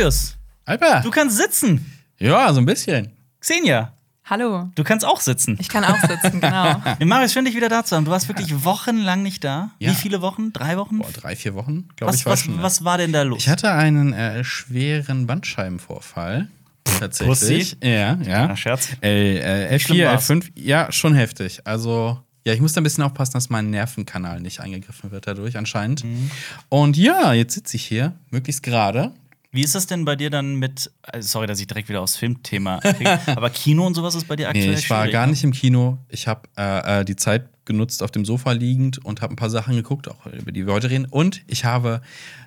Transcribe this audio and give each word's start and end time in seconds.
Marius, 0.00 0.38
Alper. 0.64 1.02
du 1.02 1.10
kannst 1.10 1.36
sitzen. 1.36 1.84
Ja, 2.18 2.50
so 2.54 2.60
ein 2.60 2.64
bisschen. 2.64 3.12
Xenia, 3.38 3.92
Hallo. 4.24 4.70
du 4.74 4.82
kannst 4.82 5.04
auch 5.04 5.20
sitzen. 5.20 5.58
Ich 5.60 5.68
kann 5.68 5.84
auch 5.84 5.98
sitzen, 6.00 6.40
genau. 6.40 6.82
Marius, 7.04 7.34
schön 7.34 7.44
dich 7.44 7.54
wieder 7.54 7.68
da 7.68 7.84
zu 7.84 7.96
haben. 7.96 8.06
Du 8.06 8.10
warst 8.10 8.26
wirklich 8.26 8.64
wochenlang 8.64 9.22
nicht 9.22 9.44
da. 9.44 9.72
Ja. 9.78 9.90
Wie 9.90 9.94
viele 9.94 10.22
Wochen? 10.22 10.54
Drei 10.54 10.78
Wochen? 10.78 11.00
Boah, 11.00 11.12
drei, 11.12 11.36
vier 11.36 11.54
Wochen, 11.54 11.90
glaube 11.96 12.14
was, 12.14 12.20
ich, 12.20 12.24
war 12.24 12.32
was, 12.32 12.40
schon. 12.40 12.56
ne? 12.56 12.62
was 12.62 12.82
war 12.82 12.96
denn 12.96 13.12
da 13.12 13.24
los? 13.24 13.40
Ich 13.40 13.50
hatte 13.50 13.72
einen 13.72 14.14
äh, 14.14 14.42
schweren 14.42 15.26
Bandscheibenvorfall. 15.26 16.48
Tatsächlich. 16.98 17.28
Pussy? 17.28 17.76
Ja, 17.86 18.14
ja. 18.22 18.46
Na, 18.48 18.56
Scherz. 18.56 18.88
L, 19.02 19.36
äh, 19.36 19.78
schlimm 19.78 19.98
L4, 19.98 20.06
war's? 20.06 20.30
L5, 20.30 20.50
ja, 20.54 20.90
schon 20.90 21.14
heftig. 21.14 21.60
Also, 21.66 22.18
ja, 22.46 22.54
ich 22.54 22.60
muss 22.62 22.72
da 22.72 22.80
ein 22.80 22.84
bisschen 22.84 23.04
aufpassen, 23.04 23.34
dass 23.34 23.50
mein 23.50 23.68
Nervenkanal 23.68 24.40
nicht 24.40 24.60
eingegriffen 24.60 25.10
wird 25.10 25.26
dadurch, 25.26 25.58
anscheinend. 25.58 26.04
Mhm. 26.04 26.30
Und 26.70 26.96
ja, 26.96 27.34
jetzt 27.34 27.52
sitze 27.52 27.76
ich 27.76 27.84
hier, 27.84 28.14
möglichst 28.30 28.62
gerade. 28.62 29.12
Wie 29.52 29.62
ist 29.62 29.74
das 29.74 29.86
denn 29.86 30.04
bei 30.04 30.14
dir 30.14 30.30
dann 30.30 30.56
mit, 30.56 30.90
äh, 31.12 31.20
sorry, 31.22 31.48
dass 31.48 31.58
ich 31.58 31.66
direkt 31.66 31.88
wieder 31.88 32.00
aufs 32.00 32.16
Filmthema 32.16 32.78
kriege, 32.78 33.18
aber 33.26 33.50
Kino 33.50 33.84
und 33.84 33.94
sowas 33.94 34.14
ist 34.14 34.28
bei 34.28 34.36
dir 34.36 34.48
aktuell 34.48 34.68
Nee, 34.68 34.74
ich 34.78 34.88
war 34.90 35.08
gar 35.08 35.26
ne? 35.26 35.32
nicht 35.32 35.42
im 35.42 35.52
Kino. 35.52 35.98
Ich 36.08 36.28
habe 36.28 36.42
äh, 36.56 37.00
äh, 37.00 37.04
die 37.04 37.16
Zeit 37.16 37.48
genutzt 37.64 38.02
auf 38.02 38.10
dem 38.12 38.24
Sofa 38.24 38.52
liegend 38.52 39.04
und 39.04 39.22
habe 39.22 39.34
ein 39.34 39.36
paar 39.36 39.50
Sachen 39.50 39.74
geguckt, 39.74 40.08
auch 40.08 40.26
über 40.26 40.52
die 40.52 40.66
wir 40.66 40.72
heute 40.72 40.90
reden. 40.90 41.06
Und 41.06 41.42
ich 41.48 41.64
habe 41.64 42.00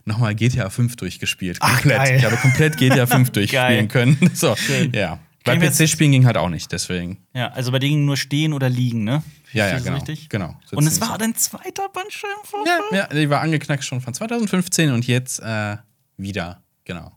nochmal 0.05 0.34
GTA 0.34 0.70
5 0.70 0.95
durchgespielt. 0.95 1.58
Ach, 1.59 1.73
Komplett. 1.81 1.97
geil. 1.97 2.17
Ich 2.17 2.25
habe 2.25 2.38
komplett 2.38 2.77
GTA 2.77 3.05
5 3.05 3.30
durchspielen 3.31 3.88
können. 3.88 4.17
So, 4.33 4.55
Schön. 4.55 4.91
ja. 4.94 5.20
Bei 5.44 5.58
PC-Spielen 5.58 6.11
ging 6.11 6.25
halt 6.25 6.38
auch 6.38 6.47
nicht, 6.47 6.72
deswegen. 6.72 7.17
Ja, 7.33 7.49
also 7.49 7.72
bei 7.73 7.80
denen 7.80 8.05
nur 8.05 8.16
stehen 8.16 8.53
oder 8.53 8.70
liegen, 8.70 9.03
ne? 9.03 9.23
Ja, 9.52 9.67
ja, 9.67 9.80
genau. 9.80 9.97
Richtig? 9.97 10.30
genau. 10.30 10.55
Und 10.72 10.88
es 10.88 11.02
war 11.02 11.17
dein 11.17 11.35
zweiter 11.35 11.89
Bandscheibenvorfall? 11.89 12.83
Ja, 12.91 12.97
ja, 12.97 13.08
die 13.08 13.30
war 13.30 13.41
angeknackt 13.41 13.83
schon 13.83 13.99
von 13.99 14.13
2015 14.13 14.91
und 14.91 15.06
jetzt 15.06 15.39
äh, 15.39 15.78
wieder, 16.16 16.62
genau. 16.86 17.12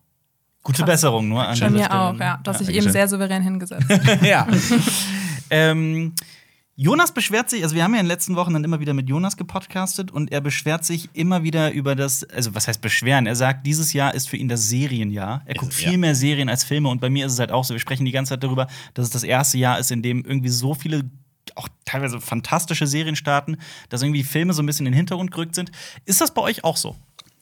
Gute 0.62 0.82
Besserung 0.84 1.28
nur 1.28 1.46
an 1.46 1.58
Bei 1.58 1.70
mir 1.70 1.92
auch, 1.92 2.18
ja. 2.18 2.40
Dass 2.42 2.60
ich 2.60 2.66
Dankeschön. 2.66 2.74
eben 2.74 2.92
sehr 2.92 3.08
souverän 3.08 3.42
hingesetzt. 3.42 3.86
ja. 4.22 4.46
Ähm, 5.48 6.12
Jonas 6.74 7.12
beschwert 7.12 7.48
sich, 7.48 7.62
also 7.62 7.74
wir 7.74 7.84
haben 7.84 7.94
ja 7.94 8.00
in 8.00 8.04
den 8.04 8.10
letzten 8.10 8.36
Wochen 8.36 8.52
dann 8.52 8.64
immer 8.64 8.80
wieder 8.80 8.92
mit 8.92 9.08
Jonas 9.08 9.36
gepodcastet 9.36 10.10
und 10.10 10.30
er 10.30 10.40
beschwert 10.42 10.84
sich 10.84 11.08
immer 11.14 11.42
wieder 11.42 11.70
über 11.70 11.94
das, 11.94 12.24
also 12.24 12.54
was 12.54 12.68
heißt 12.68 12.82
beschweren? 12.82 13.26
Er 13.26 13.36
sagt, 13.36 13.64
dieses 13.66 13.92
Jahr 13.94 14.12
ist 14.12 14.28
für 14.28 14.36
ihn 14.36 14.48
das 14.48 14.68
Serienjahr. 14.68 15.42
Er 15.46 15.54
guckt 15.54 15.72
Ist- 15.72 15.78
viel 15.78 15.92
ja. 15.92 15.98
mehr 15.98 16.14
Serien 16.14 16.48
als 16.48 16.64
Filme 16.64 16.88
und 16.90 17.00
bei 17.00 17.08
mir 17.08 17.24
ist 17.26 17.32
es 17.32 17.38
halt 17.38 17.50
auch 17.52 17.64
so. 17.64 17.72
Wir 17.74 17.78
sprechen 17.78 18.04
die 18.04 18.12
ganze 18.12 18.30
Zeit 18.30 18.42
darüber, 18.42 18.66
dass 18.92 19.06
es 19.06 19.10
das 19.10 19.22
erste 19.22 19.56
Jahr 19.56 19.78
ist, 19.78 19.90
in 19.90 20.02
dem 20.02 20.24
irgendwie 20.24 20.50
so 20.50 20.74
viele 20.74 21.08
auch 21.54 21.68
teilweise 21.86 22.20
fantastische 22.20 22.86
Serien 22.86 23.16
starten, 23.16 23.56
dass 23.88 24.02
irgendwie 24.02 24.24
Filme 24.24 24.52
so 24.52 24.62
ein 24.62 24.66
bisschen 24.66 24.84
in 24.84 24.92
den 24.92 24.96
Hintergrund 24.96 25.30
gerückt 25.30 25.54
sind. 25.54 25.70
Ist 26.04 26.20
das 26.20 26.34
bei 26.34 26.42
euch 26.42 26.64
auch 26.64 26.76
so? 26.76 26.96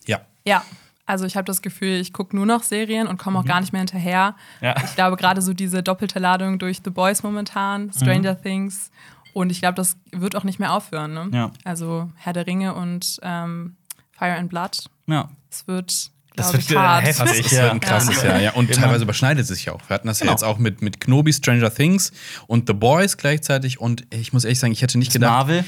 ja. 0.07 0.21
ja. 0.47 0.63
Also 1.07 1.27
ich 1.27 1.37
habe 1.37 1.45
das 1.45 1.61
Gefühl, 1.61 2.01
ich 2.01 2.13
gucke 2.13 2.35
nur 2.35 2.47
noch 2.47 2.63
Serien 2.63 3.07
und 3.07 3.19
komme 3.19 3.39
auch 3.39 3.45
gar 3.45 3.61
nicht 3.61 3.73
mehr 3.73 3.81
hinterher. 3.81 4.35
Mhm. 4.61 4.67
Ja. 4.67 4.75
Ich 4.85 4.95
glaube, 4.95 5.17
gerade 5.17 5.43
so 5.43 5.53
diese 5.53 5.83
doppelte 5.83 6.19
Ladung 6.19 6.59
durch 6.59 6.81
The 6.83 6.91
Boys 6.91 7.23
momentan, 7.23 7.93
Stranger 7.93 8.41
Things. 8.41 8.91
Und 9.35 9.51
ich 9.51 9.61
glaube, 9.61 9.75
das 9.75 9.97
wird 10.13 10.37
auch 10.37 10.45
nicht 10.45 10.59
mehr 10.59 10.73
aufhören. 10.73 11.13
Ne? 11.13 11.29
Ja. 11.33 11.51
Also 11.65 12.11
Herr 12.17 12.33
der 12.33 12.47
Ringe 12.47 12.75
und 12.75 13.19
ähm, 13.23 13.77
Fire 14.13 14.35
and 14.37 14.49
Blood. 14.49 14.85
Ja. 15.07 15.29
Es 15.51 15.67
wird, 15.67 16.11
Das 16.37 16.51
glaube 16.51 16.59
ich, 16.63 16.71
wird, 16.71 16.79
äh, 16.79 16.83
hart. 16.83 17.05
heftig. 17.05 17.27
Das 17.27 17.39
ist 17.39 17.53
Ja. 17.53 17.71
ein 17.71 17.81
krasses 17.81 18.23
Ja. 18.23 18.29
Jahr, 18.31 18.41
ja. 18.41 18.53
Und 18.53 18.71
Immer. 18.71 18.81
teilweise 18.83 19.05
überschneidet 19.05 19.43
es 19.43 19.49
sich 19.49 19.67
ja 19.67 19.73
auch. 19.75 19.81
Wir 19.89 19.95
hatten 19.95 20.07
das 20.09 20.21
Genau. 20.21 20.31
ja 20.31 20.35
jetzt 20.37 20.45
auch 20.45 20.59
mit, 20.59 20.81
mit 20.81 21.01
Knobi, 21.01 21.33
Stranger 21.35 21.75
Things 21.75 22.13
und 22.47 22.67
The 22.69 22.73
Boys 22.75 23.17
gleichzeitig. 23.19 23.79
Und 23.81 24.05
ich 24.11 24.33
muss 24.33 24.45
ehrlich 24.45 24.59
sagen, 24.61 24.73
ich 24.73 24.81
hätte 24.83 24.99
nicht 24.99 25.13
gedacht. 25.13 25.31
Marvel. 25.33 25.65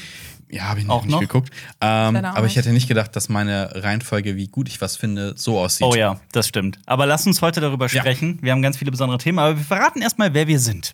Ja, 0.49 0.63
habe 0.63 0.79
ich 0.79 0.89
Auch 0.89 1.03
nicht 1.03 1.11
noch? 1.11 1.19
geguckt. 1.19 1.51
Ähm, 1.81 2.15
aber 2.15 2.45
ich 2.45 2.55
hätte 2.55 2.69
nicht 2.71 2.87
gedacht, 2.87 3.15
dass 3.15 3.27
meine 3.27 3.83
Reihenfolge, 3.83 4.35
wie 4.37 4.47
gut 4.47 4.69
ich 4.69 4.79
was 4.79 4.95
finde, 4.95 5.33
so 5.35 5.59
aussieht. 5.59 5.85
Oh 5.85 5.93
ja, 5.95 6.19
das 6.31 6.47
stimmt. 6.47 6.79
Aber 6.85 7.05
lass 7.05 7.27
uns 7.27 7.41
heute 7.41 7.59
darüber 7.59 7.87
Ja. 7.87 7.99
sprechen. 8.01 8.39
Wir 8.41 8.53
haben 8.53 8.61
ganz 8.61 8.77
viele 8.77 8.91
besondere 8.91 9.17
Themen, 9.17 9.39
aber 9.39 9.57
wir 9.57 9.63
verraten 9.65 10.01
erstmal, 10.01 10.33
wer 10.33 10.47
wir 10.47 10.59
sind. 10.59 10.93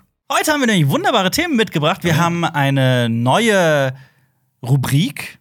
Heute 0.33 0.53
haben 0.53 0.61
wir 0.61 0.67
nämlich 0.67 0.87
wunderbare 0.87 1.29
Themen 1.29 1.57
mitgebracht. 1.57 2.05
Wir 2.05 2.15
haben 2.15 2.45
eine 2.45 3.09
neue 3.09 3.93
Rubrik 4.63 5.39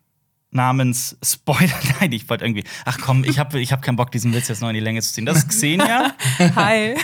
namens 0.51 1.17
Spoiler. 1.25 1.71
Nein, 2.01 2.11
ich 2.11 2.29
wollte 2.29 2.45
irgendwie. 2.45 2.65
Ach 2.85 2.99
komm, 3.01 3.23
ich 3.23 3.39
habe 3.39 3.61
ich 3.61 3.71
hab 3.71 3.83
keinen 3.83 3.95
Bock, 3.95 4.11
diesen 4.11 4.35
Witz 4.35 4.49
jetzt 4.49 4.61
noch 4.63 4.69
in 4.69 4.75
die 4.75 4.81
Länge 4.81 5.01
zu 5.01 5.13
ziehen. 5.13 5.27
Das 5.27 5.39
ist 5.39 5.49
Xenia. 5.51 6.13
Hi. 6.57 6.97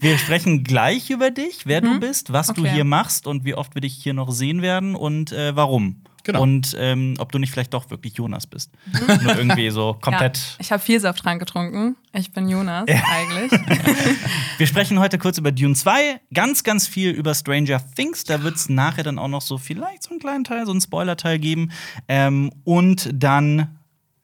Wir 0.00 0.18
sprechen 0.18 0.64
gleich 0.64 1.10
über 1.10 1.30
dich, 1.30 1.64
wer 1.64 1.80
du 1.80 2.00
bist, 2.00 2.32
was 2.32 2.48
du 2.48 2.62
Okay. 2.62 2.72
hier 2.72 2.84
machst 2.84 3.28
und 3.28 3.44
wie 3.44 3.54
oft 3.54 3.72
wir 3.76 3.82
dich 3.82 3.94
hier 3.94 4.14
noch 4.14 4.32
sehen 4.32 4.60
werden 4.60 4.96
und 4.96 5.30
äh, 5.30 5.54
warum. 5.54 6.02
Genau. 6.28 6.42
Und 6.42 6.76
ähm, 6.78 7.14
ob 7.20 7.32
du 7.32 7.38
nicht 7.38 7.50
vielleicht 7.50 7.72
doch 7.72 7.88
wirklich 7.88 8.12
Jonas 8.18 8.46
bist. 8.46 8.70
Nur 9.22 9.34
irgendwie 9.34 9.70
so 9.70 9.92
Ja, 9.94 9.98
komplett. 9.98 10.56
ich 10.58 10.70
habe 10.70 10.82
viel 10.82 11.00
Saft 11.00 11.24
dran 11.24 11.38
getrunken. 11.38 11.96
Ich 12.12 12.32
bin 12.32 12.50
Jonas 12.50 12.86
eigentlich. 12.86 13.50
Wir 14.58 14.66
sprechen 14.66 14.98
heute 14.98 15.16
kurz 15.16 15.38
über 15.38 15.52
Dune 15.52 15.74
2, 15.74 16.20
ganz, 16.34 16.64
ganz 16.64 16.86
viel 16.86 17.12
über 17.12 17.34
Stranger 17.34 17.80
Things. 17.96 18.24
Da 18.24 18.42
wird 18.42 18.56
es 18.56 18.68
nachher 18.68 19.04
dann 19.04 19.18
auch 19.18 19.28
noch 19.28 19.40
so 19.40 19.56
vielleicht 19.56 20.02
so 20.02 20.10
einen 20.10 20.20
kleinen 20.20 20.44
Teil, 20.44 20.66
so 20.66 20.72
einen 20.72 20.82
Spoiler-Teil 20.82 21.38
geben. 21.38 21.70
Ähm, 22.08 22.52
und 22.64 23.08
dann 23.14 23.78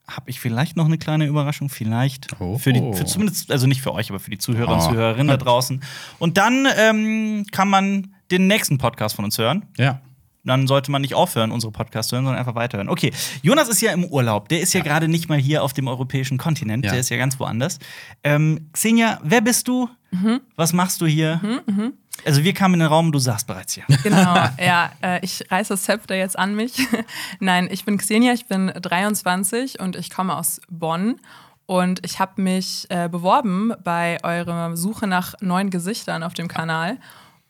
habe 0.07 0.29
ich 0.29 0.41
vielleicht 0.41 0.77
noch 0.77 0.85
eine 0.85 0.99
kleine 0.99 1.25
Überraschung, 1.25 1.71
vielleicht. 1.71 2.39
Oh. 2.39 2.59
Für 2.59 2.75
die, 2.75 2.81
für 2.93 3.07
zumindest, 3.07 3.51
also 3.51 3.67
nicht 3.67 3.81
für 3.81 3.95
euch, 3.95 4.11
aber 4.11 4.21
für 4.21 4.31
die 4.31 4.37
Zuhörer 4.37 4.75
und 4.75 4.81
Oh. 4.83 4.91
Zuhörerinnen 4.91 5.29
da 5.29 5.39
draußen. 5.39 5.83
Und 6.19 6.37
dann 6.37 6.69
ähm, 6.77 7.47
kann 7.51 7.69
man 7.71 8.15
den 8.31 8.47
nächsten 8.47 8.77
Podcast 8.77 9.17
von 9.17 9.25
uns 9.25 9.39
hören. 9.39 9.65
Ja. 9.79 10.03
Dann 10.45 10.67
sollte 10.67 10.91
man 10.91 11.03
nicht 11.03 11.15
aufhören, 11.15 11.51
unsere 11.51 11.73
Podcasts 11.73 12.11
zu 12.11 12.17
hören, 12.17 12.25
sondern 12.25 12.39
einfach 12.39 12.55
weiterhören. 12.55 12.89
Okay, 12.89 13.13
Jonas 13.43 13.69
ist 13.69 13.81
ja 13.81 13.93
im 13.93 14.05
Urlaub. 14.05 14.49
Der 14.49 14.61
ist 14.61 14.75
ja, 14.75 14.83
gerade 14.83 15.09
nicht 15.09 15.29
mal 15.29 15.39
hier 15.39 15.63
auf 15.63 15.73
dem 15.73 15.89
europäischen 15.89 16.39
Kontinent. 16.39 16.85
Ja. 16.85 16.91
Der 16.93 17.01
ist 17.01 17.09
ja 17.09 17.17
ganz 17.17 17.41
woanders. 17.41 17.79
Ähm, 18.23 18.69
Xenia, 18.73 19.21
wer 19.23 19.41
bist 19.41 19.69
du? 19.69 19.89
Was 20.57 20.73
machst 20.73 21.01
du 21.01 21.07
hier? 21.07 21.41
Also, 22.25 22.45
wir 22.45 22.55
kamen 22.55 22.75
in 22.75 22.81
den 22.81 22.89
Raum, 22.89 23.11
du 23.11 23.19
saßt 23.19 23.47
bereits 23.47 23.75
hier. 23.75 23.85
Genau, 24.03 24.35
ja, 24.61 24.93
äh, 25.03 25.19
ich 25.23 25.45
reiße 25.51 25.71
das 25.71 25.83
Zepter 25.83 26.15
jetzt 26.15 26.39
an 26.39 26.55
mich. 26.55 26.75
Nein, 27.41 27.69
ich 27.71 27.85
bin 27.85 27.99
Xenia, 27.99 28.33
ich 28.33 28.47
bin 28.47 28.69
23 28.69 29.81
und 29.81 29.97
ich 29.97 30.11
komme 30.11 30.37
aus 30.37 30.61
Bonn. 30.69 31.17
Und 31.67 32.05
ich 32.05 32.21
habe 32.21 32.43
mich 32.43 32.87
äh, 32.91 33.09
beworben 33.09 33.73
bei 33.83 34.19
eurer 34.23 34.77
Suche 34.77 35.07
nach 35.07 35.35
neuen 35.41 35.71
Gesichtern 35.71 36.23
auf 36.23 36.35
dem 36.35 36.47
Kanal. 36.47 36.99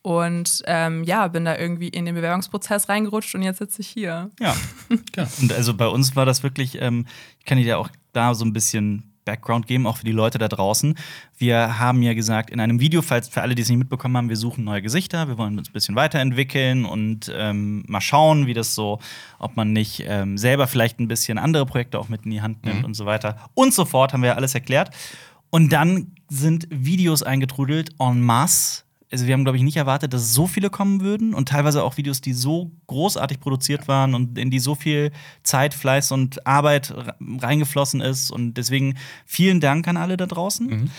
Und 0.04 0.62
ähm, 0.66 1.02
ja, 1.04 1.28
bin 1.28 1.46
da 1.46 1.56
irgendwie 1.56 1.88
in 1.88 2.04
den 2.04 2.14
Bewerbungsprozess 2.14 2.90
reingerutscht 2.90 3.34
und 3.34 3.42
jetzt 3.42 3.56
sitze 3.56 3.80
ich 3.80 3.88
hier. 3.88 4.30
Ja. 4.38 4.54
Genau. 4.90 5.28
Und 5.40 5.50
also 5.54 5.72
bei 5.72 5.86
uns 5.88 6.14
war 6.14 6.26
das 6.26 6.42
wirklich, 6.42 6.78
ähm, 6.82 7.06
ich 7.38 7.46
kann 7.46 7.56
dir 7.56 7.64
ja 7.64 7.76
auch 7.78 7.88
da 8.12 8.34
so 8.34 8.44
ein 8.44 8.52
bisschen 8.52 9.14
Background 9.24 9.66
geben, 9.66 9.86
auch 9.86 9.96
für 9.96 10.04
die 10.04 10.12
Leute 10.12 10.36
da 10.36 10.48
draußen. 10.48 10.94
Wir 11.38 11.78
haben 11.78 12.02
ja 12.02 12.12
gesagt, 12.12 12.50
in 12.50 12.60
einem 12.60 12.80
Video, 12.80 13.00
falls 13.00 13.28
für 13.28 13.40
alle, 13.40 13.54
die 13.54 13.62
es 13.62 13.70
nicht 13.70 13.78
mitbekommen 13.78 14.14
haben, 14.18 14.28
wir 14.28 14.36
suchen 14.36 14.62
neue 14.64 14.82
Gesichter, 14.82 15.26
wir 15.26 15.38
wollen 15.38 15.56
uns 15.56 15.70
ein 15.70 15.72
bisschen 15.72 15.96
weiterentwickeln 15.96 16.84
und 16.84 17.32
ähm, 17.34 17.82
mal 17.88 18.02
schauen, 18.02 18.46
wie 18.46 18.52
das 18.52 18.74
so, 18.74 18.98
ob 19.38 19.56
man 19.56 19.72
nicht 19.72 20.04
ähm, 20.06 20.36
selber 20.36 20.66
vielleicht 20.66 21.00
ein 21.00 21.08
bisschen 21.08 21.38
andere 21.38 21.64
Projekte 21.64 21.98
auch 21.98 22.10
mit 22.10 22.26
in 22.26 22.30
die 22.30 22.42
Hand 22.42 22.66
nimmt 22.66 22.84
und 22.84 22.92
so 22.92 23.06
weiter. 23.06 23.38
Und 23.54 23.72
so 23.72 23.86
fort, 23.86 24.12
haben 24.12 24.20
wir 24.20 24.28
ja 24.28 24.36
alles 24.36 24.54
erklärt. 24.54 24.90
Und 25.48 25.72
dann 25.72 26.12
sind 26.28 26.66
Videos 26.70 27.22
eingetrudelt 27.22 27.94
en 27.98 28.20
masse. 28.20 28.83
Also 29.14 29.28
wir 29.28 29.34
haben, 29.34 29.44
glaube 29.44 29.56
ich, 29.58 29.62
nicht 29.62 29.76
erwartet, 29.76 30.12
dass 30.12 30.34
so 30.34 30.48
viele 30.48 30.70
kommen 30.70 31.00
würden 31.00 31.34
und 31.34 31.48
teilweise 31.48 31.84
auch 31.84 31.96
Videos, 31.96 32.20
die 32.20 32.32
so 32.32 32.72
großartig 32.88 33.38
produziert 33.38 33.86
waren 33.86 34.12
und 34.16 34.36
in 34.38 34.50
die 34.50 34.58
so 34.58 34.74
viel 34.74 35.12
Zeit, 35.44 35.72
Fleiß 35.72 36.10
und 36.10 36.44
Arbeit 36.48 36.90
re- 36.90 37.14
reingeflossen 37.40 38.00
ist. 38.00 38.32
Und 38.32 38.54
deswegen 38.54 38.96
vielen 39.24 39.60
Dank 39.60 39.86
an 39.86 39.96
alle 39.96 40.16
da 40.16 40.26
draußen. 40.26 40.90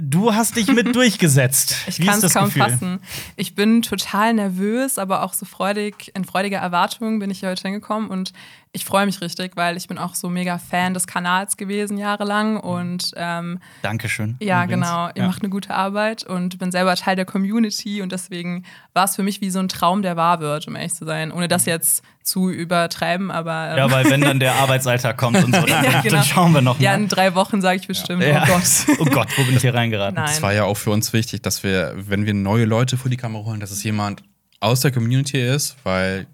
Du 0.00 0.34
hast 0.34 0.56
dich 0.56 0.66
mit 0.72 0.96
durchgesetzt. 0.96 1.76
Ich 1.86 2.00
kann 2.00 2.18
es 2.24 2.32
kaum 2.32 2.46
Gefühl? 2.46 2.62
fassen. 2.62 3.00
Ich 3.36 3.54
bin 3.54 3.82
total 3.82 4.32
nervös, 4.32 4.96
aber 4.96 5.22
auch 5.24 5.34
so 5.34 5.44
freudig, 5.44 6.10
in 6.16 6.24
freudiger 6.24 6.58
Erwartung 6.58 7.18
bin 7.18 7.30
ich 7.30 7.40
hier 7.40 7.50
heute 7.50 7.62
hingekommen. 7.68 8.08
Und 8.08 8.32
ich 8.76 8.84
freue 8.84 9.06
mich 9.06 9.20
richtig, 9.20 9.52
weil 9.56 9.76
ich 9.76 9.86
bin 9.88 9.98
auch 9.98 10.14
so 10.14 10.28
mega 10.28 10.58
Fan 10.58 10.94
des 10.94 11.06
Kanals 11.06 11.56
gewesen 11.56 11.96
jahrelang 11.96 12.56
und 12.58 13.12
ähm, 13.16 13.60
Dankeschön. 13.82 14.36
ja, 14.40 14.64
übrigens. 14.64 14.86
genau. 14.86 15.06
Ihr 15.14 15.22
Ja. 15.22 15.26
macht 15.28 15.42
eine 15.42 15.48
gute 15.48 15.72
Arbeit 15.72 16.24
und 16.24 16.58
bin 16.58 16.72
selber 16.72 16.96
Teil 16.96 17.14
der 17.16 17.24
Community 17.24 18.02
und 18.02 18.10
deswegen 18.12 18.64
war 18.92 19.04
es 19.04 19.14
für 19.16 19.22
mich 19.22 19.40
wie 19.40 19.50
so 19.50 19.60
ein 19.60 19.68
Traum, 19.68 20.02
der 20.02 20.16
wahr 20.16 20.40
wird, 20.40 20.66
um 20.66 20.74
ehrlich 20.74 20.92
zu 20.92 21.04
sein. 21.04 21.30
Ohne 21.32 21.46
das 21.48 21.66
jetzt 21.66 22.02
zu 22.24 22.50
übertreiben, 22.50 23.30
aber. 23.30 23.70
ähm, 23.70 23.78
Ja, 23.78 23.90
weil 23.90 24.10
wenn 24.10 24.20
dann 24.22 24.40
der 24.40 24.54
Arbeitsalltag 24.56 25.16
kommt 25.18 25.36
und 25.44 25.54
so, 25.54 25.60
dann, 25.62 25.84
Ja, 25.84 26.00
genau. 26.00 26.16
dann 26.16 26.24
schauen 26.24 26.52
wir 26.52 26.60
noch 26.60 26.76
mal. 26.78 26.84
ja, 26.84 26.94
in 26.94 27.06
drei 27.08 27.34
Wochen 27.36 27.60
sage 27.62 27.78
ich 27.78 27.86
bestimmt, 27.86 28.22
Ja. 28.24 28.42
oh 28.42 28.46
Gott. 28.48 28.62
oh 28.98 29.04
Gott, 29.04 29.28
wo 29.38 29.44
bin 29.44 29.54
ich 29.54 29.60
hier 29.62 29.74
reingeraten? 29.74 30.16
Nein. 30.16 30.30
Es 30.30 30.42
war 30.42 30.52
ja 30.52 30.64
auch 30.64 30.76
für 30.76 30.90
uns 30.90 31.12
wichtig, 31.12 31.42
dass 31.42 31.62
wir, 31.62 31.92
wenn 31.96 32.26
wir 32.26 32.34
neue 32.34 32.64
Leute 32.64 32.96
vor 32.96 33.08
die 33.10 33.16
Kamera 33.16 33.44
holen, 33.44 33.60
dass 33.60 33.70
es 33.70 33.84
jemand 33.84 34.22
aus 34.60 34.80
der 34.80 34.90
Community 34.90 35.38
ist, 35.40 35.76
weil 35.84 36.26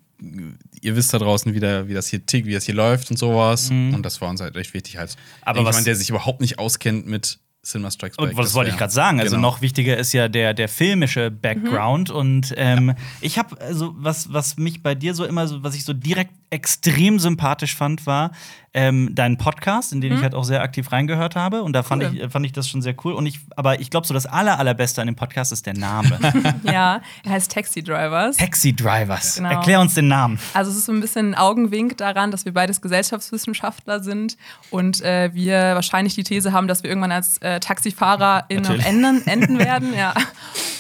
ihr 0.81 0.97
wisst 0.97 1.13
da 1.13 1.19
draußen, 1.19 1.55
wie, 1.55 1.61
der, 1.61 1.89
wie 1.89 1.95
das 1.95 2.09
hier 2.09 2.25
tickt, 2.25 2.47
wie 2.47 2.55
das 2.55 2.65
hier 2.65 2.75
läuft 2.75 3.11
und 3.11 3.19
sowas. 3.19 3.71
Und 3.71 4.03
das 4.03 4.21
war 4.21 4.31
uns 4.31 4.41
halt 4.41 4.57
echt 4.57 4.75
wichtig, 4.75 4.97
halt 4.97 5.11
Mhm. 5.11 5.17
Aber 5.43 5.59
jemand, 5.61 5.87
der 5.87 5.97
sich 5.97 6.11
überhaupt 6.11 6.41
nicht 6.41 6.59
auskennt 6.59 7.07
mit 7.07 7.39
Cinema 7.63 7.91
Strikes 7.91 8.17
Back. 8.17 8.31
Und 8.31 8.37
was 8.37 8.47
Das 8.47 8.55
wollte 8.55 8.71
ich 8.71 8.77
gerade 8.77 8.93
sagen? 8.93 9.21
Also 9.21 9.37
genau. 9.37 9.49
noch 9.49 9.61
wichtiger 9.61 9.97
ist 9.97 10.13
ja 10.15 10.29
der, 10.29 10.55
der 10.55 10.69
filmische 10.69 11.31
Background. 11.31 12.11
Und 12.11 12.55
ähm, 12.57 12.95
ich 13.21 13.39
habe 13.39 13.61
also 13.61 13.95
was, 13.97 14.33
was 14.33 14.57
mich 14.57 14.83
bei 14.83 14.95
dir 14.95 15.15
so 15.15 15.27
immer 15.27 15.47
so, 15.47 15.63
was 15.63 15.75
ich 15.75 15.85
so 15.85 15.93
direkt 15.93 16.33
extrem 16.49 17.19
sympathisch 17.19 17.77
fand, 17.77 18.07
war 18.07 18.33
ähm, 18.73 19.11
dein 19.15 19.37
Podcast, 19.37 19.93
in 19.93 20.01
den 20.01 20.13
ich 20.15 20.23
halt 20.23 20.35
auch 20.35 20.45
sehr 20.45 20.63
aktiv 20.63 20.93
reingehört 20.93 21.35
habe. 21.35 21.63
Und 21.65 21.73
da 21.73 21.83
fand, 21.83 22.05
Cool. 22.05 22.17
ich, 22.17 22.31
fand 22.31 22.47
ich 22.47 22.53
das 22.53 22.69
schon 22.69 22.83
sehr 22.83 22.95
cool. 23.05 23.15
Und 23.15 23.27
ich, 23.27 23.41
aber 23.57 23.81
ich 23.81 23.91
glaube, 23.91 24.07
so 24.07 24.15
das 24.15 24.27
aller, 24.27 24.59
allerbeste 24.61 25.01
an 25.01 25.09
dem 25.09 25.17
Podcast 25.17 25.51
ist 25.51 25.67
der 25.67 25.75
Name. 25.75 26.19
ja, 26.63 27.01
er 27.25 27.31
heißt 27.31 27.51
Taxi 27.51 27.83
Drivers. 27.83 28.37
Taxi 28.37 28.73
Drivers. 28.73 29.37
Genau. 29.37 29.49
Erklär 29.51 29.81
uns 29.81 29.95
den 29.95 30.07
Namen. 30.07 30.39
Also 30.55 30.71
es 30.71 30.77
ist 30.77 30.87
so 30.87 30.93
ein 30.93 31.01
bisschen 31.01 31.31
ein 31.31 31.35
Augenwink 31.35 31.97
daran, 31.99 32.31
dass 32.31 32.45
wir 32.45 32.53
beides 32.55 32.81
Gesellschaftswissenschaftler 32.81 34.01
sind 34.03 34.37
und 34.71 35.01
äh, 35.03 35.31
wir 35.35 35.57
wahrscheinlich 35.75 36.15
die 36.15 36.25
These 36.25 36.53
haben, 36.53 36.69
dass 36.69 36.83
wir 36.83 36.91
irgendwann 36.91 37.13
als 37.13 37.39
äh, 37.39 37.61
Taxifahrer 37.61 38.45
in 38.49 38.65
enden, 38.65 39.23
enden 39.27 39.59
werden. 39.59 39.95
Ja. 39.95 40.15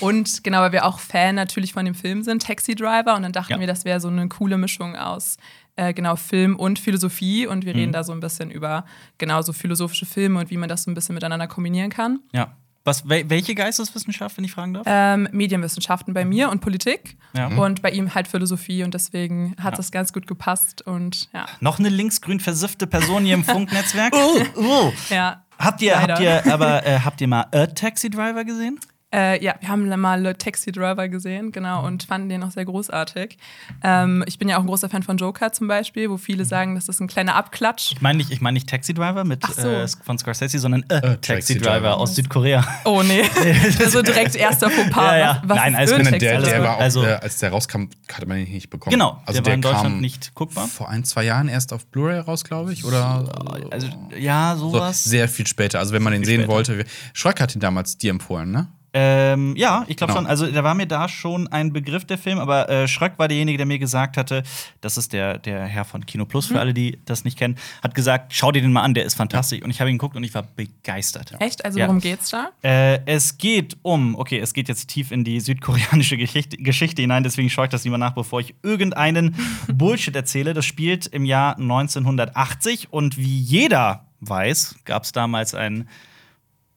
Und 0.01 0.45
genau, 0.45 0.61
weil 0.61 0.73
wir 0.73 0.85
auch 0.87 0.99
Fan 1.01 1.35
natürlich 1.35 1.73
von 1.73 1.85
dem 1.85 1.95
Film 1.95 2.23
sind, 2.23 2.43
Taxi 2.43 2.75
Driver. 2.75 3.17
Und 3.17 3.23
dann 3.23 3.33
dachten 3.33 3.53
Ja. 3.55 3.61
wir, 3.61 3.67
das 3.67 3.85
wäre 3.85 4.01
so 4.01 4.09
eine 4.09 4.29
coole 4.29 4.59
Mischung 4.59 4.97
aus 4.97 5.37
äh, 5.81 5.93
genau 5.95 6.17
Film 6.17 6.57
und 6.57 6.79
Philosophie. 6.79 7.47
Und 7.47 7.65
wir 7.65 7.73
Mhm. 7.75 7.79
reden 7.81 7.93
da 7.93 8.05
so 8.05 8.13
ein 8.13 8.21
bisschen 8.21 8.51
über 8.51 8.85
genau 9.19 9.43
so 9.43 9.53
philosophische 9.53 10.07
Filme 10.07 10.39
und 10.41 10.51
wie 10.51 10.57
man 10.57 10.69
das 10.69 10.83
so 10.85 10.91
ein 10.91 10.95
bisschen 10.95 11.15
miteinander 11.15 11.47
kombinieren 11.47 11.91
kann. 11.91 12.21
Ja. 12.33 12.57
Was, 12.83 13.07
wel 13.09 13.29
welche 13.29 13.55
Geisteswissenschaft, 13.55 14.39
wenn 14.39 14.45
ich 14.45 14.53
fragen 14.53 14.73
darf? 14.73 14.85
Ähm, 14.87 15.29
Medienwissenschaften 15.33 16.15
bei 16.15 16.25
mir 16.25 16.49
und 16.51 16.61
Politik 16.63 17.19
Ja. 17.37 17.49
und 17.49 17.83
bei 17.83 17.91
ihm 17.91 18.15
halt 18.15 18.27
Philosophie 18.27 18.83
und 18.85 18.95
deswegen 18.95 19.55
hat 19.63 19.79
das 19.79 19.91
ganz 19.93 20.15
gut 20.15 20.27
gepasst 20.27 20.81
und 20.87 21.29
ja. 21.35 21.45
Noch 21.61 21.79
eine 21.79 21.91
linksgrün 21.91 22.41
versiffte 22.41 22.87
Person 22.87 23.25
hier 23.25 23.35
im 23.35 23.45
Funknetzwerk. 23.55 24.15
Uh, 24.15 24.61
uh. 24.61 24.93
Ja, 25.11 25.45
Habt 25.59 25.83
ihr, 25.83 25.93
Leider. 25.93 26.15
habt 26.15 26.23
ihr, 26.23 26.53
aber 26.55 26.87
äh, 26.87 27.01
habt 27.01 27.21
ihr 27.21 27.29
mal 27.29 27.45
A 27.53 27.67
Taxi 27.67 28.09
Driver 28.09 28.45
gesehen? 28.47 28.81
Äh, 29.13 29.43
ja, 29.45 29.57
wir 29.59 29.69
haben 29.69 29.89
mal 30.01 30.21
Le 30.23 30.39
Taxi 30.39 30.71
Driver 30.71 31.09
gesehen, 31.09 31.51
genau, 31.51 31.85
und 31.85 32.05
fanden 32.05 32.29
den 32.29 32.45
auch 32.45 32.53
sehr 32.53 32.65
großartig. 32.65 33.39
Ähm, 33.83 34.23
ich 34.29 34.39
bin 34.39 34.49
ja 34.49 34.57
auch 34.57 34.61
ein 34.61 34.67
großer 34.69 34.89
Fan 34.89 35.03
von 35.03 35.17
Joker 35.17 35.53
zum 35.53 35.67
Beispiel, 35.67 36.09
wo 36.11 36.17
viele 36.17 36.45
sagen, 36.45 36.77
das 36.77 36.89
ist 36.89 37.01
ein 37.01 37.09
kleiner 37.09 37.35
Abklatsch. 37.35 37.91
Ich 37.93 38.01
meine 38.01 38.19
nicht, 38.19 38.31
ich 38.31 38.41
meine 38.41 38.55
nicht 38.55 38.69
Taxi 38.69 38.95
Driver 38.95 39.25
mit 39.25 39.45
so. 39.45 39.69
äh, 39.69 39.89
von 40.05 40.17
Scorsese, 40.17 40.61
sondern 40.61 40.85
A 40.89 41.01
Taxi, 41.01 41.21
Taxi 41.21 41.59
Driver, 41.59 41.71
Driver. 41.81 41.97
aus 41.99 42.15
Südkorea. 42.15 42.65
Oh 42.85 43.03
nee, 43.03 43.23
also 43.81 44.01
direkt 44.03 44.37
erster 44.37 44.71
Fauxpas. 44.71 45.03
Ja, 45.13 45.17
ja. 45.19 45.43
Was, 45.45 45.59
was 45.59 45.71
Nein. 45.73 45.73
Taxi 45.75 46.19
Der, 46.19 46.41
der 46.41 46.59
gut. 46.59 46.67
war 46.69 46.77
auch, 46.77 46.81
Also- 46.81 47.03
der, 47.03 47.23
als 47.23 47.39
der 47.39 47.51
rauskam, 47.51 47.85
hatte 48.13 48.27
man 48.27 48.39
ihn 48.39 48.53
nicht 48.53 48.71
bekommen. 48.71 48.93
Genau, 48.93 49.21
also 49.27 49.41
der 49.41 49.47
war 49.47 49.55
in 49.55 49.63
Deutschland 49.63 49.83
kam 49.95 50.01
nicht 50.01 50.35
guckbar. 50.37 50.69
Vor 50.69 50.89
ein, 50.89 51.03
zwei 51.05 51.25
Jahren 51.25 51.49
erst 51.49 51.73
auf 51.73 51.85
Blu-ray 51.89 52.21
raus, 52.21 52.45
glaube 52.45 52.73
ich. 52.73 52.85
Oder 52.85 53.25
Also 53.73 53.89
ja, 54.17 54.55
so, 54.57 54.71
sowas. 54.71 55.03
sehr 55.03 55.29
viel 55.29 55.47
später. 55.49 55.81
Also 55.81 55.93
wenn 55.95 56.03
man 56.03 56.13
den 56.13 56.25
sehen 56.25 56.43
später. 56.43 56.53
wollte. 56.53 56.85
Schreck 57.13 57.41
hat 57.41 57.55
ihn 57.57 57.61
damals 57.61 57.99
dir 57.99 58.11
empfohlen, 58.11 58.53
ne? 58.53 58.69
Ähm, 58.93 59.55
ja, 59.57 59.85
ich 59.87 59.97
glaube 59.97 60.13
Genau. 60.13 60.23
schon. 60.23 60.27
Also 60.31 60.47
da 60.51 60.65
war 60.65 60.75
mir 60.75 60.87
da 60.87 61.09
schon 61.09 61.47
ein 61.49 61.73
Begriff 61.73 62.05
der 62.05 62.19
Film, 62.19 62.39
aber 62.41 62.69
äh, 62.69 62.89
Schröck 62.89 63.13
war 63.19 63.29
derjenige, 63.29 63.57
der 63.57 63.67
mir 63.67 63.79
gesagt 63.79 64.17
hatte, 64.17 64.43
das 64.81 64.97
ist 64.97 65.13
der, 65.13 65.39
der 65.39 65.65
Herr 65.67 65.85
von 65.85 66.05
Kino 66.07 66.25
Plus, 66.25 66.47
für 66.47 66.59
alle, 66.59 66.75
die 66.75 66.99
das 67.05 67.25
nicht 67.25 67.39
kennen, 67.39 67.57
hat 67.85 67.95
gesagt, 67.95 68.33
schau 68.35 68.51
dir 68.51 68.63
den 68.63 68.73
mal 68.73 68.83
an, 68.83 68.95
der 68.95 69.05
ist 69.05 69.15
fantastisch. 69.15 69.63
Und 69.63 69.71
ich 69.71 69.81
habe 69.81 69.91
ihn 69.91 69.97
geguckt 69.99 70.17
und 70.17 70.25
ich 70.25 70.35
war 70.35 70.43
begeistert. 70.43 71.35
Echt? 71.39 71.65
Also 71.65 71.79
Ja. 71.79 71.87
worum 71.87 72.01
geht's 72.01 72.31
da? 72.31 72.51
Äh, 72.63 72.99
es 73.07 73.39
geht 73.39 73.77
um, 73.83 74.17
okay, 74.17 74.39
es 74.41 74.55
geht 74.55 74.69
jetzt 74.69 74.89
tief 74.89 75.13
in 75.13 75.23
die 75.23 75.39
südkoreanische 75.41 76.17
Geschichte, 76.17 76.57
Geschichte 76.57 77.01
hinein, 77.03 77.23
deswegen 77.23 77.49
schaue 77.49 77.67
ich 77.67 77.71
das 77.71 77.85
lieber 77.85 77.99
nach, 77.99 78.13
bevor 78.15 78.41
ich 78.41 78.55
irgendeinen 78.65 79.37
Bullshit 79.73 80.17
erzähle. 80.17 80.53
Das 80.53 80.65
spielt 80.67 81.07
im 81.07 81.25
Jahr 81.25 81.57
1980 81.59 82.93
und 82.93 83.17
wie 83.19 83.39
jeder 83.41 84.07
weiß, 84.21 84.77
gab 84.85 85.05
es 85.05 85.13
damals 85.13 85.55
einen 85.55 85.89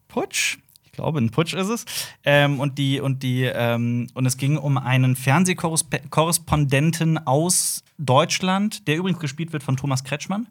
Putsch. 0.08 0.58
Ich 0.94 0.98
glaube, 0.98 1.20
ein 1.20 1.32
Putsch 1.32 1.56
ist 1.56 1.70
es. 1.70 1.86
Ähm, 2.24 2.60
und 2.60 2.78
die, 2.78 3.02
und 3.02 3.24
die, 3.24 3.46
ähm, 3.46 4.08
und 4.14 4.28
es 4.28 4.38
ging 4.38 4.58
um 4.58 4.78
einen 4.78 5.16
Fernsehkorrespondenten 5.16 7.18
aus 7.26 7.84
Deutschland, 7.98 8.88
der 8.88 8.98
übrigens 8.98 9.20
gespielt 9.20 9.54
wird 9.54 9.64
von 9.64 9.76
Thomas 9.76 10.04
Kretschmann 10.04 10.48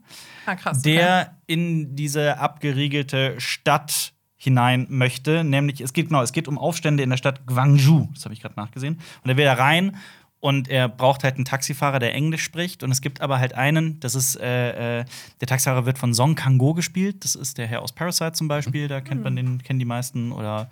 Ah, 0.47 0.56
krass. 0.56 0.81
okay. 0.81 0.97
der 0.97 1.37
in 1.47 1.94
diese 1.94 2.39
abgeriegelte 2.39 3.41
Stadt 3.41 4.15
hinein 4.37 4.87
möchte. 4.89 5.44
Nämlich, 5.44 5.81
es 5.81 5.93
geht 5.93 6.09
genau, 6.09 6.23
es 6.23 6.33
geht 6.33 6.49
um 6.49 6.59
Aufstände 6.59 7.05
in 7.05 7.11
der 7.11 7.19
Stadt 7.19 7.47
Gwangju. 7.47 8.09
Das 8.12 8.25
habe 8.25 8.35
ich 8.35 8.41
gerade 8.41 8.56
nachgesehen. 8.56 8.99
Und 9.23 9.31
er 9.31 9.37
will 9.37 9.44
da 9.44 9.53
rein 9.53 9.97
und 10.43 10.69
er 10.69 10.89
braucht 10.89 11.23
halt 11.23 11.37
einen 11.37 11.44
Taxifahrer, 11.44 12.00
der 12.00 12.15
Englisch 12.15 12.43
spricht. 12.43 12.83
Und 12.83 12.91
es 12.91 13.00
gibt 13.00 13.21
aber 13.21 13.39
halt 13.39 13.55
einen, 13.55 14.00
das 14.00 14.17
ist, 14.17 14.35
äh, 14.41 15.00
äh, 15.00 15.05
der 15.41 15.47
Taxifahrer 15.47 15.87
wird 15.87 15.99
von 15.99 16.12
Song 16.15 16.35
Kang-go 16.35 16.75
gespielt. 16.75 17.25
Das 17.25 17.37
ist 17.37 17.59
der 17.59 17.69
Herr 17.69 17.81
aus 17.81 17.93
Parasite 17.93 18.33
zum 18.33 18.49
Beispiel. 18.49 18.89
Da 18.89 19.00
kennt 19.00 19.23
man 19.23 19.37
den, 19.37 19.62
kennen 19.62 19.79
die 19.79 19.85
meisten 19.85 20.33
oder 20.33 20.69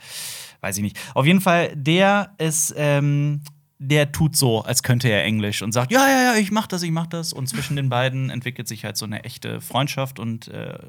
weiß 0.60 0.76
ich 0.76 0.82
nicht. 0.82 0.98
Auf 1.14 1.24
jeden 1.24 1.40
Fall, 1.40 1.70
der 1.76 2.32
ist, 2.38 2.74
ähm, 2.76 3.42
der 3.78 4.10
tut 4.10 4.34
so, 4.34 4.62
als 4.64 4.82
könnte 4.82 5.08
er 5.08 5.22
Englisch 5.22 5.62
und 5.62 5.70
sagt, 5.70 5.92
ja, 5.92 6.04
ja, 6.08 6.22
ja, 6.32 6.34
ich 6.34 6.50
mach 6.50 6.66
das, 6.66 6.82
ich 6.82 6.90
mach 6.90 7.06
das. 7.06 7.32
Und 7.32 7.46
zwischen 7.46 7.76
den 7.76 7.88
beiden 7.88 8.28
entwickelt 8.28 8.66
sich 8.66 8.84
halt 8.84 8.96
so 8.96 9.06
eine 9.06 9.22
echte 9.22 9.60
Freundschaft 9.60 10.18
und 10.18 10.48
äh, 10.48 10.80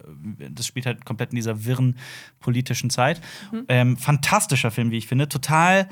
das 0.50 0.66
spielt 0.66 0.88
halt 0.88 1.06
komplett 1.06 1.30
in 1.30 1.36
dieser 1.36 1.66
wirren 1.66 2.00
politischen 2.39 2.89
Zeit. 2.89 3.22
Ähm, 3.68 3.95
fantastischer 3.95 4.72
Film, 4.72 4.89
wie 4.89 4.98
ich 4.98 5.06
finde. 5.06 5.30
Total 5.30 5.88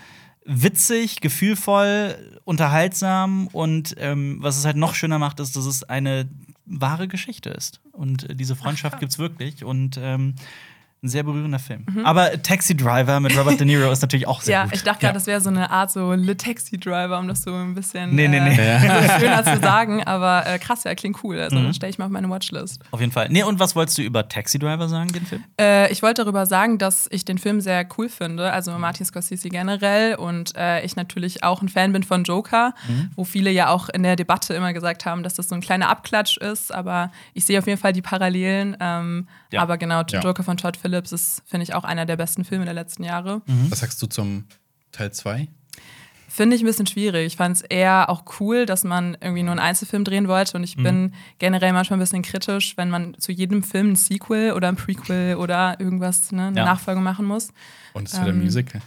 witzig, 0.50 1.22
gefühlvoll, 1.22 2.40
unterhaltsam 2.44 3.48
und 3.48 3.96
ähm, 4.00 4.38
was 4.42 4.58
es 4.58 4.66
halt 4.66 4.78
noch 4.78 4.96
schöner 4.96 5.20
macht, 5.20 5.40
ist, 5.40 5.56
dass 5.56 5.66
es 5.66 5.84
eine 5.84 6.28
wahre 6.66 7.08
Geschichte 7.08 7.50
ist. 7.52 7.82
Und 7.92 8.30
äh, 8.30 8.36
diese 8.36 8.56
Freundschaft 8.56 9.00
gibt's 9.00 9.20
wirklich 9.20 9.64
und 9.64 10.00
ähm, 10.02 10.36
ein 11.02 11.08
sehr 11.08 11.24
berührender 11.24 11.60
Film. 11.60 11.86
Aber 12.04 12.42
Taxi 12.42 12.76
Driver 12.76 13.20
mit 13.22 13.38
Robert 13.38 13.58
De 13.60 13.66
Niro 13.66 13.90
ist 13.90 14.02
natürlich 14.02 14.28
auch 14.28 14.42
sehr 14.42 14.54
ja, 14.54 14.64
gut. 14.66 14.74
ich 14.76 14.84
dachte 14.84 15.00
gerade, 15.02 15.14
das 15.14 15.28
wäre 15.28 15.40
so 15.40 15.50
eine 15.50 15.72
Art 15.72 15.92
so 15.92 16.12
Le 16.14 16.36
Taxi 16.36 16.78
Driver, 16.78 17.20
um 17.20 17.28
das 17.30 17.44
so 17.44 17.54
ein 17.54 17.74
bisschen 17.74 18.14
Nee, 18.16 18.28
nee, 18.28 18.40
nee. 18.42 18.56
Äh, 18.58 19.20
schöner 19.20 19.44
zu 19.46 19.60
sagen. 19.62 20.04
Aber 20.04 20.46
äh, 20.46 20.60
krass, 20.60 20.84
ja, 20.84 20.94
klingt 20.96 21.24
cool. 21.24 21.40
Also 21.40 21.58
Mhm. 21.58 21.64
dann 21.64 21.74
stelle 21.74 21.90
ich 21.90 22.00
mal 22.00 22.06
auf 22.06 22.12
meine 22.12 22.30
Watchlist. 22.30 22.82
Auf 22.92 23.00
jeden 23.00 23.14
Fall. 23.14 23.30
Nee, 23.30 23.44
und 23.44 23.60
was 23.60 23.76
wolltest 23.78 23.98
du 23.98 24.02
über 24.02 24.28
Taxi 24.28 24.60
Driver 24.60 24.90
sagen, 24.90 25.12
den 25.14 25.26
Film? 25.26 25.44
Äh, 25.60 25.90
ich 25.92 26.02
wollte 26.04 26.24
darüber 26.24 26.46
sagen, 26.46 26.78
dass 26.78 27.08
ich 27.12 27.24
den 27.24 27.38
Film 27.38 27.62
sehr 27.62 27.88
cool 27.98 28.10
finde, 28.10 28.52
also 28.52 28.72
Martin 28.78 29.06
Scorsese 29.06 29.48
generell 29.50 30.16
und 30.16 30.54
äh, 30.58 30.82
ich 30.84 30.98
natürlich 30.98 31.44
auch 31.44 31.62
ein 31.62 31.70
Fan 31.70 31.94
bin 31.94 32.04
von 32.04 32.24
Joker, 32.26 32.74
Mhm. 32.90 33.12
wo 33.16 33.24
viele 33.24 33.52
ja 33.52 33.70
auch 33.70 33.88
in 33.88 34.04
der 34.04 34.18
Debatte 34.18 34.54
immer 34.54 34.74
gesagt 34.74 35.06
haben, 35.06 35.24
dass 35.24 35.36
das 35.36 35.48
so 35.48 35.56
ein 35.56 35.62
kleiner 35.62 35.88
Abklatsch 35.90 36.36
ist, 36.38 36.74
aber 36.74 37.12
ich 37.34 37.46
sehe 37.46 37.58
auf 37.60 37.68
jeden 37.68 37.80
Fall 37.80 37.94
die 37.94 38.02
Parallelen. 38.02 38.76
Ähm, 38.82 39.28
Ja. 39.52 39.62
Aber 39.64 39.78
genau, 39.78 40.04
Ja. 40.10 40.20
Joker 40.20 40.44
von 40.44 40.58
Todd 40.58 40.76
Phillips 40.78 40.89
ist, 41.12 41.42
finde 41.46 41.64
ich, 41.64 41.74
auch 41.74 41.84
einer 41.84 42.06
der 42.06 42.18
besten 42.18 42.44
Filme 42.46 42.66
der 42.66 42.74
letzten 42.74 43.04
Jahre. 43.04 43.42
Was 43.70 43.80
sagst 43.80 44.02
du 44.02 44.08
zum 44.08 44.46
Teil 44.92 45.12
2? 45.12 45.48
Finde 46.32 46.56
ich 46.56 46.62
ein 46.62 46.66
bisschen 46.68 46.86
schwierig. 46.86 47.26
Ich 47.26 47.38
fand 47.38 47.56
es 47.58 47.62
eher 47.64 48.08
auch 48.10 48.24
cool, 48.40 48.66
dass 48.68 48.84
man 48.84 49.18
irgendwie 49.20 49.42
nur 49.42 49.52
einen 49.52 49.60
Einzelfilm 49.60 50.04
drehen 50.04 50.28
wollte. 50.28 50.58
Und 50.58 50.64
ich 50.64 50.78
Mhm. 50.78 50.84
bin 50.84 51.14
generell 51.40 51.74
manchmal 51.74 51.98
ein 51.98 52.02
bisschen 52.02 52.22
kritisch, 52.22 52.78
wenn 52.78 52.90
man 52.92 53.16
zu 53.20 53.32
jedem 53.32 53.64
Film 53.64 53.92
ein 53.94 53.96
Sequel 53.96 54.54
oder 54.54 54.68
ein 54.68 54.76
Prequel 54.76 55.36
oder 55.38 55.80
irgendwas, 55.80 56.32
ne, 56.32 56.48
eine 56.48 56.58
Ja. 56.60 56.66
Nachfolge 56.66 57.02
machen 57.02 57.26
muss. 57.26 57.50
Und 57.94 58.08
es 58.08 58.14
wird 58.14 58.28
ein 58.28 58.36
Ähm, 58.36 58.44
Musical. 58.44 58.82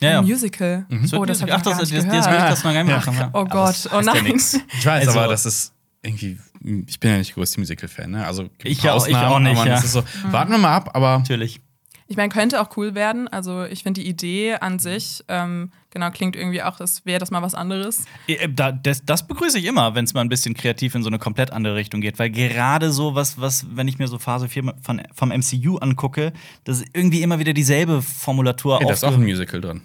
Ein 0.00 0.24
Musical. 0.24 0.84
Wird 0.88 1.14
Oh, 1.14 1.24
das 1.24 1.40
habe 1.42 1.50
ich 1.50 1.54
Ach, 1.54 1.58
noch 1.58 1.64
gar 1.70 1.78
das, 1.80 1.90
nicht 1.92 2.02
das, 2.04 2.10
das, 2.10 2.26
ich 2.26 2.32
das 2.32 2.64
noch 2.64 2.72
gar 2.72 2.82
nicht 2.84 2.92
machen. 2.96 3.14
Ja. 3.14 3.30
Oh 3.32 3.38
Aber 3.38 3.48
Gott, 3.48 3.68
das 3.68 3.86
oh 3.92 3.96
heißt 3.98 4.06
ja 4.08 4.14
nein. 4.14 4.24
nix. 4.24 4.54
Ich 4.76 4.84
weiß, 4.86 5.06
Also- 5.06 5.20
aber 5.20 5.28
das 5.30 5.46
ist 5.46 5.72
irgendwie. 6.02 6.38
Ich 6.86 7.00
bin 7.00 7.10
ja 7.10 7.18
nicht 7.18 7.30
der 7.30 7.34
größte 7.34 7.60
Musical-Fan, 7.60 8.10
ne? 8.10 8.26
Also 8.26 8.48
Ich 8.62 8.88
auch- 8.88 9.06
ich 9.06 9.16
auch 9.16 9.38
nicht, 9.38 9.56
ja. 9.64 9.64
das 9.80 9.92
so, 9.92 10.02
warten 10.30 10.50
wir 10.52 10.58
mal 10.58 10.74
ab, 10.76 10.90
aber 10.94 11.18
Natürlich. 11.18 11.60
Ich 12.08 12.16
meine, 12.18 12.28
könnte 12.28 12.60
auch 12.60 12.76
cool 12.76 12.94
werden. 12.94 13.26
Also 13.28 13.64
ich 13.64 13.84
finde 13.84 14.02
die 14.02 14.06
Idee 14.08 14.56
an 14.56 14.78
sich, 14.78 15.24
ähm, 15.28 15.72
genau, 15.88 16.10
klingt 16.10 16.36
irgendwie 16.36 16.62
auch, 16.62 16.78
als 16.78 17.06
wäre 17.06 17.18
das 17.18 17.30
mal 17.30 17.40
was 17.40 17.54
anderes. 17.54 18.04
Äh, 18.26 18.50
Da, 18.50 18.70
das, 18.70 19.02
das 19.06 19.26
begrüße 19.26 19.58
ich 19.58 19.64
immer, 19.64 19.94
wenn 19.94 20.04
es 20.04 20.12
mal 20.12 20.20
ein 20.20 20.28
bisschen 20.28 20.52
kreativ 20.52 20.94
in 20.94 21.02
so 21.02 21.08
eine 21.08 21.18
komplett 21.18 21.52
andere 21.52 21.74
Richtung 21.74 22.02
geht. 22.02 22.18
Weil 22.18 22.28
gerade 22.28 22.90
so 22.92 23.14
was, 23.14 23.40
was 23.40 23.64
wenn 23.74 23.88
ich 23.88 23.98
mir 23.98 24.08
so 24.08 24.18
Phase 24.18 24.48
4 24.50 24.74
von, 24.82 25.00
vom 25.14 25.30
MCU 25.30 25.78
angucke, 25.78 26.34
das 26.64 26.80
ist 26.80 26.88
irgendwie 26.92 27.22
immer 27.22 27.38
wieder 27.38 27.54
dieselbe 27.54 28.02
Formulatur 28.02 28.78
hey, 28.80 28.86
da 28.88 28.92
ist 28.92 29.04
auch 29.04 29.14
ein 29.14 29.22
Musical 29.22 29.62
drin. 29.62 29.80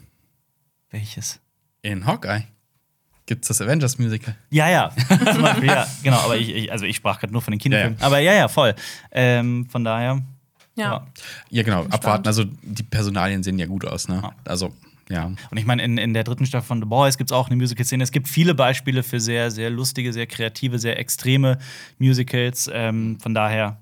Welches? 0.90 1.40
In 1.82 2.06
Hawkeye. 2.06 2.44
Gibt 3.28 3.44
es 3.44 3.50
das 3.50 3.62
Avengers 3.62 4.00
Musical? 4.00 4.36
Ja, 4.50 4.70
ja. 4.70 4.90
Zum 5.34 5.42
Beispiel, 5.42 5.68
ja. 5.68 5.86
Genau, 6.02 6.18
aber 6.18 6.38
ich, 6.38 6.50
ich 6.50 6.72
also 6.72 6.86
ich 6.86 6.96
sprach 6.96 7.20
gerade 7.20 7.34
nur 7.34 7.42
von 7.42 7.52
den 7.52 7.60
Kinofilmen. 7.60 7.98
Ja, 8.00 8.06
Aber 8.06 8.20
ja, 8.20 8.34
ja, 8.34 8.48
voll. 8.48 8.74
Ähm, 9.12 9.68
von 9.70 9.84
daher. 9.84 10.22
Ja. 10.76 11.06
Ja, 11.50 11.64
genau, 11.64 11.86
abwarten. 11.90 12.26
Also 12.26 12.46
die 12.46 12.84
Personalien 12.84 13.44
sehen 13.44 13.60
ja 13.60 13.66
gut 13.66 13.86
aus, 13.86 14.08
ne? 14.08 14.22
Ja. 14.24 14.32
Also, 14.46 14.74
ja. 15.10 15.26
Und 15.26 15.58
ich 15.58 15.66
meine, 15.66 15.84
in, 15.84 15.98
in 15.98 16.14
der 16.14 16.24
dritten 16.24 16.46
Staffel 16.46 16.68
von 16.68 16.80
The 16.80 16.88
Boys 16.88 17.18
gibt 17.18 17.32
es 17.32 17.36
auch 17.36 17.48
eine 17.48 17.58
Musical-Szene. 17.58 18.02
Es 18.02 18.12
gibt 18.12 18.30
viele 18.30 18.56
Beispiele 18.56 19.04
für 19.04 19.20
sehr, 19.20 19.52
sehr 19.52 19.70
lustige, 19.72 20.14
sehr 20.14 20.28
kreative, 20.28 20.80
sehr 20.80 20.98
extreme 20.98 21.58
Musicals. 22.00 22.70
Ähm, 22.72 23.20
von 23.20 23.34
daher 23.34 23.78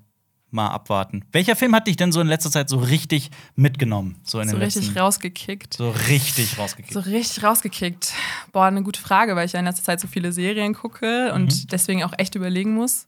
mal 0.56 0.68
abwarten. 0.70 1.24
Welcher 1.30 1.54
Film 1.54 1.72
hat 1.76 1.86
dich 1.86 1.96
denn 1.96 2.10
so 2.10 2.20
in 2.20 2.26
letzter 2.26 2.50
Zeit 2.50 2.68
so 2.68 2.78
richtig 2.78 3.30
mitgenommen? 3.54 4.16
So 4.24 4.40
in 4.40 4.48
So 4.48 4.56
den 4.56 4.62
richtig 4.64 4.86
letzten, 4.86 4.98
rausgekickt. 4.98 5.74
So 5.74 5.90
richtig 6.08 6.58
rausgekickt. 6.58 6.92
So 6.94 7.00
richtig 7.00 7.44
rausgekickt. 7.44 8.12
Boah, 8.52 8.66
eine 8.66 8.82
gute 8.82 9.00
Frage, 9.00 9.36
weil 9.36 9.46
ich 9.46 9.52
ja 9.52 9.60
in 9.60 9.66
letzter 9.66 9.84
Zeit 9.84 10.00
so 10.00 10.08
viele 10.08 10.32
Serien 10.32 10.74
gucke 10.74 11.28
Mhm. 11.30 11.34
und 11.36 11.70
deswegen 11.72 12.02
auch 12.02 12.14
echt 12.18 12.34
überlegen 12.34 12.74
muss. 12.74 13.06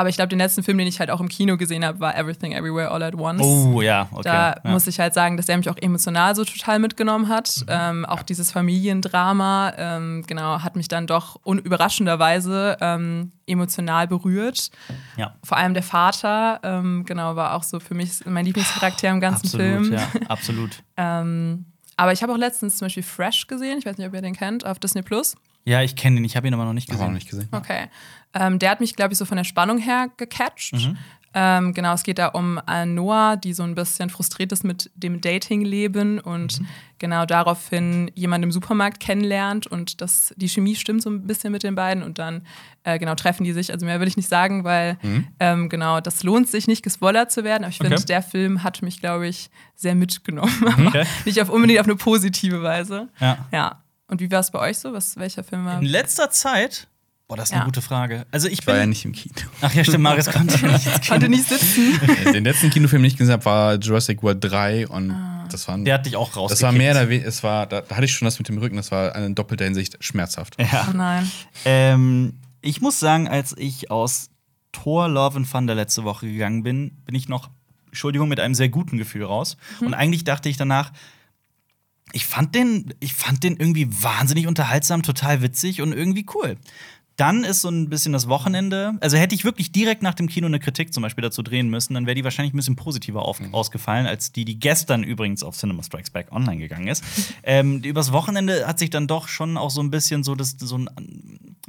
Aber 0.00 0.08
ich 0.08 0.16
glaube, 0.16 0.30
den 0.30 0.38
letzten 0.38 0.62
Film, 0.62 0.78
den 0.78 0.86
ich 0.86 0.98
halt 0.98 1.10
auch 1.10 1.20
im 1.20 1.28
Kino 1.28 1.58
gesehen 1.58 1.84
habe, 1.84 2.00
war 2.00 2.16
Everything 2.16 2.52
Everywhere 2.52 2.90
All 2.90 3.02
at 3.02 3.14
Once. 3.14 3.42
oh, 3.42 3.82
ja, 3.82 4.08
okay. 4.12 4.22
Da 4.24 4.54
ja. 4.64 4.70
muss 4.70 4.86
ich 4.86 4.98
halt 4.98 5.12
sagen, 5.12 5.36
dass 5.36 5.46
er 5.46 5.58
mich 5.58 5.68
auch 5.68 5.76
emotional 5.76 6.34
so 6.34 6.42
total 6.42 6.78
mitgenommen 6.78 7.28
hat. 7.28 7.66
Ähm, 7.68 8.06
auch 8.06 8.22
dieses 8.22 8.50
Familiendrama, 8.50 9.74
ähm, 9.76 10.24
genau, 10.26 10.62
hat 10.62 10.74
mich 10.74 10.88
dann 10.88 11.06
doch 11.06 11.36
unüberraschenderweise 11.42 12.78
ähm, 12.80 13.32
emotional 13.46 14.08
berührt. 14.08 14.70
ja. 15.18 15.34
Vor 15.44 15.58
allem 15.58 15.74
der 15.74 15.82
Vater, 15.82 16.60
ähm, 16.62 17.04
genau, 17.04 17.36
war 17.36 17.52
auch 17.52 17.62
so 17.62 17.78
für 17.78 17.92
mich 17.92 18.24
mein 18.24 18.46
Lieblingscharakter 18.46 19.10
im 19.10 19.20
ganzen 19.20 19.48
Absolut, 19.48 19.66
Film. 19.66 19.92
ja, 19.92 20.08
absolut. 20.30 20.70
Ähm, 20.96 21.64
aber 21.96 22.12
ich 22.12 22.22
habe 22.22 22.32
auch 22.32 22.36
letztens 22.36 22.76
zum 22.76 22.86
Beispiel 22.86 23.02
Fresh 23.02 23.46
gesehen, 23.46 23.78
ich 23.78 23.86
weiß 23.86 23.96
nicht, 23.96 24.06
ob 24.06 24.12
ihr 24.12 24.20
den 24.20 24.34
kennt, 24.34 24.66
auf 24.66 24.78
Disney 24.78 25.00
Plus. 25.00 25.34
Ja, 25.64 25.82
ich 25.82 25.94
kenne 25.96 26.16
ihn, 26.18 26.24
ich 26.24 26.36
habe 26.36 26.48
ihn 26.48 26.54
aber 26.54 26.64
noch 26.64 26.72
nicht 26.72 26.88
gesehen. 26.88 27.06
noch 27.06 27.12
nicht 27.12 27.28
gesehen. 27.28 27.48
Okay. 27.52 27.88
Ähm, 28.34 28.58
der 28.58 28.70
hat 28.70 28.80
mich, 28.80 28.96
glaube 28.96 29.12
ich, 29.12 29.18
so 29.18 29.24
von 29.24 29.36
der 29.36 29.44
Spannung 29.44 29.78
her 29.78 30.08
gecatcht. 30.16 30.72
Mhm. 30.74 30.96
Ähm, 31.32 31.74
genau, 31.74 31.92
es 31.94 32.02
geht 32.02 32.18
da 32.18 32.26
um 32.28 32.60
Noah, 32.86 33.36
die 33.36 33.52
so 33.52 33.62
ein 33.62 33.76
bisschen 33.76 34.10
frustriert 34.10 34.50
ist 34.50 34.64
mit 34.64 34.90
dem 34.96 35.20
Datingleben 35.20 36.18
und 36.18 36.58
Mhm. 36.60 36.66
genau 36.98 37.24
daraufhin 37.24 38.10
jemanden 38.16 38.44
im 38.44 38.52
Supermarkt 38.52 38.98
kennenlernt 38.98 39.68
und 39.68 40.00
das, 40.00 40.34
die 40.36 40.48
Chemie 40.48 40.74
stimmt 40.74 41.02
so 41.02 41.10
ein 41.10 41.28
bisschen 41.28 41.52
mit 41.52 41.62
den 41.62 41.76
beiden 41.76 42.02
und 42.02 42.18
dann 42.18 42.42
äh, 42.82 42.98
genau 42.98 43.14
treffen 43.14 43.44
die 43.44 43.52
sich. 43.52 43.70
Also 43.72 43.86
mehr 43.86 44.00
will 44.00 44.08
ich 44.08 44.16
nicht 44.16 44.28
sagen, 44.28 44.64
weil 44.64 44.98
ähm, 45.38 45.68
genau, 45.68 46.00
das 46.00 46.24
lohnt 46.24 46.48
sich 46.48 46.66
nicht 46.66 46.82
gespoilert 46.82 47.30
zu 47.30 47.44
werden, 47.44 47.62
aber 47.62 47.70
ich 47.70 47.76
finde, 47.78 47.90
Mhm. 47.90 47.98
Okay. 47.98 48.06
der 48.06 48.22
Film 48.22 48.62
hat 48.64 48.82
mich, 48.82 48.98
glaube 49.00 49.28
ich, 49.28 49.50
sehr 49.76 49.94
mitgenommen. 49.94 50.52
Aber 50.66 50.86
Okay. 50.88 51.04
nicht 51.26 51.40
auf 51.40 51.48
unbedingt 51.48 51.78
auf 51.78 51.86
eine 51.86 51.94
positive 51.96 52.60
Weise. 52.64 53.08
Ja. 53.20 53.46
Ja. 53.52 53.82
Und 54.10 54.20
wie 54.20 54.30
war 54.30 54.40
es 54.40 54.50
bei 54.50 54.58
euch 54.58 54.78
so? 54.78 54.92
Was, 54.92 55.16
welcher 55.16 55.44
Film 55.44 55.64
war? 55.64 55.78
In 55.80 55.86
letzter 55.86 56.30
Zeit, 56.30 56.88
boah, 57.28 57.36
das 57.36 57.48
ist 57.48 57.52
eine 57.52 57.60
Ja. 57.62 57.64
gute 57.66 57.80
Frage. 57.82 58.26
Also 58.32 58.48
ich 58.48 58.60
Ich 58.60 58.66
war 58.66 58.74
bin. 58.74 58.80
ja 58.80 58.86
nicht 58.86 59.04
im 59.04 59.12
Kino. 59.12 59.34
Ach 59.60 59.72
ja, 59.72 59.84
stimmt, 59.84 60.00
Marius 60.02 60.26
konnte 60.30 60.54
nicht 60.66 60.86
ins 60.86 61.00
Kino. 61.00 61.06
Konnte 61.08 61.28
nicht 61.28 61.48
sitzen. 61.48 62.00
Den 62.32 62.44
letzten 62.44 62.70
Kinofilm, 62.70 63.02
den 63.02 63.08
ich 63.08 63.16
gesehen 63.16 63.32
habe, 63.32 63.44
war 63.44 63.74
Jurassic 63.76 64.22
World 64.22 64.38
3 64.42 64.88
und 64.88 65.12
Ah. 65.12 65.46
das 65.50 65.68
war 65.68 65.78
Der 65.78 65.94
hat 65.94 66.06
dich 66.06 66.16
auch 66.16 66.28
rausgekickt. 66.36 66.50
Das 66.52 66.62
war 66.62 66.72
mehr 66.72 66.90
oder 66.92 67.08
weniger, 67.08 67.28
es 67.28 67.42
war, 67.44 67.66
da, 67.66 67.80
da 67.82 67.94
hatte 67.96 68.04
ich 68.04 68.12
schon 68.12 68.26
das 68.26 68.38
mit 68.38 68.48
dem 68.48 68.58
Rücken, 68.58 68.76
das 68.76 68.90
war 68.90 69.14
in 69.14 69.34
doppelter 69.34 69.64
Hinsicht 69.64 69.96
schmerzhaft. 70.02 70.56
Ja. 70.60 70.88
Oh 70.90 70.96
nein. 70.96 71.30
Ähm, 71.64 72.34
ich 72.62 72.80
muss 72.80 72.98
sagen, 73.00 73.28
als 73.28 73.54
ich 73.56 73.90
aus 73.90 74.28
Thor 74.72 75.08
Love 75.08 75.36
and 75.38 75.50
Thunder 75.50 75.74
letzte 75.74 76.04
Woche 76.04 76.26
gegangen 76.26 76.62
bin, 76.62 76.96
bin 77.04 77.14
ich 77.14 77.28
noch, 77.28 77.48
Entschuldigung, 77.86 78.28
mit 78.28 78.38
einem 78.40 78.54
sehr 78.54 78.68
guten 78.68 78.98
Gefühl 78.98 79.24
raus. 79.24 79.56
Und 79.80 79.94
eigentlich 79.94 80.24
dachte 80.24 80.48
ich 80.48 80.56
danach, 80.56 80.92
ich 82.12 82.26
fand 82.26 82.54
den, 82.54 82.94
ich 83.00 83.14
fand 83.14 83.42
den 83.44 83.56
irgendwie 83.56 83.88
wahnsinnig 84.02 84.46
unterhaltsam, 84.46 85.02
total 85.02 85.42
witzig 85.42 85.82
und 85.82 85.92
irgendwie 85.92 86.26
cool. 86.34 86.56
Dann 87.16 87.44
ist 87.44 87.60
so 87.60 87.68
ein 87.68 87.90
bisschen 87.90 88.14
das 88.14 88.28
Wochenende. 88.28 88.94
Also 89.02 89.18
hätte 89.18 89.34
ich 89.34 89.44
wirklich 89.44 89.72
direkt 89.72 90.02
nach 90.02 90.14
dem 90.14 90.26
Kino 90.26 90.46
eine 90.46 90.58
Kritik 90.58 90.94
zum 90.94 91.02
Beispiel 91.02 91.20
dazu 91.20 91.42
drehen 91.42 91.68
müssen, 91.68 91.92
dann 91.92 92.06
wäre 92.06 92.14
die 92.14 92.24
wahrscheinlich 92.24 92.54
ein 92.54 92.56
bisschen 92.56 92.76
positiver 92.76 93.26
auf, 93.26 93.42
ausgefallen, 93.52 94.06
als 94.06 94.32
die, 94.32 94.46
die 94.46 94.58
gestern 94.58 95.02
übrigens 95.02 95.42
auf 95.42 95.54
Cinema 95.54 95.82
Strikes 95.82 96.08
Back 96.08 96.32
online 96.32 96.56
gegangen 96.56 96.88
ist. 96.88 97.04
ähm, 97.42 97.82
übers 97.82 98.12
Wochenende 98.12 98.66
hat 98.66 98.78
sich 98.78 98.88
dann 98.88 99.06
doch 99.06 99.28
schon 99.28 99.58
auch 99.58 99.70
so 99.70 99.82
ein 99.82 99.90
bisschen 99.90 100.24
so, 100.24 100.34
das, 100.34 100.56
so 100.58 100.78
ein, 100.78 100.88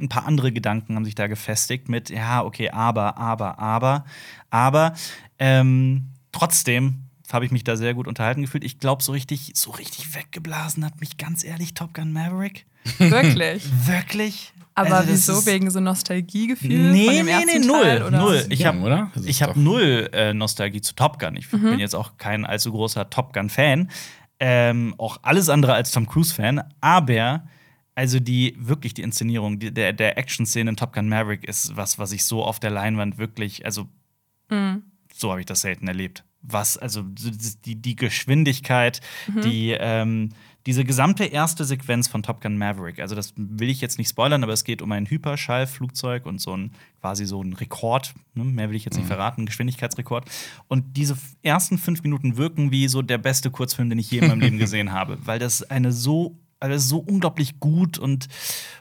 ein 0.00 0.08
paar 0.08 0.24
andere 0.26 0.52
Gedanken 0.52 0.96
haben 0.96 1.04
sich 1.04 1.14
da 1.14 1.26
gefestigt 1.26 1.90
mit, 1.90 2.08
ja, 2.08 2.42
okay, 2.42 2.70
aber, 2.70 3.18
aber, 3.18 3.58
aber, 3.58 4.06
aber 4.48 4.94
ähm, 5.38 6.12
trotzdem 6.32 7.01
habe 7.32 7.44
ich 7.44 7.50
mich 7.50 7.64
da 7.64 7.76
sehr 7.76 7.94
gut 7.94 8.06
unterhalten 8.08 8.42
gefühlt. 8.42 8.64
Ich 8.64 8.78
glaube, 8.78 9.02
so 9.02 9.12
richtig, 9.12 9.52
so 9.54 9.70
richtig 9.72 10.14
weggeblasen 10.14 10.84
hat 10.84 11.00
mich 11.00 11.16
ganz 11.18 11.44
ehrlich 11.44 11.74
Top 11.74 11.94
Gun 11.94 12.12
Maverick. 12.12 12.66
Wirklich. 12.98 13.64
Wirklich? 13.86 14.52
Aber 14.74 14.96
Also, 14.96 15.12
wieso? 15.12 15.46
Wegen 15.46 15.70
so 15.70 15.80
Nostalgiegefühl? 15.80 16.92
Nee, 16.92 17.04
von 17.06 17.14
dem 17.14 17.26
nee, 17.26 17.32
ersten 17.32 17.46
nee, 17.46 17.66
Teil, 17.68 17.98
null, 18.00 18.06
oder? 18.08 18.18
null. 18.18 18.46
Ich 18.48 18.64
habe 18.64 19.10
ich 19.24 19.42
hab 19.42 19.56
null 19.56 20.08
äh, 20.12 20.32
Nostalgie 20.32 20.80
zu 20.80 20.94
Top 20.94 21.18
Gun. 21.18 21.36
Ich 21.36 21.50
bin 21.50 21.78
jetzt 21.78 21.94
auch 21.94 22.16
kein 22.16 22.46
allzu 22.46 22.72
großer 22.72 23.10
Top 23.10 23.32
Gun-Fan. 23.34 23.90
Ähm, 24.40 24.94
auch 24.98 25.18
alles 25.22 25.48
andere 25.50 25.74
als 25.74 25.90
Tom 25.92 26.06
Cruise-Fan. 26.08 26.64
Aber 26.80 27.44
also 27.94 28.18
die 28.18 28.56
wirklich 28.58 28.94
die 28.94 29.02
Inszenierung, 29.02 29.58
die, 29.58 29.72
der, 29.72 29.92
der 29.92 30.16
Action-Szene 30.16 30.70
in 30.70 30.76
Top 30.76 30.94
Gun 30.94 31.08
Maverick 31.08 31.44
ist 31.44 31.76
was, 31.76 31.98
was 31.98 32.10
ich 32.12 32.24
so 32.24 32.42
auf 32.42 32.58
der 32.58 32.70
Leinwand 32.70 33.18
wirklich, 33.18 33.64
also 33.66 33.86
Mhm. 34.48 34.82
so 35.14 35.30
habe 35.30 35.40
ich 35.40 35.46
das 35.46 35.60
selten 35.62 35.86
erlebt. 35.88 36.24
Was, 36.42 36.76
also 36.76 37.02
die, 37.02 37.76
die 37.76 37.96
Geschwindigkeit, 37.96 39.00
die, 39.44 39.70
ähm, 39.78 40.30
diese 40.66 40.84
gesamte 40.84 41.24
erste 41.24 41.64
Sequenz 41.64 42.08
von 42.08 42.22
Top 42.22 42.40
Gun 42.40 42.58
Maverick, 42.58 43.00
also 43.00 43.14
das 43.14 43.32
will 43.36 43.70
ich 43.70 43.80
jetzt 43.80 43.98
nicht 43.98 44.08
spoilern, 44.08 44.42
aber 44.42 44.52
es 44.52 44.64
geht 44.64 44.82
um 44.82 44.90
ein 44.92 45.06
Hyperschallflugzeug 45.06 46.26
und 46.26 46.40
so 46.40 46.56
ein 46.56 46.72
quasi 47.00 47.26
so 47.26 47.42
ein 47.42 47.52
Rekord, 47.52 48.14
ne? 48.34 48.44
mehr 48.44 48.68
will 48.68 48.76
ich 48.76 48.84
jetzt 48.84 48.96
nicht 48.96 49.06
verraten, 49.06 49.42
ein 49.42 49.46
Geschwindigkeitsrekord. 49.46 50.28
Und 50.68 50.96
diese 50.96 51.16
ersten 51.42 51.78
fünf 51.78 52.02
Minuten 52.02 52.36
wirken 52.36 52.70
wie 52.70 52.88
so 52.88 53.02
der 53.02 53.18
beste 53.18 53.50
Kurzfilm, 53.50 53.88
den 53.88 53.98
ich 53.98 54.10
je 54.10 54.18
in 54.18 54.28
meinem 54.28 54.40
Leben 54.40 54.58
gesehen 54.60 54.92
habe, 54.92 55.18
weil 55.24 55.38
das 55.38 55.62
eine 55.62 55.92
so 55.92 56.38
weil 56.62 56.72
es 56.72 56.88
so 56.88 56.98
unglaublich 56.98 57.58
gut 57.60 57.98
und, 57.98 58.28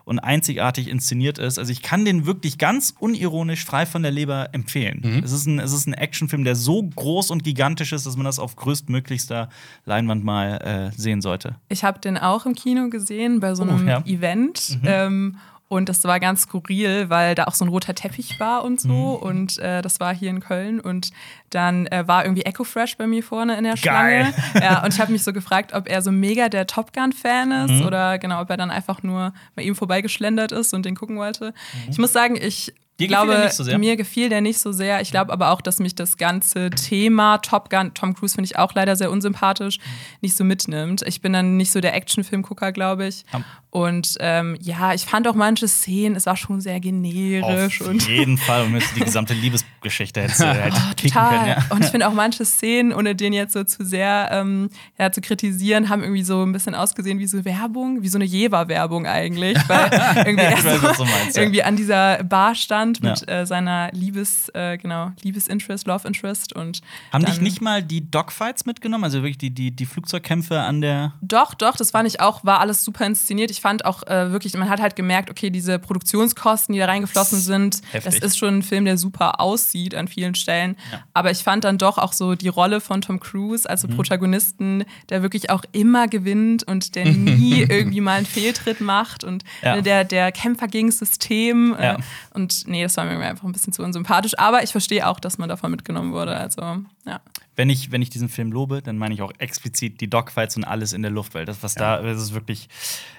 und 0.05 0.19
einzigartig 0.19 0.87
inszeniert 0.87 1.39
ist. 1.39 1.57
Also 1.57 1.71
ich 1.71 1.81
kann 1.81 2.05
den 2.05 2.25
wirklich 2.25 2.57
ganz 2.57 2.93
unironisch 2.99 3.65
frei 3.65 3.85
von 3.85 4.03
der 4.03 4.11
Leber 4.11 4.49
empfehlen. 4.53 5.21
Es 5.23 5.31
ist 5.31 5.47
ein, 5.47 5.59
es 5.59 5.73
ist 5.73 5.87
ein 5.87 5.93
Actionfilm, 5.93 6.43
der 6.43 6.55
so 6.55 6.83
groß 6.83 7.31
und 7.31 7.43
gigantisch 7.43 7.91
ist, 7.91 8.05
dass 8.05 8.15
man 8.17 8.25
das 8.25 8.37
auf 8.39 8.55
größtmöglichster 8.55 9.49
Leinwand 9.85 10.23
mal 10.23 10.91
äh, 10.93 10.99
sehen 10.99 11.21
sollte. 11.21 11.55
Ich 11.69 11.83
habe 11.83 11.99
den 11.99 12.17
auch 12.17 12.45
im 12.45 12.53
Kino 12.53 12.89
gesehen 12.89 13.39
bei 13.39 13.55
so 13.55 13.63
Oh, 13.63 13.67
einem 13.69 13.87
ja. 13.87 13.99
Mhm. 14.01 14.05
Event. 14.05 14.79
Ähm, 14.83 15.37
und 15.71 15.87
das 15.87 16.03
war 16.03 16.19
ganz 16.19 16.41
skurril, 16.41 17.09
weil 17.09 17.33
da 17.33 17.45
auch 17.45 17.53
so 17.53 17.63
ein 17.63 17.69
roter 17.69 17.95
Teppich 17.95 18.41
war 18.41 18.65
und 18.65 18.81
so. 18.81 18.89
Mhm. 18.89 19.27
Und 19.29 19.57
äh, 19.59 19.81
das 19.81 20.01
war 20.01 20.13
hier 20.13 20.29
in 20.29 20.41
Köln. 20.41 20.81
Und 20.81 21.11
dann 21.49 21.87
äh, 21.87 22.05
war 22.09 22.25
irgendwie 22.25 22.41
Echo 22.41 22.65
Fresh 22.65 22.97
bei 22.97 23.07
mir 23.07 23.23
vorne 23.23 23.55
in 23.57 23.63
der 23.63 23.75
Geil. 23.75 24.33
Schlange. 24.51 24.65
Ja, 24.65 24.83
und 24.83 24.93
ich 24.93 24.99
habe 24.99 25.13
mich 25.13 25.23
so 25.23 25.31
gefragt, 25.31 25.71
ob 25.73 25.87
er 25.87 26.01
so 26.01 26.11
mega 26.11 26.49
der 26.49 26.67
Top 26.67 26.91
Gun-Fan 26.91 27.51
ist 27.53 27.71
Mhm. 27.79 27.85
oder 27.87 28.19
genau, 28.19 28.41
ob 28.41 28.49
er 28.49 28.57
dann 28.57 28.69
einfach 28.69 29.01
nur 29.01 29.33
bei 29.55 29.63
ihm 29.63 29.73
vorbeigeschlendert 29.75 30.51
ist 30.51 30.73
und 30.73 30.85
den 30.85 30.93
gucken 30.95 31.15
wollte. 31.17 31.53
Ich 31.89 31.97
muss 31.97 32.11
sagen, 32.11 32.35
ich 32.35 32.73
Dir 33.01 33.07
glaube, 33.07 33.49
so 33.51 33.77
mir 33.77 33.95
gefiel 33.95 34.29
der 34.29 34.41
nicht 34.41 34.59
so 34.59 34.71
sehr. 34.71 35.01
Ich 35.01 35.11
glaube 35.11 35.31
aber 35.33 35.51
auch, 35.51 35.61
dass 35.61 35.79
mich 35.79 35.95
das 35.95 36.17
ganze 36.17 36.69
Thema 36.69 37.37
Top 37.39 37.69
Gun, 37.69 37.93
Tom 37.93 38.13
Cruise 38.13 38.35
finde 38.35 38.45
ich 38.45 38.57
auch 38.57 38.73
leider 38.73 38.95
sehr 38.95 39.11
unsympathisch, 39.11 39.79
nicht 40.21 40.35
so 40.35 40.43
mitnimmt. 40.43 41.01
Ich 41.05 41.21
bin 41.21 41.33
dann 41.33 41.57
nicht 41.57 41.71
so 41.71 41.81
der 41.81 41.95
Actionfilmgucker, 41.95 42.71
glaube 42.71 43.07
ich. 43.07 43.23
Ja. 43.33 43.43
Und 43.71 44.17
ähm, 44.19 44.57
ja, 44.59 44.93
ich 44.93 45.05
fand 45.05 45.29
auch 45.29 45.33
manche 45.33 45.65
Szenen, 45.65 46.17
es 46.17 46.25
war 46.25 46.35
schon 46.35 46.59
sehr 46.59 46.81
generisch 46.81 47.81
Auf 47.81 48.09
jeden 48.09 48.37
Fall. 48.37 48.65
Und 48.65 48.83
die 48.97 48.99
gesamte 48.99 49.33
Liebesgeschichte 49.33 50.21
hätte 50.21 50.45
halt 50.45 50.73
kicken 50.97 51.13
total. 51.13 51.29
können. 51.29 51.47
Ja. 51.47 51.65
Und 51.69 51.85
ich 51.85 51.89
finde 51.89 52.09
auch 52.09 52.13
manche 52.13 52.43
Szenen, 52.43 52.91
ohne 52.91 53.15
den 53.15 53.31
jetzt 53.31 53.53
so 53.53 53.63
zu 53.63 53.85
sehr 53.85 54.27
ähm, 54.33 54.69
ja, 54.99 55.09
zu 55.09 55.21
kritisieren, 55.21 55.87
haben 55.87 56.01
irgendwie 56.03 56.23
so 56.23 56.43
ein 56.43 56.51
bisschen 56.51 56.75
ausgesehen 56.75 57.19
wie 57.19 57.27
so 57.27 57.45
Werbung, 57.45 58.03
wie 58.03 58.09
so 58.09 58.17
eine 58.17 58.25
Jever-Werbung 58.25 59.05
eigentlich. 59.07 59.57
Weil 59.69 59.89
irgendwie, 60.25 60.43
Ich 60.43 60.49
er 60.49 60.63
weiß, 60.65 60.81
so 60.81 60.87
was 60.87 60.97
du 60.97 61.05
meinst, 61.05 61.37
irgendwie 61.37 61.63
an 61.63 61.77
dieser 61.77 62.25
Bar 62.25 62.55
stand 62.55 62.90
mit 62.99 63.21
Ja. 63.29 63.41
äh, 63.41 63.45
seiner 63.45 63.89
Liebes, 63.93 64.49
äh, 64.53 64.77
genau, 64.77 65.11
Liebesinterest, 65.21 65.87
Love 65.87 66.05
Interest 66.07 66.53
und 66.53 66.81
Haben 67.13 67.23
dich 67.25 67.39
nicht 67.39 67.61
mal 67.61 67.81
die 67.81 68.09
Dogfights 68.11 68.65
mitgenommen? 68.65 69.03
Also 69.05 69.19
wirklich 69.19 69.37
die, 69.37 69.51
die, 69.51 69.71
die 69.71 69.85
Flugzeugkämpfe 69.85 70.59
an 70.59 70.81
der. 70.81 71.13
Doch, 71.21 71.53
doch, 71.53 71.77
das 71.77 71.91
fand 71.91 72.07
ich 72.07 72.19
auch, 72.19 72.43
war 72.43 72.59
alles 72.59 72.83
super 72.83 73.05
inszeniert. 73.05 73.51
Ich 73.51 73.61
fand 73.61 73.85
auch 73.85 74.03
äh, 74.07 74.31
wirklich, 74.31 74.53
man 74.55 74.67
hat 74.69 74.81
halt 74.81 74.95
gemerkt, 74.97 75.29
okay, 75.29 75.49
diese 75.51 75.79
Produktionskosten, 75.79 76.73
die 76.73 76.79
da 76.79 76.87
reingeflossen 76.87 77.39
sind, 77.39 77.81
Heftig. 77.91 78.03
das 78.19 78.31
ist 78.31 78.37
schon 78.37 78.57
ein 78.57 78.63
Film, 78.63 78.85
der 78.85 78.97
super 78.97 79.39
aussieht 79.39 79.95
an 79.95 80.07
vielen 80.07 80.35
Stellen. 80.35 80.75
Aber 81.13 81.31
ich 81.31 81.39
fand 81.43 81.63
dann 81.63 81.77
doch 81.77 81.97
auch 81.97 82.11
so 82.13 82.35
die 82.35 82.47
Rolle 82.47 82.81
von 82.81 83.01
Tom 83.01 83.19
Cruise 83.19 83.69
als 83.69 83.81
so 83.81 83.87
Mhm. 83.87 83.95
Protagonisten, 83.95 84.83
der 85.09 85.21
wirklich 85.21 85.49
auch 85.49 85.63
immer 85.71 86.07
gewinnt 86.07 86.63
und 86.63 86.95
der 86.95 87.05
nie 87.05 87.61
irgendwie 87.69 88.01
mal 88.01 88.17
einen 88.17 88.25
Fehltritt 88.25 88.81
macht 88.81 89.23
und 89.23 89.43
Ja. 89.61 89.81
der, 89.81 90.03
der 90.03 90.31
Kämpfer 90.31 90.67
gegen 90.67 90.87
das 90.89 90.99
System. 90.99 91.75
Äh, 91.77 91.83
Ja. 91.83 91.97
Und 92.33 92.67
nee, 92.71 92.81
das 92.83 92.97
war 92.97 93.05
mir 93.05 93.19
einfach 93.19 93.43
ein 93.43 93.51
bisschen 93.51 93.73
zu 93.73 93.83
unsympathisch. 93.83 94.37
Aber 94.39 94.63
ich 94.63 94.71
verstehe 94.71 95.07
auch, 95.07 95.19
dass 95.19 95.37
man 95.37 95.47
davon 95.49 95.69
mitgenommen 95.71 96.11
wurde. 96.13 96.35
Also, 96.35 96.61
ja. 97.05 97.21
Wenn 97.55 97.69
ich, 97.69 97.91
wenn 97.91 98.01
ich 98.01 98.09
diesen 98.09 98.29
Film 98.29 98.51
lobe, 98.51 98.81
dann 98.81 98.97
meine 98.97 99.13
ich 99.13 99.21
auch 99.21 99.31
explizit 99.37 100.01
die 100.01 100.09
Dogfights 100.09 100.57
und 100.57 100.63
alles 100.63 100.93
in 100.93 101.01
der 101.03 101.11
Luft, 101.11 101.33
weil 101.35 101.45
das, 101.45 101.61
was 101.61 101.75
da, 101.75 102.01
das 102.01 102.21
ist 102.21 102.33
wirklich 102.33 102.69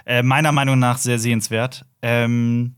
äh, 0.07 0.23
meiner 0.23 0.51
Meinung 0.53 0.79
nach 0.79 0.99
sehr 0.99 1.19
sehenswert. 1.19 1.85
Ähm, 2.03 2.75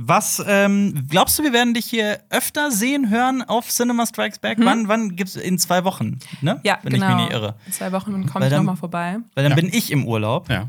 was 0.00 0.42
ähm, 0.46 1.06
glaubst 1.10 1.38
du, 1.38 1.42
wir 1.42 1.52
werden 1.52 1.74
dich 1.74 1.86
hier 1.86 2.20
öfter 2.30 2.70
sehen, 2.70 3.10
hören 3.10 3.42
auf 3.42 3.68
Cinema 3.68 4.06
Strikes 4.06 4.38
Back? 4.38 4.58
Wann, 4.60 4.86
wann 4.86 5.16
gibt's 5.16 5.34
in 5.34 5.58
zwei 5.58 5.82
Wochen, 5.84 6.20
ne? 6.40 6.60
Ja, 6.62 6.78
Wenn 6.82 6.92
genau. 6.92 7.08
ich 7.08 7.14
mich 7.16 7.24
nicht 7.24 7.32
irre. 7.32 7.56
In 7.66 7.72
zwei 7.72 7.90
Wochen 7.90 8.26
komme 8.26 8.46
ich 8.46 8.52
nochmal 8.52 8.76
vorbei. 8.76 9.18
Weil 9.34 9.42
dann 9.42 9.50
Ja. 9.50 9.56
bin 9.56 9.68
ich 9.72 9.90
im 9.90 10.06
Urlaub. 10.06 10.48
Ja. 10.50 10.68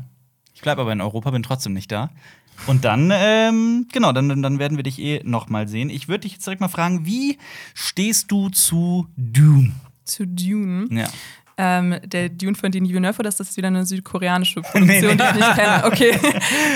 Ich 0.52 0.62
bleibe 0.62 0.80
aber 0.82 0.92
in 0.92 1.00
Europa, 1.00 1.30
bin 1.30 1.42
trotzdem 1.44 1.72
nicht 1.72 1.92
da. 1.92 2.10
Und 2.66 2.84
dann, 2.84 3.10
ähm, 3.12 3.86
genau, 3.92 4.12
dann, 4.12 4.42
dann 4.42 4.58
werden 4.58 4.76
wir 4.76 4.82
dich 4.82 4.98
eh 5.00 5.22
noch 5.24 5.48
mal 5.48 5.66
sehen. 5.68 5.90
Ich 5.90 6.08
würde 6.08 6.20
dich 6.20 6.32
jetzt 6.34 6.46
direkt 6.46 6.60
mal 6.60 6.68
fragen, 6.68 7.04
wie 7.06 7.38
stehst 7.74 8.30
du 8.30 8.48
zu 8.50 9.06
Dune? 9.16 9.72
Zu 10.04 10.26
Dune. 10.26 10.86
Ja. 10.90 11.08
Ähm, 11.56 11.96
der 12.04 12.30
Dune 12.30 12.54
von 12.54 12.70
Denis 12.72 12.90
Villeneuve, 12.90 13.18
oder 13.18 13.28
ist 13.28 13.38
das 13.40 13.54
wieder 13.56 13.68
eine 13.68 13.84
südkoreanische 13.84 14.62
Produktion, 14.62 14.86
Nee, 14.86 15.00
nee. 15.02 15.16
die 15.16 15.22
ich 15.40 15.46
nicht 15.46 15.54
kenne? 15.56 15.84
Okay. 15.84 16.12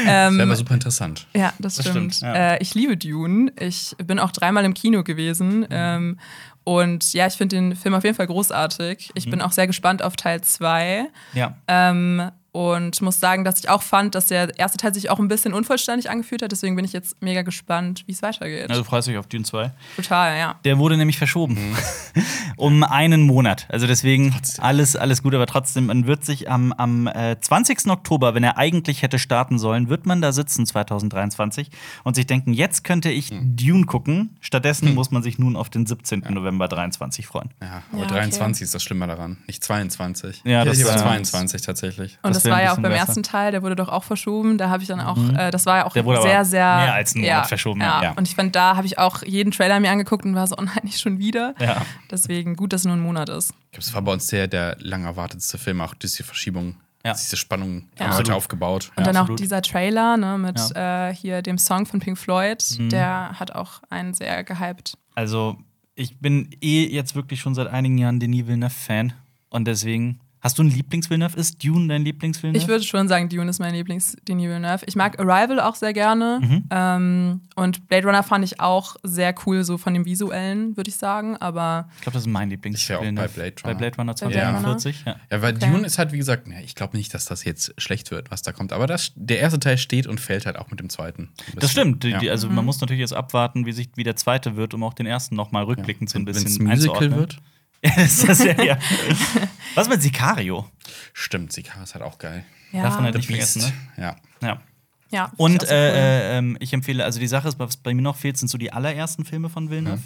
Das 0.07 0.33
ähm, 0.33 0.37
wäre 0.39 0.43
aber 0.49 0.57
super 0.57 0.75
interessant. 0.75 1.27
Ja, 1.35 1.53
das, 1.59 1.77
Das 1.77 1.87
stimmt. 1.89 2.15
stimmt, 2.17 2.35
ja. 2.35 2.55
Äh, 2.55 2.59
ich 2.63 2.75
liebe 2.75 2.97
Dune. 2.97 3.51
Ich 3.59 3.95
bin 4.05 4.19
auch 4.19 4.31
dreimal 4.33 4.65
im 4.65 4.75
Kino 4.75 5.03
gewesen. 5.03 5.67
Ähm, 5.71 6.19
und 6.65 7.13
ja, 7.15 7.27
ich 7.27 7.35
finde 7.35 7.57
den 7.57 7.77
Film 7.77 7.95
auf 7.95 8.05
jeden 8.05 8.17
Fall 8.17 8.27
großartig. 8.27 9.11
Ich 9.15 9.29
bin 9.31 9.41
auch 9.43 9.53
sehr 9.53 9.67
gespannt 9.67 10.03
auf 10.03 10.17
Teil 10.17 10.41
2. 10.43 11.07
Ja. 11.35 11.57
Ähm, 11.69 12.31
und 12.55 13.03
muss 13.03 13.19
sagen, 13.19 13.43
dass 13.43 13.59
ich 13.59 13.69
auch 13.69 13.83
fand, 13.83 14.15
dass 14.15 14.29
der 14.29 14.57
erste 14.57 14.79
Teil 14.79 14.95
sich 14.95 15.11
auch 15.11 15.19
ein 15.19 15.27
bisschen 15.27 15.53
unvollständig 15.53 16.09
angefühlt 16.09 16.41
hat. 16.41 16.53
Deswegen 16.53 16.77
bin 16.77 16.85
ich 16.85 16.93
jetzt 16.93 17.21
mega 17.21 17.43
gespannt, 17.43 18.05
wie 18.07 18.13
es 18.13 18.23
weitergeht. 18.23 18.71
Also 18.71 18.85
freust 18.85 19.09
du 19.09 19.11
dich 19.11 19.19
auf 19.19 19.27
Dune 19.27 19.43
2? 19.43 19.73
Total, 19.97 20.39
ja. 20.39 20.55
Der 20.65 20.79
wurde 20.79 20.97
nämlich 20.97 21.19
verschoben. 21.19 21.59
um 22.57 22.85
einen 22.85 23.23
Monat. 23.23 23.67
Also 23.71 23.89
deswegen 23.89 24.33
alles, 24.59 24.95
alles 24.95 25.25
gut, 25.25 25.35
aber 25.35 25.47
trotzdem, 25.47 25.87
man 25.87 26.07
wird 26.07 26.25
sich 26.25 26.49
am, 26.49 26.73
am 26.75 27.09
äh, 27.09 27.37
20. 27.41 27.89
Oktober, 27.89 28.37
wenn 28.37 28.45
er 28.45 28.57
eigentlich 28.57 29.03
hätte 29.03 29.19
starten 29.19 29.59
sollen, 29.59 29.89
wird 29.89 30.07
man 30.07 30.23
da 30.23 30.31
sitzen 30.31 30.65
2023 30.65 31.71
und 32.05 32.15
sich 32.15 32.27
denken, 32.29 32.53
jetzt 32.53 32.85
könnte 32.85 33.11
ich 33.11 33.31
Dune 33.33 33.85
gucken. 33.85 34.37
Stattdessen 34.41 34.95
muss 34.95 35.11
man 35.11 35.25
sich 35.25 35.41
nun 35.41 35.57
auf 35.57 35.71
den 35.71 35.87
17. 35.87 36.21
November 36.31 36.69
23 36.69 37.27
freuen. 37.27 37.51
Ja, 37.61 37.83
aber 37.91 37.99
Ja, 37.99 38.05
okay. 38.05 38.15
23 38.15 38.63
ist 38.63 38.75
das 38.77 38.85
Schlimme 38.85 39.09
daran, 39.09 39.39
nicht 39.49 39.65
22. 39.65 40.43
Ja, 40.45 40.65
das 40.65 40.85
war- 40.85 40.99
22 40.99 41.63
tatsächlich. 41.63 42.17
Und 42.23 42.37
Das 42.37 42.44
das, 42.45 42.53
war 42.53 42.63
ja 42.63 42.71
auch 42.73 42.77
beim 42.77 42.85
besser. 42.93 42.97
ersten 43.09 43.23
Teil, 43.23 43.51
der 43.53 43.63
wurde 43.63 43.77
doch 43.77 43.89
auch 43.89 44.05
verschoben. 44.05 44.57
Da 44.59 44.69
habe 44.71 44.83
ich 44.83 44.89
dann 44.89 45.01
auch, 45.01 45.19
äh, 45.37 45.51
das 45.51 45.67
war 45.67 45.79
ja 45.79 45.87
auch 45.87 45.93
Der 45.93 46.05
wurde 46.05 46.19
aber 46.21 46.29
sehr, 46.29 46.45
sehr. 46.45 46.77
mehr 46.77 46.95
als 46.95 47.15
einen 47.15 47.25
Monat 47.25 47.47
verschoben, 47.49 47.81
ja. 47.81 47.87
Ja. 47.87 48.03
Ja. 48.03 48.13
Und 48.13 48.29
ich 48.29 48.35
fand, 48.35 48.55
da 48.55 48.77
habe 48.77 48.87
ich 48.87 48.99
auch 48.99 49.23
jeden 49.23 49.51
Trailer 49.51 49.81
mir 49.81 49.91
angeguckt 49.91 50.25
und 50.25 50.35
war 50.35 50.47
so, 50.47 50.57
oh 50.59 50.63
nein, 50.65 50.81
nicht 50.83 51.01
schon 51.01 51.19
wieder. 51.19 51.55
Ja. 51.59 51.83
Deswegen 52.11 52.57
gut, 52.57 52.73
dass 52.73 52.83
es 52.83 52.85
nur 52.87 52.95
ein 52.95 53.01
Monat 53.03 53.29
ist. 53.29 53.51
Ich 53.51 53.73
glaube, 53.73 53.81
es 53.87 53.95
war 53.95 54.03
bei 54.03 54.13
uns 54.13 54.27
der, 54.29 54.47
der 54.49 54.77
lang 54.81 55.05
erwartetste 55.05 55.59
Film, 55.59 55.81
auch 55.81 55.95
diese 55.95 56.23
Verschiebung, 56.23 56.77
Ja. 57.05 57.13
diese 57.15 57.37
Spannung 57.37 57.89
Ja. 57.99 58.09
haben 58.17 58.27
wir 58.27 58.35
aufgebaut. 58.37 58.93
Und 58.97 59.07
Ja, 59.07 59.13
dann 59.13 59.17
auch 59.31 59.35
dieser 59.35 59.63
Trailer 59.63 60.17
ne, 60.17 60.39
mit 60.39 60.59
äh, 60.77 61.15
hier 61.15 61.43
dem 61.43 61.59
Song 61.59 61.87
von 61.87 62.01
Pink 62.01 62.19
Floyd, 62.19 62.63
der 62.93 63.39
hat 63.39 63.53
auch 63.53 63.83
einen 63.91 64.15
sehr 64.15 64.45
gehypt. 64.45 64.95
Also, 65.15 65.57
ich 65.97 66.19
bin 66.19 66.51
eh 66.61 66.87
jetzt 66.87 67.15
wirklich 67.15 67.41
schon 67.41 67.55
seit 67.55 67.69
einigen 67.69 67.99
Jahren 67.99 68.19
Denis 68.21 68.47
Villeneuve-Fan. 68.47 69.13
Und 69.51 69.67
deswegen. 69.67 70.19
Hast 70.45 70.59
du 70.59 70.63
einen 70.63 70.73
Lieblings-Villeneuve? 70.73 71.39
Ist 71.41 71.65
Dune 71.65 71.89
dein 71.89 72.05
Lieblings-Villeneuve? 72.05 72.63
Ich 72.63 72.69
würde 72.69 72.85
schon 72.85 73.09
sagen, 73.09 73.31
Dune 73.31 73.49
ist 73.49 73.61
mein 73.61 73.73
Lieblings-Denis 73.75 74.45
Villeneuve. 74.45 74.85
Ich 74.87 74.95
mag 74.95 75.19
Arrival 75.19 75.59
auch 75.59 75.75
sehr 75.75 75.95
gerne. 75.95 76.39
Mhm. 76.43 76.65
Ähm, 76.71 77.41
und 77.57 77.89
Blade 77.89 78.07
Runner 78.07 78.23
fand 78.23 78.45
ich 78.45 78.61
auch 78.61 78.97
sehr 79.03 79.35
cool, 79.47 79.65
so 79.65 79.79
von 79.79 79.95
dem 79.95 80.05
Visuellen, 80.05 80.77
würde 80.77 80.91
ich 80.91 80.97
sagen. 80.97 81.39
Aber 81.39 81.89
Ich 81.97 82.03
glaube, 82.03 82.13
das 82.15 82.25
ist 82.25 82.29
mein 82.31 82.51
Lieblings. 82.51 82.79
Ich 82.79 82.89
wär 82.91 82.99
auch 82.99 83.03
bei. 83.03 83.11
Blade 83.27 83.55
Bei 83.63 83.71
Runner. 83.71 83.79
Blade 83.79 83.97
Runner 83.97 84.15
Bei 84.15 84.27
Blade 84.29 84.35
2041. 84.35 85.03
Ja. 85.07 85.17
Ja, 85.31 85.41
weil 85.43 85.55
Okay. 85.57 85.71
Dune 85.71 85.87
ist 85.87 85.99
halt, 85.99 86.13
wie 86.13 86.19
gesagt, 86.19 86.47
ja, 86.47 86.61
ich 86.63 86.75
glaube 86.75 86.95
nicht, 86.97 87.15
dass 87.15 87.25
das 87.25 87.43
jetzt 87.45 87.73
schlecht 87.79 88.11
wird, 88.11 88.31
was 88.31 88.43
da 88.43 88.53
kommt. 88.53 88.75
Aber 88.75 88.87
das, 88.87 89.13
der 89.17 89.39
erste 89.39 89.59
Teil 89.61 89.79
steht 89.79 90.07
und 90.07 90.21
fällt 90.21 90.45
halt 90.45 90.59
auch 90.59 90.71
mit 90.71 90.79
dem 90.79 90.91
zweiten. 90.91 91.31
Das 91.57 91.71
stimmt. 91.73 92.05
Ja. 92.05 92.19
die, 92.19 92.29
also 92.29 92.51
Mhm. 92.51 92.57
man 92.57 92.65
muss 92.67 92.79
natürlich 92.83 93.01
jetzt 93.01 93.15
abwarten, 93.15 93.65
wie 93.65 93.73
sich 93.73 93.89
wie 93.97 94.05
der 94.05 94.17
zweite 94.17 94.57
wird, 94.57 94.75
um 94.75 94.83
auch 94.85 94.93
den 94.93 95.07
ersten 95.07 95.37
noch 95.37 95.53
mal 95.53 95.65
rückblickend 95.65 96.11
so 96.11 96.19
ein 96.19 96.27
Wenn 96.27 96.35
bisschen 96.35 96.49
es 96.49 96.59
ein 96.59 96.65
Musical 96.67 96.97
einzuordnen. 96.97 97.19
wird. 97.19 97.39
Ja, 97.89 97.93
das 97.97 98.25
ist 98.25 98.45
ja, 98.45 98.63
ja. 98.63 98.79
Was 99.75 99.89
mit 99.89 100.01
Sicario? 100.01 100.71
Stimmt, 101.13 101.53
Sika 101.53 101.83
ist 101.83 101.95
halt 101.95 102.03
auch 102.05 102.19
geil. 102.19 102.45
ja. 102.73 102.83
Darf 102.83 102.95
man 102.95 103.05
halt 103.05 103.17
nicht 103.17 103.27
vergessen, 103.27 103.63
ne? 103.63 103.73
Ja. 104.03 104.17
Ja. 104.41 104.63
ja 105.11 105.33
Und 105.37 105.63
ich 105.63 105.69
sehr 105.69 105.93
cool. 105.93 106.49
äh, 106.49 106.55
äh, 106.55 106.57
ich 106.61 106.73
empfehle, 106.73 107.05
also 107.05 107.21
die 107.21 107.27
Sache 107.27 107.49
ist, 107.49 107.59
was 107.59 107.77
bei 107.77 107.93
mir 107.93 108.03
noch 108.03 108.17
fehlt, 108.17 108.39
sind 108.39 108.49
so 108.49 108.57
die 108.57 108.73
allerersten 108.73 109.25
Filme 109.25 109.51
von 109.51 109.69
Villeneuve. 109.69 109.99
Mir 109.99 110.03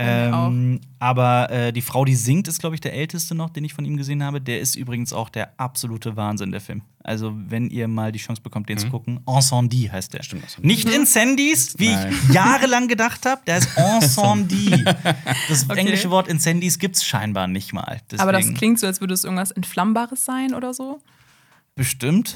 Ähm, 0.00 0.80
aber 1.00 1.50
äh, 1.50 1.72
die 1.72 1.82
Frau, 1.82 2.04
die 2.04 2.14
singt, 2.14 2.46
ist, 2.46 2.60
glaube 2.60 2.76
ich, 2.76 2.80
der 2.80 2.94
älteste 2.94 3.34
noch, 3.34 3.50
den 3.50 3.64
ich 3.64 3.74
von 3.74 3.84
ihm 3.84 3.96
gesehen 3.96 4.22
habe. 4.22 4.40
Der 4.40 4.60
ist 4.60 4.76
übrigens 4.76 5.12
auch 5.12 5.28
der 5.28 5.52
absolute 5.58 6.16
Wahnsinn, 6.16 6.52
der 6.52 6.60
Film. 6.60 6.82
Also, 7.02 7.32
wenn 7.34 7.68
ihr 7.70 7.88
mal 7.88 8.12
die 8.12 8.18
Chance 8.20 8.40
bekommt, 8.42 8.68
den 8.68 8.78
zu 8.78 8.88
gucken, 8.90 9.20
Incendie 9.26 9.90
heißt 9.90 10.12
der. 10.12 10.20
Mhm. 10.20 10.24
Stimmt, 10.24 10.42
Incendie. 10.44 10.66
Nicht 10.68 10.88
Incendies, 10.88 11.74
wie 11.78 11.88
Nein. 11.90 12.12
ich 12.28 12.28
jahrelang 12.34 12.86
gedacht 12.86 13.26
habe. 13.26 13.40
Der 13.46 13.58
ist 13.58 13.68
Incendie. 13.76 14.84
Das 15.48 15.64
Okay. 15.68 15.80
englische 15.80 16.10
Wort 16.10 16.28
Incendies 16.28 16.78
gibt 16.78 16.96
es 16.96 17.04
scheinbar 17.04 17.48
nicht 17.48 17.72
mal. 17.72 18.00
Aber 18.18 18.32
das 18.32 18.40
Deswegen- 18.42 18.56
klingt 18.56 18.78
so, 18.78 18.86
als 18.86 19.00
würde 19.00 19.14
es 19.14 19.24
irgendwas 19.24 19.50
Entflammbares 19.50 20.24
sein 20.24 20.54
oder 20.54 20.74
so. 20.74 21.00
Bestimmt. 21.78 22.34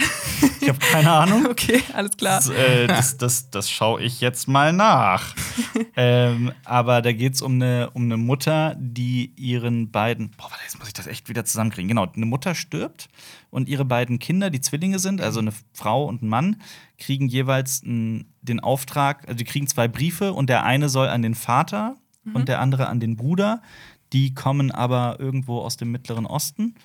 Ich 0.60 0.68
habe 0.68 0.78
keine 0.78 1.10
Ahnung. 1.10 1.46
Okay, 1.52 1.82
alles 1.92 2.16
klar. 2.16 2.36
Das, 2.36 2.48
äh, 2.48 2.86
das, 2.86 3.18
das, 3.18 3.50
das 3.50 3.70
schaue 3.70 4.00
ich 4.00 4.20
jetzt 4.20 4.48
mal 4.48 4.72
nach. 4.72 5.34
ähm, 5.96 6.52
aber 6.64 7.02
da 7.02 7.12
geht 7.12 7.34
es 7.34 7.42
um 7.42 7.54
eine, 7.56 7.90
um 7.90 8.04
eine 8.04 8.16
Mutter, 8.16 8.74
die 8.78 9.32
ihren 9.36 9.90
beiden. 9.90 10.30
Boah, 10.30 10.44
warte, 10.44 10.62
jetzt 10.62 10.78
muss 10.78 10.88
ich 10.88 10.94
das 10.94 11.08
echt 11.08 11.28
wieder 11.28 11.44
zusammenkriegen. 11.44 11.88
Genau, 11.88 12.06
eine 12.06 12.24
Mutter 12.24 12.54
stirbt 12.54 13.08
und 13.50 13.68
ihre 13.68 13.84
beiden 13.84 14.18
Kinder, 14.18 14.48
die 14.48 14.60
Zwillinge 14.60 14.98
sind, 14.98 15.20
also 15.20 15.40
eine 15.40 15.52
Frau 15.74 16.06
und 16.06 16.22
ein 16.22 16.28
Mann, 16.28 16.62
kriegen 16.96 17.28
jeweils 17.28 17.82
n, 17.82 18.26
den 18.40 18.60
Auftrag, 18.60 19.24
also 19.26 19.36
die 19.36 19.44
kriegen 19.44 19.66
zwei 19.66 19.88
Briefe 19.88 20.32
und 20.32 20.48
der 20.48 20.64
eine 20.64 20.88
soll 20.88 21.08
an 21.08 21.22
den 21.22 21.34
Vater 21.34 21.96
und 22.32 22.48
der 22.48 22.60
andere 22.60 22.86
an 22.86 23.00
den 23.00 23.16
Bruder. 23.16 23.60
Die 24.12 24.34
kommen 24.34 24.70
aber 24.70 25.16
irgendwo 25.18 25.60
aus 25.60 25.76
dem 25.76 25.90
Mittleren 25.90 26.26
Osten 26.26 26.76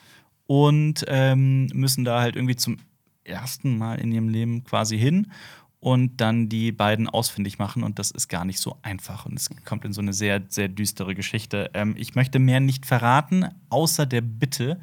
und 0.48 1.06
ähm, 1.08 1.68
müssen 1.68 2.04
da 2.04 2.22
halt 2.22 2.36
irgendwie 2.36 2.56
zum 2.56 2.78
ersten 3.24 3.78
Mal 3.78 4.00
in 4.00 4.12
ihrem 4.12 4.30
Leben 4.30 4.64
quasi 4.64 4.98
hin 4.98 5.32
und 5.80 6.18
dann 6.22 6.50
die 6.50 6.72
beiden 6.72 7.08
ausfindig 7.08 7.60
machen. 7.60 7.84
Und 7.84 8.00
das 8.00 8.12
ist 8.12 8.30
gar 8.30 8.46
nicht 8.46 8.60
so 8.60 8.78
einfach. 8.82 9.26
Und 9.26 9.38
es 9.38 9.50
kommt 9.66 9.86
in 9.86 9.94
so 9.94 10.02
eine 10.02 10.14
sehr, 10.14 10.42
sehr 10.50 10.70
düstere 10.70 11.14
Geschichte. 11.14 11.70
Ähm, 11.74 11.96
ich 11.98 12.16
möchte 12.16 12.40
mehr 12.40 12.60
nicht 12.60 12.86
verraten, 12.86 13.46
außer 13.70 14.06
der 14.06 14.22
Bitte, 14.22 14.80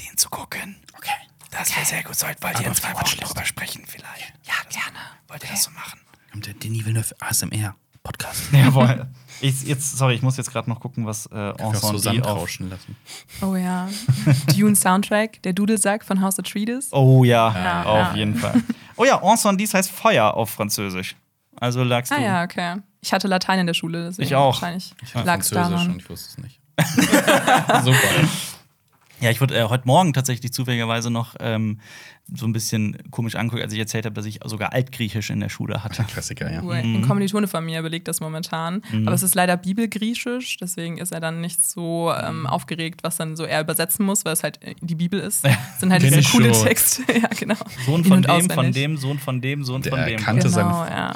den 0.00 0.16
zu 0.16 0.28
gucken. 0.28 0.76
Okay. 0.96 1.10
Das 1.50 1.74
wäre 1.74 1.86
sehr 1.86 2.02
gut. 2.02 2.14
Sollt, 2.14 2.42
wollt 2.42 2.60
ihr 2.60 2.66
in 2.66 2.74
zwei 2.74 2.92
Wochen 2.94 3.16
darüber 3.20 3.44
sprechen 3.44 3.84
vielleicht? 3.86 4.34
Ja, 4.44 4.54
gerne. 4.68 4.98
Wollt 5.28 5.42
ihr 5.44 5.50
das 5.50 5.64
so 5.64 5.70
machen? 5.70 5.98
Kommt 6.30 6.46
der 6.46 6.54
Denis 6.54 6.84
Villeneuve 6.84 7.14
ASMR 7.20 7.74
Podcast. 8.02 8.52
Jawohl. 8.52 9.08
Ich, 9.40 9.62
jetzt, 9.64 9.96
sorry, 9.98 10.14
ich 10.14 10.22
muss 10.22 10.36
jetzt 10.36 10.50
gerade 10.52 10.68
noch 10.68 10.80
gucken, 10.80 11.06
was 11.06 11.26
äh, 11.26 11.52
so 11.80 11.90
Ensemble 11.90 12.24
auf 12.24 12.38
rauschen 12.38 12.70
lassen. 12.70 12.96
Oh 13.40 13.54
ja. 13.56 13.88
Dune 14.56 14.74
Soundtrack, 14.74 15.42
der 15.42 15.52
Dudelsack 15.52 16.04
von 16.04 16.20
House 16.20 16.38
Atreides. 16.38 16.88
Oh 16.92 17.24
ja, 17.24 17.52
Ja, 17.54 17.82
auf 17.84 17.98
ja. 18.10 18.14
jeden 18.16 18.34
Fall. 18.36 18.54
Oh 18.96 19.04
ja, 19.04 19.16
Incendie 19.22 19.66
heißt 19.66 19.90
Feuer 19.90 20.34
auf 20.34 20.50
Französisch. 20.50 21.14
Also 21.60 21.82
lagst 21.84 22.10
du. 22.12 22.16
Ah 22.16 22.20
ja, 22.20 22.42
okay. 22.44 22.76
Ich 23.00 23.12
hatte 23.12 23.28
Latein 23.28 23.60
in 23.60 23.66
der 23.66 23.74
Schule, 23.74 24.06
deswegen 24.08 24.26
Ich 24.26 24.34
auch. 24.34 24.54
wahrscheinlich 24.54 24.92
Ich 25.02 25.14
war 25.14 25.24
lag 25.24 25.40
es 25.40 25.50
Französisch 25.50 25.74
daran. 25.80 25.92
und 25.92 26.02
ich 26.02 26.10
wusste 26.10 26.28
es 26.30 26.38
nicht. 26.38 26.60
Super. 27.84 27.98
Ja, 29.20 29.30
ich 29.30 29.40
wurde 29.40 29.56
äh, 29.58 29.64
heute 29.64 29.86
Morgen 29.86 30.12
tatsächlich 30.12 30.52
zufälligerweise 30.52 31.10
noch 31.10 31.34
ähm, 31.40 31.80
so 32.32 32.46
ein 32.46 32.52
bisschen 32.52 32.96
komisch 33.10 33.34
angeguckt, 33.34 33.62
als 33.62 33.72
ich 33.72 33.78
erzählt 33.78 34.04
habe, 34.04 34.14
dass 34.14 34.26
ich 34.26 34.38
sogar 34.44 34.72
Altgriechisch 34.72 35.30
in 35.30 35.40
der 35.40 35.48
Schule 35.48 35.82
hatte. 35.82 36.04
Klassiker, 36.04 36.52
ja. 36.52 36.62
Cool. 36.62 36.74
Ein 36.76 37.02
Kommilitone 37.02 37.48
von 37.48 37.64
mir 37.64 37.82
belegt 37.82 38.06
das 38.06 38.20
momentan. 38.20 38.82
Aber 39.06 39.14
es 39.14 39.22
ist 39.22 39.34
leider 39.34 39.56
Bibelgriechisch, 39.56 40.58
deswegen 40.58 40.98
ist 40.98 41.10
er 41.12 41.20
dann 41.20 41.40
nicht 41.40 41.64
so 41.64 42.12
ähm, 42.12 42.46
aufgeregt, 42.46 43.02
was 43.02 43.16
dann 43.16 43.34
so 43.36 43.44
er 43.44 43.60
übersetzen 43.62 44.04
muss, 44.06 44.24
weil 44.24 44.34
es 44.34 44.42
halt 44.44 44.62
äh, 44.62 44.74
die 44.82 44.94
Bibel 44.94 45.18
ist. 45.18 45.44
Es 45.44 45.80
sind 45.80 45.90
halt 45.90 46.02
diese 46.02 46.22
coole 46.30 46.54
schon. 46.54 46.64
Texte. 46.66 47.02
ja, 47.12 47.28
genau. 47.38 47.56
Sohn 47.86 48.04
von 48.04 48.22
dem, 48.22 48.30
von 48.30 48.50
auswendig. 48.50 48.74
dem, 48.74 48.96
Sohn 48.98 49.18
von 49.18 49.40
dem, 49.40 49.64
Sohn 49.64 49.82
Der 49.82 49.92
von 49.92 50.04
dem. 50.06 50.20
kannte 50.20 50.48
Genau, 50.48 50.54
seine- 50.84 50.90
ja. 50.90 51.14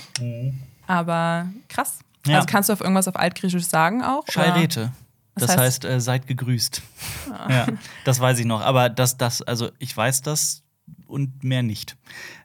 Aber 0.87 1.47
krass. 1.69 2.01
Ja. 2.27 2.37
Also 2.37 2.47
kannst 2.51 2.69
du 2.69 2.73
auf 2.73 2.81
irgendwas 2.81 3.07
auf 3.09 3.17
Altgriechisch 3.17 3.65
sagen 3.65 4.03
auch? 4.03 4.25
oder? 4.29 4.93
Das 5.35 5.57
heißt, 5.57 5.85
heißt- 5.85 5.88
äh, 5.88 6.01
seid 6.01 6.27
gegrüßt. 6.27 6.83
Ja, 7.49 7.66
das 8.05 8.21
weiß 8.21 8.38
ich 8.38 8.47
noch. 8.47 8.61
Aber 8.61 8.88
das, 8.88 9.16
das, 9.16 9.42
also 9.42 9.71
ich 9.79 9.97
weiß 9.97 10.23
das 10.23 10.62
und 11.07 11.42
mehr 11.45 11.62
nicht. 11.62 11.97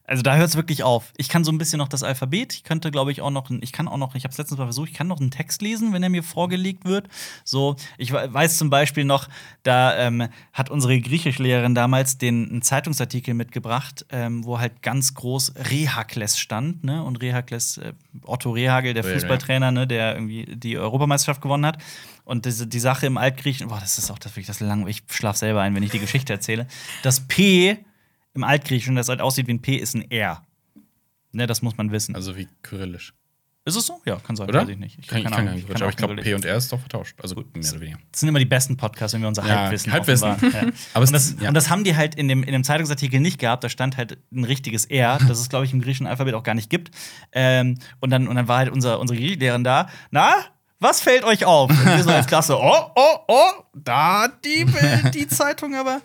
Also 0.10 0.24
da 0.24 0.38
hört 0.38 0.48
es 0.48 0.56
wirklich 0.56 0.84
auf. 0.84 1.12
Ich 1.18 1.28
kann 1.28 1.44
so 1.44 1.52
ein 1.52 1.58
bisschen 1.58 1.80
noch 1.80 1.90
das 1.90 2.02
Alphabet. 2.02 2.54
Ich 2.54 2.64
könnte, 2.64 2.92
glaube 2.92 3.12
ich, 3.12 3.20
auch 3.22 3.30
noch, 3.30 3.50
ich 3.52 3.74
kann 3.74 3.90
auch 3.90 3.98
noch, 3.98 4.16
ich 4.16 4.24
habe 4.24 4.32
es 4.32 4.38
letztens 4.38 4.58
mal 4.58 4.64
versucht, 4.64 4.88
ich 4.90 4.94
kann 4.96 5.08
noch 5.08 5.20
einen 5.20 5.32
Text 5.32 5.62
lesen, 5.62 5.92
wenn 5.92 6.02
er 6.02 6.08
mir 6.08 6.24
vorgelegt 6.24 6.86
wird. 6.86 7.10
So, 7.44 7.76
ich 7.98 8.14
weiß 8.14 8.58
zum 8.58 8.70
Beispiel 8.70 9.04
noch, 9.04 9.28
da 9.64 9.98
ähm, 9.98 10.30
hat 10.54 10.70
unsere 10.70 10.98
Griechischlehrerin 11.02 11.76
damals 11.76 12.18
den 12.18 12.50
einen 12.50 12.62
Zeitungsartikel 12.62 13.34
mitgebracht, 13.34 14.06
ähm, 14.10 14.46
wo 14.46 14.60
halt 14.60 14.82
ganz 14.82 15.14
groß 15.14 15.56
Rehakles 15.70 16.40
stand, 16.40 16.86
ne? 16.86 17.04
Und 17.04 17.18
Rehakles, 17.18 17.78
äh, 17.78 17.92
Otto 18.24 18.52
Rehagel, 18.52 18.94
der 18.94 19.04
Fußballtrainer, 19.16 19.72
ne, 19.72 19.88
der 19.88 20.14
irgendwie 20.16 20.46
die 20.56 20.78
Europameisterschaft 20.78 21.42
gewonnen 21.42 21.66
hat. 21.66 21.80
Und 22.28 22.46
diese, 22.46 22.68
die 22.68 22.80
Sache 22.82 23.06
im 23.06 23.18
Altgriechen, 23.18 23.70
boah, 23.70 23.80
das 23.80 23.98
ist 23.98 24.12
auch 24.12 24.20
das 24.20 24.34
wirklich 24.34 24.48
das 24.48 24.60
lang. 24.60 24.86
Ich 24.86 25.04
schlaf 25.10 25.38
selber 25.38 25.62
ein, 25.62 25.74
wenn 25.76 25.84
ich 25.84 25.92
die 25.92 26.00
Geschichte 26.00 26.34
erzähle. 26.34 26.68
Das 27.02 27.22
P 27.22 27.78
im 28.34 28.44
Altgriechischen, 28.44 28.98
das 28.98 29.08
halt 29.08 29.22
aussieht 29.22 29.48
wie 29.48 29.54
ein 29.54 29.62
P, 29.62 29.78
ist 29.78 29.96
ein 29.96 30.12
R. 30.12 30.44
Ne, 31.32 31.48
das 31.48 31.62
muss 31.62 31.78
man 31.78 31.90
wissen. 31.92 32.16
Also 32.16 32.36
wie 32.36 32.50
kyrillisch. 32.64 33.14
Ist 33.64 33.78
es 33.78 33.86
so? 33.86 34.02
Ja, 34.06 34.18
kann 34.18 34.36
sein. 34.36 34.50
Oder? 34.50 34.64
Weiß 34.64 34.68
ich 34.68 34.78
nicht. 34.78 35.00
Ich 35.00 35.08
kann, 35.08 35.24
keine 35.24 35.36
kann, 35.36 35.46
kann, 35.46 35.82
aber 35.82 35.90
ich 35.90 35.96
glaube, 35.96 36.16
P 36.18 36.34
und 36.34 36.44
R 36.44 36.58
ist 36.58 36.70
doch 36.72 36.82
vertauscht. 36.82 37.16
Also 37.22 37.36
gut, 37.36 37.56
mehr 37.56 37.70
oder 37.72 37.80
weniger. 37.80 37.98
Das 38.12 38.20
sind 38.20 38.28
immer 38.28 38.40
die 38.40 38.46
besten 38.46 38.76
Podcasts, 38.76 39.14
wenn 39.14 39.22
wir 39.22 39.30
unser 39.30 39.46
Ja, 39.46 39.62
Halbwissen 39.62 39.94
Halbwissen. 39.94 40.28
Ja. 40.42 40.68
Aber 40.94 41.06
und, 41.06 41.14
das, 41.14 41.36
ja. 41.40 41.48
und 41.48 41.54
das 41.54 41.70
haben 41.70 41.86
die 41.86 41.96
halt 41.96 42.16
in 42.16 42.28
dem, 42.28 42.44
in 42.44 42.52
dem 42.52 42.66
Zeitungsartikel 42.66 43.22
nicht 43.22 43.40
gehabt. 43.40 43.64
Da 43.64 43.70
stand 43.70 43.96
halt 43.96 44.18
ein 44.34 44.44
richtiges 44.44 44.84
R, 44.84 45.18
das 45.26 45.40
es, 45.40 45.48
glaube 45.48 45.64
ich, 45.64 45.72
im 45.72 45.82
griechischen 45.82 46.08
Alphabet 46.08 46.34
auch 46.34 46.44
gar 46.44 46.56
nicht 46.56 46.70
gibt. 46.70 46.92
Ähm, 47.32 47.78
und, 48.02 48.10
dann, 48.10 48.28
und 48.28 48.36
dann 48.36 48.50
war 48.50 48.58
halt 48.58 48.70
unser, 48.70 49.00
unsere 49.00 49.18
Griechischlehrerin 49.18 49.64
da. 49.64 49.90
Na, 50.12 50.36
was 50.80 51.02
fällt 51.02 51.24
euch 51.24 51.46
auf? 51.46 51.70
Und 51.70 51.86
wir 51.86 52.04
so 52.04 52.10
als 52.12 52.28
Klasse, 52.28 52.58
oh, 52.58 52.92
oh, 52.96 53.18
oh, 53.28 53.64
da 53.74 54.24
hat 54.24 54.46
die, 54.46 54.66
die 55.14 55.28
Zeitung 55.28 55.76
aber. 55.76 56.02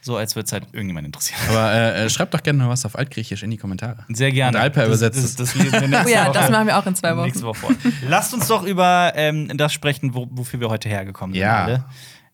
So, 0.00 0.16
als 0.16 0.34
würde 0.36 0.46
es 0.46 0.52
halt 0.52 0.64
irgendjemand 0.72 1.06
interessieren. 1.06 1.38
Aber 1.50 1.72
äh, 1.72 2.04
äh, 2.04 2.10
schreibt 2.10 2.32
doch 2.32 2.42
gerne 2.42 2.58
mal 2.60 2.68
was 2.70 2.86
auf 2.86 2.96
Altgriechisch 2.96 3.42
in 3.42 3.50
die 3.50 3.56
Kommentare. 3.58 4.06
Sehr 4.08 4.30
gerne. 4.32 4.56
Und 4.56 4.62
Alper 4.62 4.80
Das- 4.80 4.88
übersetzt 4.88 5.22
Das, 5.24 5.36
das, 5.36 5.54
wir 5.54 5.64
nächste 5.64 6.04
Oh 6.06 6.08
ja, 6.08 6.30
das 6.32 6.50
machen 6.50 6.66
wir 6.66 6.78
auch 6.78 6.86
in 6.86 6.94
zwei 6.94 7.14
Wochen. 7.16 7.26
Nächste 7.26 7.44
Woche 7.44 7.58
vor. 7.58 7.70
Lasst 8.08 8.32
uns 8.32 8.46
doch 8.46 8.62
über 8.64 9.12
ähm, 9.16 9.50
das 9.56 9.72
sprechen, 9.72 10.14
wo, 10.14 10.26
wofür 10.30 10.60
wir 10.60 10.70
heute 10.70 10.88
hergekommen 10.88 11.34
sind. 11.34 11.42
Ja. 11.42 11.84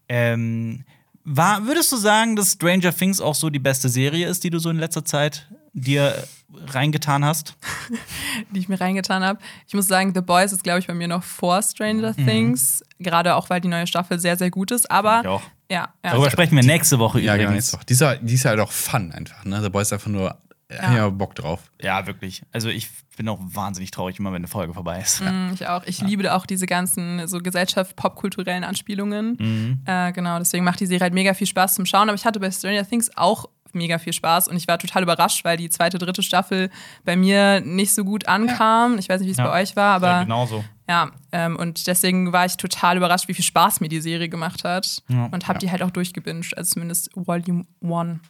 Ähm, 0.09 0.85
war, 1.25 1.67
würdest 1.67 1.91
du 1.91 1.97
sagen, 1.97 2.37
dass 2.37 2.53
Stranger 2.53 2.95
Things 2.95 3.21
auch 3.21 3.35
so 3.35 3.49
die 3.51 3.59
beste 3.59 3.89
Serie 3.89 4.29
ist, 4.29 4.45
die 4.45 4.51
du 4.51 4.59
so 4.59 4.69
in 4.71 4.77
letzter 4.77 5.05
Zeit 5.05 5.49
dir 5.75 6.25
reingetan 6.67 7.25
hast? 7.25 7.57
die 8.53 8.61
ich 8.61 8.69
mir 8.69 8.81
reingetan 8.81 9.23
habe. 9.25 9.39
Ich 9.67 9.75
muss 9.75 9.87
sagen, 9.89 10.13
The 10.15 10.21
Boys 10.21 10.53
ist, 10.53 10.63
glaube 10.65 10.79
ich, 10.79 10.87
bei 10.87 10.95
mir 10.95 11.09
noch 11.09 11.23
vor 11.25 11.61
Stranger 11.63 12.15
Things. 12.15 12.83
Gerade 13.01 13.35
auch, 13.35 13.51
weil 13.51 13.61
die 13.61 13.69
neue 13.69 13.87
Staffel 13.87 14.19
sehr, 14.19 14.37
sehr 14.37 14.51
gut 14.51 14.71
ist. 14.71 14.91
Aber 14.91 15.21
Ich 15.23 15.27
auch. 15.29 15.43
ja, 15.71 15.77
ja. 16.05 16.11
Darüber 16.11 16.31
sprechen 16.31 16.57
wir 16.57 16.63
nächste 16.65 16.99
Woche 16.99 17.21
Ja, 17.21 17.35
genau. 17.37 17.49
übrigens. 17.49 17.67
Ist 17.67 17.75
doch. 17.75 17.83
Die 17.85 17.93
ist, 17.93 18.01
ja- 18.01 18.15
die 18.17 18.35
ist 18.35 18.45
halt 18.45 18.61
auch 18.61 18.71
fun 18.71 19.13
einfach. 19.13 19.45
Ne? 19.45 19.61
The 19.63 19.69
Boy 19.69 19.83
ist 19.83 19.93
einfach 19.93 20.11
nur, 20.11 20.39
ja. 20.71 20.95
ja 20.95 21.09
Bock 21.09 21.35
drauf. 21.35 21.61
Ja, 21.83 22.07
wirklich. 22.07 22.43
Also 22.53 22.69
ich 22.69 22.89
bin 23.17 23.29
auch 23.29 23.39
wahnsinnig 23.41 23.91
traurig, 23.91 24.19
immer 24.19 24.31
wenn 24.31 24.37
eine 24.43 24.49
Folge 24.49 24.75
vorbei 24.75 25.01
ist. 25.01 25.21
Mm, 25.23 25.51
Ich 25.55 25.67
auch. 25.67 25.83
Ich 25.87 26.01
liebe 26.01 26.33
auch 26.35 26.47
diese 26.47 26.67
ganzen 26.67 27.27
so 27.29 27.39
Gesellschaft, 27.39 27.95
popkulturellen 27.97 28.65
Anspielungen. 28.65 29.37
Mhm. 29.39 29.83
Äh, 29.87 30.13
genau, 30.13 30.39
deswegen 30.39 30.65
macht 30.65 30.81
die 30.81 30.87
Serie 30.87 31.03
halt 31.03 31.15
mega 31.15 31.35
viel 31.35 31.47
Spaß 31.47 31.75
zum 31.75 31.87
Schauen. 31.87 32.09
Aber 32.09 32.17
ich 32.17 32.25
hatte 32.25 32.41
bei 32.41 32.51
Stranger 32.51 32.89
Things 32.89 33.11
auch 33.17 33.47
mega 33.75 33.99
viel 33.99 34.13
Spaß 34.13 34.49
und 34.49 34.57
ich 34.57 34.67
war 34.69 34.79
total 34.79 35.03
überrascht, 35.03 35.45
weil 35.45 35.57
die 35.57 35.69
zweite, 35.71 35.99
dritte 35.99 36.23
Staffel 36.23 36.71
bei 37.05 37.17
mir 37.17 37.61
nicht 37.61 37.95
so 37.95 38.05
gut 38.05 38.27
ankam. 38.29 38.99
Ich 38.99 39.09
weiß 39.09 39.21
nicht, 39.21 39.29
wie 39.29 39.33
es 39.33 39.39
Ja. 39.39 39.47
bei 39.49 39.63
euch 39.63 39.77
war, 39.77 39.95
aber 39.97 40.07
Ja, 40.09 40.23
genauso. 40.25 40.65
Ja, 40.89 41.11
ähm, 41.33 41.57
und 41.57 41.87
deswegen 41.87 42.33
war 42.33 42.45
ich 42.45 42.57
total 42.59 42.97
überrascht, 42.99 43.27
wie 43.29 43.35
viel 43.35 43.45
Spaß 43.45 43.81
mir 43.81 43.89
die 43.89 44.01
Serie 44.03 44.29
gemacht 44.29 44.65
hat. 44.65 45.03
Ja. 45.09 45.27
Und 45.33 45.49
habe 45.49 45.59
die 45.59 45.71
halt 45.71 45.83
auch 45.83 45.91
durchgebinged, 45.91 46.57
also 46.59 46.75
zumindest 46.75 47.11
Volume 47.15 47.65
1. 47.83 48.21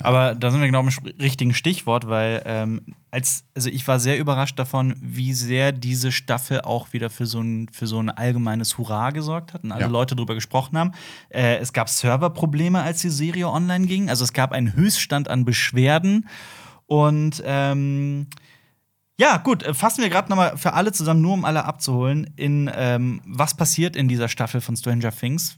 Aber 0.00 0.34
da 0.34 0.50
sind 0.50 0.60
wir 0.60 0.66
genau 0.66 0.80
im 0.80 0.88
richtigen 1.20 1.54
Stichwort, 1.54 2.08
weil 2.08 2.42
ähm, 2.46 2.80
als, 3.12 3.44
also 3.54 3.70
ich 3.70 3.86
war 3.86 4.00
sehr 4.00 4.18
überrascht 4.18 4.58
davon, 4.58 4.96
wie 5.00 5.32
sehr 5.32 5.70
diese 5.70 6.10
Staffel 6.10 6.62
auch 6.62 6.92
wieder 6.92 7.10
für 7.10 7.26
so 7.26 7.40
ein, 7.40 7.68
für 7.68 7.86
so 7.86 8.00
ein 8.00 8.10
allgemeines 8.10 8.76
Hurra 8.76 9.10
gesorgt 9.10 9.54
hat 9.54 9.62
und 9.62 9.70
alle 9.70 9.82
Ja. 9.82 9.86
Leute 9.86 10.16
drüber 10.16 10.34
gesprochen 10.34 10.76
haben. 10.76 10.92
Äh, 11.28 11.58
es 11.58 11.72
gab 11.72 11.88
Serverprobleme, 11.88 12.82
als 12.82 13.02
die 13.02 13.08
Serie 13.10 13.48
online 13.48 13.86
ging. 13.86 14.10
Also 14.10 14.24
es 14.24 14.32
gab 14.32 14.50
einen 14.50 14.74
Höchststand 14.74 15.28
an 15.28 15.44
Beschwerden. 15.44 16.28
Und 16.86 17.40
ähm, 17.46 18.26
ja, 19.16 19.36
gut, 19.36 19.62
äh, 19.62 19.74
fassen 19.74 20.02
wir 20.02 20.10
gerade 20.10 20.28
nochmal 20.28 20.56
für 20.56 20.72
alle 20.72 20.90
zusammen, 20.90 21.20
nur 21.22 21.34
um 21.34 21.44
alle 21.44 21.64
abzuholen, 21.64 22.32
in 22.34 22.68
ähm, 22.74 23.20
was 23.24 23.56
passiert 23.56 23.94
in 23.94 24.08
dieser 24.08 24.26
Staffel 24.28 24.60
von 24.60 24.76
Stranger 24.76 25.12
Things. 25.12 25.56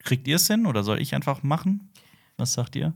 Kriegt 0.00 0.26
ihr 0.26 0.36
es 0.36 0.48
hin 0.48 0.66
oder 0.66 0.82
soll 0.82 1.00
ich 1.00 1.14
einfach 1.14 1.44
machen? 1.44 1.92
Was 2.38 2.52
sagt 2.52 2.76
ihr? 2.76 2.92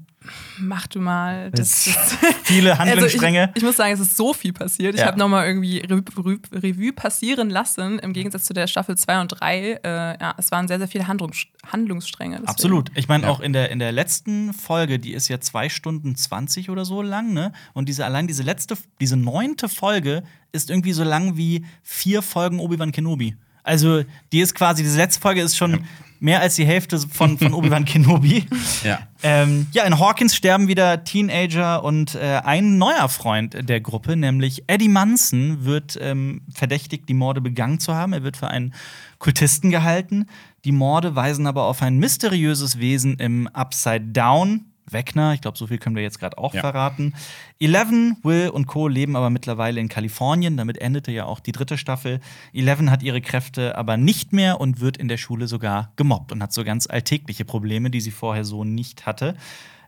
Mach 0.58 0.86
du 0.86 1.00
mal. 1.00 1.50
Das, 1.52 1.84
Viele 2.42 2.72
Also 2.78 2.82
Handlungsstränge. 2.84 3.48
ich, 3.54 3.56
ich 3.56 3.62
muss 3.62 3.76
sagen, 3.76 3.94
es 3.94 4.00
ist 4.00 4.14
so 4.14 4.34
viel 4.34 4.52
passiert. 4.52 4.94
Ich 4.94 5.00
Ja. 5.00 5.06
habe 5.06 5.18
nochmal 5.18 5.46
irgendwie 5.46 5.78
Re 5.78 6.02
Re 6.18 6.38
Revue 6.52 6.92
passieren 6.92 7.48
lassen, 7.48 7.98
im 8.00 8.12
Gegensatz 8.12 8.44
zu 8.44 8.52
der 8.52 8.66
Staffel 8.66 8.98
2 8.98 9.20
und 9.22 9.28
3. 9.28 9.80
Äh, 9.82 10.20
ja, 10.20 10.34
es 10.36 10.50
waren 10.52 10.68
sehr, 10.68 10.76
sehr 10.76 10.88
viele 10.88 11.08
Handlungs 11.08 11.46
Handlungsstränge. 11.66 12.34
deswegen. 12.34 12.50
Absolut. 12.50 12.90
Ich 12.96 13.08
meine, 13.08 13.24
Ja. 13.24 13.30
auch 13.30 13.40
in 13.40 13.54
der, 13.54 13.70
in 13.70 13.78
der 13.78 13.92
letzten 13.92 14.52
Folge, 14.52 14.98
die 14.98 15.14
ist 15.14 15.28
ja 15.28 15.40
zwei 15.40 15.70
Stunden 15.70 16.14
20 16.16 16.68
oder 16.68 16.84
so 16.84 17.00
lang, 17.00 17.32
ne? 17.32 17.52
Und 17.72 17.88
diese, 17.88 18.04
allein 18.04 18.26
diese 18.26 18.42
letzte, 18.42 18.76
diese 19.00 19.16
neunte 19.16 19.70
Folge 19.70 20.22
ist 20.52 20.68
irgendwie 20.68 20.92
so 20.92 21.02
lang 21.02 21.38
wie 21.38 21.64
vier 21.82 22.20
Folgen 22.20 22.60
Obi-Wan 22.60 22.92
Kenobi. 22.92 23.36
Also, 23.62 24.02
die 24.32 24.40
ist 24.40 24.54
quasi, 24.54 24.82
diese 24.82 24.98
letzte 24.98 25.20
Folge 25.22 25.40
ist 25.40 25.56
schon 25.56 25.84
mehr 26.20 26.40
als 26.40 26.54
die 26.54 26.64
Hälfte 26.64 26.98
von, 26.98 27.38
von 27.38 27.52
Obi-Wan 27.52 27.84
Kenobi. 27.86 28.46
Ja. 28.84 29.00
Ähm, 29.22 29.66
ja, 29.72 29.84
in 29.84 29.98
Hawkins 29.98 30.36
sterben 30.36 30.68
wieder 30.68 31.02
Teenager 31.04 31.82
und 31.82 32.14
äh, 32.14 32.40
ein 32.44 32.78
neuer 32.78 33.08
Freund 33.08 33.68
der 33.68 33.80
Gruppe, 33.80 34.16
nämlich 34.16 34.64
Eddie 34.66 34.88
Munson, 34.88 35.64
wird 35.64 35.98
ähm, 36.00 36.42
verdächtigt, 36.54 37.08
die 37.08 37.14
Morde 37.14 37.40
begangen 37.40 37.80
zu 37.80 37.94
haben. 37.94 38.12
Er 38.12 38.22
wird 38.22 38.36
für 38.36 38.48
einen 38.48 38.74
Kultisten 39.18 39.70
gehalten. 39.70 40.26
Die 40.64 40.72
Morde 40.72 41.16
weisen 41.16 41.46
aber 41.46 41.64
auf 41.64 41.82
ein 41.82 41.98
mysteriöses 41.98 42.78
Wesen 42.78 43.16
im 43.16 43.48
Upside 43.48 44.06
Down. 44.12 44.66
Wegner, 44.92 45.34
ich 45.34 45.40
glaube, 45.40 45.56
so 45.58 45.66
viel 45.66 45.78
können 45.78 45.96
wir 45.96 46.02
jetzt 46.02 46.18
gerade 46.20 46.38
auch 46.38 46.54
Ja. 46.54 46.60
verraten. 46.60 47.14
Eleven, 47.58 48.16
Will 48.22 48.48
und 48.48 48.66
Co. 48.66 48.88
leben 48.88 49.16
aber 49.16 49.30
mittlerweile 49.30 49.80
in 49.80 49.88
Kalifornien. 49.88 50.56
Damit 50.56 50.78
endete 50.78 51.12
ja 51.12 51.24
auch 51.24 51.40
die 51.40 51.52
dritte 51.52 51.76
Staffel. 51.78 52.20
Eleven 52.52 52.90
hat 52.90 53.02
ihre 53.02 53.20
Kräfte 53.20 53.76
aber 53.76 53.96
nicht 53.96 54.32
mehr 54.32 54.60
und 54.60 54.80
wird 54.80 54.96
in 54.96 55.08
der 55.08 55.16
Schule 55.18 55.46
sogar 55.48 55.92
gemobbt 55.96 56.32
und 56.32 56.42
hat 56.42 56.52
so 56.52 56.64
ganz 56.64 56.86
alltägliche 56.86 57.44
Probleme, 57.44 57.90
die 57.90 58.00
sie 58.00 58.10
vorher 58.10 58.44
so 58.44 58.64
nicht 58.64 59.06
hatte. 59.06 59.34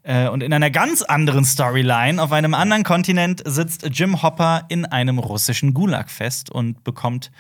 Äh, 0.05 0.29
Und 0.29 0.43
in 0.43 0.53
einer 0.53 0.71
ganz 0.71 1.03
anderen 1.03 1.45
Storyline, 1.45 2.21
auf 2.21 2.33
einem 2.33 2.55
anderen 2.55 2.83
Kontinent, 2.83 3.41
sitzt 3.47 3.89
Jim 3.93 4.21
Hopper 4.23 4.65
in 4.69 4.85
einem 4.85 5.19
russischen 5.21 5.75
Gulag 5.75 6.11
fest 6.11 6.51
und 6.51 6.83
bekommt 6.83 7.31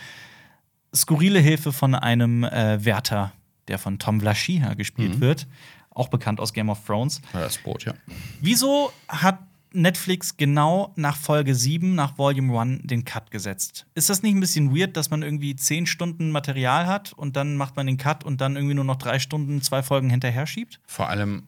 skurrile 0.94 1.40
Hilfe 1.40 1.72
von 1.72 1.94
einem 1.94 2.44
äh, 2.44 2.85
Wärter, 2.85 3.33
der 3.68 3.79
von 3.79 3.98
Tom 3.98 4.20
Vlaschiha 4.20 4.75
gespielt 4.75 5.20
wird, 5.20 5.46
auch 5.94 6.09
bekannt 6.09 6.40
aus 6.40 6.52
Game 6.52 6.68
of 6.68 6.85
Thrones. 6.87 7.20
Ja, 7.35 7.40
das 7.40 7.59
Brot, 7.59 7.85
ja. 7.85 7.94
Wieso 8.40 8.92
hat 9.09 9.38
Netflix 9.74 10.37
genau 10.37 10.92
nach 10.96 11.16
Folge 11.16 11.55
7, 11.55 11.94
nach 11.94 12.18
Volume 12.18 12.59
1, 12.61 12.83
den 12.85 13.05
Cut 13.05 13.31
gesetzt? 13.31 13.87
Ist 13.94 14.11
das 14.11 14.22
nicht 14.22 14.35
ein 14.35 14.40
bisschen 14.40 14.76
weird, 14.76 14.96
dass 14.96 15.11
man 15.11 15.22
irgendwie 15.22 15.57
10 15.57 15.87
Stunden 15.87 16.31
Material 16.31 16.87
hat 16.87 17.12
und 17.14 17.37
dann 17.37 17.57
macht 17.57 17.76
man 17.76 17.87
den 17.87 17.96
Cut 17.96 18.24
und 18.24 18.40
dann 18.40 18.57
irgendwie 18.57 18.74
nur 18.74 18.85
noch 18.85 18.96
drei 18.96 19.18
Stunden, 19.18 19.62
zwei 19.62 19.83
Folgen 19.83 20.11
hinterher 20.11 20.46
schiebt? 20.46 20.81
Vor 20.87 21.09
allem 21.09 21.44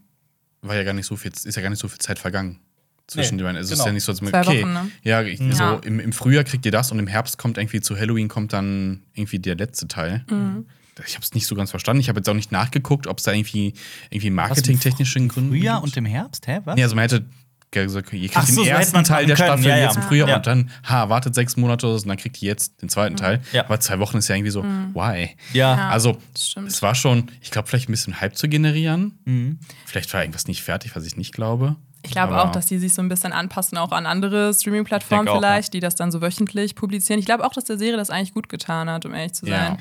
war 0.63 0.75
ja 0.77 0.85
gar 0.85 0.95
nicht 0.95 1.07
so 1.07 1.17
viel, 1.17 1.33
ist 1.33 1.55
ja 1.55 1.61
gar 1.63 1.69
nicht 1.71 1.81
so 1.81 1.89
viel 1.89 1.99
Zeit 1.99 2.19
vergangen. 2.19 2.61
Zwischen 3.07 3.37
Nee, 3.37 3.43
den 3.43 3.45
beiden. 3.49 3.61
Es 3.61 3.69
genau. 3.69 3.81
ist 3.83 3.87
ja 3.87 3.93
nicht 3.93 4.05
so, 4.05 4.13
als 4.13 4.23
man, 4.23 4.31
Zwei 4.31 4.41
okay, 4.41 4.63
Wochen, 4.63 4.73
ne? 4.73 4.91
ja, 5.03 5.21
ich, 5.23 5.39
Ja. 5.39 5.53
so 5.53 5.77
im, 5.87 6.01
im 6.01 6.13
Frühjahr 6.15 6.43
kriegt 6.45 6.65
ihr 6.65 6.73
das 6.73 6.91
und 6.91 6.99
im 6.99 7.07
Herbst 7.07 7.37
kommt 7.37 7.59
irgendwie 7.59 7.83
zu 7.83 7.99
Halloween 7.99 8.29
kommt 8.29 8.55
dann 8.55 9.03
irgendwie 9.13 9.39
der 9.39 9.57
letzte 9.57 9.89
Teil. 9.89 10.25
Mhm. 10.31 10.65
Ich 11.07 11.15
habe 11.15 11.25
es 11.25 11.35
nicht 11.35 11.47
so 11.47 11.55
ganz 11.55 11.71
verstanden. 11.71 12.01
Ich 12.01 12.09
habe 12.09 12.21
jetzt 12.21 12.29
auch 12.29 12.35
nicht 12.35 12.53
nachgeguckt, 12.53 13.07
ob 13.07 13.19
es 13.19 13.25
da 13.25 13.33
irgendwie, 13.33 13.75
irgendwie 14.11 14.31
marketingtechnische 14.31 15.27
Gründe 15.27 15.51
Frühjahr 15.51 15.81
gibt. 15.81 15.87
und 15.93 15.97
im 15.97 16.05
Herbst? 16.07 16.47
Hä? 16.47 16.61
Was? 16.65 16.77
Nee, 16.77 16.83
also 16.85 16.95
man 16.95 17.03
hätte 17.03 17.25
gesagt, 17.71 18.13
ihr 18.13 18.21
kriegt 18.21 18.37
Ach 18.37 18.47
so, 18.47 18.55
so 18.55 18.63
den 18.63 18.69
hätte 18.71 18.79
ersten 18.79 19.03
Teil 19.05 19.27
der 19.27 19.35
können. 19.35 19.49
Staffel 19.49 19.67
Ja, 19.67 19.77
ja. 19.77 19.85
jetzt 19.87 19.97
im 19.97 20.03
Frühjahr 20.03 20.29
Ja. 20.29 20.37
und 20.37 20.47
dann, 20.47 20.71
ha, 20.89 21.09
wartet 21.09 21.35
sechs 21.35 21.57
Monate 21.57 21.89
und 21.93 22.07
dann 22.07 22.17
kriegt 22.17 22.41
ihr 22.41 22.47
jetzt 22.47 22.81
den 22.83 22.89
zweiten 22.89 23.17
Teil. 23.17 23.41
Ja. 23.53 23.65
Aber 23.65 23.81
zwei 23.81 23.99
Wochen 23.99 24.19
ist 24.19 24.29
ja 24.29 24.37
irgendwie 24.37 24.53
so, 24.53 24.63
why? 24.63 25.31
Ja. 25.53 25.89
Also, 25.89 26.17
es 26.35 26.83
war 26.83 26.95
schon, 26.95 27.33
ich 27.43 27.51
glaube, 27.51 27.67
vielleicht 27.67 27.89
ein 27.89 27.93
bisschen 27.93 28.21
Hype 28.21 28.37
zu 28.37 28.49
generieren. 28.49 29.19
Mhm. 29.25 29.59
Vielleicht 29.87 30.13
war 30.15 30.21
irgendwas 30.21 30.47
nicht 30.47 30.63
fertig, 30.63 30.95
was 30.95 31.05
ich 31.05 31.17
nicht 31.17 31.35
glaube. 31.35 31.75
Ich 32.05 32.13
glaube 32.13 32.41
auch, 32.41 32.53
dass 32.53 32.67
die 32.67 32.79
sich 32.79 32.93
so 32.95 33.03
ein 33.03 33.09
bisschen 33.09 33.33
anpassen, 33.33 33.77
auch 33.79 33.91
an 33.91 34.07
andere 34.07 34.55
Streaming-Plattformen 34.55 35.23
Ich 35.27 35.33
denke 35.33 35.33
auch, 35.33 35.41
vielleicht, 35.41 35.73
die 35.75 35.81
das 35.81 35.95
dann 35.97 36.13
so 36.13 36.21
wöchentlich 36.21 36.77
publizieren. 36.77 37.19
Ich 37.19 37.25
glaube 37.27 37.45
auch, 37.45 37.53
dass 37.55 37.65
der 37.65 37.79
Serie 37.79 37.97
das 37.97 38.11
eigentlich 38.11 38.35
gut 38.35 38.49
getan 38.49 38.89
hat, 38.91 39.05
um 39.07 39.15
ehrlich 39.15 39.33
zu 39.33 39.47
Ja. 39.47 39.69
sein. 39.69 39.79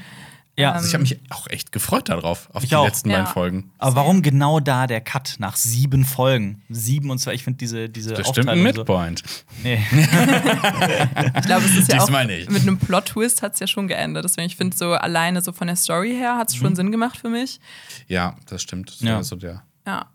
Ja. 0.55 0.73
Also 0.73 0.87
ich 0.87 0.93
habe 0.93 1.01
mich 1.01 1.19
auch 1.31 1.47
echt 1.49 1.71
gefreut 1.71 2.09
darauf, 2.09 2.47
auf 2.53 2.61
Ich 2.63 2.69
die 2.69 2.75
auch. 2.75 2.85
letzten 2.85 3.09
Ja. 3.09 3.17
beiden 3.21 3.33
Folgen. 3.33 3.71
Aber 3.79 3.95
warum 3.95 4.21
genau 4.21 4.59
da 4.59 4.85
der 4.85 5.01
Cut 5.01 5.35
nach 5.39 5.55
sieben 5.55 6.05
Folgen? 6.05 6.61
Sieben 6.69 7.09
und 7.09 7.17
zwei, 7.17 7.33
ich 7.33 7.43
finde 7.43 7.57
diese, 7.57 7.89
diese 7.89 8.13
Bestimmt 8.13 8.49
ein 8.49 8.59
Aufteilung 8.59 8.73
so- 8.73 8.79
Midpoint. 8.81 9.23
Nee. 9.63 9.81
Ich 11.35 11.45
glaube, 11.45 11.65
es 11.65 11.75
ist 11.75 11.91
ja 11.91 11.99
auch 11.99 12.05
Diesmal 12.05 12.25
nicht. 12.27 12.49
mit 12.51 12.61
einem 12.61 12.77
Plot-Twist 12.77 13.41
hat 13.41 13.53
es 13.53 13.59
ja 13.59 13.67
schon 13.67 13.87
geändert. 13.87 14.25
Deswegen, 14.25 14.45
ich 14.47 14.55
finde 14.55 14.75
so 14.77 14.91
alleine 14.93 15.41
so 15.41 15.51
von 15.51 15.67
der 15.67 15.75
Story 15.75 16.11
her 16.15 16.37
hat 16.37 16.49
es 16.49 16.55
schon 16.55 16.75
Sinn 16.75 16.91
gemacht 16.91 17.17
für 17.17 17.29
mich. 17.29 17.59
Ja, 18.07 18.35
das 18.47 18.61
stimmt. 18.61 18.89
Das 18.91 18.99
Ja. 19.01 19.23
so 19.23 19.35
der, 19.35 19.63
Ja. 19.87 20.07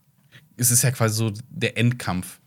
es 0.56 0.70
ist 0.70 0.82
ja 0.82 0.90
quasi 0.90 1.14
so 1.16 1.32
der 1.50 1.76
Endkampf 1.78 2.40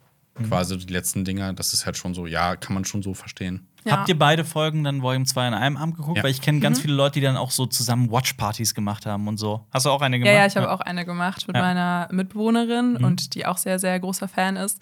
quasi 0.48 0.78
die 0.78 0.92
letzten 0.94 1.26
Dinger. 1.26 1.54
Das 1.54 1.74
ist 1.74 1.86
halt 1.86 1.98
schon 1.98 2.14
so, 2.14 2.26
ja, 2.26 2.56
kann 2.56 2.74
man 2.74 2.86
schon 2.86 3.04
so 3.04 3.14
verstehen. 3.14 3.68
Ja. 3.84 3.94
Habt 3.94 4.10
ihr 4.10 4.18
beide 4.20 4.46
Folgen 4.46 4.84
dann 4.84 5.02
Volume 5.02 5.26
2 5.26 5.48
in 5.48 5.54
einem 5.56 5.76
Abend 5.78 5.98
geguckt? 5.98 6.18
Ja. 6.18 6.24
Weil 6.24 6.30
ich 6.32 6.42
kenne 6.42 6.60
ganz 6.60 6.80
viele 6.80 6.94
Leute, 6.94 7.20
die 7.20 7.22
dann 7.26 7.36
auch 7.38 7.50
so 7.52 7.66
zusammen 7.66 8.12
Watchpartys 8.12 8.76
gemacht 8.76 9.06
haben 9.08 9.28
und 9.28 9.38
so. 9.38 9.66
Hast 9.72 9.86
du 9.86 9.90
auch 9.90 10.02
eine 10.02 10.18
Ja, 10.18 10.24
gemacht? 10.24 10.36
ja, 10.36 10.46
ich 10.46 10.56
habe 10.56 10.72
auch 10.72 10.82
eine 10.82 11.04
gemacht 11.06 11.48
mit 11.48 11.56
Ja. 11.56 11.62
meiner 11.64 12.08
Mitbewohnerin 12.12 12.98
und 12.98 13.34
die 13.36 13.46
auch 13.46 13.58
sehr, 13.58 13.80
sehr 13.80 14.00
großer 14.00 14.28
Fan 14.28 14.56
ist. 14.56 14.80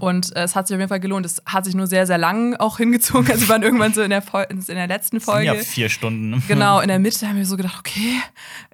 Und 0.00 0.34
äh, 0.36 0.42
es 0.42 0.54
hat 0.54 0.66
sich 0.68 0.74
auf 0.74 0.80
jeden 0.80 0.88
Fall 0.90 1.00
gelohnt. 1.00 1.24
Es 1.26 1.42
hat 1.46 1.64
sich 1.64 1.74
nur 1.74 1.86
sehr, 1.86 2.06
sehr 2.06 2.18
lang 2.18 2.54
auch 2.56 2.76
hingezogen. 2.78 3.30
Also 3.30 3.42
wir 3.42 3.48
waren 3.48 3.62
irgendwann 3.62 3.94
so 3.94 4.02
in 4.02 4.10
der, 4.10 4.22
Fol 4.22 4.46
in 4.50 4.60
der 4.66 4.86
letzten 4.86 5.20
Folge. 5.20 5.46
ja 5.46 5.54
vier 5.54 5.88
Stunden. 5.88 6.42
Genau, 6.48 6.80
in 6.82 6.88
der 6.88 6.98
Mitte 6.98 7.26
haben 7.26 7.36
wir 7.36 7.46
so 7.46 7.56
gedacht, 7.56 7.78
okay, 7.78 8.20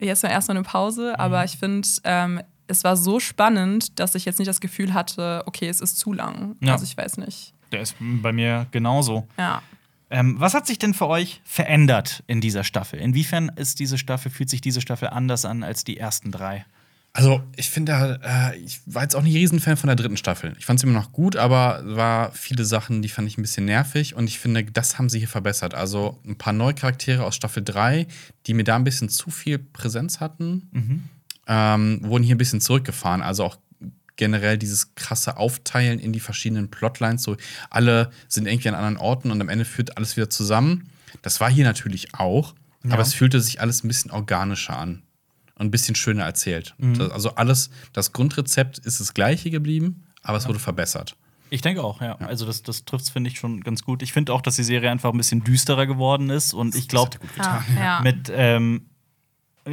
jetzt 0.01 0.23
mal 0.23 0.31
erstmal 0.31 0.57
eine 0.57 0.65
Pause. 0.65 1.19
Aber 1.19 1.45
ich 1.45 1.57
finde, 1.57 1.87
ähm, 2.05 2.41
es 2.67 2.85
war 2.85 2.97
so 2.97 3.21
spannend, 3.21 3.99
dass 4.01 4.15
ich 4.15 4.25
jetzt 4.25 4.39
nicht 4.39 4.49
das 4.49 4.61
Gefühl 4.61 4.93
hatte, 4.93 5.43
okay, 5.47 5.69
es 5.69 5.81
ist 5.81 5.99
zu 5.99 6.13
lang. 6.13 6.57
Ja. 6.61 6.73
Also 6.73 6.85
ich 6.85 6.97
weiß 6.97 7.17
nicht. 7.19 7.55
Der 7.73 7.83
ist 7.83 7.97
bei 8.01 8.33
mir 8.33 8.67
genauso. 8.71 9.29
Ja. 9.37 9.63
Ähm, 10.11 10.37
was 10.39 10.55
hat 10.55 10.67
sich 10.67 10.79
denn 10.79 10.95
für 10.95 11.07
euch 11.07 11.41
verändert 11.45 12.23
in 12.27 12.41
dieser 12.41 12.65
Staffel? 12.65 12.99
Inwiefern 12.99 13.51
ist 13.57 13.79
diese 13.79 13.99
Staffel, 13.99 14.31
fühlt 14.31 14.49
sich 14.49 14.61
diese 14.61 14.81
Staffel 14.81 15.09
anders 15.09 15.45
an 15.45 15.63
als 15.63 15.85
die 15.85 15.99
ersten 15.99 16.31
drei? 16.33 16.65
Also, 17.13 17.43
ich 17.57 17.69
finde, 17.69 18.21
äh, 18.23 18.57
ich 18.59 18.81
war 18.87 19.03
jetzt 19.03 19.17
auch 19.17 19.23
nicht 19.23 19.35
Riesenfan 19.35 19.77
von 19.77 19.89
der 19.89 19.97
dritten 19.97 20.17
Staffel. 20.17 20.55
Ich 20.59 20.67
fand 20.67 20.79
es 20.79 20.85
immer 20.85 20.93
noch 20.93 21.13
gut, 21.13 21.37
aber 21.37 21.83
war 21.85 22.33
viele 22.33 22.65
Sachen, 22.65 23.03
die 23.03 23.09
fand 23.09 23.27
ich 23.27 23.37
ein 23.39 23.43
bisschen 23.43 23.65
nervig 23.65 24.15
und 24.15 24.29
ich 24.29 24.39
finde, 24.39 24.65
das 24.65 24.99
haben 24.99 25.09
sie 25.09 25.19
hier 25.19 25.29
verbessert. 25.29 25.75
Also, 25.75 26.21
ein 26.27 26.39
paar 26.39 26.53
neue 26.53 26.75
Charaktere 26.75 27.25
aus 27.25 27.35
Staffel 27.35 27.65
3, 27.65 28.07
die 28.47 28.55
mir 28.55 28.65
da 28.65 28.77
ein 28.77 28.85
bisschen 28.85 29.09
zu 29.09 29.31
viel 29.31 29.59
Präsenz 29.59 30.21
hatten, 30.21 31.09
ähm, 31.49 32.01
wurden 32.03 32.23
hier 32.23 32.35
ein 32.35 32.39
bisschen 32.39 32.61
zurückgefahren. 32.61 33.23
Also 33.23 33.45
auch 33.45 33.57
generell 34.19 34.59
dieses 34.59 34.95
krasse 34.95 35.39
Aufteilen 35.39 35.99
in 35.99 36.13
die 36.13 36.21
verschiedenen 36.21 36.71
Plotlines. 36.71 37.23
So, 37.23 37.37
alle 37.71 38.11
sind 38.29 38.47
irgendwie 38.47 38.69
an 38.69 38.75
anderen 38.75 38.99
Orten 38.99 39.31
und 39.31 39.41
am 39.41 39.49
Ende 39.49 39.65
führt 39.65 39.97
alles 39.97 40.19
wieder 40.19 40.29
zusammen. 40.29 40.91
Das 41.23 41.41
war 41.41 41.51
hier 41.51 41.65
natürlich 41.65 42.15
auch, 42.15 42.55
aber 42.91 43.01
es 43.01 43.15
fühlte 43.15 43.41
sich 43.41 43.63
alles 43.63 43.83
ein 43.83 43.89
bisschen 43.89 44.11
organischer 44.11 44.77
an 44.77 45.03
und 45.55 45.67
ein 45.67 45.71
bisschen 45.71 45.95
schöner 45.95 46.25
erzählt. 46.25 46.75
Das, 46.79 47.11
also 47.11 47.35
alles, 47.37 47.71
das 47.95 48.13
Grundrezept 48.13 48.79
ist 48.79 49.01
das 49.01 49.15
gleiche 49.15 49.51
geblieben, 49.51 50.05
aber 50.23 50.37
es 50.37 50.47
wurde 50.47 50.59
verbessert. 50.59 51.17
Ich 51.51 51.63
denke 51.63 51.83
auch, 51.83 52.03
ja. 52.03 52.17
Also 52.19 52.45
das, 52.45 52.63
das 52.63 52.85
trifft 52.85 53.05
es, 53.05 53.11
finde 53.11 53.31
ich, 53.31 53.39
schon 53.39 53.63
ganz 53.63 53.83
gut. 53.83 54.03
Ich 54.03 54.13
finde 54.13 54.35
auch, 54.35 54.43
dass 54.43 54.57
die 54.57 54.65
Serie 54.65 54.91
einfach 54.91 55.11
ein 55.13 55.17
bisschen 55.17 55.45
düsterer 55.45 55.87
geworden 55.87 56.29
ist 56.29 56.53
und 56.53 56.75
ich 56.75 56.89
glaube, 56.89 57.19
Ja, 57.39 57.65
ja. 57.79 58.01
mit 58.03 58.31
ähm, 58.31 58.91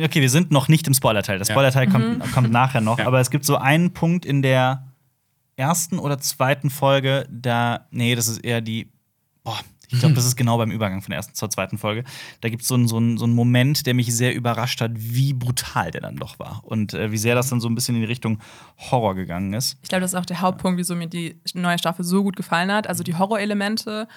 Okay, 0.04 0.22
wir 0.22 0.30
sind 0.30 0.52
noch 0.52 0.68
nicht 0.68 0.88
im 0.88 0.94
Spoilerteil. 0.94 1.38
Der 1.38 1.48
Ja. 1.48 1.54
Spoilerteil 1.54 1.88
kommt, 1.88 2.32
kommt 2.34 2.52
nachher 2.52 2.82
noch. 2.82 3.00
Ja. 3.00 3.08
Aber 3.08 3.20
es 3.20 3.30
gibt 3.30 3.46
so 3.46 3.58
einen 3.58 3.94
Punkt 3.94 4.26
in 4.26 4.42
der 4.42 4.88
ersten 5.56 6.00
oder 6.00 6.18
zweiten 6.20 6.70
Folge, 6.70 7.28
da. 7.32 7.88
Nee, 7.92 8.16
das 8.16 8.28
ist 8.28 8.40
eher 8.40 8.62
die. 8.62 8.92
Boah, 9.44 9.60
ich 9.90 10.00
glaube, 10.00 10.16
das 10.16 10.26
ist 10.26 10.36
genau 10.36 10.58
beim 10.58 10.72
Übergang 10.72 11.02
von 11.02 11.12
der 11.12 11.18
ersten 11.18 11.34
zur 11.36 11.50
zweiten 11.50 11.78
Folge. 11.78 12.04
Da 12.42 12.50
gibt 12.50 12.64
so 12.64 12.76
es 12.76 12.90
so 12.90 12.98
einen 12.98 13.18
so 13.18 13.26
einen 13.26 13.34
Moment, 13.34 13.86
der 13.86 13.94
mich 13.94 14.16
sehr 14.16 14.34
überrascht 14.36 14.82
hat, 14.82 14.92
wie 14.96 15.34
brutal 15.34 15.92
der 15.92 16.02
dann 16.02 16.18
doch 16.18 16.40
war. 16.40 16.62
Und 16.64 16.94
äh, 16.94 17.12
wie 17.12 17.18
sehr 17.18 17.36
das 17.36 17.50
dann 17.50 17.62
so 17.62 17.68
ein 17.68 17.76
bisschen 17.76 17.96
in 17.96 18.02
die 18.02 18.08
Richtung 18.08 18.40
Horror 18.78 19.16
gegangen 19.16 19.54
ist. 19.54 19.78
Ich 19.82 19.90
glaube, 19.90 20.02
das 20.02 20.14
ist 20.14 20.20
auch 20.20 20.26
der 20.26 20.42
Hauptpunkt, 20.42 20.78
wieso 20.78 20.96
mir 20.96 21.08
die 21.08 21.40
neue 21.54 21.78
Staffel 21.78 22.04
so 22.04 22.24
gut 22.24 22.36
gefallen 22.36 22.72
hat. 22.72 22.88
Also 22.88 23.04
die 23.04 23.16
Horrorelemente 23.16 24.08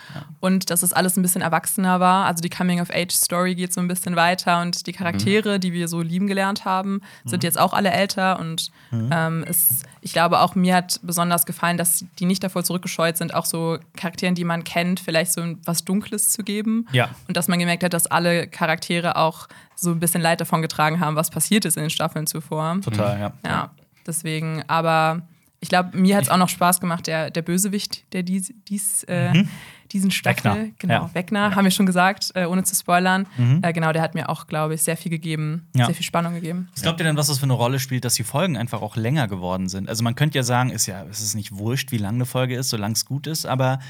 und 0.41 0.71
dass 0.71 0.83
es 0.83 0.93
alles 0.93 1.17
ein 1.17 1.23
bisschen 1.23 1.43
erwachsener 1.43 2.01
war. 2.01 2.27
Also 2.27 2.41
die 2.41 2.51
Coming-of-Age-Story 2.51 3.55
geht 3.55 3.73
so 3.73 3.81
ein 3.81 3.89
bisschen 3.89 4.17
weiter 4.17 4.63
und 4.63 4.87
die 4.87 4.93
Charaktere, 4.93 5.61
die 5.61 5.73
wir 5.73 5.89
so 5.89 6.01
lieben 6.01 6.27
gelernt 6.27 6.65
haben, 6.65 7.01
sind 7.25 7.45
jetzt 7.45 7.59
auch 7.59 7.73
alle 7.73 7.91
älter. 7.91 8.39
Und 8.39 8.71
ähm, 8.93 9.45
es, 9.47 9.83
ich 10.01 10.13
glaube 10.13 10.41
auch, 10.41 10.55
mir 10.55 10.75
hat 10.75 11.01
besonders 11.03 11.47
gefallen, 11.47 11.77
dass 11.77 12.05
die 12.19 12.25
nicht 12.25 12.43
davor 12.43 12.65
zurückgescheut 12.65 13.17
sind, 13.17 13.35
auch 13.35 13.45
so 13.45 13.79
Charakteren, 13.97 14.35
die 14.35 14.45
man 14.45 14.65
kennt, 14.65 15.01
vielleicht 15.01 15.33
so 15.33 15.43
was 15.65 15.85
Dunkles 15.85 16.31
zu 16.31 16.43
geben. 16.43 16.87
Ja. 16.93 17.11
Und 17.27 17.37
dass 17.37 17.49
man 17.49 17.59
gemerkt 17.59 17.85
hat, 17.85 17.93
dass 17.93 18.07
alle 18.07 18.47
Charaktere 18.47 19.17
auch 19.17 19.49
so 19.75 19.91
ein 19.91 20.01
bisschen 20.01 20.21
Leid 20.21 20.41
davon 20.41 20.63
getragen 20.63 21.01
haben, 21.01 21.17
was 21.17 21.31
passiert 21.31 21.65
ist 21.65 21.77
in 21.77 21.85
den 21.85 21.91
Staffeln 21.91 22.27
zuvor. 22.27 22.81
Total, 22.83 23.19
ja. 23.19 23.33
Ja, 23.45 23.71
deswegen, 24.07 24.63
aber 24.67 25.23
ich 25.61 25.69
glaube, 25.69 25.97
mir 25.97 26.17
hat 26.17 26.25
es 26.25 26.29
auch 26.29 26.37
noch 26.37 26.49
Spaß 26.49 26.81
gemacht, 26.81 27.07
der, 27.07 27.31
der 27.31 27.43
Bösewicht, 27.43 28.05
der 28.13 28.23
dies, 28.23 28.53
dies, 28.69 29.03
äh, 29.05 29.45
diesen 29.91 30.11
Staffel, 30.11 30.45
Wegner. 30.53 30.69
genau, 30.79 30.95
Ja. 30.95 31.11
Wegner, 31.15 31.55
haben 31.57 31.65
wir 31.65 31.71
schon 31.73 31.87
gesagt, 31.87 32.31
äh, 32.35 32.45
ohne 32.45 32.63
zu 32.63 32.75
spoilern. 32.77 33.27
Äh, 33.63 33.73
genau, 33.73 33.93
der 33.93 34.03
hat 34.03 34.15
mir 34.15 34.29
auch, 34.29 34.47
glaube 34.47 34.75
ich, 34.75 34.83
sehr 34.83 34.97
viel 34.97 35.11
gegeben, 35.11 35.67
Ja. 35.75 35.87
sehr 35.87 35.95
viel 35.95 36.05
Spannung 36.05 36.35
gegeben. 36.35 36.69
Was 36.75 36.83
glaubt 36.83 37.01
ihr 37.01 37.05
denn, 37.05 37.17
was 37.17 37.27
das 37.29 37.39
für 37.39 37.45
eine 37.45 37.55
Rolle 37.55 37.81
spielt, 37.81 38.05
dass 38.05 38.15
die 38.15 38.25
Folgen 38.25 38.57
einfach 38.57 38.83
auch 38.83 38.97
länger 38.97 39.27
geworden 39.29 39.69
sind? 39.69 39.89
Also 39.89 40.05
man 40.05 40.15
könnte 40.15 40.39
ja 40.39 40.43
sagen, 40.45 40.71
ist 40.71 40.87
ja, 40.87 41.05
es 41.11 41.21
ist 41.21 41.35
nicht 41.35 41.57
wurscht, 41.57 41.91
wie 41.91 41.99
lang 41.99 42.15
eine 42.17 42.27
Folge 42.27 42.55
ist, 42.57 42.69
solange 42.71 42.93
es 42.95 43.05
gut 43.05 43.27
ist, 43.27 43.45
aber 43.47 43.81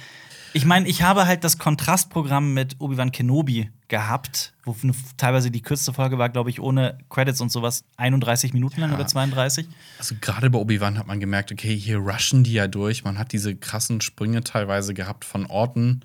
ich 0.53 0.65
meine, 0.65 0.89
ich 0.89 1.03
habe 1.03 1.27
halt 1.27 1.45
das 1.45 1.59
Kontrastprogramm 1.59 2.55
mit 2.55 2.77
Obi-Wan 2.79 3.13
Kenobi 3.13 3.71
gehabt, 3.89 4.53
wo 4.65 4.77
teilweise 5.17 5.51
die 5.51 5.63
kürzeste 5.63 5.93
Folge 5.93 6.19
war, 6.19 6.29
glaube 6.29 6.51
ich, 6.51 6.61
ohne 6.61 6.99
Credits 7.09 7.41
und 7.41 7.51
sowas 7.51 7.85
31 7.97 8.53
Minuten 8.53 8.81
lang 8.81 8.91
Ja. 8.91 8.97
oder 8.97 9.07
32. 9.07 9.67
Also 9.99 10.15
gerade 10.21 10.51
bei 10.51 10.59
Obi-Wan 10.59 10.99
hat 10.99 11.07
man 11.07 11.21
gemerkt, 11.21 11.53
okay, 11.53 11.75
hier 11.77 11.99
rushen 11.99 12.45
die 12.45 12.53
ja 12.53 12.67
durch. 12.69 13.05
Man 13.05 13.19
hat 13.19 13.33
diese 13.33 13.57
krassen 13.57 14.01
Sprünge 14.01 14.43
teilweise 14.45 14.93
gehabt 14.95 15.25
von 15.25 15.47
Orten. 15.47 16.01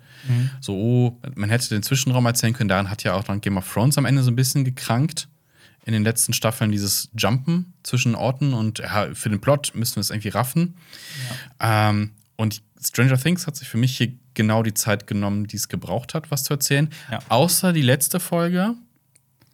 So, 0.60 0.74
oh, 0.74 1.20
man 1.34 1.50
hätte 1.50 1.68
den 1.68 1.82
Zwischenraum 1.82 2.24
erzählen 2.26 2.54
können. 2.54 2.68
Daran 2.68 2.88
hat 2.90 3.02
ja 3.04 3.14
auch 3.14 3.24
dann 3.24 3.40
Game 3.42 3.56
of 3.58 3.70
Thrones 3.70 3.98
am 3.98 4.06
Ende 4.06 4.22
so 4.22 4.30
ein 4.30 4.36
bisschen 4.36 4.64
gekrankt. 4.64 5.28
In 5.86 5.92
den 5.92 6.02
letzten 6.04 6.32
Staffeln 6.32 6.72
dieses 6.72 7.10
Jumpen 7.14 7.74
zwischen 7.82 8.14
Orten 8.14 8.54
und 8.54 8.78
ja, 8.78 9.08
für 9.14 9.28
den 9.28 9.42
Plot 9.42 9.72
müssen 9.74 9.96
wir 9.96 10.00
es 10.00 10.08
irgendwie 10.08 10.30
raffen. 10.30 10.76
Ähm, 11.60 12.12
und 12.36 12.62
Stranger 12.84 13.18
Things 13.18 13.46
hat 13.46 13.56
sich 13.56 13.68
für 13.68 13.78
mich 13.78 13.96
hier 13.96 14.12
genau 14.34 14.62
die 14.62 14.74
Zeit 14.74 15.06
genommen, 15.06 15.46
die 15.46 15.56
es 15.56 15.68
gebraucht 15.68 16.14
hat, 16.14 16.30
was 16.30 16.44
zu 16.44 16.52
erzählen. 16.54 16.90
Ja. 17.10 17.18
Außer 17.28 17.72
die 17.72 17.82
letzte 17.82 18.20
Folge. 18.20 18.74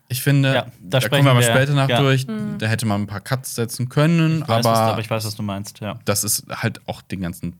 Ich 0.08 0.22
finde, 0.22 0.52
Ja, 0.52 0.62
da 0.64 0.70
da, 0.80 1.00
sprechen 1.00 1.24
kommen 1.24 1.40
wir 1.40 1.46
aber 1.46 1.56
später 1.56 1.74
nach 1.74 1.88
ja. 1.88 2.00
durch. 2.00 2.26
Da 2.58 2.66
hätte 2.66 2.84
man 2.86 3.02
ein 3.02 3.06
paar 3.06 3.20
Cuts 3.20 3.54
setzen 3.54 3.88
können, 3.88 4.42
Ich 4.42 4.48
weiß, 4.48 4.66
aber, 4.66 4.72
was, 4.72 4.78
aber 4.78 5.00
ich 5.00 5.10
weiß, 5.10 5.24
was 5.24 5.36
du 5.36 5.42
meinst, 5.44 5.78
ja. 5.80 6.00
das 6.04 6.24
ist 6.24 6.46
halt 6.48 6.80
auch 6.88 7.00
den 7.02 7.20
ganzen 7.20 7.54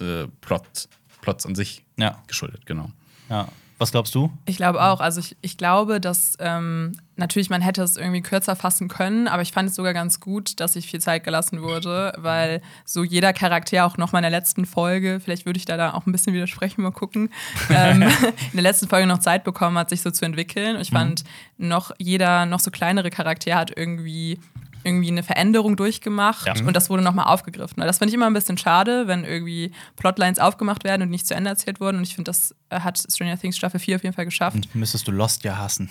äh, 0.00 0.26
Plot, 0.40 0.88
Plots 1.20 1.46
an 1.46 1.54
sich 1.54 1.84
Ja, 1.96 2.20
geschuldet, 2.26 2.66
genau. 2.66 2.90
ja. 3.30 3.46
Was 3.78 3.92
glaubst 3.92 4.14
du? 4.14 4.30
Ich 4.44 4.56
glaube 4.56 4.82
auch. 4.82 5.00
Also 5.00 5.20
ich, 5.20 5.36
ich 5.40 5.56
glaube, 5.56 6.00
dass 6.00 6.36
ähm, 6.40 6.98
natürlich 7.14 7.48
man 7.48 7.62
hätte 7.62 7.82
es 7.82 7.96
irgendwie 7.96 8.22
kürzer 8.22 8.56
fassen 8.56 8.88
können, 8.88 9.28
aber 9.28 9.42
ich 9.42 9.52
fand 9.52 9.68
es 9.68 9.76
sogar 9.76 9.94
ganz 9.94 10.18
gut, 10.18 10.58
dass 10.58 10.72
sich 10.72 10.88
viel 10.88 11.00
Zeit 11.00 11.22
gelassen 11.22 11.62
wurde, 11.62 12.12
weil 12.16 12.60
so 12.84 13.04
jeder 13.04 13.32
Charakter 13.32 13.86
auch 13.86 13.96
noch 13.96 14.10
mal 14.10 14.18
in 14.18 14.22
der 14.22 14.32
letzten 14.32 14.66
Folge, 14.66 15.20
vielleicht 15.22 15.46
würde 15.46 15.58
ich 15.58 15.64
da, 15.64 15.76
da 15.76 15.94
auch 15.94 16.06
ein 16.06 16.12
bisschen 16.12 16.34
widersprechen, 16.34 16.82
mal 16.82 16.90
gucken, 16.90 17.30
ähm, 17.70 18.02
in 18.02 18.54
der 18.54 18.62
letzten 18.62 18.88
Folge 18.88 19.06
noch 19.06 19.18
Zeit 19.18 19.44
bekommen 19.44 19.78
hat, 19.78 19.90
sich 19.90 20.00
so 20.00 20.10
zu 20.10 20.24
entwickeln. 20.24 20.74
Und 20.74 20.82
ich 20.82 20.90
fand, 20.90 21.22
noch 21.56 21.92
jeder 21.98 22.46
noch 22.46 22.60
so 22.60 22.70
kleinere 22.70 23.10
Charakter 23.10 23.54
hat 23.54 23.76
irgendwie 23.76 24.40
irgendwie 24.88 25.08
eine 25.10 25.22
Veränderung 25.22 25.76
durchgemacht 25.76 26.46
Ja. 26.46 26.54
und 26.66 26.74
das 26.74 26.90
wurde 26.90 27.02
nochmal 27.02 27.26
aufgegriffen. 27.26 27.80
Das 27.82 27.98
finde 27.98 28.08
ich 28.10 28.14
immer 28.14 28.26
ein 28.26 28.32
bisschen 28.32 28.58
schade, 28.58 29.06
wenn 29.06 29.24
irgendwie 29.24 29.70
Plotlines 29.96 30.38
aufgemacht 30.40 30.82
werden 30.84 31.02
und 31.02 31.10
nicht 31.10 31.26
zu 31.26 31.34
Ende 31.34 31.50
erzählt 31.50 31.78
wurden. 31.80 31.98
Und 31.98 32.02
ich 32.02 32.14
finde, 32.14 32.30
das 32.30 32.54
äh, 32.70 32.80
hat 32.80 32.98
Stranger 32.98 33.38
Things 33.38 33.56
Staffel 33.56 33.78
4 33.78 33.96
auf 33.96 34.02
jeden 34.02 34.14
Fall 34.14 34.24
geschafft. 34.24 34.74
Müsstest 34.74 35.06
du 35.06 35.12
Lost 35.12 35.44
ja 35.44 35.56
hassen. 35.58 35.88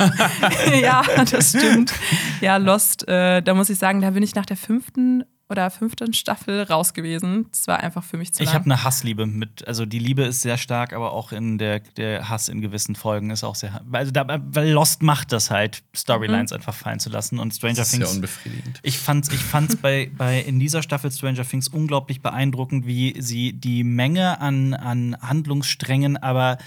ja, 0.80 1.02
das 1.30 1.50
stimmt. 1.50 1.92
Ja, 2.40 2.56
Lost, 2.58 3.06
äh, 3.08 3.42
da 3.42 3.54
muss 3.54 3.70
ich 3.70 3.78
sagen, 3.78 4.00
da 4.00 4.10
bin 4.10 4.22
ich 4.22 4.34
nach 4.34 4.46
der 4.46 4.56
fünften 4.56 5.24
oder 5.50 5.70
fünften 5.70 6.12
Staffel 6.12 6.62
raus 6.62 6.94
gewesen. 6.94 7.46
Das 7.50 7.66
war 7.66 7.80
einfach 7.80 8.04
für 8.04 8.16
mich 8.16 8.32
zu 8.32 8.42
Ich 8.42 8.46
lang. 8.50 8.54
habe 8.54 8.64
eine 8.66 8.84
Hassliebe 8.84 9.26
mit, 9.26 9.66
also 9.66 9.84
die 9.84 9.98
Liebe 9.98 10.22
ist 10.22 10.42
sehr 10.42 10.56
stark, 10.56 10.92
aber 10.92 11.12
auch 11.12 11.32
in 11.32 11.58
der, 11.58 11.80
der 11.80 12.28
Hass 12.28 12.48
in 12.48 12.60
gewissen 12.60 12.94
Folgen 12.94 13.30
ist 13.30 13.44
auch 13.44 13.54
sehr. 13.54 13.80
Also 13.92 14.12
da, 14.12 14.24
weil 14.52 14.70
Lost 14.70 15.02
macht 15.02 15.32
das 15.32 15.50
halt, 15.50 15.82
Storylines 15.94 16.52
einfach 16.52 16.74
fallen 16.74 17.00
zu 17.00 17.10
lassen 17.10 17.38
und 17.38 17.52
Stranger 17.54 17.74
Das 17.76 17.92
ist 17.92 17.98
Things. 17.98 18.14
unbefriedigend. 18.14 18.78
Ich 18.82 18.98
fand's, 18.98 19.28
ich 19.30 19.40
fand's 19.40 19.76
bei, 19.76 20.10
bei 20.16 20.40
in 20.40 20.58
dieser 20.60 20.82
Staffel 20.82 21.10
Stranger 21.10 21.44
Things 21.44 21.68
unglaublich 21.68 22.22
beeindruckend, 22.22 22.86
wie 22.86 23.16
sie 23.20 23.52
die 23.52 23.84
Menge 23.84 24.40
an, 24.40 24.74
an 24.74 25.16
Handlungssträngen 25.20 26.16
aber 26.16 26.58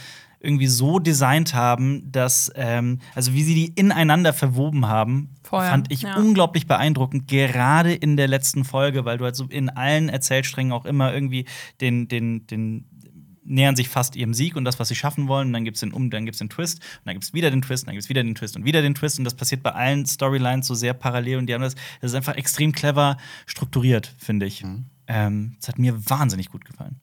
irgendwie 0.44 0.68
so 0.68 1.00
designt 1.00 1.54
haben, 1.54 2.12
dass, 2.12 2.52
ähm, 2.56 3.00
also 3.16 3.34
wie 3.34 3.44
sie 3.44 3.56
die 3.56 3.68
ineinander 3.68 4.34
verwoben 4.34 4.88
haben, 4.88 5.30
Voll, 5.44 5.66
fand 5.66 5.92
ich 5.92 6.02
ja. 6.02 6.18
unglaublich 6.18 6.68
beeindruckend, 6.68 7.28
gerade 7.28 7.94
in 7.94 8.18
der 8.18 8.28
letzten 8.28 8.66
Folge, 8.66 9.06
weil 9.06 9.18
du 9.18 9.24
halt 9.24 9.36
so 9.36 9.46
in 9.46 9.70
allen 9.70 10.10
Erzählsträngen 10.10 10.74
auch 10.74 10.86
immer 10.86 11.14
irgendwie 11.14 11.46
den, 11.80 12.10
den, 12.10 12.46
den 12.48 12.86
nähern 13.46 13.76
sich 13.76 13.90
fast 13.90 14.16
ihrem 14.16 14.34
Sieg 14.34 14.56
und 14.56 14.66
das, 14.66 14.80
was 14.80 14.90
sie 14.90 14.96
schaffen 14.96 15.28
wollen. 15.28 15.48
Und 15.48 15.54
dann 15.54 15.64
gibt 15.66 15.76
es 15.76 15.82
den 15.82 15.94
Um, 15.94 16.10
dann 16.10 16.26
gibt's 16.26 16.40
den 16.40 16.50
Twist, 16.50 16.80
und 16.80 17.06
dann 17.06 17.16
gibt 17.16 17.24
es 17.24 17.34
wieder 17.34 17.50
den 17.50 17.62
Twist, 17.62 17.84
und 17.84 17.88
dann 17.88 17.96
gibt 17.96 18.04
es 18.04 18.10
wieder 18.10 18.24
den 18.24 18.36
Twist 18.36 18.56
und 18.56 18.66
wieder 18.66 18.82
den 18.82 18.96
Twist. 18.96 19.20
Und 19.20 19.26
das 19.26 19.36
passiert 19.36 19.64
bei 19.64 19.72
allen 19.72 20.06
Storylines 20.06 20.68
so 20.68 20.76
sehr 20.76 20.94
parallel 20.94 21.38
und 21.38 21.48
die 21.48 21.54
haben 21.54 21.62
das, 21.62 21.76
das 22.02 22.12
ist 22.12 22.16
einfach 22.16 22.36
extrem 22.36 22.72
clever 22.72 23.18
strukturiert, 23.46 24.14
finde 24.18 24.46
ich. 24.46 24.64
Ähm, 25.08 25.56
das 25.60 25.70
hat 25.70 25.80
mir 25.80 26.10
wahnsinnig 26.10 26.50
gut 26.50 26.66
gefallen. 26.66 27.00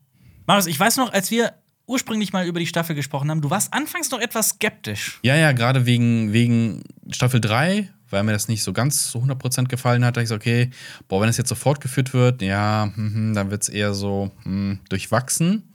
Marius, 0.46 0.66
ich 0.66 0.79
weiß 0.79 0.96
noch, 0.96 1.12
als 1.12 1.31
wir 1.31 1.55
ursprünglich 1.90 2.33
mal 2.33 2.46
über 2.46 2.61
die 2.61 2.66
Staffel 2.66 2.94
gesprochen 2.94 3.31
haben, 3.31 3.40
du 3.42 3.50
warst 3.50 3.72
anfangs 3.74 4.11
noch 4.11 4.20
etwas 4.20 4.50
skeptisch. 4.50 5.18
Ja, 5.22 5.37
ja, 5.37 5.53
gerade 5.53 5.87
wegen, 5.87 6.33
wegen 6.33 6.83
Staffel 7.11 7.40
3 7.40 7.88
weil 8.12 8.24
mir 8.24 8.33
das 8.33 8.48
nicht 8.48 8.64
so 8.64 8.72
ganz 8.72 9.11
so 9.12 9.20
100% 9.20 9.68
gefallen 9.68 10.05
hat. 10.05 10.16
Da 10.16 10.20
ich 10.20 10.29
so, 10.29 10.35
okay, 10.35 10.70
boah, 11.07 11.20
wenn 11.22 11.29
es 11.29 11.37
jetzt 11.37 11.48
so 11.48 11.55
fortgeführt 11.55 12.12
wird, 12.12 12.42
ja, 12.42 12.90
mhm, 12.96 13.35
dann 13.35 13.53
wird 13.53 13.62
es 13.62 13.68
eher 13.68 13.94
so 13.94 14.33
hm, 14.42 14.81
durchwachsen. 14.88 15.72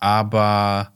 Aber 0.00 0.92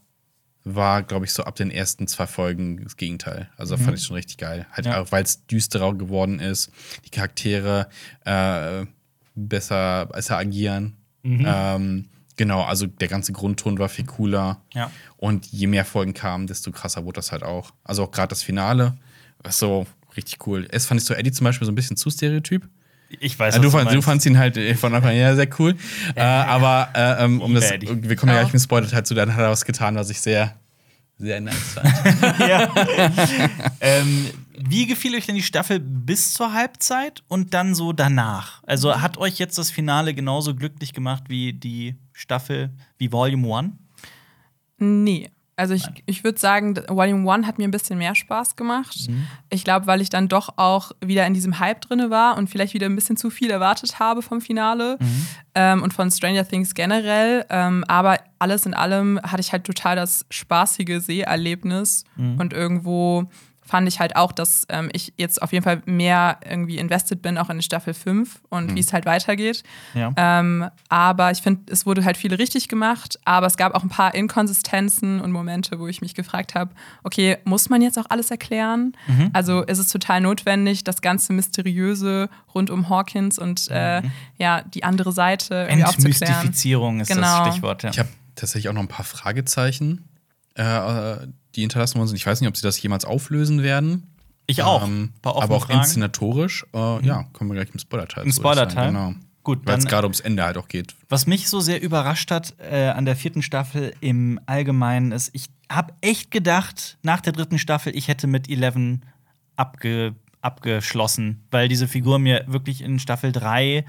war, 0.64 1.02
glaube 1.04 1.24
ich, 1.24 1.32
so 1.32 1.44
ab 1.44 1.54
den 1.54 1.70
ersten 1.70 2.08
zwei 2.08 2.26
Folgen 2.26 2.82
das 2.82 2.96
Gegenteil. 2.96 3.48
Also 3.56 3.76
fand 3.76 3.96
ich 3.98 4.04
schon 4.04 4.16
richtig 4.16 4.38
geil. 4.38 4.66
Halt 4.72 4.86
Ja. 4.86 5.00
auch, 5.00 5.12
weil 5.12 5.22
es 5.22 5.46
düsterer 5.46 5.94
geworden 5.94 6.40
ist, 6.40 6.72
die 7.04 7.10
Charaktere 7.10 7.88
äh, 8.24 8.84
besser, 9.36 10.06
besser 10.06 10.36
agieren. 10.38 10.96
Ähm, 11.22 12.08
genau, 12.36 12.62
also 12.62 12.86
der 12.86 13.08
ganze 13.08 13.32
Grundton 13.32 13.78
war 13.78 13.88
viel 13.88 14.06
cooler. 14.06 14.60
Ja. 14.74 14.90
Und 15.16 15.46
je 15.46 15.66
mehr 15.66 15.84
Folgen 15.84 16.14
kamen, 16.14 16.46
desto 16.46 16.70
krasser 16.72 17.04
wurde 17.04 17.16
das 17.16 17.32
halt 17.32 17.42
auch. 17.42 17.72
Also 17.84 18.04
auch 18.04 18.10
gerade 18.10 18.28
das 18.28 18.42
Finale, 18.42 18.96
was 19.42 19.58
so 19.58 19.86
richtig 20.16 20.46
cool. 20.46 20.66
Es 20.70 20.86
fand 20.86 21.00
ich 21.00 21.06
so 21.06 21.14
Eddie 21.14 21.32
zum 21.32 21.44
Beispiel 21.44 21.66
so 21.66 21.72
ein 21.72 21.74
bisschen 21.74 21.96
zu 21.96 22.10
stereotyp. 22.10 22.68
Ich 23.20 23.38
weiß, 23.38 23.54
Ja, 23.54 23.60
du, 23.62 23.70
fand, 23.70 23.92
du 23.92 24.02
fandst 24.02 24.26
ihn 24.26 24.36
halt 24.36 24.56
äh, 24.56 24.74
von 24.74 24.92
Anfang 24.94 25.10
an 25.12 25.16
ja 25.16 25.34
sehr 25.36 25.48
cool. 25.60 25.76
Äh, 26.16 26.20
aber 26.22 26.88
äh, 26.94 27.24
ähm, 27.24 27.40
um 27.40 27.54
das, 27.54 27.70
Eddie. 27.70 27.88
wir 28.02 28.16
kommen 28.16 28.30
ja 28.30 28.36
Ja. 28.36 28.42
gleich 28.42 28.52
mit 28.52 28.62
Spoiler 28.62 28.90
halt 28.90 29.06
zu, 29.06 29.14
dann 29.14 29.32
hat 29.34 29.40
er 29.42 29.50
was 29.50 29.64
getan, 29.64 29.94
was 29.94 30.10
ich 30.10 30.20
sehr, 30.20 30.56
sehr 31.18 31.40
nice 31.40 31.54
fand. 31.74 32.38
ja. 32.40 32.68
ähm, 33.80 34.26
wie 34.58 34.86
gefiel 34.86 35.14
euch 35.14 35.26
denn 35.26 35.34
die 35.36 35.42
Staffel 35.42 35.78
bis 35.78 36.32
zur 36.34 36.52
Halbzeit 36.52 37.22
und 37.28 37.54
dann 37.54 37.74
so 37.74 37.92
danach? 37.92 38.62
Also 38.64 39.00
hat 39.00 39.18
euch 39.18 39.38
jetzt 39.38 39.56
das 39.58 39.70
Finale 39.70 40.12
genauso 40.14 40.54
glücklich 40.54 40.92
gemacht 40.92 41.24
wie 41.28 41.52
die 41.52 41.94
Staffel, 42.16 42.70
wie 42.98 43.12
Volume 43.12 43.54
1? 43.58 43.72
Nee. 44.78 45.30
Also 45.58 45.72
ich, 45.72 45.86
ich 46.04 46.22
würde 46.22 46.38
sagen, 46.38 46.76
Volume 46.88 47.30
1 47.32 47.46
hat 47.46 47.56
mir 47.56 47.64
ein 47.64 47.70
bisschen 47.70 47.96
mehr 47.96 48.14
Spaß 48.14 48.56
gemacht. 48.56 49.08
Mhm. 49.08 49.26
Ich 49.48 49.64
glaube, 49.64 49.86
weil 49.86 50.02
ich 50.02 50.10
dann 50.10 50.28
doch 50.28 50.54
auch 50.58 50.92
wieder 51.02 51.26
in 51.26 51.32
diesem 51.32 51.58
Hype 51.60 51.80
drinne 51.80 52.10
war 52.10 52.36
und 52.36 52.50
vielleicht 52.50 52.74
wieder 52.74 52.84
ein 52.86 52.94
bisschen 52.94 53.16
zu 53.16 53.30
viel 53.30 53.50
erwartet 53.50 53.98
habe 53.98 54.20
vom 54.20 54.42
Finale 54.42 54.98
Mhm. 55.00 55.26
ähm, 55.54 55.82
und 55.82 55.94
von 55.94 56.10
Stranger 56.10 56.46
Things 56.46 56.74
generell. 56.74 57.46
Ähm, 57.48 57.84
aber 57.88 58.18
alles 58.38 58.66
in 58.66 58.74
allem 58.74 59.18
hatte 59.22 59.40
ich 59.40 59.52
halt 59.52 59.64
total 59.64 59.96
das 59.96 60.26
spaßige 60.30 61.00
Seherlebnis 61.02 62.04
Mhm. 62.16 62.38
und 62.38 62.52
irgendwo 62.52 63.24
fand 63.66 63.88
ich 63.88 63.98
halt 64.00 64.16
auch, 64.16 64.32
dass 64.32 64.64
ähm, 64.68 64.88
ich 64.92 65.12
jetzt 65.16 65.42
auf 65.42 65.52
jeden 65.52 65.64
Fall 65.64 65.82
mehr 65.86 66.38
irgendwie 66.48 66.78
invested 66.78 67.20
bin, 67.20 67.36
auch 67.36 67.50
in 67.50 67.60
Staffel 67.62 67.94
5 67.94 68.40
und 68.48 68.70
Mhm. 68.70 68.76
wie 68.76 68.80
es 68.80 68.92
halt 68.92 69.04
weitergeht. 69.06 69.62
Ja. 69.94 70.12
Ähm, 70.16 70.68
aber 70.88 71.30
ich 71.32 71.42
finde, 71.42 71.72
es 71.72 71.84
wurde 71.84 72.04
halt 72.04 72.16
viel 72.16 72.32
richtig 72.34 72.68
gemacht, 72.68 73.18
aber 73.24 73.46
es 73.48 73.56
gab 73.56 73.74
auch 73.74 73.82
ein 73.82 73.88
paar 73.88 74.14
Inkonsistenzen 74.14 75.20
und 75.20 75.32
Momente, 75.32 75.78
wo 75.80 75.88
ich 75.88 76.00
mich 76.00 76.14
gefragt 76.14 76.54
habe, 76.54 76.70
okay, 77.02 77.38
muss 77.44 77.68
man 77.68 77.82
jetzt 77.82 77.98
auch 77.98 78.06
alles 78.08 78.30
erklären? 78.30 78.96
Mhm. 79.06 79.30
Also 79.32 79.62
ist 79.62 79.78
es 79.78 79.88
total 79.88 80.20
notwendig, 80.20 80.84
das 80.84 81.00
ganze 81.00 81.32
Mysteriöse 81.32 82.28
rund 82.54 82.70
um 82.70 82.88
Hawkins 82.88 83.38
und 83.38 83.68
äh, 83.70 84.02
ja, 84.38 84.62
die 84.62 84.84
andere 84.84 85.12
Seite 85.12 85.66
irgendwie 85.68 85.84
aufzuklären? 85.84 86.22
Entmystifizierung 86.22 87.00
ist 87.00 87.08
Genau. 87.08 87.20
das 87.44 87.48
Stichwort. 87.48 87.82
Ja. 87.82 87.90
Ich 87.90 87.98
habe 87.98 88.08
tatsächlich 88.36 88.68
auch 88.68 88.74
noch 88.74 88.82
ein 88.82 88.88
paar 88.88 89.04
Fragezeichen, 89.04 90.04
äh, 90.54 91.16
die 91.56 91.62
hinterlassen 91.62 91.96
worden 91.98 92.08
sind. 92.08 92.16
Ich 92.16 92.26
weiß 92.26 92.40
nicht, 92.40 92.48
ob 92.48 92.56
sie 92.56 92.62
das 92.62 92.80
jemals 92.80 93.04
auflösen 93.04 93.62
werden. 93.62 94.04
Ich 94.46 94.62
auch. 94.62 94.84
Ähm, 94.86 95.12
aber 95.22 95.36
auch 95.36 95.64
Fragen. 95.64 95.74
Mhm. 95.78 95.80
inszenatorisch. 95.80 96.64
Äh, 96.72 97.04
Ja, 97.04 97.24
kommen 97.32 97.50
wir 97.50 97.54
gleich 97.54 97.72
im 97.72 97.80
Spoiler-Teil. 97.80 98.24
Im 98.24 98.32
Spoiler-Teil? 98.32 98.88
Genau. 98.88 99.14
Gut, 99.42 99.60
Weil 99.64 99.78
es 99.78 99.86
gerade 99.86 100.06
ums 100.06 100.20
Ende 100.20 100.42
halt 100.42 100.56
auch 100.58 100.66
geht. 100.66 100.94
Was 101.08 101.26
mich 101.28 101.48
so 101.48 101.60
sehr 101.60 101.80
überrascht 101.80 102.30
hat 102.32 102.54
äh, 102.58 102.88
an 102.88 103.04
der 103.04 103.14
vierten 103.14 103.42
Staffel 103.42 103.94
im 104.00 104.40
Allgemeinen 104.46 105.12
ist, 105.12 105.30
ich 105.34 105.46
habe 105.70 105.94
echt 106.00 106.30
gedacht, 106.32 106.98
nach 107.02 107.20
der 107.20 107.32
dritten 107.32 107.58
Staffel, 107.58 107.96
ich 107.96 108.08
hätte 108.08 108.26
mit 108.26 108.48
Eleven 108.50 109.02
abge 109.54 110.14
abgeschlossen, 110.46 111.44
weil 111.50 111.68
diese 111.68 111.88
Figur 111.88 112.18
mir 112.18 112.44
wirklich 112.46 112.80
in 112.80 112.98
Staffel 112.98 113.32
3, 113.32 113.84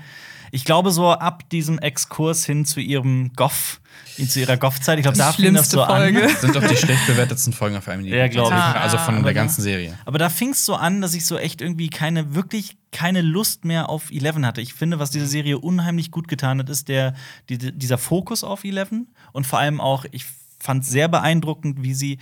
ich 0.52 0.66
glaube 0.66 0.92
so 0.92 1.12
ab 1.12 1.50
diesem 1.50 1.78
Exkurs 1.80 2.46
hin 2.46 2.66
zu 2.66 2.80
ihrem 2.80 3.34
Goff, 3.34 3.82
zu 4.28 4.40
ihrer 4.40 4.58
Goff-Zeit, 4.58 4.98
ich 5.00 5.04
glaube, 5.04 5.18
da 5.18 5.32
fing 5.32 5.54
das 5.54 5.70
so 5.70 5.84
Folge. 5.86 6.24
an. 6.24 6.30
Das 6.30 6.42
sind 6.42 6.56
doch 6.56 6.66
die 6.66 6.78
schlecht 6.78 7.06
bewertetsten 7.08 7.54
Folgen 7.54 7.76
auf 7.76 7.88
IMDb. 7.88 8.14
Ja, 8.14 8.28
glaub 8.28 8.48
ich. 8.52 8.54
Also 8.54 8.98
von 8.98 9.18
Ah, 9.18 9.22
der 9.22 9.34
ganzen 9.34 9.62
Serie. 9.62 9.98
Aber 10.06 10.18
da 10.18 10.30
fing 10.30 10.52
es 10.52 10.66
so 10.66 10.76
an, 10.76 11.02
dass 11.02 11.14
ich 11.14 11.26
so 11.26 11.38
echt 11.38 11.62
irgendwie 11.62 11.90
keine, 11.90 12.34
wirklich 12.34 12.78
keine 12.92 13.22
Lust 13.22 13.66
mehr 13.66 13.90
auf 13.90 14.10
Eleven 14.12 14.46
hatte. 14.46 14.62
Ich 14.62 14.74
finde, 14.74 15.00
was 15.00 15.12
diese 15.12 15.28
Serie 15.28 15.60
unheimlich 15.60 16.12
gut 16.12 16.28
getan 16.28 16.60
hat, 16.60 16.70
ist 16.70 16.88
der, 16.88 17.14
die, 17.50 17.58
dieser 17.58 17.98
Fokus 17.98 18.44
auf 18.44 18.64
Eleven. 18.64 19.08
Und 19.34 19.46
vor 19.46 19.60
allem 19.60 19.82
auch, 19.82 20.06
ich 20.12 20.26
fand 20.60 20.86
sehr 20.86 21.08
beeindruckend, 21.10 21.84
wie 21.84 21.94
sie, 21.94 22.18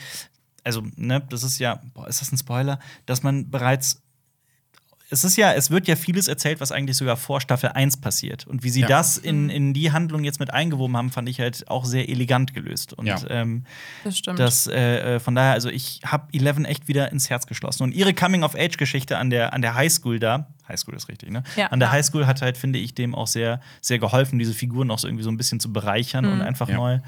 also, 0.63 0.81
ne, 0.95 1.21
das 1.29 1.43
ist 1.43 1.59
ja, 1.59 1.79
boah, 1.93 2.07
ist 2.07 2.19
das 2.21 2.31
ein 2.31 2.37
Spoiler, 2.37 2.79
dass 3.05 3.21
man 3.23 3.49
bereits 3.51 4.01
es 5.15 5.23
ist 5.23 5.37
ja, 5.37 5.53
es 5.53 5.71
wird 5.71 5.87
ja 5.87 5.95
vieles 5.95 6.27
erzählt, 6.27 6.59
was 6.59 6.71
eigentlich 6.71 6.97
sogar 6.97 7.15
vor 7.17 7.39
Staffel 7.41 7.69
1 7.69 7.97
passiert. 7.97 8.45
Und 8.45 8.63
wie 8.63 8.69
sie 8.69 8.81
Ja. 8.81 8.87
das 8.87 9.17
in, 9.17 9.49
in 9.49 9.73
die 9.73 9.91
Handlung 9.91 10.23
jetzt 10.23 10.39
mit 10.39 10.51
eingewoben 10.53 10.95
haben, 10.97 11.09
fand 11.09 11.29
ich 11.29 11.39
halt 11.39 11.67
auch 11.69 11.85
sehr 11.85 12.09
elegant 12.09 12.53
gelöst. 12.53 12.93
Und 12.93 13.07
Ja. 13.07 13.19
ähm, 13.29 13.63
Das 14.03 14.17
stimmt. 14.17 14.39
das, 14.39 14.67
äh, 14.67 15.15
äh, 15.15 15.19
von 15.19 15.33
daher, 15.35 15.53
also 15.53 15.69
ich 15.69 16.01
habe 16.05 16.27
Eleven 16.33 16.65
echt 16.65 16.87
wieder 16.87 17.11
ins 17.11 17.29
Herz 17.29 17.47
geschlossen. 17.47 17.83
Und 17.83 17.93
ihre 17.93 18.13
Coming-of-Age-Geschichte 18.13 19.17
an 19.17 19.29
der, 19.29 19.53
an 19.53 19.61
der 19.61 19.73
Highschool 19.75 20.19
da, 20.19 20.47
Highschool 20.67 20.95
ist 20.95 21.07
richtig, 21.09 21.29
ne? 21.31 21.43
Ja. 21.55 21.67
An 21.67 21.79
der. 21.79 21.91
Highschool 21.91 22.25
hat 22.27 22.41
halt, 22.41 22.57
finde 22.57 22.79
ich, 22.79 22.93
dem 22.95 23.13
auch 23.15 23.27
sehr, 23.27 23.61
sehr 23.81 23.99
geholfen, 23.99 24.39
diese 24.39 24.53
Figuren 24.53 24.91
auch 24.91 24.99
so 24.99 25.07
irgendwie 25.07 25.23
so 25.23 25.29
ein 25.29 25.37
bisschen 25.37 25.59
zu 25.59 25.71
bereichern 25.71 26.25
und 26.25 26.41
einfach 26.41 26.67
Ja. 26.69 26.75
neu. 26.77 26.99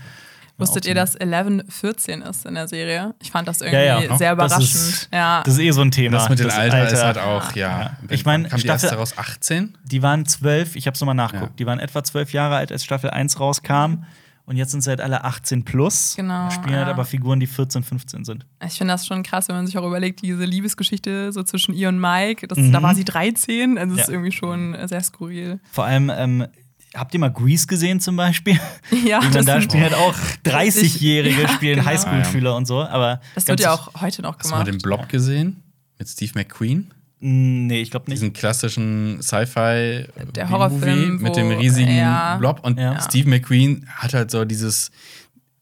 Wusstet 0.57 0.85
ihr, 0.87 0.95
dass 0.95 1.15
11 1.15 1.63
14 1.69 2.21
ist 2.23 2.45
in 2.45 2.55
der 2.55 2.67
Serie? 2.67 3.13
Ich 3.21 3.29
fand 3.31 3.47
das 3.47 3.61
irgendwie 3.61 3.85
Ja, 3.85 3.99
ja. 4.01 4.17
sehr 4.17 4.35
Das 4.35 4.51
überraschend. 4.53 4.63
ist, 4.75 5.09
ja. 5.13 5.43
das 5.43 5.53
ist 5.53 5.59
eh 5.59 5.71
so 5.71 5.81
ein 5.81 5.91
Thema. 5.91 6.17
Das 6.17 6.29
mit 6.29 6.39
dem 6.39 6.49
Alter, 6.49 6.87
ist 6.91 7.03
halt 7.03 7.17
auch, 7.19 7.55
ja. 7.55 7.79
Ja. 7.81 7.97
Ich 8.09 8.25
meine, 8.25 8.47
kam 8.49 8.57
die 8.59 8.63
Staffel- 8.67 8.89
raus 8.89 9.17
18? 9.17 9.77
Die 9.83 10.01
waren 10.01 10.25
zwölf, 10.25 10.75
ich 10.75 10.87
habe 10.87 10.95
es 10.95 11.01
nochmal 11.01 11.15
nachguckt, 11.15 11.43
Ja. 11.43 11.55
die 11.59 11.65
waren 11.67 11.79
etwa 11.79 12.03
zwölf 12.03 12.33
Jahre 12.33 12.55
alt, 12.55 12.71
als 12.71 12.83
Staffel 12.83 13.09
1 13.11 13.39
rauskam. 13.39 14.05
Und 14.45 14.55
jetzt 14.55 14.71
sind 14.71 14.79
sie 14.81 14.89
halt 14.89 15.01
alle 15.01 15.25
18 15.25 15.65
plus. 15.65 16.13
Genau, 16.15 16.49
Spielen 16.49 16.77
halt 16.77 16.87
ja. 16.87 16.93
aber 16.93 17.03
Figuren, 17.03 17.39
die 17.41 17.47
14, 17.47 17.83
15 17.83 18.23
sind. 18.23 18.45
Ich 18.65 18.77
finde 18.77 18.93
das 18.93 19.05
schon 19.05 19.21
krass, 19.21 19.49
wenn 19.49 19.57
man 19.57 19.67
sich 19.67 19.77
auch 19.77 19.85
überlegt, 19.85 20.21
diese 20.21 20.45
Liebesgeschichte 20.45 21.33
so 21.33 21.43
zwischen 21.43 21.73
ihr 21.75 21.89
und 21.89 21.99
Mike, 21.99 22.47
das, 22.47 22.57
Mhm. 22.57 22.71
da 22.71 22.81
war 22.81 22.95
sie 22.95 23.03
13, 23.03 23.77
also 23.77 23.95
das 23.95 24.03
ist 24.03 24.07
Ja. 24.07 24.13
irgendwie 24.13 24.31
schon 24.31 24.75
sehr 24.87 25.03
skurril. 25.03 25.59
Vor 25.71 25.83
allem, 25.83 26.09
ähm, 26.15 26.47
habt 26.95 27.13
ihr 27.13 27.19
mal 27.19 27.31
Grease 27.31 27.67
gesehen 27.67 27.99
zum 27.99 28.15
Beispiel? 28.15 28.59
Ja, 29.05 29.19
Wie 29.21 29.25
man 29.25 29.33
das, 29.33 29.45
da 29.45 29.61
spielen 29.61 29.83
halt 29.83 29.93
auch 29.95 30.15
30-Jährige 30.45 31.41
Ja, 31.43 31.49
spielen 31.49 31.75
genau. 31.79 31.89
Highschool-Schüler 31.89 32.55
und 32.55 32.65
so. 32.65 32.81
Aber 32.83 33.21
das 33.35 33.47
wird 33.47 33.59
ja 33.59 33.73
auch 33.73 34.01
heute 34.01 34.21
noch 34.21 34.37
Hast 34.37 34.45
du 34.45 34.49
mal 34.55 34.63
gemacht. 34.63 34.67
den 34.73 34.81
Blob 34.81 35.09
gesehen? 35.09 35.63
Mit 35.99 36.07
Steve 36.07 36.31
McQueen? 36.35 36.91
Nee, 37.19 37.81
ich 37.81 37.89
glaube 37.91 38.09
nicht. 38.09 38.21
Diesen 38.21 38.31
klassischen 38.33 39.19
Sci-Fi 39.23 40.05
Der 40.35 40.49
Horrorfilm, 40.49 41.17
mit 41.21 41.35
dem 41.35 41.49
riesigen 41.51 41.95
ja. 41.97 42.37
Blob. 42.37 42.59
Und 42.63 42.77
Ja. 42.79 43.01
Steve 43.01 43.27
McQueen 43.29 43.87
hat 43.89 44.13
halt 44.13 44.29
so 44.31 44.45
dieses 44.45 44.91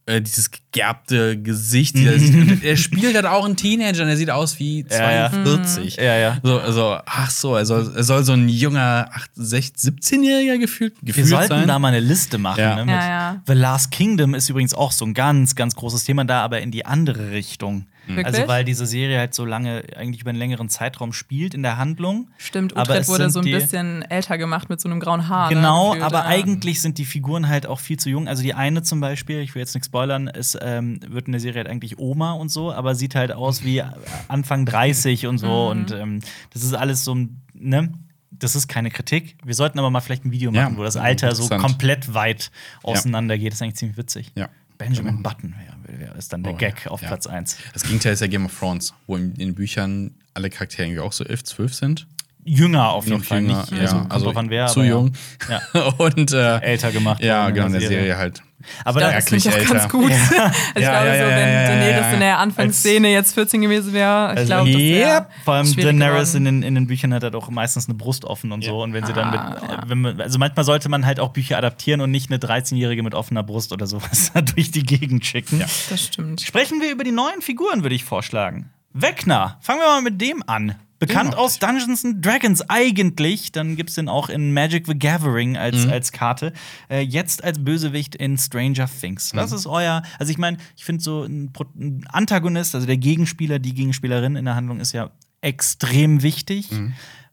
äh, 0.07 0.21
dieses 0.21 0.51
gegerbte 0.51 1.37
Gesicht. 1.41 1.95
Mhm. 1.95 2.59
Er 2.63 2.77
spielt 2.77 3.15
halt 3.15 3.25
auch 3.25 3.43
einen 3.45 3.55
Teenager 3.55 4.03
und 4.03 4.09
er 4.09 4.17
sieht 4.17 4.29
aus 4.29 4.59
wie 4.59 4.85
Ja, 4.89 5.11
ja. 5.11 5.29
42. 5.31 5.95
Ja, 5.95 6.15
ja. 6.17 6.37
So, 6.43 6.59
also, 6.59 6.97
ach 7.05 7.31
so, 7.31 7.55
er 7.55 7.65
soll, 7.65 7.91
er 7.95 8.03
soll 8.03 8.23
so 8.23 8.33
ein 8.33 8.47
junger 8.47 9.09
8, 9.11 9.31
16, 9.33 9.95
17-Jähriger 9.97 10.59
gefühlt, 10.59 10.93
Wir 11.01 11.07
gefühlt 11.07 11.27
sollten 11.27 11.49
sein. 11.49 11.67
da 11.67 11.79
mal 11.79 11.87
eine 11.89 11.99
Liste 12.01 12.37
machen. 12.37 12.59
Ja. 12.59 12.75
Ne, 12.75 12.85
mit 12.85 12.93
Ja, 12.95 13.07
ja. 13.07 13.41
The 13.47 13.53
Last 13.53 13.91
Kingdom 13.91 14.35
ist 14.35 14.49
übrigens 14.49 14.73
auch 14.73 14.91
so 14.91 15.05
ein 15.05 15.13
ganz, 15.13 15.55
ganz 15.55 15.75
großes 15.75 16.03
Thema 16.03 16.23
da, 16.25 16.41
aber 16.41 16.61
in 16.61 16.71
die 16.71 16.85
andere 16.85 17.31
Richtung. 17.31 17.87
Wirklich? 18.07 18.25
Also, 18.25 18.47
weil 18.47 18.63
diese 18.63 18.85
Serie 18.85 19.17
halt 19.19 19.33
so 19.33 19.45
lange, 19.45 19.83
eigentlich 19.95 20.21
über 20.21 20.29
einen 20.29 20.39
längeren 20.39 20.69
Zeitraum 20.69 21.13
spielt 21.13 21.53
in 21.53 21.63
der 21.63 21.77
Handlung. 21.77 22.29
Stimmt, 22.37 22.73
Aber 22.73 22.83
Utrecht 22.83 23.01
es 23.01 23.07
wurde 23.09 23.29
so 23.29 23.39
ein 23.39 23.45
bisschen 23.45 24.01
älter 24.03 24.37
gemacht 24.37 24.69
mit 24.69 24.79
so 24.79 24.87
einem 24.89 24.99
grauen 24.99 25.27
Haar. 25.27 25.49
Genau, 25.49 25.93
ne, 25.93 25.99
gefühlt, 25.99 26.13
aber 26.15 26.23
ja. 26.23 26.35
eigentlich 26.35 26.81
sind 26.81 26.97
die 26.97 27.05
Figuren 27.05 27.47
halt 27.47 27.65
auch 27.65 27.79
viel 27.79 27.97
zu 27.97 28.09
jung. 28.09 28.27
Also 28.27 28.43
die 28.43 28.53
eine 28.53 28.83
zum 28.83 28.99
Beispiel, 28.99 29.39
ich 29.39 29.55
will 29.55 29.61
jetzt 29.61 29.73
nichts 29.73 29.87
spoilern, 29.87 30.27
ist, 30.27 30.57
ähm, 30.61 30.99
wird 31.07 31.27
in 31.27 31.31
der 31.31 31.41
Serie 31.41 31.59
halt 31.63 31.67
eigentlich 31.67 31.97
Oma 31.97 32.33
und 32.33 32.49
so, 32.49 32.71
aber 32.71 32.95
sieht 32.95 33.15
halt 33.15 33.31
aus 33.31 33.63
wie 33.63 33.81
Anfang 34.27 34.65
30 34.65 35.27
und 35.27 35.37
so. 35.37 35.67
Und 35.69 35.91
ähm, 35.91 36.19
das 36.51 36.63
ist 36.63 36.73
alles 36.73 37.03
so, 37.03 37.15
ein- 37.15 37.41
ne? 37.53 37.91
Das 38.37 38.53
ist 38.55 38.67
keine 38.67 38.91
Kritik. 38.91 39.37
Wir 39.45 39.53
sollten 39.53 39.79
aber 39.79 39.89
mal 39.89 40.01
vielleicht 40.01 40.25
ein 40.25 40.31
Video 40.31 40.51
Ja, 40.51 40.63
machen, 40.63 40.77
wo 40.77 40.83
das 40.83 40.97
Alter 40.97 41.33
so 41.33 41.47
komplett 41.57 42.13
weit 42.13 42.51
auseinander 42.83 43.37
geht. 43.37 43.51
Das 43.53 43.59
ist 43.59 43.61
eigentlich 43.61 43.75
ziemlich 43.75 43.97
witzig. 43.97 44.31
Ja. 44.35 44.49
Benjamin 44.77 45.23
Button 45.23 45.53
wär, 45.87 45.99
wär, 45.99 46.15
ist 46.15 46.31
dann 46.33 46.43
der 46.43 46.53
Oh, 46.53 46.57
Gag 46.57 46.85
ja. 46.85 46.91
auf. 46.91 47.01
Platz 47.01 47.27
1. 47.27 47.57
Das 47.73 47.83
Gegenteil 47.83 48.13
ist 48.13 48.19
ja 48.21 48.27
Game 48.27 48.45
of 48.45 48.57
Thrones, 48.57 48.93
wo 49.07 49.15
in 49.17 49.33
den 49.33 49.55
Büchern 49.55 50.15
alle 50.33 50.49
Charaktere 50.49 50.87
irgendwie 50.87 51.01
auch 51.01 51.13
so 51.13 51.23
11, 51.23 51.43
12 51.43 51.73
sind. 51.73 52.07
Jünger 52.47 52.89
auf 52.91 53.05
jeden 53.05 53.17
Noch 53.17 53.25
Fall. 53.25 53.41
jünger, 53.41 53.59
nicht, 53.61 53.71
ja. 53.71 53.79
also, 53.79 54.05
Also 54.07 54.25
drauf 54.27 54.37
an 54.37 54.49
wer, 54.51 54.67
zu 54.67 54.79
aber 54.81 54.87
jung. 54.89 55.13
Ja. 55.49 55.81
Und 55.97 56.31
äh, 56.31 56.59
Älter 56.59 56.91
gemacht 56.91 57.21
Ja, 57.23 57.49
genau, 57.49 57.65
in 57.65 57.71
der 57.73 57.81
Serie. 57.81 57.97
Serie 57.97 58.17
halt. 58.17 58.43
Aber 58.83 59.01
Ja, 59.01 59.07
da, 59.09 59.13
das 59.13 59.25
klingt 59.25 59.45
doch 59.45 59.51
älter. 59.51 59.73
ganz 59.73 59.89
gut. 59.89 60.11
Also 60.11 60.23
ich 60.75 60.81
Ja, 60.81 60.91
glaube, 60.91 61.07
ja, 61.07 61.15
so, 61.17 61.21
ja, 61.23 61.29
wenn 61.29 61.47
ja, 61.47 61.61
ja, 61.61 61.67
Daenerys 61.67 62.01
ja. 62.05 62.11
in 62.13 62.19
der 62.19 62.39
Anfangsszene 62.39 63.07
jetzt 63.11 63.33
14 63.33 63.61
gewesen 63.61 63.93
wäre, 63.93 64.31
ich 64.33 64.37
Also, 64.39 64.45
glaube, 64.53 64.71
das 64.71 64.79
wäre 64.81 65.09
yep. 65.15 65.29
Vor 65.43 65.53
allem 65.55 65.75
Daenerys 65.75 66.33
in 66.35 66.45
den, 66.45 66.63
in 66.63 66.75
den 66.75 66.87
Büchern 66.87 67.13
hat 67.13 67.23
halt 67.23 67.35
auch 67.35 67.49
meistens 67.49 67.87
eine 67.87 67.95
Brust 67.95 68.25
offen 68.25 68.51
und 68.51 68.63
so. 68.63 68.81
Und 68.81 68.93
wenn 68.93 69.05
sie 69.05 69.13
dann 69.13 69.31
mit, 69.31 69.39
Ah, 69.39 69.57
ja. 69.67 69.83
wenn 69.87 70.01
man, 70.01 70.21
also 70.21 70.37
manchmal 70.39 70.65
sollte 70.65 70.87
man 70.89 71.05
halt 71.05 71.19
auch 71.19 71.29
Bücher 71.29 71.57
adaptieren 71.57 71.99
und 72.01 72.11
nicht 72.11 72.29
eine 72.31 72.37
13-Jährige 72.39 73.01
mit 73.03 73.13
offener 73.15 73.43
Brust 73.43 73.71
oder 73.73 73.87
sowas 73.87 74.31
durch 74.55 74.71
die 74.71 74.83
Gegend 74.83 75.25
schicken. 75.25 75.59
Ja. 75.61 75.65
Das 75.89 75.99
stimmt. 76.03 76.41
Sprechen 76.41 76.79
wir 76.81 76.91
über 76.91 77.03
die 77.03 77.11
neuen 77.11 77.41
Figuren, 77.41 77.81
würde 77.83 77.95
ich 77.95 78.03
vorschlagen. 78.03 78.69
Wegner, 78.93 79.57
fangen 79.61 79.79
wir 79.81 79.87
mal 79.87 80.01
mit 80.01 80.21
dem 80.21 80.41
an. 80.47 80.75
Bekannt 81.07 81.35
aus 81.35 81.59
Dungeons 81.59 82.03
and 82.05 82.25
Dragons 82.25 82.69
eigentlich. 82.69 83.51
Dann 83.51 83.75
gibt 83.75 83.89
es 83.89 83.95
den 83.95 84.09
auch 84.09 84.29
in 84.29 84.53
Magic 84.53 84.87
the 84.87 84.97
Gathering 84.97 85.57
als, 85.57 85.87
als 85.87 86.11
Karte. 86.11 86.53
Äh, 86.89 87.01
jetzt 87.01 87.43
als 87.43 87.63
Bösewicht 87.63 88.15
in 88.15 88.37
Stranger 88.37 88.87
Things. 88.87 89.33
Was 89.33 89.51
ist 89.51 89.67
euer. 89.67 90.03
Also, 90.19 90.31
ich 90.31 90.37
meine, 90.37 90.57
ich 90.75 90.85
finde 90.85 91.03
so 91.03 91.23
ein, 91.23 91.51
ein 91.75 92.05
Antagonist, 92.09 92.75
also 92.75 92.87
der 92.87 92.97
Gegenspieler, 92.97 93.59
die 93.59 93.73
Gegenspielerin 93.73 94.35
in 94.35 94.45
der 94.45 94.55
Handlung 94.55 94.79
ist 94.79 94.93
ja 94.93 95.11
extrem 95.41 96.23
wichtig, 96.23 96.69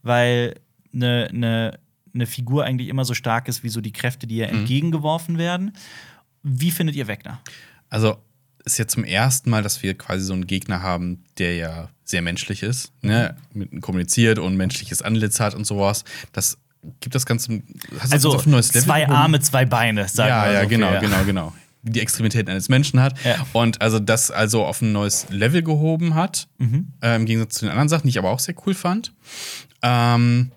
weil 0.03 0.55
eine 0.93 1.29
ne, 1.33 1.79
ne 2.13 2.27
Figur 2.27 2.65
eigentlich 2.65 2.89
immer 2.89 3.05
so 3.05 3.15
stark 3.15 3.49
ist 3.49 3.63
wie 3.65 3.69
so 3.69 3.81
die 3.81 3.93
Kräfte, 3.93 4.27
die 4.27 4.37
ihr 4.37 4.49
entgegengeworfen 4.49 5.39
werden. 5.39 5.73
Wie 6.43 6.71
findet 6.71 6.97
ihr 6.97 7.07
Wegner? 7.07 7.41
Also 7.89 8.17
ist 8.65 8.79
jetzt 8.79 8.93
zum 8.93 9.05
ersten 9.05 9.51
Mal, 9.51 9.63
dass 9.63 9.83
wir 9.83 9.97
quasi 9.97 10.25
so 10.25 10.33
einen 10.33 10.47
Gegner 10.47 10.83
haben, 10.83 11.25
der 11.39 11.57
ja 11.57 11.89
sehr 12.05 12.23
menschlich 12.23 12.63
ist, 12.63 12.93
ne? 13.03 13.37
kommuniziert 13.81 14.39
und 14.39 14.55
ein 14.55 14.57
menschliches 14.57 15.03
Antlitz 15.03 15.41
hat 15.41 15.55
und 15.55 15.65
sowas. 15.67 16.05
Das 16.33 16.59
gibt 17.01 17.15
das 17.15 17.27
Ganze 17.27 17.63
Also 18.01 18.15
das 18.15 18.25
auf 18.25 18.47
ein 18.47 18.51
neues 18.51 18.73
Level 18.75 18.87
zwei? 18.87 19.09
Arme, 19.09 19.41
zwei 19.41 19.65
Beine, 19.65 20.09
sagen 20.09 20.29
ja, 20.29 20.45
wir 20.45 20.53
ja, 20.53 20.63
so 20.63 20.69
genau, 20.69 20.87
viel, 20.87 20.95
ja. 20.95 21.01
genau, 21.01 21.25
genau. 21.25 21.53
Die 21.85 22.01
Extremitäten 22.01 22.49
eines 22.49 22.69
Menschen 22.69 23.01
hat. 23.01 23.15
Ja. 23.25 23.45
Und 23.53 23.83
also 23.83 23.99
das 23.99 24.31
also 24.31 24.65
auf 24.65 24.83
ein 24.83 24.93
neues 24.93 25.27
Level 25.31 25.63
gehoben 25.63 26.15
hat. 26.15 26.49
Mhm. 26.59 26.93
Äh, 27.03 27.17
Im 27.17 27.27
Gegensatz 27.27 27.55
zu 27.55 27.65
den 27.65 27.71
anderen 27.71 27.89
Sachen, 27.89 28.05
die 28.05 28.11
ich 28.11 28.19
aber 28.19 28.31
auch 28.31 28.39
sehr 28.39 28.55
cool 28.67 28.75
fand. 28.75 29.13
Ähm, 29.83 30.53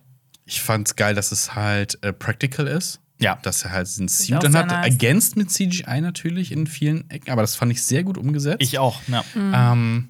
ich 0.45 0.61
fand 0.61 0.87
es 0.87 0.95
geil, 0.95 1.15
dass 1.15 1.31
es 1.31 1.55
halt 1.55 1.97
äh, 2.03 2.13
practical 2.13 2.67
ist. 2.67 2.99
Ja. 3.19 3.37
Dass 3.41 3.63
er 3.63 3.71
halt 3.71 3.87
diesen 3.87 4.07
Suit 4.07 4.43
dann 4.43 4.55
hat. 4.55 4.67
nice. 4.67 4.85
Ergänzt 4.85 5.37
mit 5.37 5.49
CGI 5.49 6.01
natürlich 6.01 6.51
in 6.51 6.67
vielen 6.67 7.09
Ecken, 7.09 7.31
aber 7.31 7.41
das 7.41 7.55
fand 7.55 7.71
ich 7.71 7.81
sehr 7.83 8.03
gut 8.03 8.17
umgesetzt. 8.17 8.57
Ich 8.59 8.77
auch, 8.77 9.01
ja. 9.07 9.23
Ähm, 9.35 10.09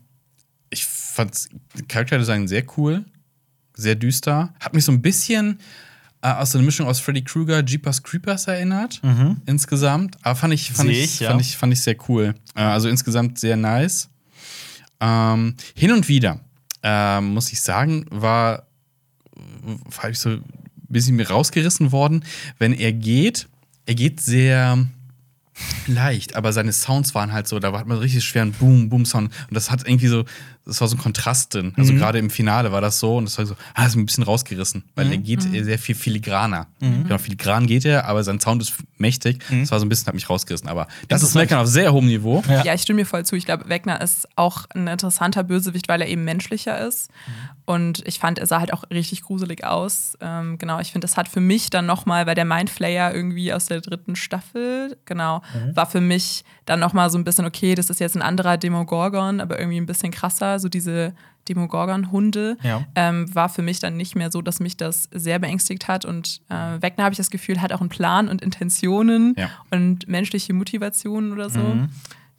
ich 0.70 0.86
fand 0.86 1.47
Charakterdesign 1.88 2.47
sehr 2.47 2.64
cool, 2.78 3.06
sehr 3.76 3.95
düster. 3.95 4.53
Hat 4.60 4.74
mich 4.74 4.86
so 4.86 4.91
ein 4.91 5.01
bisschen 5.01 5.60
äh, 6.22 6.32
aus 6.32 6.51
so 6.51 6.58
einer 6.58 6.66
Mischung 6.66 6.88
aus 6.88 6.99
Freddy 6.99 7.24
Krueger, 7.24 7.64
Jeepers 7.64 8.01
Creepers 8.01 8.47
erinnert, 8.47 8.99
insgesamt. 9.45 10.18
Aber 10.24 10.36
fand 10.36 10.53
ich, 10.53 10.72
fand 10.72 10.89
ich, 10.89 11.03
ich, 11.03 11.20
ja. 11.20 11.30
fand 11.30 11.41
ich, 11.41 11.56
fand 11.56 11.74
ich 11.74 11.82
sehr 11.82 11.95
cool. 12.10 12.34
Äh, 12.56 12.62
also 12.62 12.89
insgesamt 12.89 13.38
sehr 13.38 13.56
nice. 13.56 14.10
Ähm, 14.99 15.56
hin 15.76 15.91
und 15.91 16.08
wieder, 16.08 16.39
ähm, 16.82 17.34
muss 17.34 17.51
ich 17.51 17.62
sagen, 17.62 18.06
war, 18.10 18.66
war 20.01 20.10
ich 20.10 20.18
so 20.18 20.39
bisschen 20.90 21.20
rausgerissen 21.20 21.92
worden, 21.92 22.24
wenn 22.60 22.74
er 22.74 22.94
geht. 22.94 23.48
Er 23.86 23.96
geht 23.96 24.20
sehr 24.20 24.88
leicht, 25.88 26.36
aber 26.36 26.52
seine 26.54 26.74
Sounds 26.74 27.16
waren 27.16 27.32
halt 27.32 27.48
so, 27.48 27.60
da 27.60 27.72
hat 27.78 27.88
man 27.88 27.98
richtig 27.98 28.24
schweren 28.26 28.52
Boom, 28.52 28.90
Boom-Sound. 28.90 29.32
Und 29.48 29.54
das 29.54 29.72
hat 29.72 29.88
irgendwie 29.88 30.08
so, 30.08 30.26
das 30.66 30.82
war 30.82 30.88
so 30.88 30.95
ein 30.95 30.99
Kontrast 30.99 31.53
drin. 31.53 31.74
Also 31.78 31.93
gerade 31.99 32.18
im 32.20 32.30
Finale 32.30 32.72
war 32.72 32.82
das 32.82 32.99
so 32.99 33.18
und 33.18 33.26
das 33.26 33.38
war 33.38 33.45
so, 33.45 33.53
ah, 33.74 33.84
das 33.84 33.89
ist 33.89 33.95
ein 33.95 34.05
bisschen 34.05 34.24
rausgerissen, 34.24 34.84
weil 34.95 35.11
er 35.11 35.18
geht 35.18 35.45
äh, 35.53 35.63
sehr 35.63 35.78
viel 35.80 35.93
filigraner. 35.95 36.68
Genau, 36.80 37.18
filigran 37.20 37.68
geht 37.68 37.86
er, 37.86 38.05
aber 38.05 38.24
sein 38.24 38.39
Sound 38.39 38.61
ist 38.61 38.74
mächtig. 38.97 39.43
Das 39.61 39.72
war 39.72 39.80
so 39.80 39.86
ein 39.86 39.89
bisschen, 39.89 40.07
hat 40.07 40.16
mich 40.16 40.30
rausgerissen. 40.30 40.68
Aber 40.68 40.88
das 41.07 41.22
ist 41.24 41.36
Meckern 41.36 41.59
auf 41.59 41.68
sehr 41.68 41.91
hohem 41.93 42.07
Niveau. 42.07 42.43
Ja. 42.47 42.63
Ja. 42.63 42.74
ich 42.74 42.82
stimme 42.82 43.01
mir 43.01 43.05
voll 43.05 43.26
zu. 43.26 43.36
Ich 43.36 43.45
glaube, 43.45 43.70
Wegner 43.70 44.01
ist 44.01 44.28
auch 44.36 44.66
ein 44.74 44.88
interessanter 44.88 45.43
Bösewicht, 45.43 45.88
weil 45.88 46.01
er 46.01 46.07
eben 46.07 46.24
menschlicher 46.24 46.80
ist. 46.80 47.09
Und 47.66 48.03
ich 48.07 48.20
fand, 48.20 48.38
er 48.39 48.45
sah 48.45 48.59
halt 48.59 48.74
auch 48.74 48.84
richtig 48.91 49.24
gruselig 49.24 49.63
aus. 49.66 50.18
Ähm, 50.22 50.57
genau, 50.57 50.80
ich 50.80 50.91
finde, 50.91 51.05
das 51.07 51.18
hat 51.18 51.28
für 51.28 51.41
mich 51.41 51.70
dann 51.72 51.86
nochmal, 51.88 52.26
weil 52.28 52.36
der 52.36 52.45
Mindflayer 52.45 53.13
irgendwie 53.13 53.51
aus 53.53 53.66
der 53.66 53.82
dritten 53.82 54.16
Staffel, 54.16 54.97
genau, 55.05 55.41
war 55.74 55.86
für 55.88 56.01
mich 56.01 56.43
dann 56.66 56.80
nochmal 56.80 57.09
so 57.09 57.18
ein 57.18 57.24
bisschen, 57.24 57.45
okay, 57.45 57.74
das 57.76 57.89
ist 57.89 57.99
jetzt 57.99 58.16
ein 58.16 58.22
anderer 58.22 58.57
Demogorgon, 58.57 59.39
aber 59.41 59.59
irgendwie 59.59 59.78
ein 59.78 59.86
bisschen 59.88 60.11
krasser. 60.11 60.55
So 60.60 60.70
diese 60.70 61.14
Demogorgon-Hunde 61.49 62.58
Ja. 62.64 62.86
ähm, 62.95 63.34
war 63.34 63.49
für 63.49 63.62
mich 63.62 63.80
dann 63.80 63.97
nicht 63.97 64.16
mehr 64.16 64.32
so, 64.32 64.41
dass 64.41 64.60
mich 64.60 64.78
das 64.78 65.10
sehr 65.12 65.39
beängstigt 65.39 65.88
hat. 65.88 66.06
Und 66.06 66.41
äh, 66.49 66.82
Wegner, 66.82 67.03
habe 67.06 67.14
ich 67.14 67.18
das 67.18 67.30
Gefühl, 67.30 67.62
hat 67.62 67.72
auch 67.74 67.82
einen 67.82 67.89
Plan 67.89 68.28
und 68.30 68.41
Intentionen 68.41 69.36
Ja. 69.38 69.49
und 69.72 70.08
menschliche 70.08 70.53
Motivationen 70.53 71.32
oder 71.34 71.49
so. 71.49 71.60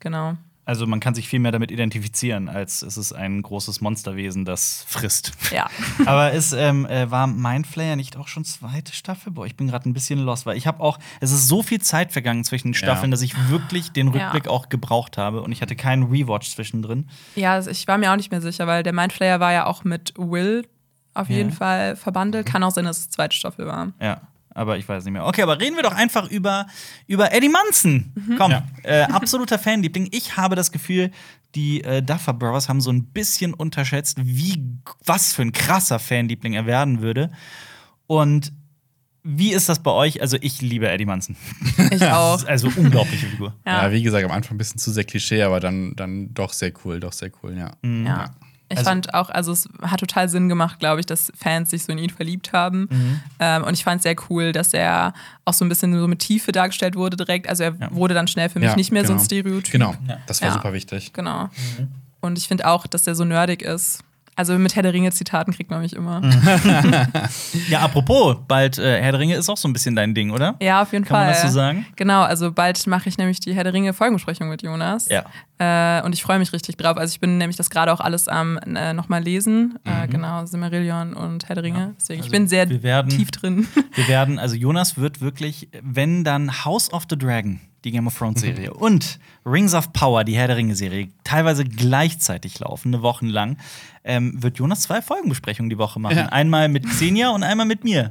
Genau. 0.00 0.36
Also 0.66 0.84
man 0.86 0.98
kann 0.98 1.14
sich 1.14 1.28
viel 1.28 1.38
mehr 1.38 1.52
damit 1.52 1.70
identifizieren, 1.70 2.48
als 2.48 2.82
es 2.82 2.96
ist 2.96 3.12
ein 3.12 3.40
großes 3.40 3.80
Monsterwesen, 3.80 4.44
das 4.44 4.84
frisst. 4.88 5.30
Ja. 5.52 5.70
Aber 6.06 6.32
ist, 6.32 6.52
ähm, 6.52 6.84
äh, 6.86 7.08
war 7.08 7.28
Mindflayer 7.28 7.94
nicht 7.94 8.16
auch 8.16 8.26
schon 8.26 8.44
zweite 8.44 8.92
Staffel? 8.92 9.32
Boah, 9.32 9.46
ich 9.46 9.56
bin 9.56 9.68
gerade 9.68 9.88
ein 9.88 9.92
bisschen 9.92 10.18
lost, 10.18 10.44
weil 10.44 10.56
ich 10.56 10.66
habe 10.66 10.80
auch, 10.82 10.98
es 11.20 11.30
ist 11.30 11.46
so 11.46 11.62
viel 11.62 11.80
Zeit 11.80 12.10
vergangen 12.10 12.42
zwischen 12.42 12.68
den 12.68 12.74
Staffeln, 12.74 13.12
dass 13.12 13.22
ich 13.22 13.48
wirklich 13.48 13.92
den 13.92 14.12
Ja. 14.12 14.24
Rückblick 14.24 14.48
auch 14.48 14.68
gebraucht 14.68 15.16
habe 15.16 15.40
und 15.42 15.52
ich 15.52 15.62
hatte 15.62 15.76
keinen 15.76 16.02
Rewatch 16.02 16.50
zwischendrin. 16.50 17.08
Ja, 17.36 17.52
also 17.52 17.70
ich 17.70 17.86
war 17.86 17.96
mir 17.96 18.10
auch 18.10 18.16
nicht 18.16 18.32
mehr 18.32 18.40
sicher, 18.42 18.66
weil 18.66 18.82
der 18.82 18.92
Mindflayer 18.92 19.38
war 19.38 19.52
ja 19.52 19.66
auch 19.66 19.84
mit 19.84 20.14
Will 20.16 20.66
auf 21.14 21.30
jeden 21.30 21.52
Fall 21.52 21.94
verbandelt. 21.96 22.44
Kann 22.44 22.62
auch 22.64 22.72
sein, 22.72 22.84
dass 22.84 22.98
es 22.98 23.08
zweite 23.08 23.34
Staffel 23.36 23.66
war. 23.66 23.92
Ja, 24.00 24.20
aber 24.56 24.78
ich 24.78 24.88
weiß 24.88 25.04
nicht 25.04 25.12
mehr. 25.12 25.26
Okay, 25.26 25.42
aber 25.42 25.60
reden 25.60 25.76
wir 25.76 25.82
doch 25.82 25.94
einfach 25.94 26.30
über, 26.30 26.66
über 27.06 27.32
Eddie 27.32 27.48
Munson. 27.50 28.12
Mhm. 28.14 28.36
Komm, 28.38 28.50
Ja. 28.50 28.64
äh, 28.82 29.02
absoluter 29.02 29.58
Fanliebling. 29.58 30.08
Ich 30.12 30.36
habe 30.36 30.56
das 30.56 30.72
Gefühl, 30.72 31.10
die 31.54 31.82
äh, 31.84 32.02
Duffer 32.02 32.32
Brothers 32.34 32.68
haben 32.68 32.80
so 32.80 32.90
ein 32.90 33.04
bisschen 33.06 33.54
unterschätzt, 33.54 34.18
wie 34.22 34.62
was 35.04 35.32
für 35.32 35.42
ein 35.42 35.52
krasser 35.52 35.98
Fanliebling 35.98 36.54
er 36.54 36.66
werden 36.66 37.00
würde. 37.00 37.30
Und 38.06 38.52
wie 39.28 39.52
ist 39.52 39.68
das 39.68 39.82
bei 39.82 39.90
euch? 39.90 40.20
Also, 40.20 40.36
ich 40.40 40.62
liebe 40.62 40.88
Eddie 40.88 41.04
Munson. 41.06 41.34
Ich 41.90 42.02
auch. 42.12 42.36
ist 42.38 42.46
also 42.46 42.70
unglaubliche 42.76 43.26
Figur. 43.26 43.54
Ja. 43.66 43.84
Ja. 43.86 43.92
wie 43.92 44.02
gesagt, 44.02 44.24
am 44.24 44.30
Anfang 44.30 44.54
ein 44.54 44.58
bisschen 44.58 44.78
zu 44.78 44.92
sehr 44.92 45.02
Klischee, 45.04 45.42
aber 45.42 45.58
dann, 45.58 45.96
dann 45.96 46.32
doch 46.32 46.52
sehr 46.52 46.72
cool, 46.84 47.00
doch 47.00 47.12
sehr 47.12 47.30
cool, 47.42 47.56
ja. 47.58 47.72
Ja. 47.82 48.34
Ich 48.68 48.78
Also- 48.78 48.90
fand 48.90 49.14
auch, 49.14 49.30
also 49.30 49.52
es 49.52 49.68
hat 49.82 50.00
total 50.00 50.28
Sinn 50.28 50.48
gemacht, 50.48 50.80
glaube 50.80 50.98
ich, 51.00 51.06
dass 51.06 51.32
Fans 51.38 51.70
sich 51.70 51.84
so 51.84 51.92
in 51.92 51.98
ihn 51.98 52.10
verliebt 52.10 52.52
haben. 52.52 52.88
Mhm. 52.90 53.20
Ähm, 53.38 53.62
und 53.64 53.74
ich 53.74 53.84
fand 53.84 53.98
es 54.00 54.02
sehr 54.02 54.16
cool, 54.28 54.50
dass 54.52 54.74
er 54.74 55.14
auch 55.44 55.52
so 55.54 55.64
ein 55.64 55.68
bisschen 55.68 55.96
so 55.96 56.08
mit 56.08 56.18
Tiefe 56.18 56.50
dargestellt 56.50 56.96
wurde 56.96 57.16
direkt. 57.16 57.48
Also 57.48 57.62
er 57.62 57.74
wurde 57.94 58.14
dann 58.14 58.26
schnell 58.26 58.48
für 58.48 58.58
mich 58.58 58.70
Ja, 58.70 58.74
nicht 58.76 58.90
mehr 58.90 59.04
so 59.04 59.12
ein 59.12 59.18
genau. 59.18 59.24
Stereotyp. 59.24 59.70
Genau, 59.72 59.94
Ja. 60.08 60.18
das 60.26 60.40
war 60.42 60.48
Ja. 60.48 60.54
super 60.54 60.72
wichtig. 60.72 61.12
Genau. 61.12 61.44
Mhm. 61.44 61.88
Und 62.20 62.38
ich 62.38 62.48
finde 62.48 62.66
auch, 62.66 62.88
dass 62.88 63.06
er 63.06 63.14
so 63.14 63.24
nerdig 63.24 63.62
ist. 63.62 64.00
Also 64.36 64.58
mit 64.58 64.76
Herr 64.76 64.82
der 64.82 64.92
Ringe-Zitaten 64.92 65.52
kriegt 65.54 65.70
man 65.70 65.80
mich 65.80 65.94
immer. 65.96 66.20
Mhm. 66.20 66.32
Ja, 67.70 67.80
apropos, 67.80 68.36
bald 68.46 68.78
äh, 68.78 69.00
Herr 69.00 69.12
der 69.12 69.20
Ringe 69.20 69.34
ist 69.34 69.48
auch 69.48 69.56
so 69.56 69.66
ein 69.66 69.72
bisschen 69.72 69.96
dein 69.96 70.14
Ding, 70.14 70.30
oder? 70.30 70.56
Ja, 70.60 70.82
auf 70.82 70.92
jeden 70.92 71.04
Kann 71.04 71.16
Fall. 71.16 71.24
man 71.26 71.32
das 71.34 71.42
so 71.42 71.48
sagen? 71.48 71.86
Genau, 71.96 72.22
also 72.22 72.52
bald 72.52 72.86
mache 72.86 73.08
ich 73.08 73.18
nämlich 73.18 73.40
die 73.40 73.54
Herr 73.54 73.64
der 73.64 73.72
Ringe 73.72 73.92
Folgenbesprechung 73.92 74.48
mit 74.48 74.62
Jonas. 74.62 75.08
Ja. 75.08 75.24
Äh, 75.58 76.02
und 76.04 76.12
ich 76.12 76.22
freue 76.22 76.38
mich 76.38 76.52
richtig 76.52 76.76
drauf. 76.76 76.96
Also 76.98 77.12
ich 77.12 77.20
bin 77.20 77.38
nämlich 77.38 77.56
das 77.56 77.70
gerade 77.70 77.92
auch 77.92 78.00
alles 78.00 78.28
am 78.28 78.58
äh, 78.58 78.92
nochmal 78.92 79.22
lesen. 79.22 79.78
Äh, 79.84 80.06
genau, 80.08 80.44
Silmarillion 80.44 81.14
und 81.14 81.48
Herr 81.48 81.54
der 81.54 81.64
Ringe. 81.64 81.94
Deswegen, 81.98 82.20
ich 82.20 82.26
Mhm. 82.26 82.32
Also 82.34 82.38
bin 82.42 82.48
sehr 82.48 82.68
wir 82.68 82.82
werden- 82.82 83.10
tief 83.10 83.30
drin. 83.30 83.66
Wir 83.94 84.08
werden, 84.08 84.38
also 84.38 84.54
Jonas 84.54 84.98
wird 84.98 85.20
wirklich, 85.20 85.68
wenn 85.82 86.24
dann 86.24 86.64
House 86.64 86.92
of 86.92 87.04
the 87.08 87.16
Dragon, 87.16 87.60
die 87.86 87.92
Game 87.92 88.06
of 88.08 88.18
Thrones 88.18 88.40
Serie, 88.40 88.74
und 88.74 89.20
Rings 89.46 89.72
of 89.72 89.92
Power, 89.92 90.24
die 90.24 90.36
Herr 90.36 90.48
der 90.48 90.56
Ringe 90.56 90.74
Serie, 90.74 91.08
teilweise 91.22 91.64
gleichzeitig 91.64 92.58
laufen, 92.58 92.92
eine 92.92 93.02
Woche 93.02 93.24
lang, 93.26 93.58
ähm, 94.02 94.42
wird 94.42 94.58
Jonas 94.58 94.80
zwei 94.82 95.00
Folgenbesprechungen 95.00 95.70
die 95.70 95.78
Woche 95.78 96.00
machen. 96.00 96.16
Ja. 96.16 96.26
Einmal 96.26 96.68
mit 96.68 96.84
Xenia 96.88 97.30
und 97.30 97.44
einmal 97.44 97.64
mit 97.64 97.84
mir. 97.84 98.10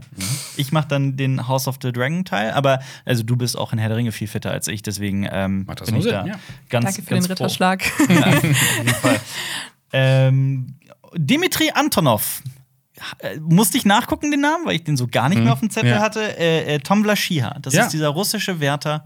Ich 0.56 0.72
mache 0.72 0.88
dann 0.88 1.18
den 1.18 1.48
House 1.48 1.68
of 1.68 1.78
the 1.82 1.92
Dragon 1.92 2.24
Teil, 2.24 2.52
aber 2.52 2.80
also 3.04 3.24
du 3.24 3.36
bist 3.36 3.58
auch 3.58 3.74
in 3.74 3.80
Herr 3.80 3.90
der 3.90 3.98
Ringe 3.98 4.14
viel 4.14 4.28
fitter 4.28 4.52
als 4.52 4.70
ich, 4.70 4.82
deswegen 4.82 5.28
ähm, 5.30 5.66
Macht 5.66 5.82
das 5.82 5.88
bin 5.88 5.98
ich 5.98 6.04
Sinn, 6.04 6.14
da 6.14 6.26
ja. 6.26 6.40
ganz, 6.70 6.86
Danke 6.86 7.02
für 7.02 7.14
ganz 7.14 7.28
den. 7.28 7.32
Ritterschlag. 7.32 7.84
Ja, 8.10 8.28
auf 8.28 8.44
jeden 8.44 8.90
Fall. 8.96 9.20
ähm, 9.94 10.76
Dimitri 11.16 11.72
Antonov. 11.74 12.42
Äh, 13.20 13.40
Musste 13.42 13.78
ich 13.78 13.84
nachgucken, 13.86 14.32
den 14.32 14.40
Namen, 14.40 14.66
weil 14.66 14.76
ich 14.76 14.86
den 14.86 14.96
so 14.96 15.08
gar 15.08 15.28
nicht 15.28 15.42
mehr 15.42 15.52
auf 15.52 15.60
dem 15.60 15.70
Zettel 15.70 15.92
ja. 15.92 16.00
hatte. 16.00 16.38
Äh, 16.40 16.76
äh, 16.76 16.80
Tom 16.80 17.04
Vlaschiha. 17.04 17.58
Das 17.62 17.74
Ja. 17.74 17.84
ist 17.84 17.92
dieser 17.92 18.08
russische 18.08 18.62
Wärter 18.62 19.04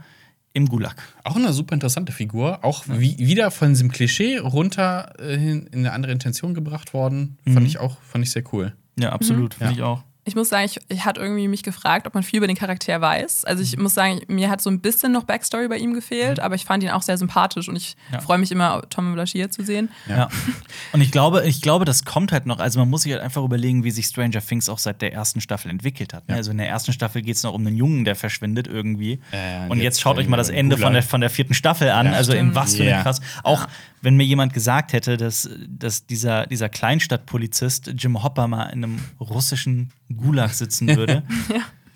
im 0.54 0.68
Gulag. 0.68 0.96
Auch 1.24 1.36
eine 1.36 1.54
super 1.54 1.74
interessante 1.76 2.12
Figur. 2.12 2.64
Auch 2.64 2.86
wie, 2.88 3.18
wieder 3.18 3.52
von 3.52 3.70
diesem 3.70 3.92
Klischee 3.92 4.38
runter 4.40 5.14
äh, 5.20 5.36
in 5.36 5.68
eine 5.74 5.92
andere 5.94 6.12
Intention 6.12 6.54
gebracht 6.54 6.94
worden. 6.94 7.38
Fand 7.48 7.68
ich 7.68 7.78
auch 7.80 7.98
fand 8.02 8.26
ich 8.26 8.32
sehr 8.32 8.44
cool. 8.52 8.74
Ja, 9.00 9.12
absolut. 9.12 9.54
Finde 9.54 9.74
Ja. 9.74 9.78
ich 9.78 9.84
auch. 9.84 10.04
Ich 10.30 10.36
muss 10.36 10.48
sagen, 10.50 10.66
ich, 10.66 10.80
ich 10.88 11.04
hatte 11.06 11.20
irgendwie 11.20 11.48
mich 11.48 11.64
gefragt, 11.64 12.08
ob 12.08 12.14
man 12.14 12.24
viel 12.24 12.38
über 12.38 12.48
den 12.48 12.56
Charakter 12.56 13.02
weiß. 13.02 13.44
Also 13.46 13.62
ich 13.64 13.78
muss 13.78 13.94
sagen, 13.96 14.22
mir 14.28 14.50
hat 14.50 14.62
so 14.62 14.70
ein 14.70 14.80
bisschen 14.80 15.12
noch 15.12 15.24
Backstory 15.24 15.68
bei 15.68 15.78
ihm 15.78 15.94
gefehlt, 15.94 16.40
aber 16.40 16.56
ich 16.56 16.64
fand 16.66 16.84
ihn 16.84 16.92
auch 16.92 17.02
sehr 17.02 17.18
sympathisch 17.18 17.68
und 17.68 17.76
ich 17.76 17.98
Ja. 18.14 18.22
freue 18.22 18.38
mich 18.38 18.52
immer, 18.52 18.82
Tom 18.90 19.14
Blaschier 19.14 19.50
zu 19.52 19.64
sehen. 19.64 19.90
Ja. 20.08 20.30
Und 20.94 21.02
ich 21.02 21.12
glaube, 21.12 21.46
ich 21.48 21.62
glaube, 21.62 21.86
das 21.86 22.06
kommt 22.06 22.32
halt 22.32 22.46
noch. 22.46 22.60
Also 22.60 22.80
man 22.80 22.90
muss 22.90 23.02
sich 23.04 23.12
halt 23.12 23.22
einfach 23.22 23.44
überlegen, 23.44 23.84
wie 23.84 23.92
sich 23.92 24.06
Stranger 24.06 24.40
Things 24.42 24.70
auch 24.70 24.78
seit 24.80 25.02
der 25.02 25.14
ersten 25.14 25.42
Staffel 25.42 25.70
entwickelt 25.70 26.14
hat. 26.14 26.28
ne? 26.30 26.36
Also 26.36 26.52
in 26.52 26.58
der 26.58 26.68
ersten 26.70 26.94
Staffel 26.94 27.22
geht 27.22 27.36
es 27.36 27.44
noch 27.44 27.54
um 27.54 27.66
einen 27.66 27.76
Jungen, 27.76 28.06
der 28.06 28.16
verschwindet 28.16 28.68
irgendwie. 28.68 29.20
Äh, 29.32 29.68
und 29.70 29.78
jetzt, 29.78 29.84
jetzt 29.84 30.02
schaut 30.02 30.18
euch 30.18 30.28
mal 30.28 30.38
das 30.38 30.50
Ende 30.50 30.78
von 30.78 30.94
der, 30.94 31.04
von 31.04 31.22
der 31.22 31.30
vierten 31.30 31.54
Staffel 31.54 31.90
an. 31.90 32.06
Ja, 32.08 32.14
also 32.14 32.34
in 32.34 32.54
was 32.56 32.76
für 32.76 32.84
eine 32.84 32.92
Ja. 32.92 33.02
krass. 33.04 33.20
Auch 33.44 33.68
wenn 34.02 34.16
mir 34.16 34.24
jemand 34.24 34.54
gesagt 34.54 34.94
hätte, 34.94 35.18
dass, 35.18 35.50
dass 35.68 36.06
dieser, 36.06 36.46
dieser 36.48 36.70
Kleinstadtpolizist 36.70 37.94
Jim 37.98 38.24
Hopper 38.24 38.48
mal 38.48 38.66
in 38.70 38.84
einem 38.84 39.00
russischen 39.20 39.92
Gulag 40.16 40.54
sitzen 40.54 40.88
würde. 40.96 41.24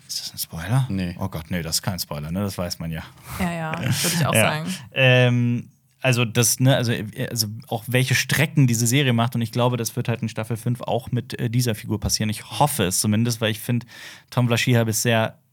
Ist 0.06 0.20
das 0.20 0.32
ein 0.34 0.38
Spoiler? 0.38 0.86
Nee. 0.90 1.16
Oh 1.18 1.28
Gott, 1.28 1.50
nee, 1.50 1.62
das 1.62 1.76
ist 1.76 1.82
kein 1.82 1.98
Spoiler, 1.98 2.30
ne? 2.30 2.40
Das 2.40 2.58
weiß 2.58 2.78
man 2.78 2.90
ja. 2.90 3.02
Ja, 3.40 3.52
ja, 3.52 3.78
würde 3.78 3.88
ich 3.90 4.26
auch 4.26 4.34
Ja. 4.34 4.40
sagen. 4.42 4.74
Ähm, 4.92 5.68
also 6.02 6.26
das, 6.26 6.60
ne, 6.60 6.76
also, 6.76 6.92
also 7.30 7.46
auch 7.68 7.84
welche 7.86 8.14
Strecken 8.14 8.66
diese 8.66 8.86
Serie 8.86 9.14
macht. 9.14 9.34
Und 9.34 9.40
ich 9.40 9.52
glaube, 9.52 9.78
das 9.78 9.96
wird 9.96 10.08
halt 10.08 10.20
in 10.20 10.28
Staffel 10.28 10.58
5 10.58 10.82
auch 10.82 11.10
mit 11.10 11.40
äh, 11.40 11.48
dieser 11.48 11.74
Figur 11.74 11.98
passieren. 11.98 12.28
Ich 12.28 12.44
hoffe 12.60 12.84
es 12.84 12.98
zumindest, 13.00 13.40
weil 13.40 13.50
ich 13.50 13.60
finde, 13.60 13.86
Tom 14.28 14.46
Vlaschia 14.46 14.84
bisher 14.84 15.28
äh, 15.28 15.43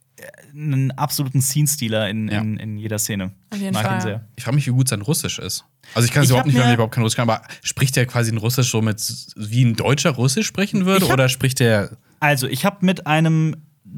einen 0.54 0.92
absoluten 0.92 1.42
Scene-Stealer 1.42 2.10
in, 2.10 2.28
Ja. 2.30 2.42
in, 2.42 2.58
in 2.58 2.78
jeder 2.78 3.00
Szene. 3.00 3.32
Auf 3.52 3.60
jeden 3.60 3.74
Mag 3.74 3.86
Fall. 3.86 3.96
ihn 3.98 4.02
sehr. 4.02 4.28
Ich 4.36 4.44
frage 4.44 4.56
mich, 4.56 4.68
wie 4.68 4.72
gut 4.72 4.88
sein 4.88 5.02
Russisch 5.02 5.40
ist. 5.40 5.66
Also 5.94 6.06
ich 6.06 6.12
kann 6.14 6.24
es 6.24 6.30
überhaupt 6.30 6.48
nicht, 6.48 6.56
weil 6.58 6.64
mir- 6.66 6.70
ich 6.72 6.74
überhaupt 6.76 6.94
kein 6.94 7.04
Russisch 7.04 7.16
kann, 7.18 7.30
aber 7.30 7.42
spricht 7.64 7.98
er 7.98 8.06
quasi 8.06 8.32
ein 8.32 8.38
Russisch 8.38 8.70
so 8.72 8.82
mit, 8.82 9.02
wie 9.36 9.64
ein 9.66 9.76
Deutscher 9.76 10.12
Russisch 10.12 10.48
sprechen 10.48 10.86
würde? 10.86 11.06
Hab- 11.06 11.14
Oder 11.14 11.30
spricht 11.30 11.60
er 11.62 11.98
Also, 12.20 12.48
ich 12.48 12.66
habe 12.66 12.86
mit 12.86 13.08
einem 13.08 13.56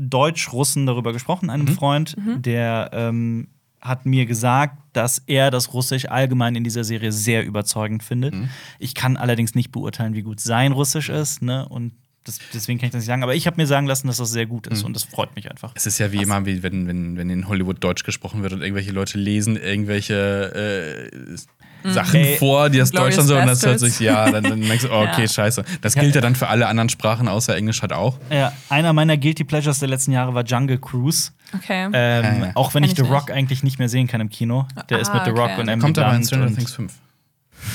Deutsch-Russen 0.08 0.86
darüber 0.86 1.14
gesprochen, 1.14 1.50
einem 1.50 1.66
Mhm. 1.66 1.74
Freund, 1.76 2.16
der 2.18 2.90
ähm, 2.94 3.48
hat 3.82 4.06
mir 4.06 4.26
gesagt, 4.26 4.78
dass 4.94 5.22
er 5.26 5.52
das 5.52 5.74
Russisch 5.74 6.06
allgemein 6.06 6.56
in 6.56 6.64
dieser 6.64 6.84
Serie 6.84 7.12
sehr 7.12 7.46
überzeugend 7.46 8.02
findet. 8.04 8.34
Mhm. 8.34 8.50
Ich 8.80 8.96
kann 8.96 9.18
allerdings 9.18 9.56
nicht 9.56 9.72
beurteilen, 9.72 10.14
wie 10.14 10.22
gut 10.22 10.40
sein 10.40 10.72
Russisch 10.72 11.10
ist, 11.10 11.42
ne? 11.42 11.68
Und 11.68 11.94
das, 12.24 12.40
deswegen 12.54 12.80
kann 12.80 12.88
ich 12.88 12.92
das 12.92 13.00
nicht 13.00 13.08
sagen. 13.08 13.24
Aber 13.24 13.36
ich 13.36 13.46
habe 13.48 13.58
mir 13.58 13.68
sagen 13.68 13.88
lassen, 13.88 14.08
dass 14.08 14.18
das 14.18 14.32
sehr 14.32 14.46
gut 14.46 14.66
Mhm. 14.68 14.72
ist 14.74 14.84
und 14.84 14.96
das 14.96 15.04
freut 15.04 15.36
mich 15.36 15.50
einfach. 15.52 15.72
Es 15.76 15.86
ist 15.86 15.98
ja 16.00 16.12
wie 16.12 16.22
immer, 16.24 16.46
wie 16.46 16.64
wenn, 16.64 16.88
wenn, 16.88 17.18
wenn 17.18 17.30
in 17.30 17.48
Hollywood 17.48 17.84
Deutsch 17.84 18.04
gesprochen 18.04 18.44
wird 18.44 18.54
und 18.54 18.62
irgendwelche 18.62 18.92
Leute 18.92 19.18
lesen 19.18 19.56
irgendwelche 19.58 21.10
äh, 21.14 21.38
Sachen 21.86 22.22
Ey, 22.22 22.38
vor, 22.38 22.70
die 22.70 22.78
das 22.78 22.92
Glorious 22.92 23.16
Deutsch 23.18 23.22
und 23.24 23.28
so, 23.28 23.38
und 23.38 23.46
das 23.46 23.66
hört 23.66 23.80
sich, 23.82 24.00
ja, 24.00 24.32
dann, 24.32 24.44
dann 24.46 24.62
denkst 24.62 24.84
du, 24.86 24.90
oh, 24.90 25.02
okay, 25.12 25.24
Ja. 25.24 25.28
scheiße. 25.28 25.66
Das 25.82 25.96
gilt 25.96 26.16
ja 26.16 26.22
dann 26.22 26.36
für 26.36 26.48
alle 26.48 26.68
anderen 26.68 26.88
Sprachen 26.88 27.28
außer 27.28 27.56
Englisch 27.58 27.82
halt 27.82 27.92
auch. 27.92 28.18
Ja, 28.32 28.54
einer 28.70 28.94
meiner 28.94 29.18
Guilty 29.18 29.44
Pleasures 29.44 29.80
der 29.80 29.90
letzten 29.90 30.14
Jahre 30.14 30.34
war 30.34 30.46
Jungle 30.46 30.78
Cruise. 30.78 31.32
Okay. 31.54 31.90
Ähm, 31.92 31.92
Ja, 31.94 32.46
ja. 32.46 32.52
Auch 32.56 32.74
wenn 32.74 32.84
Kenn 32.84 32.92
ich 32.94 32.98
ich 32.98 33.06
The 33.06 33.12
Rock 33.12 33.28
nicht. 33.28 33.36
eigentlich 33.36 33.64
nicht 33.64 33.80
mehr 33.80 33.90
sehen 33.90 34.08
kann 34.08 34.22
im 34.22 34.30
Kino. 34.30 34.66
Der 34.90 35.00
ist 35.00 35.10
Ah, 35.10 35.16
mit 35.16 35.26
The 35.26 35.32
Rock 35.32 35.52
okay. 35.52 35.62
und 35.62 35.68
Emily 35.68 35.82
Kommt 35.82 36.00
aber 36.00 36.16
in 36.16 36.24
Stranger 36.24 36.56
Things 36.56 36.74
5. 36.74 36.94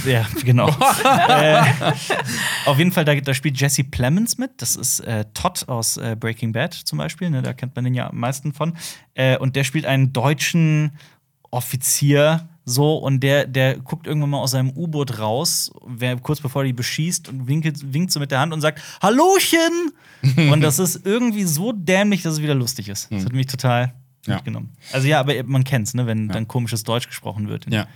Ja, 0.06 0.26
genau. 0.44 0.68
äh, 1.28 1.62
auf 2.66 2.78
jeden 2.78 2.92
Fall, 2.92 3.04
da, 3.04 3.14
da 3.14 3.34
spielt 3.34 3.60
Jesse 3.60 3.84
Plemons 3.84 4.38
mit. 4.38 4.50
Das 4.58 4.76
ist 4.76 5.00
äh, 5.00 5.24
Todd 5.34 5.68
aus 5.68 5.96
äh, 5.96 6.16
Breaking 6.18 6.52
Bad 6.52 6.74
zum 6.74 6.98
Beispiel. 6.98 7.30
Ne? 7.30 7.42
Da 7.42 7.52
kennt 7.52 7.74
man 7.76 7.84
den 7.84 7.94
ja 7.94 8.08
am 8.10 8.18
meisten 8.18 8.52
von. 8.52 8.76
Äh, 9.14 9.38
und 9.38 9.56
der 9.56 9.64
spielt 9.64 9.86
einen 9.86 10.12
deutschen 10.12 10.92
Offizier. 11.50 12.48
So, 12.64 12.98
und 12.98 13.20
der, 13.20 13.46
der 13.46 13.78
guckt 13.78 14.06
irgendwann 14.06 14.30
mal 14.30 14.38
aus 14.40 14.50
seinem 14.50 14.70
U-Boot 14.76 15.18
raus, 15.18 15.72
wer, 15.86 16.16
kurz 16.18 16.40
bevor 16.40 16.62
er 16.62 16.66
die 16.66 16.74
beschießt 16.74 17.30
und 17.30 17.48
winkelt, 17.48 17.94
winkt 17.94 18.12
so 18.12 18.20
mit 18.20 18.30
der 18.30 18.40
Hand 18.40 18.52
und 18.52 18.60
sagt: 18.60 18.82
Hallochen! 19.00 19.92
und 20.52 20.60
das 20.60 20.78
ist 20.78 21.06
irgendwie 21.06 21.44
so 21.44 21.72
dämlich, 21.72 22.22
dass 22.22 22.34
es 22.34 22.42
wieder 22.42 22.54
lustig 22.54 22.90
ist. 22.90 23.10
Das 23.10 23.24
hat 23.24 23.32
mich 23.32 23.46
total 23.46 23.94
Ja. 24.26 24.34
mitgenommen. 24.34 24.74
Also, 24.92 25.08
ja, 25.08 25.18
aber 25.20 25.32
man 25.44 25.64
kennt's, 25.64 25.94
ne, 25.94 26.06
wenn 26.06 26.28
dann 26.28 26.46
komisches 26.46 26.84
Deutsch 26.84 27.06
gesprochen 27.06 27.48
wird. 27.48 27.72
Ja. 27.72 27.86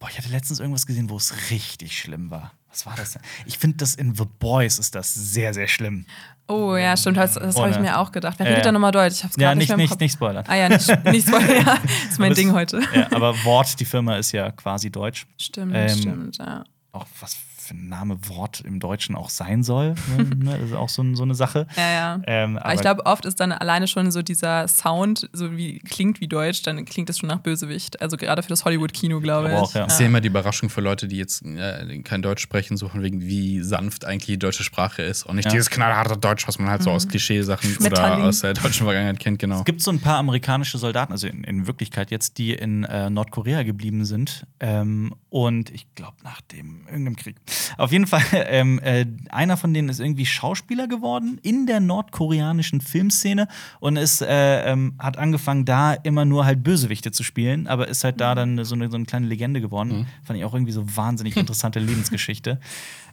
Boah, 0.00 0.08
ich 0.10 0.18
hatte 0.18 0.28
letztens 0.30 0.58
irgendwas 0.60 0.86
gesehen, 0.86 1.08
wo 1.10 1.16
es 1.18 1.50
richtig 1.50 1.96
schlimm 1.96 2.30
war. 2.30 2.52
Was 2.70 2.86
war 2.86 2.94
das 2.96 3.12
denn? 3.12 3.22
Ich 3.46 3.58
finde, 3.58 3.76
das 3.76 3.94
in 3.94 4.14
The 4.16 4.24
Boys 4.38 4.78
ist 4.78 4.94
das 4.94 5.12
sehr, 5.14 5.52
sehr 5.54 5.68
schlimm. 5.68 6.06
oh 6.48 6.74
ja, 6.76 6.96
stimmt. 6.96 7.16
Das, 7.18 7.34
das 7.34 7.56
habe 7.56 7.70
ich 7.70 7.78
mir 7.78 7.98
auch 7.98 8.10
gedacht. 8.10 8.38
Wer 8.38 8.46
Äh, 8.46 8.50
redet 8.50 8.64
da 8.66 8.72
nochmal 8.72 8.92
Deutsch? 8.92 9.14
Ich 9.16 9.24
hab's 9.24 9.36
Ja, 9.38 9.54
nicht, 9.54 9.76
nicht, 9.76 10.00
nicht 10.00 10.12
spoilern. 10.14 10.44
Ah 10.48 10.54
ja, 10.56 10.68
nicht, 10.68 10.88
nicht 11.04 11.28
spoilern. 11.28 11.66
Ja, 11.66 11.74
ist 12.08 12.18
mein 12.18 12.28
Aber 12.28 12.34
Ding 12.34 12.52
heute. 12.52 12.80
Ja, 12.94 13.08
aber 13.12 13.44
Wort, 13.44 13.78
die 13.78 13.84
Firma 13.84 14.16
ist 14.16 14.32
ja 14.32 14.50
quasi 14.52 14.90
deutsch. 14.90 15.26
Stimmt, 15.36 15.72
Ähm, 15.76 15.88
stimmt, 15.98 16.38
ja. 16.38 16.64
Auch 16.92 17.06
was 17.20 17.36
für 17.70 17.76
ein 17.76 17.88
Name 17.88 18.18
Wort 18.28 18.60
im 18.60 18.80
Deutschen 18.80 19.14
auch 19.14 19.30
sein 19.30 19.62
soll. 19.62 19.94
Ne? 20.16 20.26
Ne, 20.40 20.58
das 20.58 20.70
ist 20.70 20.76
auch 20.76 20.88
so, 20.88 21.04
so 21.14 21.22
eine 21.22 21.34
Sache. 21.34 21.66
Ja, 21.76 21.90
ja. 21.92 22.20
Ähm, 22.26 22.56
Aber 22.56 22.74
ich 22.74 22.80
glaube, 22.80 23.04
oft 23.04 23.24
ist 23.26 23.40
dann 23.40 23.52
alleine 23.52 23.86
schon 23.88 24.10
so 24.10 24.22
dieser 24.22 24.66
Sound, 24.68 25.28
so 25.32 25.54
wie 25.56 25.78
klingt 25.80 26.20
wie 26.20 26.28
Deutsch, 26.28 26.62
dann 26.62 26.84
klingt 26.86 27.08
das 27.10 27.18
schon 27.18 27.28
nach 27.28 27.40
Bösewicht. 27.40 28.00
Also 28.00 28.16
gerade 28.16 28.42
für 28.42 28.48
das 28.48 28.64
Hollywood-Kino, 28.64 29.20
glaube 29.20 29.48
ich. 29.48 29.54
Auch, 29.54 29.74
ja. 29.74 29.86
Ich 29.86 29.92
sehe 29.92 30.06
immer 30.06 30.20
die 30.20 30.28
Überraschung 30.28 30.70
für 30.70 30.80
Leute, 30.80 31.08
die 31.08 31.16
jetzt 31.18 31.44
äh, 31.44 31.98
kein 32.02 32.22
Deutsch 32.22 32.40
sprechen, 32.42 32.76
so 32.78 32.88
von 32.88 33.02
wegen, 33.02 33.20
wie 33.20 33.60
sanft 33.60 34.04
eigentlich 34.06 34.26
die 34.26 34.38
deutsche 34.38 34.64
Sprache 34.64 35.02
ist. 35.02 35.24
Und 35.26 35.36
nicht 35.36 35.44
Ja. 35.46 35.50
dieses 35.52 35.68
knallharte 35.70 36.16
Deutsch, 36.16 36.48
was 36.48 36.58
man 36.58 36.70
halt 36.70 36.82
so 36.82 36.90
aus 36.90 37.06
Klischeesachen 37.08 37.76
oder 37.84 38.18
aus 38.24 38.40
der 38.40 38.54
deutschen 38.54 38.84
Vergangenheit 38.84 39.18
kennt, 39.18 39.38
genau. 39.38 39.58
Es 39.58 39.64
gibt 39.64 39.82
so 39.82 39.90
ein 39.90 40.00
paar 40.00 40.16
amerikanische 40.18 40.78
Soldaten, 40.78 41.12
also 41.12 41.26
in, 41.26 41.44
in 41.44 41.66
Wirklichkeit 41.66 42.10
jetzt, 42.10 42.38
die 42.38 42.54
in 42.54 42.84
äh, 42.84 43.10
Nordkorea 43.10 43.62
geblieben 43.62 44.04
sind. 44.06 44.46
Ähm, 44.58 45.14
und 45.28 45.70
ich 45.70 45.86
glaube, 45.94 46.16
nach 46.24 46.40
dem 46.40 46.86
irgendeinem 46.86 47.16
Krieg. 47.16 47.36
Auf 47.78 47.92
jeden 47.92 48.06
Fall, 48.06 48.22
ähm, 48.32 48.78
äh, 48.80 49.06
einer 49.30 49.56
von 49.56 49.72
denen 49.74 49.88
ist 49.88 50.00
irgendwie 50.00 50.26
Schauspieler 50.26 50.88
geworden 50.88 51.38
in 51.42 51.66
der 51.66 51.80
nordkoreanischen 51.80 52.80
Filmszene 52.80 53.48
und 53.80 53.96
ist, 53.96 54.22
äh, 54.22 54.70
ähm, 54.70 54.94
hat 54.98 55.18
angefangen, 55.18 55.64
da 55.64 55.94
immer 55.94 56.24
nur 56.24 56.44
halt 56.44 56.62
Bösewichte 56.62 57.10
zu 57.12 57.22
spielen, 57.22 57.66
aber 57.66 57.88
ist 57.88 58.04
halt 58.04 58.20
da 58.20 58.34
dann 58.34 58.64
so 58.64 58.74
eine, 58.74 58.88
so 58.90 58.96
eine 58.96 59.04
kleine 59.04 59.26
Legende 59.26 59.60
geworden. 59.60 60.06
Fand 60.24 60.38
ich 60.38 60.44
auch 60.44 60.54
irgendwie 60.54 60.72
so 60.72 60.84
wahnsinnig 60.96 61.36
interessante 61.36 61.78
Lebensgeschichte. 61.80 62.60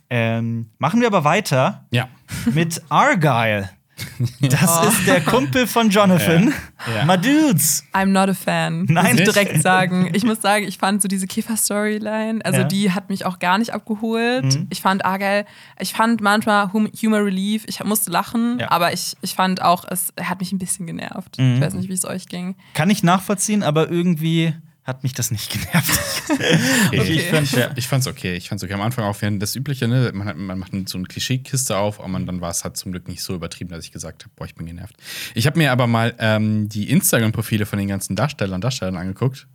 Ähm, 0.09 0.69
machen 0.77 1.01
wir 1.01 1.07
aber 1.07 1.23
weiter 1.23 1.85
Ja. 1.91 2.07
mit 2.53 2.81
Argyle. 2.89 3.69
Das 4.41 4.79
Oh. 4.83 4.87
ist 4.89 5.07
der 5.07 5.21
Kumpel 5.21 5.65
von 5.67 5.89
Jonathan. 5.89 6.53
Ja. 6.95 7.05
My 7.05 7.17
Dudes. 7.17 7.83
I'm 7.93 8.07
not 8.07 8.29
a 8.29 8.33
fan. 8.33 8.85
Nein, 8.89 9.11
muss 9.15 9.19
ich 9.21 9.25
direkt 9.33 9.61
sagen. 9.61 10.09
Ich 10.13 10.23
muss 10.23 10.41
sagen, 10.41 10.65
ich 10.67 10.77
fand 10.77 11.01
so 11.01 11.07
diese 11.07 11.25
Kiffer-Storyline, 11.27 12.43
also 12.45 12.59
Ja. 12.59 12.63
die 12.65 12.91
hat 12.91 13.09
mich 13.09 13.25
auch 13.25 13.39
gar 13.39 13.57
nicht 13.57 13.73
abgeholt. 13.73 14.45
Mhm. 14.45 14.67
Ich 14.69 14.81
fand 14.81 15.03
Argyle, 15.05 15.45
ich 15.79 15.93
fand 15.93 16.21
manchmal 16.21 16.71
hum 16.73 16.87
Humor 17.01 17.25
Relief, 17.25 17.63
ich 17.67 17.83
musste 17.83 18.11
lachen, 18.11 18.59
Ja. 18.59 18.71
aber 18.71 18.93
ich, 18.93 19.15
ich 19.21 19.33
fand 19.35 19.61
auch, 19.61 19.85
es 19.89 20.13
hat 20.21 20.39
mich 20.39 20.51
ein 20.51 20.57
bisschen 20.59 20.85
genervt. 20.85 21.37
Mhm. 21.39 21.55
Ich 21.55 21.61
weiß 21.61 21.73
nicht, 21.73 21.89
wie 21.89 21.93
es 21.93 22.05
euch 22.05 22.27
ging. 22.27 22.55
Kann 22.73 22.89
ich 22.89 23.03
nachvollziehen, 23.03 23.63
aber 23.63 23.89
irgendwie 23.89 24.53
hat 24.87 25.03
mich 25.03 25.13
das 25.13 25.31
nicht 25.31 25.51
genervt. 25.51 25.99
Okay. 26.29 27.01
Ich 27.01 27.23
fand, 27.23 27.51
ja. 27.51 27.69
Ich 27.75 27.87
fand's 27.87 28.07
okay. 28.07 28.35
Ich 28.35 28.47
fand's 28.47 28.63
okay. 28.63 28.73
Am 28.73 28.81
Anfang 28.81 29.03
auch 29.03 29.21
während 29.21 29.41
das 29.41 29.55
Übliche, 29.55 29.87
ne? 29.87 30.11
Man, 30.13 30.27
hat, 30.27 30.37
man 30.37 30.57
macht 30.57 30.71
so 30.87 30.97
eine 30.97 31.05
Klischeekiste 31.07 31.77
auf, 31.77 31.99
aber 31.99 32.07
man, 32.07 32.25
dann 32.25 32.39
war 32.39 32.51
es 32.51 32.63
halt 32.63 32.77
zum 32.77 32.93
Glück 32.93 33.07
nicht 33.09 33.21
so 33.21 33.35
übertrieben, 33.35 33.69
dass 33.69 33.83
ich 33.83 33.91
gesagt 33.91 34.23
habe, 34.23 34.33
boah, 34.37 34.45
ich 34.45 34.55
bin 34.55 34.65
genervt. 34.65 34.95
Ich 35.35 35.45
habe 35.45 35.57
mir 35.57 35.73
aber 35.73 35.87
mal 35.87 36.15
ähm, 36.19 36.69
die 36.69 36.89
Instagram-Profile 36.89 37.65
von 37.65 37.77
den 37.77 37.89
ganzen 37.89 38.15
Darstellern 38.15 38.55
und 38.55 38.63
Darstellern 38.63 38.95
angeguckt. 38.95 39.47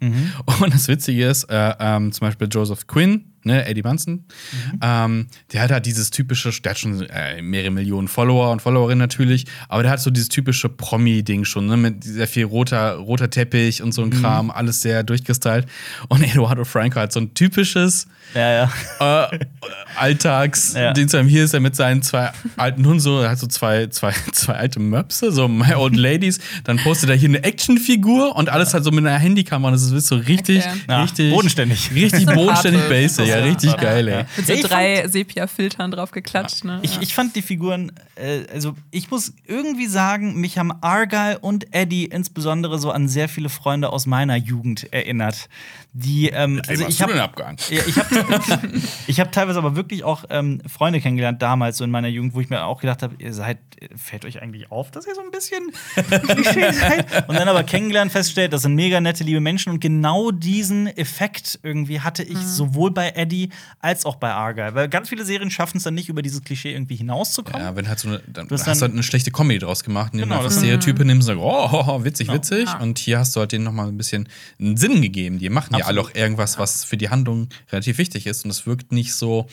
Und 0.61 0.74
das 0.74 0.87
Witzige 0.89 1.26
ist, 1.26 1.45
äh, 1.45 1.74
ähm, 1.80 2.12
zum 2.12 2.26
Beispiel 2.26 2.49
Joseph 2.51 2.87
Quinn, 2.87 3.32
ne, 3.45 3.66
Eddie 3.66 3.82
Munson, 3.82 4.24
ähm, 4.82 5.26
der 5.53 5.62
hat 5.62 5.70
halt 5.70 5.86
dieses 5.86 6.11
typische, 6.11 6.51
der 6.62 6.70
hat 6.70 6.78
schon 6.78 7.03
äh, 7.03 7.43
mehrere 7.43 7.70
Millionen 7.70 8.09
Follower 8.09 8.51
und 8.51 8.62
Followerinnen 8.62 8.99
natürlich, 8.99 9.47
aber 9.68 9.82
der 9.82 9.93
hat 9.93 10.01
so 10.01 10.11
dieses 10.11 10.28
typische 10.28 10.68
Promi-Ding 10.68 11.45
schon, 11.45 11.66
ne, 11.66 11.76
mit 11.76 12.05
sehr 12.05 12.28
viel 12.28 12.45
roter, 12.45 12.95
roter 12.95 13.30
Teppich 13.30 13.82
und 13.82 13.93
so 13.93 14.03
ein 14.03 14.11
Kram, 14.11 14.51
alles 14.51 14.82
sehr 14.82 15.03
durchgestylt. 15.03 15.66
Und 16.09 16.22
Eduardo 16.22 16.64
Franco 16.64 17.01
hat 17.01 17.12
so 17.12 17.20
ein 17.20 17.34
typisches 17.34 18.07
ja, 18.35 18.68
ja. 19.01 19.26
äh, 19.33 19.39
Alltags, 19.97 20.74
Ja. 20.74 20.93
den 20.93 21.09
zu 21.09 21.18
einem 21.18 21.28
hier 21.28 21.45
ist 21.45 21.55
er 21.55 21.61
mit 21.61 21.76
seinen 21.76 22.03
zwei 22.03 22.30
alten 22.57 22.85
Hunden 22.87 23.01
so, 23.01 23.20
er 23.20 23.30
hat 23.30 23.39
so 23.39 23.47
zwei, 23.47 23.87
zwei, 23.89 24.12
zwei 24.33 24.55
alte 24.55 24.80
Möpse, 24.80 25.33
so 25.33 25.49
My 25.49 25.74
Old 25.74 25.97
Ladies, 25.97 26.39
dann 26.64 26.78
postet 26.78 27.11
er 27.11 27.16
hier 27.16 27.28
eine 27.28 27.45
Actionfigur 27.45 28.35
und 28.37 28.49
alles 28.49 28.72
halt 28.74 28.85
so 28.85 28.91
mit 28.91 29.05
einer 29.07 29.18
Handykamera 29.18 29.68
und 29.68 29.74
das 29.74 29.91
ist 29.91 30.07
so 30.07 30.16
richtig, 30.16 30.64
Okay. 30.64 30.78
Ja, 30.89 31.03
richtig 31.03 31.33
bodenständig. 31.33 31.91
Richtig 31.95 32.11
Sympathisch. 32.20 32.37
bodenständig 32.37 32.89
basic, 32.89 33.26
ja, 33.26 33.39
Ja. 33.39 33.45
richtig 33.45 33.70
Ja. 33.72 33.76
geil, 33.76 34.09
ey. 34.09 34.14
Ja. 34.20 34.26
Mit 34.37 34.47
so 34.47 34.68
drei 34.68 35.07
Sepia-Filtern 35.09 35.91
drauf 35.91 36.11
geklatscht. 36.11 36.64
Ne? 36.64 36.78
Ich, 36.83 37.01
ich 37.01 37.14
fand 37.14 37.37
die 37.37 37.43
Figuren, 37.43 37.93
äh, 38.16 38.41
also 38.53 38.74
ich 38.91 39.11
muss 39.11 39.33
irgendwie 39.47 39.87
sagen, 39.87 40.41
mich 40.41 40.59
haben 40.59 40.72
Argyle 40.80 41.39
und 41.39 41.72
Eddie 41.74 42.05
insbesondere 42.07 42.78
so 42.78 42.91
an 42.91 43.09
sehr 43.09 43.28
viele 43.28 43.49
Freunde 43.49 43.91
aus 43.91 44.07
meiner 44.07 44.37
Jugend 44.37 44.93
erinnert. 44.93 45.49
Die, 45.95 46.28
ähm, 46.30 46.62
also 46.68 46.87
ich 46.89 47.03
habe 47.03 47.20
abgehangen. 47.22 47.59
Ja, 47.68 47.83
ich 47.87 47.97
habe 47.99 48.21
ich 49.06 49.20
hab 49.20 49.32
teilweise 49.32 49.58
aber 49.58 49.76
wirklich 49.76 50.04
auch 50.04 50.24
ähm, 50.30 50.60
Freunde 50.66 51.00
kennengelernt 51.00 51.40
damals 51.42 51.76
so 51.78 51.84
in 51.84 51.90
meiner 51.90 52.08
Jugend, 52.08 52.34
wo 52.34 52.40
ich 52.40 52.50
mir 52.50 52.64
auch 52.64 52.80
gedacht 52.80 53.02
habe, 53.02 53.14
ihr 53.18 53.32
seid, 53.32 53.58
fällt 53.96 54.24
euch 54.24 54.40
eigentlich 54.42 54.70
auf, 54.70 54.90
dass 54.90 55.06
ihr 55.06 55.14
so 55.14 55.20
ein 55.22 55.30
bisschen 55.30 55.70
Klischee 56.28 56.72
seid? 56.72 57.28
Und 57.28 57.36
dann 57.36 57.48
aber 57.48 57.64
kennengelernt 57.64 58.12
feststellt, 58.12 58.52
das 58.52 58.62
sind 58.62 58.74
mega 58.74 59.00
nette, 59.00 59.24
liebe 59.24 59.40
Menschen 59.40 59.70
und 59.72 59.80
genau 59.80 60.30
diesen 60.30 60.86
Effekt 60.86 61.58
irgendwie 61.62 62.00
hatte 62.00 62.22
ich 62.22 62.38
sowohl 62.38 62.90
bei 62.90 63.10
Eddie 63.10 63.50
als 63.80 64.06
auch 64.06 64.16
bei 64.16 64.32
Argyle, 64.32 64.74
weil 64.74 64.88
ganz 64.88 65.08
viele 65.08 65.24
Serien 65.24 65.50
schaffen 65.50 65.78
es 65.78 65.82
dann 65.84 65.94
nicht 65.94 66.08
über 66.08 66.22
dieses 66.22 66.42
Klischee 66.42 66.72
irgendwie 66.72 66.96
hinauszukommen. 66.96 67.60
Ja, 67.60 67.76
wenn 67.76 67.88
halt 67.88 67.98
so 67.98 68.08
eine, 68.08 68.20
dann 68.26 68.48
Du 68.48 68.54
hast 68.54 68.66
dann- 68.66 68.80
halt 68.80 68.92
eine 68.92 69.02
schlechte 69.02 69.30
Comedy 69.30 69.58
draus 69.60 69.84
gemacht, 69.84 70.12
indem 70.12 70.28
Genau, 70.28 70.40
du 70.40 70.46
einfach 70.46 70.58
Stereotype 70.58 71.04
nimmst 71.04 71.28
und 71.28 71.38
sagst, 71.38 71.42
oh, 71.44 72.04
witzig, 72.04 72.26
Genau. 72.26 72.38
witzig. 72.38 72.66
Ja. 72.68 72.78
Und 72.78 72.98
hier 72.98 73.18
hast 73.18 73.34
du 73.36 73.40
halt 73.40 73.52
denen 73.52 73.64
nochmal 73.64 73.88
ein 73.88 73.96
bisschen 73.96 74.28
einen 74.60 74.76
Sinn 74.76 75.02
gegeben. 75.02 75.38
Die 75.38 75.48
machen 75.48 75.74
ja 75.76 75.84
alle 75.86 76.00
Absolut. 76.00 76.16
auch 76.16 76.20
irgendwas, 76.20 76.58
was 76.58 76.84
für 76.84 76.96
die 76.96 77.08
Handlung 77.10 77.48
relativ 77.70 77.98
wichtig 77.98 78.11
ist. 78.26 78.44
Und 78.44 78.50
es 78.50 78.66
wirkt 78.66 78.92
nicht 78.92 79.14
so 79.14 79.46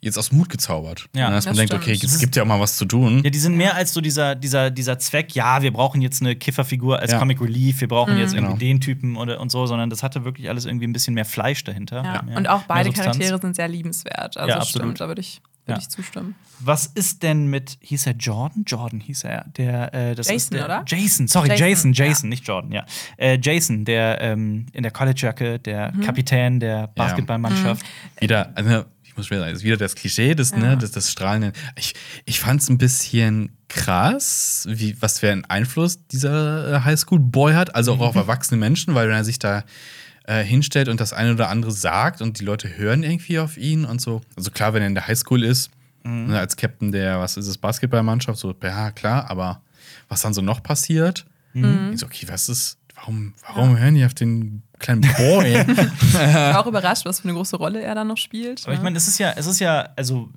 jetzt 0.00 0.18
aus 0.18 0.32
Mut 0.32 0.48
gezaubert. 0.48 1.06
Ja, 1.14 1.30
dass 1.30 1.46
man 1.46 1.54
denkt, 1.54 1.72
okay, 1.74 1.92
es 1.92 2.18
gibt 2.18 2.34
ja 2.34 2.42
auch 2.42 2.46
mal 2.46 2.58
was 2.58 2.76
zu 2.76 2.84
tun. 2.86 3.20
Ja, 3.22 3.30
die 3.30 3.38
sind 3.38 3.56
mehr 3.56 3.76
als 3.76 3.92
so 3.94 4.00
dieser, 4.00 4.34
dieser, 4.34 4.68
dieser 4.72 4.98
Zweck, 4.98 5.32
ja, 5.36 5.62
wir 5.62 5.72
brauchen 5.72 6.02
jetzt 6.02 6.20
eine 6.20 6.34
Kifferfigur 6.34 6.98
als 6.98 7.12
Ja. 7.12 7.20
Comic 7.20 7.40
Relief, 7.40 7.80
wir 7.80 7.86
brauchen 7.86 8.18
jetzt 8.18 8.34
irgendwie 8.34 8.54
Genau. 8.54 8.58
den 8.58 8.80
Typen 8.80 9.16
oder 9.16 9.38
und 9.38 9.52
so, 9.52 9.64
sondern 9.66 9.90
das 9.90 10.02
hatte 10.02 10.24
wirklich 10.24 10.48
alles 10.48 10.64
irgendwie 10.64 10.88
ein 10.88 10.92
bisschen 10.92 11.14
mehr 11.14 11.24
Fleisch 11.24 11.62
dahinter. 11.62 12.02
Ja. 12.02 12.22
Mehr- 12.22 12.36
Und 12.36 12.48
auch 12.48 12.62
beide. 12.64 12.90
Charaktere 12.90 13.40
sind 13.40 13.54
sehr 13.54 13.68
liebenswert. 13.68 14.36
Also 14.36 14.48
Ja, 14.48 14.56
absolut. 14.56 14.70
stimmt, 14.86 15.00
da 15.00 15.06
würde 15.06 15.20
ich 15.20 15.40
Würde 15.64 15.78
Ja. 15.78 15.82
ich 15.82 15.88
zustimmen. 15.88 16.34
Was 16.58 16.86
ist 16.86 17.22
denn 17.22 17.46
mit, 17.46 17.78
hieß 17.80 18.06
er 18.06 18.14
Jordan? 18.14 18.64
Jordan 18.66 19.00
hieß 19.00 19.24
er. 19.24 19.44
Der, 19.56 19.94
äh, 19.94 20.14
das 20.14 20.26
ist 20.26 20.32
Jason, 20.32 20.56
der, 20.56 20.64
oder? 20.64 20.84
Jason, 20.86 21.28
sorry, 21.28 21.48
Jason, 21.48 21.92
Jason, 21.92 21.92
Jason, 21.92 22.24
ja. 22.26 22.30
nicht 22.30 22.46
Jordan, 22.48 22.72
ja. 22.72 22.86
Äh, 23.16 23.38
Jason, 23.40 23.84
der 23.84 24.20
ähm, 24.20 24.66
in 24.72 24.82
der 24.82 24.92
College-Jacke, 24.92 25.58
der 25.58 25.92
Kapitän 26.04 26.60
der 26.60 26.88
Basketballmannschaft. 26.88 27.84
Wieder, 28.20 28.52
also, 28.56 28.84
ich 29.04 29.16
muss 29.16 29.26
schon 29.26 29.36
wieder 29.36 29.44
sagen, 29.44 29.56
ist 29.56 29.64
wieder 29.64 29.76
das 29.76 29.94
Klischee, 29.94 30.34
das, 30.34 30.54
ne, 30.56 30.76
das, 30.78 30.90
das 30.90 31.10
Strahlende. 31.10 31.52
Ich, 31.76 31.94
ich 32.24 32.40
fand 32.40 32.60
es 32.62 32.68
ein 32.68 32.78
bisschen 32.78 33.56
krass, 33.68 34.66
wie, 34.68 35.00
was 35.00 35.18
für 35.20 35.30
einen 35.30 35.44
Einfluss 35.44 36.06
dieser 36.08 36.74
äh, 36.76 36.80
Highschool-Boy 36.80 37.54
hat, 37.54 37.74
also 37.74 37.94
auch 37.94 38.00
auf 38.00 38.14
erwachsene 38.16 38.58
Menschen, 38.58 38.94
weil 38.94 39.08
wenn 39.08 39.16
er 39.16 39.24
sich 39.24 39.38
da 39.38 39.64
äh, 40.24 40.42
hinstellt 40.42 40.88
und 40.88 41.00
das 41.00 41.12
eine 41.12 41.32
oder 41.32 41.48
andere 41.48 41.72
sagt 41.72 42.22
und 42.22 42.40
die 42.40 42.44
Leute 42.44 42.76
hören 42.76 43.02
irgendwie 43.02 43.38
auf 43.38 43.56
ihn 43.56 43.84
und 43.84 44.00
so. 44.00 44.20
Also 44.36 44.50
klar, 44.50 44.74
wenn 44.74 44.82
er 44.82 44.88
in 44.88 44.94
der 44.94 45.06
Highschool 45.06 45.44
ist, 45.44 45.70
ne, 46.04 46.38
als 46.38 46.56
Captain 46.56 46.92
der, 46.92 47.20
was 47.20 47.36
ist 47.36 47.46
es, 47.46 47.58
Basketballmannschaft, 47.58 48.38
so, 48.38 48.54
ja, 48.62 48.90
klar, 48.90 49.30
aber 49.30 49.60
was 50.08 50.22
dann 50.22 50.34
so 50.34 50.42
noch 50.42 50.62
passiert, 50.62 51.26
ich 51.54 52.00
so, 52.00 52.06
okay, 52.06 52.26
was 52.28 52.48
ist, 52.48 52.78
warum, 52.94 53.34
warum 53.46 53.78
hören 53.78 53.94
die 53.94 54.04
auf 54.04 54.14
den 54.14 54.62
kleinen 54.78 55.02
Boy? 55.02 55.64
Ich 56.00 56.14
war 56.14 56.60
auch 56.60 56.66
überrascht, 56.68 57.04
was 57.04 57.20
für 57.20 57.24
eine 57.24 57.34
große 57.34 57.56
Rolle 57.56 57.82
er 57.82 57.94
da 57.94 58.04
noch 58.04 58.16
spielt. 58.16 58.62
Aber 58.64 58.72
ich 58.72 58.78
ne? 58.78 58.84
meine, 58.84 58.96
es 58.96 59.06
ist 59.06 59.18
ja, 59.18 59.32
es 59.36 59.46
ist 59.46 59.60
ja, 59.60 59.90
also 59.96 60.30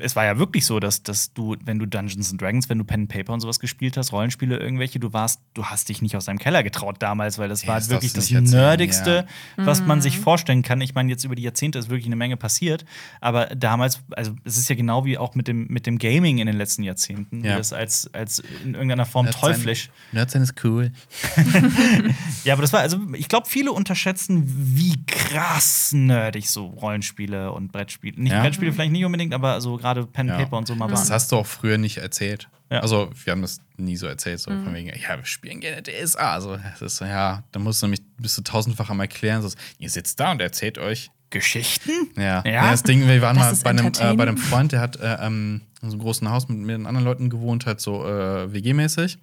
es 0.00 0.16
war 0.16 0.24
ja 0.24 0.38
wirklich 0.38 0.64
so, 0.66 0.80
dass, 0.80 1.02
dass 1.02 1.32
du, 1.32 1.56
wenn 1.64 1.78
du 1.78 1.86
Dungeons 1.86 2.30
and 2.30 2.40
Dragons, 2.40 2.68
wenn 2.68 2.78
du 2.78 2.84
Pen 2.84 3.02
and 3.02 3.08
Paper 3.08 3.32
und 3.32 3.40
sowas 3.40 3.60
gespielt 3.60 3.96
hast, 3.96 4.12
Rollenspiele 4.12 4.56
irgendwelche, 4.58 4.98
du 4.98 5.12
warst, 5.12 5.40
du 5.54 5.64
hast 5.64 5.88
dich 5.88 6.02
nicht 6.02 6.16
aus 6.16 6.24
deinem 6.26 6.38
Keller 6.38 6.62
getraut 6.62 6.96
damals, 7.00 7.38
weil 7.38 7.48
das 7.48 7.62
Ja, 7.62 7.68
war 7.68 7.76
das 7.76 7.88
wirklich 7.88 8.12
das 8.12 8.30
Nerdigste, 8.30 9.26
was 9.56 9.84
man 9.84 9.98
Mhm. 9.98 10.02
sich 10.02 10.18
vorstellen 10.18 10.62
kann. 10.62 10.80
Ich 10.80 10.94
meine, 10.94 11.10
jetzt 11.10 11.24
über 11.24 11.34
die 11.34 11.42
Jahrzehnte 11.42 11.78
ist 11.78 11.88
wirklich 11.90 12.06
eine 12.06 12.16
Menge 12.16 12.36
passiert, 12.36 12.84
aber 13.20 13.46
damals, 13.46 14.00
also 14.10 14.34
es 14.44 14.56
ist 14.58 14.68
ja 14.68 14.76
genau 14.76 15.04
wie 15.04 15.18
auch 15.18 15.34
mit 15.34 15.48
dem, 15.48 15.66
mit 15.68 15.86
dem 15.86 15.98
Gaming 15.98 16.38
in 16.38 16.46
den 16.46 16.56
letzten 16.56 16.82
Jahrzehnten, 16.82 17.44
Ja. 17.44 17.52
wie 17.54 17.58
das 17.58 17.72
als, 17.72 18.12
als 18.14 18.42
in 18.64 18.74
irgendeiner 18.74 19.06
Form 19.06 19.26
Nerd 19.26 19.38
teuflisch. 19.40 19.90
Nerd 20.12 20.30
sein 20.30 20.42
ist 20.42 20.54
cool. 20.64 20.92
Ja, 22.44 22.54
aber 22.54 22.62
das 22.62 22.72
war, 22.72 22.80
also 22.80 22.98
ich 23.14 23.28
glaube, 23.28 23.46
viele 23.48 23.72
unterschätzen, 23.72 24.44
wie 24.46 25.04
krass 25.06 25.92
nerdig 25.92 26.48
so 26.48 26.66
Rollenspiele 26.66 27.52
und 27.52 27.72
Brettspiele. 27.72 28.20
Nicht 28.20 28.32
Ja. 28.32 28.40
Brettspiele 28.42 28.72
vielleicht 28.72 28.92
nicht 28.92 29.04
unbedingt, 29.04 29.34
aber 29.34 29.60
so 29.60 29.67
gerade 29.76 30.06
Pen 30.06 30.30
and 30.30 30.38
Ja. 30.38 30.44
Paper 30.44 30.58
und 30.58 30.66
so 30.66 30.74
mal 30.74 30.88
Das 30.88 31.02
waren. 31.04 31.14
hast 31.14 31.32
du 31.32 31.36
auch 31.36 31.46
früher 31.46 31.78
nicht 31.78 31.98
erzählt. 31.98 32.48
Ja. 32.70 32.80
Also, 32.80 33.10
wir 33.24 33.30
haben 33.32 33.42
das 33.42 33.60
nie 33.76 33.96
so 33.96 34.06
erzählt, 34.06 34.40
so 34.40 34.50
von 34.50 34.74
wegen, 34.74 34.88
ja, 34.88 35.16
wir 35.16 35.24
spielen 35.24 35.60
gerne 35.60 35.82
DSA. 35.82 36.32
Also, 36.34 36.56
das 36.56 36.82
ist 36.82 36.96
so, 36.98 37.04
ja, 37.06 37.42
da 37.52 37.58
musst 37.60 37.80
du 37.82 37.86
nämlich, 37.86 38.02
bist 38.18 38.36
du 38.36 38.42
tausendfach 38.42 38.90
am 38.90 39.00
erklären, 39.00 39.40
so, 39.42 39.48
ihr 39.78 39.88
sitzt 39.90 40.20
da 40.20 40.32
und 40.32 40.40
erzählt 40.42 40.76
euch. 40.78 41.10
Geschichten? 41.30 41.90
Ja. 42.16 42.42
Ja? 42.44 42.50
ja. 42.50 42.70
Das 42.70 42.82
Ding, 42.82 43.06
wir 43.06 43.20
waren 43.22 43.36
Das 43.36 43.62
mal 43.64 43.74
bei 43.74 43.80
einem, 43.80 43.92
äh, 43.98 44.16
bei 44.16 44.22
einem 44.22 44.38
Freund, 44.38 44.72
der 44.72 44.80
hat 44.80 44.96
äh, 44.96 45.16
ähm, 45.20 45.62
in 45.82 45.90
so 45.90 45.94
einem 45.94 46.02
großen 46.02 46.28
Haus 46.30 46.48
mit 46.48 46.58
mehreren 46.58 46.86
anderen 46.86 47.04
Leuten 47.06 47.30
gewohnt, 47.30 47.66
halt 47.66 47.80
so 47.80 48.04
äh, 48.06 48.52
WG-mäßig. 48.52 49.18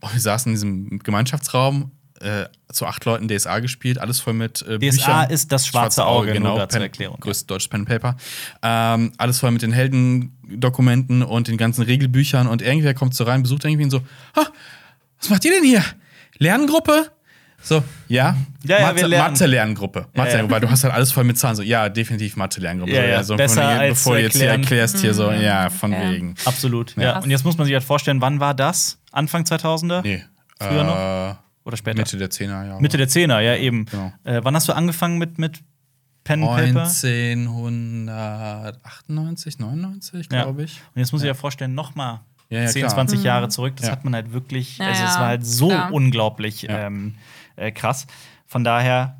Und 0.00 0.12
wir 0.12 0.20
saßen 0.20 0.50
in 0.50 0.54
diesem 0.54 0.98
Gemeinschaftsraum, 0.98 1.90
äh, 2.20 2.46
zu 2.72 2.86
acht 2.86 3.04
Leuten 3.04 3.28
DSA 3.28 3.60
gespielt, 3.60 3.98
alles 3.98 4.20
voll 4.20 4.34
mit 4.34 4.62
äh, 4.62 4.78
DSA 4.78 4.78
Büchern. 4.78 5.30
ist 5.30 5.52
das 5.52 5.66
schwarze 5.66 6.04
Auge, 6.04 6.26
nur 6.26 6.34
genau. 6.34 6.58
da 6.58 6.68
zur 6.68 6.78
Pen, 6.78 6.82
Erklärung. 6.82 7.20
Größtes 7.20 7.46
deutsches 7.46 7.68
Pen 7.68 7.84
Paper. 7.84 8.16
Ähm, 8.62 9.12
alles 9.18 9.40
voll 9.40 9.50
mit 9.50 9.62
den 9.62 9.72
Heldendokumenten 9.72 11.22
und 11.22 11.48
den 11.48 11.56
ganzen 11.56 11.82
Regelbüchern. 11.82 12.46
Und 12.46 12.62
irgendwer 12.62 12.94
kommt 12.94 13.14
so 13.14 13.24
rein, 13.24 13.42
besucht 13.42 13.64
irgendwie 13.64 13.84
und 13.84 13.90
so, 13.90 14.00
was 15.20 15.30
macht 15.30 15.44
ihr 15.44 15.52
denn 15.52 15.64
hier? 15.64 15.84
Lerngruppe? 16.38 17.10
So, 17.62 17.82
ja. 18.06 18.36
Ja, 18.62 18.78
ja, 18.78 18.86
Mathe, 18.86 18.96
wir 18.96 19.08
lernen. 19.08 19.32
Mathe-Lerngruppe. 19.32 20.06
Mathe, 20.14 20.36
ja. 20.36 20.50
weil 20.50 20.60
du 20.60 20.70
hast 20.70 20.84
halt 20.84 20.94
alles 20.94 21.10
voll 21.10 21.24
mit 21.24 21.38
Zahlen. 21.38 21.56
So, 21.56 21.62
ja, 21.62 21.88
definitiv 21.88 22.36
Mathe-Lerngruppe. 22.36 22.92
Ja, 22.92 23.02
so, 23.02 23.08
ja. 23.08 23.24
so, 23.24 23.36
Besser 23.36 23.62
von 23.62 23.80
als 23.80 23.88
bevor 23.90 24.16
du 24.16 24.22
jetzt 24.22 24.36
hier 24.36 24.50
erklärst, 24.50 24.98
hier 24.98 25.14
so, 25.14 25.32
ja, 25.32 25.70
von 25.70 25.92
Ja. 25.92 26.10
wegen. 26.10 26.34
Absolut. 26.44 26.94
Ja. 26.96 27.02
Ja. 27.02 27.18
Und 27.18 27.30
jetzt 27.30 27.44
muss 27.44 27.56
man 27.58 27.64
sich 27.64 27.74
halt 27.74 27.84
vorstellen, 27.84 28.20
wann 28.20 28.38
war 28.38 28.54
das? 28.54 28.98
Anfang 29.10 29.44
2000er? 29.44 30.02
Nee. 30.02 30.24
Früher 30.60 30.84
noch? 30.84 31.38
Oder 31.66 31.76
später? 31.76 31.98
Mitte 31.98 32.16
der 32.16 32.30
10er 32.30 32.64
Jahre. 32.66 32.80
Mitte 32.80 32.96
der 32.96 33.08
10er, 33.08 33.40
ja, 33.40 33.56
eben. 33.56 33.84
Genau. 33.86 34.12
Äh, 34.24 34.40
wann 34.44 34.54
hast 34.54 34.68
du 34.68 34.72
angefangen 34.72 35.18
mit, 35.18 35.36
mit 35.38 35.60
Pen 36.24 36.42
and 36.44 36.50
Paper? 36.74 36.86
1998, 38.16 39.58
99, 39.58 40.28
Ja. 40.32 40.42
glaube 40.44 40.62
ich. 40.64 40.80
Und 40.94 41.00
jetzt 41.00 41.12
muss 41.12 41.22
ich 41.22 41.26
ja 41.26 41.34
vorstellen, 41.34 41.74
nochmal 41.74 42.20
Ja, 42.48 42.60
ja, 42.60 42.66
10, 42.68 42.82
klar. 42.82 42.94
20 42.94 43.24
Jahre 43.24 43.48
zurück. 43.48 43.74
Das 43.76 43.86
Ja. 43.86 43.92
hat 43.92 44.04
man 44.04 44.14
halt 44.14 44.32
wirklich, 44.32 44.78
Ja, 44.78 44.86
also 44.86 45.02
es 45.04 45.14
ja, 45.14 45.20
war 45.20 45.26
halt 45.26 45.44
so 45.44 45.72
unglaublich 45.90 46.62
Ja. 46.62 46.86
ähm, 46.86 47.16
äh, 47.56 47.72
krass. 47.72 48.06
Von 48.46 48.62
daher, 48.62 49.18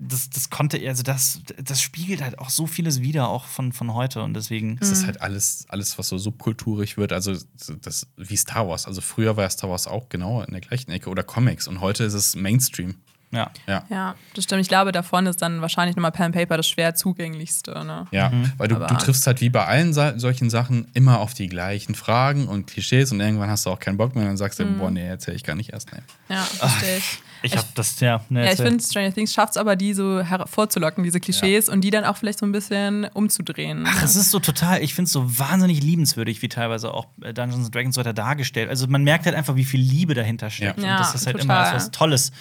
das, 0.00 0.30
das 0.30 0.48
konnte, 0.48 0.80
also 0.88 1.02
das, 1.02 1.40
das 1.62 1.82
spiegelt 1.82 2.22
halt 2.22 2.38
auch 2.38 2.50
so 2.50 2.66
vieles 2.66 3.00
wieder, 3.00 3.28
auch 3.28 3.44
von, 3.44 3.72
von 3.72 3.92
heute. 3.94 4.22
Und 4.22 4.34
deswegen. 4.34 4.78
Es 4.80 4.90
ist 4.90 5.06
halt 5.06 5.20
alles, 5.20 5.66
alles, 5.68 5.98
was 5.98 6.08
so 6.08 6.16
subkulturig 6.18 6.96
wird, 6.96 7.12
also 7.12 7.36
das 7.82 8.06
wie 8.16 8.36
Star 8.36 8.66
Wars. 8.66 8.86
Also 8.86 9.00
früher 9.00 9.36
war 9.36 9.48
Star 9.50 9.70
Wars 9.70 9.86
auch 9.86 10.08
genau 10.08 10.42
in 10.42 10.52
der 10.52 10.62
gleichen 10.62 10.90
Ecke 10.90 11.10
oder 11.10 11.22
Comics 11.22 11.68
und 11.68 11.80
heute 11.80 12.04
ist 12.04 12.14
es 12.14 12.34
Mainstream. 12.34 12.94
Ja. 13.32 13.50
Ja. 13.68 13.84
Ja, 13.88 14.14
das 14.34 14.44
stimmt. 14.44 14.62
Ich 14.62 14.68
glaube, 14.68 14.90
davon 14.90 15.26
ist 15.26 15.40
dann 15.40 15.60
wahrscheinlich 15.60 15.94
nochmal 15.94 16.10
Pen 16.10 16.26
and 16.26 16.34
Paper 16.34 16.56
das 16.56 16.68
schwer 16.68 16.96
zugänglichste. 16.96 17.72
Ne? 17.84 18.08
Ja, 18.10 18.32
weil 18.56 18.66
du, 18.66 18.74
du 18.74 18.94
triffst 18.96 19.24
halt 19.26 19.40
wie 19.40 19.50
bei 19.50 19.64
allen 19.66 19.92
solchen 19.92 20.50
Sachen 20.50 20.88
immer 20.94 21.20
auf 21.20 21.32
die 21.32 21.46
gleichen 21.46 21.94
Fragen 21.94 22.48
und 22.48 22.66
Klischees 22.66 23.12
und 23.12 23.20
irgendwann 23.20 23.48
hast 23.48 23.66
du 23.66 23.70
auch 23.70 23.78
keinen 23.78 23.98
Bock 23.98 24.14
mehr 24.14 24.24
und 24.24 24.30
dann 24.30 24.36
sagst 24.36 24.58
du, 24.58 24.64
boah, 24.64 24.90
nee, 24.90 25.06
erzähl 25.06 25.36
ich 25.36 25.44
gar 25.44 25.54
nicht 25.54 25.72
erst. 25.72 25.92
Nee. 25.92 26.00
Ja, 26.34 26.42
verstehe 26.42 26.98
ich. 26.98 27.22
Ich 27.42 27.56
hab 27.56 27.74
das, 27.74 27.98
ja. 28.00 28.22
Ne, 28.28 28.44
Ja, 28.46 28.52
ich 28.52 28.58
finde, 28.60 28.82
Stranger 28.82 29.12
Things 29.12 29.32
schafft 29.32 29.52
es 29.52 29.56
aber, 29.56 29.76
die 29.76 29.94
so 29.94 30.20
hervorzulocken, 30.22 31.02
diese 31.04 31.20
Klischees, 31.20 31.68
und 31.68 31.80
die 31.82 31.90
dann 31.90 32.04
auch 32.04 32.16
vielleicht 32.16 32.38
so 32.40 32.46
ein 32.46 32.52
bisschen 32.52 33.04
umzudrehen. 33.14 33.84
Ach, 33.86 34.02
es 34.02 34.16
ist 34.16 34.30
so 34.30 34.38
total, 34.40 34.82
ich 34.82 34.94
finde 34.94 35.06
es 35.06 35.12
so 35.12 35.38
wahnsinnig 35.38 35.82
liebenswürdig, 35.82 36.42
wie 36.42 36.48
teilweise 36.48 36.92
auch 36.92 37.06
äh, 37.22 37.32
Dungeons 37.32 37.66
and 37.66 37.74
Dragons 37.74 37.94
so 37.94 38.00
weiter 38.00 38.12
dargestellt. 38.12 38.68
Also 38.68 38.86
man 38.88 39.02
merkt 39.04 39.26
halt 39.26 39.34
einfach, 39.36 39.56
wie 39.56 39.64
viel 39.64 39.80
Liebe 39.80 40.14
dahinter 40.14 40.50
steckt. 40.50 40.78
Ja. 40.78 40.82
Und 40.84 40.88
Ja, 40.88 40.98
dass 40.98 41.12
das 41.12 41.26
halt 41.26 41.38
total. 41.40 41.66
immer 41.66 41.74
was 41.76 41.90
Tolles 41.90 42.32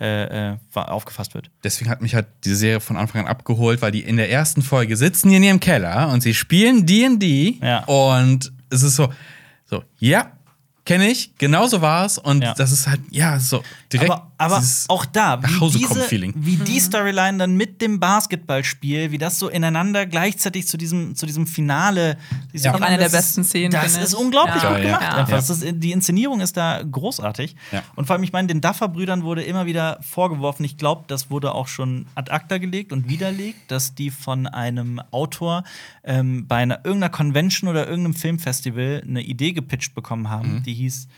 äh, 0.00 0.52
äh, 0.52 0.56
aufgefasst 0.74 1.34
wird. 1.34 1.50
Deswegen 1.64 1.90
hat 1.90 2.00
mich 2.02 2.14
halt 2.14 2.26
diese 2.44 2.54
Serie 2.56 2.80
von 2.80 2.96
Anfang 2.96 3.22
an 3.22 3.26
abgeholt, 3.26 3.82
weil 3.82 3.90
die 3.90 4.00
in 4.00 4.16
der 4.16 4.30
ersten 4.30 4.62
Folge 4.62 4.96
sitzen 4.96 5.28
die 5.30 5.36
in 5.36 5.42
ihrem 5.42 5.60
Keller 5.60 6.08
und 6.12 6.22
sie 6.22 6.34
spielen 6.34 6.86
D&D 6.86 7.58
Ja. 7.60 7.84
und 7.84 8.52
es 8.70 8.82
ist 8.84 8.94
so, 8.94 9.12
so, 9.66 9.82
ja, 9.98 10.30
kenne 10.84 11.10
ich, 11.10 11.36
genauso 11.36 11.82
war 11.82 12.06
es 12.06 12.16
und 12.16 12.42
Ja. 12.42 12.54
das 12.54 12.70
ist 12.70 12.86
halt, 12.86 13.00
ja, 13.10 13.40
so 13.40 13.62
direkt 13.92 14.10
aber, 14.10 14.30
aber 14.38 14.62
auch 14.88 15.04
da, 15.06 15.42
wie, 15.42 15.70
diese, 15.78 16.10
wie 16.10 16.56
die 16.56 16.78
Storyline 16.78 17.38
dann 17.38 17.56
mit 17.56 17.80
dem 17.80 17.98
Basketballspiel, 18.00 19.10
wie 19.10 19.18
das 19.18 19.38
so 19.38 19.48
ineinander 19.48 20.06
gleichzeitig 20.06 20.66
zu 20.68 20.76
diesem, 20.76 21.14
zu 21.14 21.26
diesem 21.26 21.46
Finale. 21.46 22.18
Diese 22.52 22.66
Ja. 22.66 22.74
Auch 22.74 22.80
eine 22.80 22.98
der 22.98 23.08
das 23.08 23.12
ist- 23.12 23.18
besten 23.36 23.44
Szenen, 23.44 23.70
Das 23.72 23.96
ist 23.96 24.12
ich. 24.12 24.18
unglaublich 24.18 24.62
Ja. 24.62 24.72
gut 24.74 24.82
gemacht. 24.82 25.02
ja. 25.02 25.14
Einfach. 25.14 25.38
Ist, 25.38 25.64
die 25.72 25.92
Inszenierung 25.92 26.40
ist 26.40 26.56
da 26.56 26.82
großartig. 26.82 27.56
Ja. 27.72 27.82
Und 27.96 28.06
vor 28.06 28.14
allem, 28.14 28.22
ich 28.22 28.32
meine, 28.32 28.48
den 28.48 28.60
Duffer-Brüdern 28.60 29.22
wurde 29.22 29.42
immer 29.42 29.66
wieder 29.66 29.98
vorgeworfen, 30.02 30.64
ich 30.64 30.76
glaube, 30.76 31.04
das 31.08 31.30
wurde 31.30 31.52
auch 31.54 31.68
schon 31.68 32.06
ad 32.14 32.30
acta 32.30 32.58
gelegt 32.58 32.92
und 32.92 33.08
widerlegt, 33.08 33.70
dass 33.70 33.94
die 33.94 34.10
von 34.10 34.46
einem 34.46 35.00
Autor 35.10 35.64
ähm, 36.04 36.46
bei 36.46 36.56
einer, 36.56 36.76
irgendeiner 36.84 37.10
Convention 37.10 37.68
oder 37.70 37.86
irgendeinem 37.88 38.14
Filmfestival 38.14 39.02
eine 39.06 39.22
Idee 39.22 39.52
gepitcht 39.52 39.94
bekommen 39.94 40.28
haben, 40.28 40.56
Mhm. 40.56 40.62
die 40.62 40.74
hieß 40.74 41.08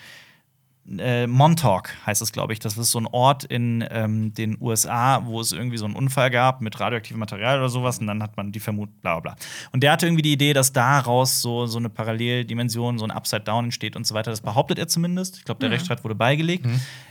äh, 0.98 1.26
Montauk 1.26 1.90
heißt 2.06 2.22
es, 2.22 2.32
glaube 2.32 2.52
ich. 2.52 2.58
Das 2.58 2.76
ist 2.76 2.90
so 2.90 2.98
ein 2.98 3.06
Ort 3.06 3.44
in 3.44 3.84
ähm, 3.90 4.34
den 4.34 4.56
USA, 4.60 5.24
wo 5.24 5.40
es 5.40 5.52
irgendwie 5.52 5.76
so 5.76 5.84
einen 5.84 5.94
Unfall 5.94 6.30
gab 6.30 6.60
mit 6.60 6.78
radioaktivem 6.80 7.18
Material 7.18 7.58
oder 7.58 7.68
sowas. 7.68 7.98
Und 7.98 8.06
dann 8.06 8.22
hat 8.22 8.36
man 8.36 8.52
die 8.52 8.60
vermutet, 8.60 9.00
bla 9.00 9.20
bla 9.20 9.34
bla. 9.34 9.46
Und 9.72 9.82
der 9.82 9.92
hatte 9.92 10.06
irgendwie 10.06 10.22
die 10.22 10.32
Idee, 10.32 10.52
dass 10.52 10.72
daraus 10.72 11.40
so, 11.40 11.66
so 11.66 11.78
eine 11.78 11.88
Paralleldimension, 11.88 12.98
so 12.98 13.04
ein 13.04 13.10
Upside 13.10 13.42
Down 13.42 13.64
entsteht 13.66 13.96
und 13.96 14.06
so 14.06 14.14
weiter. 14.14 14.30
Das 14.30 14.40
behauptet 14.40 14.78
er 14.78 14.88
zumindest. 14.88 15.38
Ich 15.38 15.44
glaube, 15.44 15.60
der 15.60 15.70
Rechtsstreit 15.70 16.02
wurde 16.04 16.14
beigelegt. 16.14 16.66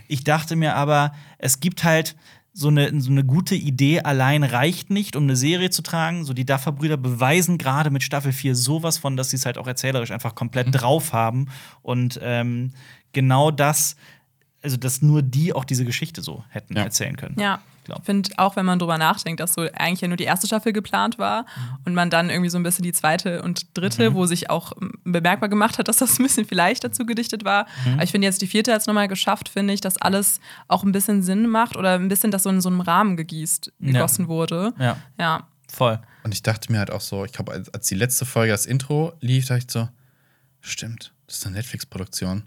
Ich 0.08 0.24
dachte 0.24 0.56
mir 0.56 0.76
aber, 0.76 1.14
es 1.38 1.60
gibt 1.60 1.84
halt 1.84 2.16
so 2.52 2.68
eine, 2.68 3.00
so 3.00 3.12
eine 3.12 3.24
gute 3.24 3.56
Idee 3.56 4.02
allein 4.02 4.44
reicht 4.44 4.90
nicht, 4.90 5.16
um 5.16 5.24
eine 5.24 5.36
Serie 5.36 5.70
zu 5.70 5.82
tragen. 5.82 6.26
So 6.26 6.34
die 6.34 6.46
Duffer-Brüder 6.46 6.98
beweisen 6.98 7.58
gerade 7.58 7.90
mit 7.90 8.04
Staffel 8.04 8.34
4 8.34 8.56
sowas 8.56 8.98
von, 8.98 9.16
dass 9.16 9.30
sie 9.30 9.38
es 9.38 9.46
halt 9.46 9.58
auch 9.58 9.68
erzählerisch 9.68 10.12
einfach 10.12 10.36
komplett 10.36 10.68
drauf 10.72 11.14
haben. 11.14 11.48
Und 11.82 12.20
ähm, 12.22 12.72
genau 13.14 13.52
das, 13.52 13.96
also 14.62 14.78
dass 14.78 15.02
nur 15.02 15.22
die 15.22 15.54
auch 15.54 15.66
diese 15.66 15.86
Geschichte 15.86 16.22
so 16.22 16.44
hätten 16.50 16.76
Ja. 16.76 16.84
erzählen 16.84 17.16
können. 17.18 17.40
Ja. 17.40 17.60
Ich 17.98 18.04
finde 18.06 18.30
auch, 18.38 18.56
wenn 18.56 18.68
man 18.68 18.78
drüber 18.78 19.00
nachdenkt, 19.00 19.40
dass 19.40 19.56
so 19.56 19.62
eigentlich 19.62 20.02
ja 20.02 20.08
nur 20.08 20.18
die 20.18 20.26
erste 20.26 20.46
Staffel 20.46 20.74
geplant 20.74 21.18
war 21.18 21.48
und 21.86 21.96
man 21.96 22.12
dann 22.12 22.30
irgendwie 22.30 22.52
so 22.52 22.58
ein 22.60 22.62
bisschen 22.62 22.84
die 22.84 22.92
zweite 22.92 23.42
und 23.42 23.66
dritte, 23.76 24.14
wo 24.14 24.28
sich 24.28 24.52
auch 24.52 24.74
bemerkbar 25.06 25.50
gemacht 25.50 25.80
hat, 25.80 25.88
dass 25.88 25.98
das 25.98 26.20
ein 26.20 26.24
bisschen 26.24 26.46
vielleicht 26.46 26.84
dazu 26.84 27.04
gedichtet 27.08 27.46
war. 27.46 27.66
Aber 27.94 28.04
ich 28.04 28.12
finde 28.12 28.28
jetzt 28.28 28.44
die 28.44 28.48
vierte 28.48 28.72
hat 28.74 28.82
es 28.82 28.86
nochmal 28.86 29.08
geschafft, 29.08 29.50
finde 29.50 29.74
ich, 29.74 29.82
dass 29.82 29.98
alles 29.98 30.40
auch 30.68 30.84
ein 30.84 30.92
bisschen 30.92 31.24
Sinn 31.24 31.48
macht 31.48 31.76
oder 31.78 31.94
ein 31.96 32.10
bisschen, 32.10 32.30
dass 32.30 32.44
so 32.44 32.52
in 32.52 32.62
so 32.62 32.70
einem 32.70 32.82
Rahmen 32.82 33.18
gegießt, 33.18 33.72
Ja. 33.80 33.92
gegossen 33.94 34.28
wurde. 34.28 34.72
Ja, 34.78 34.98
Ja. 35.18 35.48
voll. 35.68 36.00
Und 36.24 36.32
ich 36.36 36.44
dachte 36.44 36.72
mir 36.72 36.78
halt 36.78 36.92
auch 36.92 37.02
so, 37.02 37.26
ich 37.26 37.32
glaube, 37.32 37.54
als, 37.54 37.74
als 37.74 37.88
die 37.88 37.96
letzte 37.96 38.28
Folge 38.28 38.52
das 38.52 38.68
Intro 38.68 39.14
lief, 39.20 39.48
dachte 39.48 39.66
ich 39.66 39.72
so, 39.72 39.90
stimmt, 40.62 41.12
das 41.26 41.38
ist 41.38 41.46
eine 41.48 41.56
Netflix-Produktion. 41.56 42.44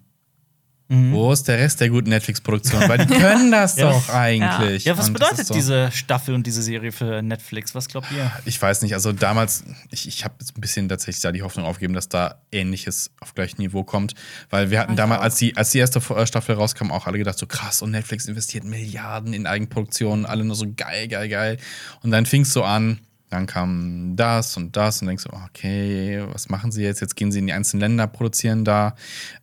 Wo 1.11 1.33
ist 1.33 1.49
der 1.49 1.59
Rest 1.59 1.81
der 1.81 1.89
guten 1.89 2.11
Netflix-Produktion? 2.11 2.87
Weil 2.89 2.99
die 3.07 3.15
können 3.19 3.51
das 3.51 3.77
doch 3.77 4.09
eigentlich. 4.11 4.85
Ja, 4.85 4.99
was 4.99 5.09
Und 5.09 5.15
bedeutet 5.15 5.47
so- 5.47 5.55
diese 5.55 5.91
Staffel 5.91 6.35
und 6.35 6.47
diese 6.47 6.63
Serie 6.63 6.93
für 6.93 7.23
Netflix? 7.23 7.75
Was 7.75 7.89
glaubt 7.89 8.09
ihr? 8.15 8.31
Ich 8.45 8.61
weiß 8.61 8.83
nicht, 8.83 8.93
also 8.95 9.13
damals, 9.13 9.65
ich, 9.91 10.07
ich 10.07 10.25
habe 10.25 10.35
jetzt 10.41 10.57
ein 10.57 10.61
bisschen 10.61 10.89
tatsächlich 10.89 11.23
da 11.23 11.33
die 11.33 11.43
Hoffnung 11.43 11.65
aufgegeben, 11.65 11.95
dass 11.95 12.09
da 12.11 12.43
Ähnliches 12.53 13.11
auf 13.21 13.35
gleichem 13.35 13.63
Niveau 13.63 13.85
kommt. 13.85 14.15
Weil 14.51 14.71
wir 14.71 14.81
hatten 14.81 14.95
damals, 14.97 15.23
als 15.23 15.35
die, 15.37 15.57
als 15.57 15.71
die 15.71 15.79
erste 15.79 16.01
äh, 16.15 16.27
Staffel 16.27 16.57
rauskam, 16.57 16.91
auch 16.91 17.07
alle 17.07 17.17
gedacht, 17.19 17.39
so 17.39 17.47
krass, 17.47 17.81
und 17.81 17.91
Netflix 17.93 18.27
investiert 18.27 18.65
Milliarden 18.65 19.33
in 19.33 19.47
Eigenproduktionen, 19.47 20.27
alle 20.27 20.45
nur 20.45 20.57
so 20.57 20.67
geil, 20.77 21.09
geil, 21.09 21.29
geil. 21.29 21.57
Und 22.03 22.11
dann 22.11 22.27
fing 22.27 22.43
es 22.43 22.53
so 22.53 22.65
an, 22.65 23.01
dann 23.33 23.47
kam 23.47 24.15
das 24.15 24.57
und 24.57 24.77
das 24.77 25.01
und 25.01 25.09
denkst 25.09 25.25
so, 25.25 25.31
okay, 25.33 26.23
was 26.33 26.51
machen 26.51 26.71
sie 26.71 26.83
jetzt? 26.83 27.01
Jetzt 27.01 27.17
gehen 27.17 27.33
sie 27.33 27.39
in 27.39 27.47
die 27.47 27.55
einzelnen 27.55 27.81
Länder, 27.81 28.07
produzieren 28.07 28.65
da 28.65 28.95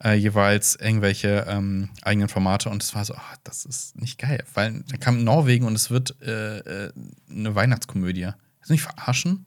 äh, 0.03 0.13
jeweils 0.13 0.75
irgendwelche 0.75 1.45
ähm, 1.49 1.89
eigenen 2.03 2.29
Formate 2.29 2.69
und 2.69 2.83
es 2.83 2.93
war 2.93 3.03
so, 3.03 3.15
ah, 3.15 3.35
das 3.43 3.65
ist 3.65 3.99
nicht 3.99 4.19
geil, 4.19 4.43
weil 4.53 4.83
da 4.89 4.97
kam 4.97 5.23
Norwegen 5.23 5.65
und 5.65 5.73
es 5.73 5.89
wird 5.89 6.15
äh, 6.21 6.59
äh, 6.59 6.91
eine 7.31 7.55
Weihnachtskomödie. 7.55 8.29
Du 8.69 8.73
mich 8.73 8.83
verarschen? 8.83 9.45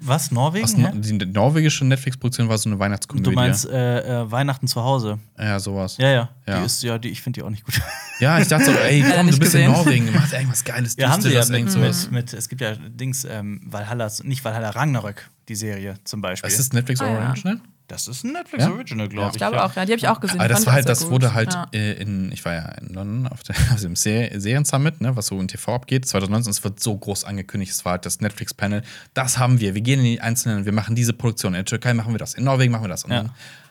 Was, 0.00 0.30
Norwegen? 0.32 0.64
Was, 0.64 0.76
no 0.76 0.90
die 0.92 1.26
norwegische 1.26 1.84
Netflix-Produktion 1.84 2.48
war 2.48 2.58
so 2.58 2.68
eine 2.68 2.78
Weihnachtskomödie. 2.78 3.30
Du 3.30 3.30
meinst 3.30 3.66
äh, 3.68 4.22
äh, 4.22 4.30
Weihnachten 4.30 4.66
zu 4.66 4.82
Hause? 4.82 5.18
ja, 5.38 5.58
sowas. 5.60 5.96
Ja, 5.96 6.10
ja. 6.10 6.28
Ja. 6.46 6.58
Die 6.58 6.66
ist, 6.66 6.82
ja, 6.82 6.98
die, 6.98 7.08
ich 7.08 7.22
finde 7.22 7.40
die 7.40 7.44
auch 7.46 7.50
nicht 7.50 7.64
gut. 7.64 7.80
Ja, 8.20 8.38
ich 8.38 8.46
dachte 8.46 8.66
so, 8.66 8.70
ey, 8.70 9.02
komm, 9.02 9.16
du 9.18 9.24
nicht 9.24 9.40
bist 9.40 9.56
in 9.56 9.62
gesehen. 9.62 9.72
Norwegen, 9.72 10.08
mach 10.14 10.32
irgendwas 10.32 10.62
Geiles, 10.62 10.94
Ja, 10.96 11.10
haben 11.10 11.20
sie 11.20 11.32
ja 11.32 11.44
mit, 11.46 11.76
mit, 11.76 12.12
mit, 12.12 12.32
es 12.32 12.48
gibt 12.48 12.60
ja 12.60 12.76
Dings, 12.76 13.24
ähm, 13.24 13.60
Valhalla, 13.64 14.08
nicht 14.22 14.44
Valhalla 14.44 14.70
Ragnarök, 14.70 15.28
die 15.48 15.56
Serie 15.56 15.96
zum 16.04 16.20
Beispiel. 16.20 16.48
Das 16.48 16.60
ist 16.60 16.72
Netflix 16.74 17.00
Ah, 17.00 17.34
ja. 17.34 17.56
Das 17.86 18.08
ist 18.08 18.24
ein 18.24 18.32
Netflix 18.32 18.64
Ja? 18.64 18.70
Original, 18.70 19.08
glaube 19.08 19.28
ich. 19.28 19.34
Ich 19.34 19.38
glaube 19.38 19.56
ja. 19.56 19.66
auch, 19.66 19.76
ja, 19.76 19.84
die 19.84 19.92
habe 19.92 19.98
ich 19.98 20.08
auch 20.08 20.18
gesehen. 20.18 20.40
Aber 20.40 20.48
das 20.48 20.64
war 20.64 20.72
ich 20.72 20.76
halt, 20.76 20.88
das 20.88 21.10
wurde 21.10 21.34
halt 21.34 21.52
Ja. 21.52 21.66
äh, 21.74 21.92
in, 22.00 22.32
ich 22.32 22.42
war 22.44 22.54
ja 22.54 22.62
in 22.80 22.94
London 22.94 23.26
auf, 23.30 23.42
der, 23.42 23.54
auf 23.74 23.80
dem 23.80 23.94
Se 23.94 24.30
Serien-Summit, 24.34 25.02
ne, 25.02 25.14
was 25.16 25.26
so 25.26 25.38
im 25.38 25.48
TV 25.48 25.74
abgeht, 25.74 26.06
2019, 26.06 26.50
es 26.50 26.64
wird 26.64 26.80
so 26.80 26.96
groß 26.96 27.24
angekündigt, 27.24 27.72
es 27.72 27.84
war 27.84 27.92
halt 27.92 28.06
das 28.06 28.20
Netflix-Panel, 28.20 28.82
das 29.12 29.38
haben 29.38 29.60
wir, 29.60 29.74
wir 29.74 29.82
gehen 29.82 29.98
in 30.00 30.06
die 30.06 30.20
einzelnen, 30.20 30.64
wir 30.64 30.72
machen 30.72 30.94
diese 30.96 31.12
Produktion, 31.12 31.52
in 31.52 31.58
der 31.58 31.64
Türkei 31.66 31.92
machen 31.92 32.14
wir 32.14 32.18
das, 32.18 32.32
in 32.34 32.44
Norwegen 32.44 32.72
machen 32.72 32.84
wir 32.84 32.88
das. 32.88 33.04
Und 33.04 33.10
Ja. 33.10 33.24
dann, 33.24 33.30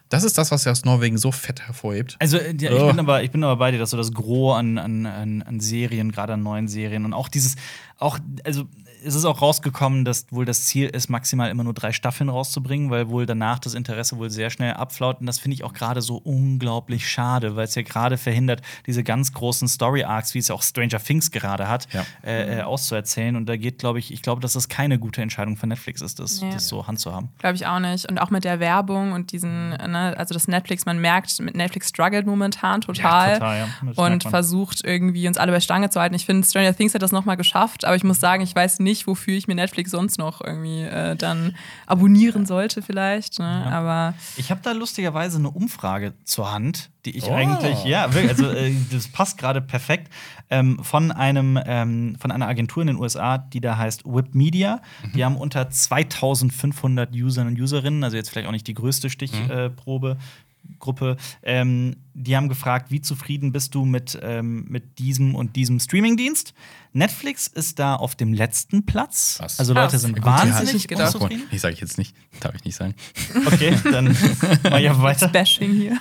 das 0.10 0.24
ist 0.24 0.38
das, 0.38 0.52
was 0.52 0.64
ja 0.66 0.72
aus 0.72 0.86
Norwegen 0.86 1.18
so 1.18 1.32
fett 1.32 1.62
hervorhebt. 1.66 2.16
Also 2.20 2.38
äh, 2.38 2.54
ja, 2.60 2.72
ich, 2.72 2.80
Oh. 2.80 2.88
bin 2.90 3.00
aber, 3.00 3.24
ich 3.24 3.32
bin 3.32 3.44
aber 3.44 3.56
bei 3.56 3.72
dir, 3.72 3.80
dass 3.80 3.90
so 3.90 3.98
das 3.98 4.12
Gros 4.14 4.56
an, 4.56 4.78
an, 4.78 5.08
an, 5.08 5.42
an 5.42 5.60
Serien, 5.60 6.12
gerade 6.12 6.34
an 6.34 6.44
neuen 6.44 6.68
Serien 6.68 7.06
und 7.06 7.14
auch 7.14 7.30
dieses, 7.30 7.56
auch, 7.98 8.20
also 8.44 8.66
es 9.06 9.16
ist 9.16 9.26
auch 9.26 9.42
rausgekommen, 9.42 10.06
dass 10.06 10.26
wohl 10.32 10.46
das 10.46 10.64
Ziel 10.66 10.88
ist, 10.90 11.10
maximal 11.10 11.50
immer 11.50 11.64
nur 11.64 11.74
drei 11.74 11.92
Staffeln 11.92 12.30
rauszubringen, 12.30 12.90
weil 12.90 13.10
wohl 13.10 13.26
danach 13.26 13.60
das 13.60 13.74
Interesse 13.74 14.18
wohl 14.18 14.30
sehr 14.30 14.50
schnell 14.50 14.74
abflaut. 14.74 15.20
Und 15.20 15.26
das 15.26 15.40
finde 15.40 15.56
ich 15.56 15.64
auch 15.64 15.74
gerade 15.74 16.02
so 16.02 16.18
unglaublich 16.18 17.10
schade, 17.10 17.56
weil 17.56 17.66
es 17.66 17.76
ja 17.76 17.82
gerade 17.82 18.18
verhindert, 18.18 18.62
diese 18.86 19.04
ganz 19.04 19.34
großen 19.34 19.68
Story-Arcs, 19.68 20.34
wie 20.34 20.40
es 20.40 20.48
ja 20.48 20.56
auch 20.56 20.62
Stranger 20.64 21.00
Things 21.00 21.32
gerade 21.32 21.68
hat, 21.68 21.88
Ja. 21.94 22.06
äh, 22.24 22.60
äh, 22.60 22.62
auszuerzählen. 22.62 23.36
Und 23.36 23.48
da 23.48 23.58
geht, 23.58 23.80
glaube 23.80 24.00
ich, 24.00 24.14
ich 24.14 24.22
glaube, 24.22 24.42
dass 24.42 24.54
das 24.54 24.70
keine 24.70 25.00
gute 25.00 25.22
Entscheidung 25.22 25.58
von 25.58 25.70
Netflix 25.70 26.02
ist, 26.02 26.20
das, 26.20 26.42
Nee. 26.42 26.52
das 26.54 26.68
so 26.68 26.88
handzuhaben. 26.88 27.30
Glaube 27.40 27.56
ich 27.56 27.66
auch 27.68 27.80
nicht. 27.80 28.10
Und 28.10 28.20
auch 28.20 28.30
mit 28.30 28.44
der 28.44 28.60
Werbung 28.60 29.12
und 29.14 29.32
diesen, 29.32 29.70
ne, 29.70 30.14
also 30.18 30.34
das 30.34 30.48
Netflix, 30.48 30.86
man 30.86 31.00
merkt, 31.00 31.40
mit 31.40 31.56
Netflix 31.56 31.90
struggelt 31.90 32.26
momentan 32.26 32.82
total. 32.82 33.34
total, 33.34 33.58
ja. 33.58 33.66
Das 33.66 33.98
merkt 33.98 33.98
Und 34.26 34.30
versucht 34.30 34.82
irgendwie 34.84 35.28
uns 35.28 35.38
alle 35.38 35.52
bei 35.52 35.60
Stange 35.60 35.90
zu 35.90 36.00
halten. 36.00 36.16
Ich 36.16 36.26
finde, 36.26 36.48
Stranger 36.48 36.76
Things 36.76 36.94
hat 36.94 37.02
das 37.02 37.12
nochmal 37.12 37.38
geschafft, 37.38 37.86
aber 37.86 37.96
ich 37.96 38.04
muss 38.04 38.20
sagen, 38.20 38.44
ich 38.44 38.56
weiß 38.56 38.80
nicht, 38.80 38.93
wofür 39.08 39.34
ich 39.36 39.48
mir 39.48 39.56
Netflix 39.56 39.92
sonst 39.92 40.18
noch 40.18 40.42
irgendwie 40.42 40.82
äh, 40.84 41.16
dann 41.16 41.56
abonnieren 41.88 42.46
sollte, 42.46 42.82
vielleicht. 42.82 43.40
Ne? 43.40 43.46
Aber 43.72 44.14
Ich 44.38 44.52
habe 44.52 44.62
da 44.64 44.72
lustigerweise 44.72 45.38
eine 45.38 45.50
Umfrage 45.50 46.14
zur 46.24 46.52
Hand, 46.52 46.90
die 47.06 47.18
ich 47.18 47.26
Oh. 47.26 47.34
eigentlich, 47.34 47.84
ja, 47.86 48.14
wirklich, 48.14 48.30
also 48.32 48.50
äh, 48.50 48.74
das 48.92 49.08
passt 49.08 49.38
gerade 49.38 49.62
perfekt, 49.62 50.12
ähm, 50.50 50.80
von 50.84 51.12
einem 51.12 51.60
ähm, 51.66 52.16
von 52.20 52.32
einer 52.32 52.48
Agentur 52.48 52.82
in 52.84 52.88
den 52.88 52.98
USA, 52.98 53.38
die 53.38 53.60
da 53.62 53.78
heißt 53.78 54.04
Whip 54.06 54.36
Media. 54.36 54.82
Die 55.16 55.24
haben 55.26 55.36
unter 55.38 55.70
2500 55.70 57.14
Usern 57.14 57.48
und 57.48 57.60
Userinnen, 57.60 58.04
also 58.04 58.18
jetzt 58.18 58.30
vielleicht 58.30 58.48
auch 58.48 58.52
nicht 58.52 58.68
die 58.68 58.74
größte 58.74 59.10
Stichprobe. 59.10 60.18
Gruppe, 60.80 61.18
ähm, 61.44 61.96
die 62.14 62.36
haben 62.36 62.50
gefragt, 62.50 62.92
wie 62.92 63.02
zufrieden 63.02 63.52
bist 63.52 63.74
du 63.74 63.86
mit, 63.86 64.20
ähm, 64.22 64.66
mit 64.70 65.00
diesem 65.00 65.36
und 65.36 65.56
diesem 65.56 65.80
Streamingdienst? 65.80 66.54
Netflix 66.92 67.48
ist 67.48 67.80
da 67.80 67.96
auf 67.96 68.16
dem 68.16 68.34
letzten 68.34 68.86
Platz. 68.86 69.38
Was? 69.40 69.60
Also 69.60 69.74
Leute 69.74 69.92
Krass. 69.92 70.02
sind 70.02 70.16
Gut, 70.16 70.26
wahnsinnig 70.26 70.74
nicht 70.74 70.88
gedacht. 70.88 71.16
unzufrieden. 71.16 71.44
Ich 71.52 71.62
sage 71.62 71.76
jetzt 71.80 71.98
nicht, 71.98 72.16
darf 72.40 72.54
ich 72.56 72.64
nicht 72.66 72.76
sagen. 72.76 72.96
Okay, 73.46 73.76
dann 73.92 74.12
ich 74.64 74.66
einfach 74.66 75.02
weiter. 75.04 75.28
Bashing 75.28 75.74
hier. 75.74 75.98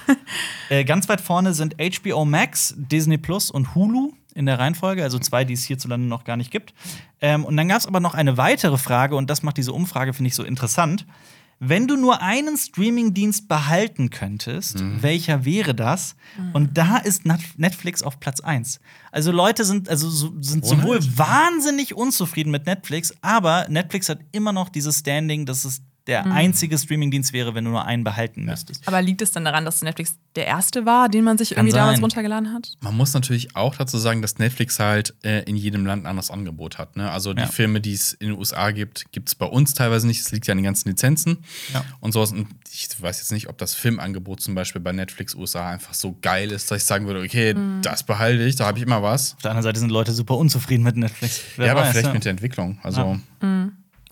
Äh, 0.69 0.85
ganz 0.85 1.09
weit 1.09 1.21
vorne 1.21 1.55
sind 1.55 1.77
HBO 1.79 2.25
Max, 2.25 2.75
Disney 2.77 3.19
Plus 3.19 3.51
und 3.51 3.75
Hulu 3.75 4.13
in 4.35 4.47
der 4.47 4.59
Reihenfolge, 4.59 5.03
also 5.03 5.19
zwei, 5.19 5.45
die 5.45 5.55
es 5.55 5.65
hierzulande 5.65 6.07
noch 6.07 6.25
gar 6.25 6.37
nicht 6.37 6.51
gibt. 6.51 6.75
Ähm, 7.21 7.45
und 7.45 7.57
dann 7.57 7.69
gab 7.69 7.79
es 7.79 7.87
aber 7.87 8.01
noch 8.01 8.15
eine 8.15 8.37
weitere 8.37 8.79
Frage, 8.79 9.17
und 9.17 9.29
das 9.31 9.43
macht 9.43 9.57
diese 9.57 9.73
Umfrage, 9.73 10.13
finde 10.13 10.29
ich, 10.29 10.35
so 10.35 10.45
interessant. 10.45 11.07
Wenn 11.65 11.87
du 11.87 11.97
nur 11.97 12.21
einen 12.21 12.57
Streamingdienst 12.57 13.47
behalten 13.47 14.11
könntest, 14.11 14.81
welcher 15.01 15.45
wäre 15.45 15.77
das? 15.77 16.17
Und 16.55 16.77
da 16.77 16.97
ist 16.97 17.23
Netflix 17.25 18.03
auf 18.03 18.19
Platz 18.19 18.41
1. 18.41 18.81
Also 19.13 19.31
Leute 19.31 19.65
sind, 19.65 19.89
also 19.89 20.11
so, 20.11 20.33
sind 20.41 20.67
sowohl 20.67 20.99
wahnsinnig 21.17 21.95
unzufrieden 21.95 22.51
mit 22.51 22.67
Netflix, 22.67 23.15
aber 23.21 23.67
Netflix 23.69 24.09
hat 24.09 24.19
immer 24.33 24.53
noch 24.53 24.71
dieses 24.71 24.99
Standing, 24.99 25.47
dass 25.47 25.65
es 25.65 25.83
der 26.07 26.27
einzige 26.27 26.77
Streamingdienst 26.77 27.33
wäre, 27.33 27.55
wenn 27.55 27.65
du 27.65 27.71
nur 27.71 27.85
einen 27.85 28.03
behalten 28.03 28.45
müsstest. 28.45 28.87
Aber 28.89 29.01
liegt 29.03 29.23
es 29.23 29.31
dann 29.31 29.45
daran, 29.45 29.65
dass 29.65 29.83
Netflix 29.83 30.17
der 30.35 30.47
erste 30.47 30.85
war, 30.87 31.09
den 31.09 31.23
man 31.25 31.39
sich 31.39 31.51
Kann 31.51 31.59
irgendwie 31.67 31.77
damals 31.77 31.97
sein. 31.99 32.05
runtergeladen 32.05 32.53
hat? 32.53 32.73
Man 32.81 32.97
muss 32.97 33.15
natürlich 33.15 33.55
auch 33.55 33.77
dazu 33.77 33.99
sagen, 33.99 34.21
dass 34.23 34.39
Netflix 34.39 34.79
halt 34.81 35.15
äh, 35.23 35.43
in 35.43 35.57
jedem 35.57 35.87
Land 35.87 36.05
ein 36.05 36.07
anderes 36.07 36.31
Angebot 36.31 36.79
hat. 36.79 36.97
Ne? 36.97 37.11
Also 37.11 37.35
die 37.35 37.43
Ja. 37.43 37.47
Filme, 37.47 37.81
die 37.81 37.93
es 37.93 38.15
in 38.15 38.29
den 38.31 38.39
USA 38.39 38.71
gibt, 38.73 39.13
gibt 39.13 39.29
es 39.29 39.35
bei 39.35 39.47
uns 39.47 39.75
teilweise 39.75 40.07
nicht. 40.07 40.21
Es 40.21 40.33
liegt 40.33 40.47
ja 40.47 40.53
an 40.53 40.59
den 40.59 40.65
ganzen 40.65 40.89
Lizenzen 40.89 41.39
Ja. 41.73 41.85
und 42.01 42.13
sowas. 42.13 42.33
Und 42.33 42.49
ich 42.73 42.89
weiß 43.01 43.19
jetzt 43.19 43.31
nicht, 43.31 43.49
ob 43.49 43.59
das 43.59 43.75
Filmangebot 43.75 44.41
zum 44.41 44.55
Beispiel 44.55 44.81
bei 44.81 44.93
Netflix 44.93 45.35
USA 45.35 45.69
einfach 45.71 45.95
so 45.95 46.17
geil 46.21 46.51
ist, 46.51 46.71
dass 46.71 46.79
ich 46.79 46.85
sagen 46.85 47.07
würde, 47.07 47.21
okay, 47.21 47.55
das 47.83 48.03
behalte 48.03 48.43
ich, 48.45 48.57
da 48.57 48.67
habe 48.67 48.79
ich 48.79 48.85
immer 48.85 49.03
was. 49.03 49.35
Auf 49.35 49.43
der 49.43 49.51
anderen 49.53 49.65
Seite 49.65 49.79
sind 49.81 49.91
Leute 49.91 50.13
super 50.13 50.37
unzufrieden 50.37 50.83
mit 50.83 50.97
Netflix. 50.97 51.43
Wer 51.57 51.67
ja, 51.67 51.73
aber 51.73 51.83
weiß, 51.83 51.91
vielleicht 51.91 52.07
ja. 52.09 52.13
mit 52.15 52.25
der 52.25 52.31
Entwicklung. 52.33 52.79
Also 52.83 53.19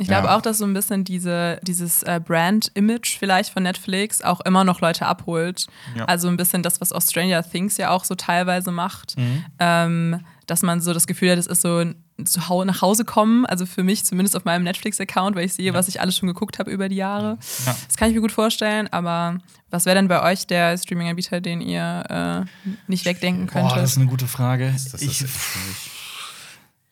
Ich 0.00 0.08
glaube 0.08 0.28
Ja. 0.28 0.36
auch, 0.36 0.42
dass 0.42 0.58
so 0.58 0.64
ein 0.64 0.72
bisschen 0.74 1.04
diese, 1.04 1.60
dieses 1.62 2.02
äh, 2.02 2.20
Brand-Image 2.24 3.18
vielleicht 3.18 3.52
von 3.52 3.62
Netflix 3.62 4.22
auch 4.22 4.40
immer 4.40 4.64
noch 4.64 4.80
Leute 4.80 5.06
abholt. 5.06 5.66
Ja. 5.96 6.06
Also 6.06 6.28
ein 6.28 6.36
bisschen 6.36 6.62
das, 6.62 6.80
was 6.80 6.92
auch 6.92 7.02
Stranger 7.02 7.42
Things 7.48 7.76
ja 7.76 7.90
auch 7.90 8.04
so 8.04 8.14
teilweise 8.14 8.70
macht. 8.70 9.16
Mhm. 9.16 9.44
Ähm, 9.58 10.20
dass 10.46 10.62
man 10.62 10.80
so 10.80 10.92
das 10.92 11.06
Gefühl 11.06 11.30
hat, 11.30 11.38
es 11.38 11.46
ist 11.46 11.62
so 11.62 11.76
ein 11.78 11.94
zu 12.24 12.48
Hau 12.50 12.64
nach 12.64 12.82
Hause 12.82 13.04
kommen, 13.06 13.46
also 13.46 13.64
für 13.64 13.82
mich 13.82 14.04
zumindest 14.04 14.36
auf 14.36 14.44
meinem 14.44 14.62
Netflix-Account, 14.64 15.36
weil 15.36 15.46
ich 15.46 15.54
sehe, 15.54 15.72
was 15.72 15.88
ich 15.88 16.02
alles 16.02 16.16
schon 16.18 16.26
geguckt 16.26 16.58
habe 16.58 16.70
über 16.70 16.88
die 16.90 16.96
Jahre. 16.96 17.38
Ja. 17.64 17.74
Das 17.86 17.96
kann 17.96 18.08
ich 18.10 18.14
mir 18.14 18.20
gut 18.20 18.32
vorstellen, 18.32 18.88
aber 18.92 19.38
was 19.70 19.86
wäre 19.86 19.96
denn 19.96 20.08
bei 20.08 20.22
euch 20.22 20.46
der 20.46 20.76
Streaming-Anbieter, 20.76 21.40
den 21.40 21.62
ihr 21.62 22.46
äh, 22.66 22.70
nicht 22.88 23.06
wegdenken 23.06 23.46
Boah, 23.46 23.52
könntet? 23.52 23.76
das 23.78 23.92
ist 23.92 23.96
eine 23.96 24.06
gute 24.06 24.26
Frage. 24.26 24.70
das 24.70 24.92
ist 24.92 25.02
ich, 25.02 25.16
schwierig. 25.18 25.30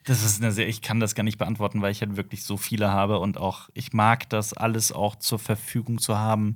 Das 0.09 0.25
ist 0.25 0.43
eine 0.43 0.53
sehr, 0.53 0.69
ich 0.69 0.83
kann 0.83 1.01
das 1.01 1.15
gar 1.15 1.23
nicht 1.23 1.39
beantworten, 1.39 1.83
weil 1.83 1.93
ich 1.93 2.01
halt 2.01 2.17
wirklich 2.17 2.45
so 2.45 2.57
viele 2.57 2.91
habe 2.91 3.19
und 3.19 3.39
auch 3.39 3.69
ich 3.75 3.93
mag 3.93 4.29
das 4.31 4.53
alles 4.53 4.93
auch 4.93 5.17
zur 5.17 5.39
Verfügung 5.39 5.99
zu 5.99 6.19
haben 6.19 6.55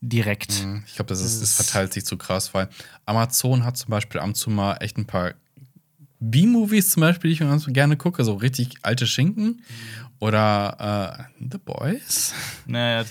direkt. 0.00 0.64
Mhm. 0.64 0.84
Ich 0.86 0.94
glaube, 0.94 1.08
das, 1.08 1.20
ist, 1.20 1.42
das 1.42 1.54
verteilt 1.54 1.92
sich 1.92 2.04
zu 2.04 2.16
krass, 2.16 2.54
weil 2.54 2.68
Amazon 3.06 3.64
hat 3.64 3.76
zum 3.76 3.90
Beispiel 3.90 4.20
ab 4.20 4.28
und 4.28 4.36
zu 4.36 4.50
mal 4.50 4.76
echt 4.76 4.96
ein 4.96 5.06
paar 5.06 5.34
B-Movies 6.20 6.90
zum 6.90 7.02
Beispiel, 7.02 7.28
die 7.28 7.34
ich 7.34 7.40
ganz 7.40 7.66
gerne 7.66 7.96
gucke, 7.96 8.24
so 8.24 8.34
richtig 8.34 8.78
alte 8.82 9.06
Schinken. 9.06 9.62
Oder 10.20 11.28
äh, 11.38 11.44
The 11.50 11.58
Boys. 11.58 12.34
Naja, 12.66 13.04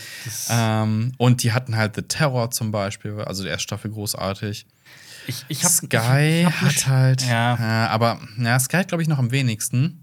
Ähm, 0.50 1.12
und 1.16 1.42
die 1.42 1.52
hatten 1.52 1.76
halt 1.76 1.96
The 1.96 2.02
Terror 2.02 2.50
zum 2.50 2.70
Beispiel, 2.70 3.18
also 3.22 3.42
die 3.42 3.48
erste 3.48 3.62
Staffel 3.62 3.90
großartig. 3.90 4.66
Ich, 5.28 5.44
ich 5.48 5.64
hab, 5.64 5.70
Sky 5.70 6.40
ich, 6.40 6.46
hab 6.46 6.52
hat 6.60 6.86
halt, 6.86 7.22
Ja. 7.22 7.54
äh, 7.54 7.88
aber 7.88 8.20
ja, 8.38 8.58
Sky 8.58 8.78
hat 8.78 8.88
glaube 8.88 9.02
ich 9.02 9.08
noch 9.08 9.18
am 9.18 9.30
wenigsten, 9.30 10.02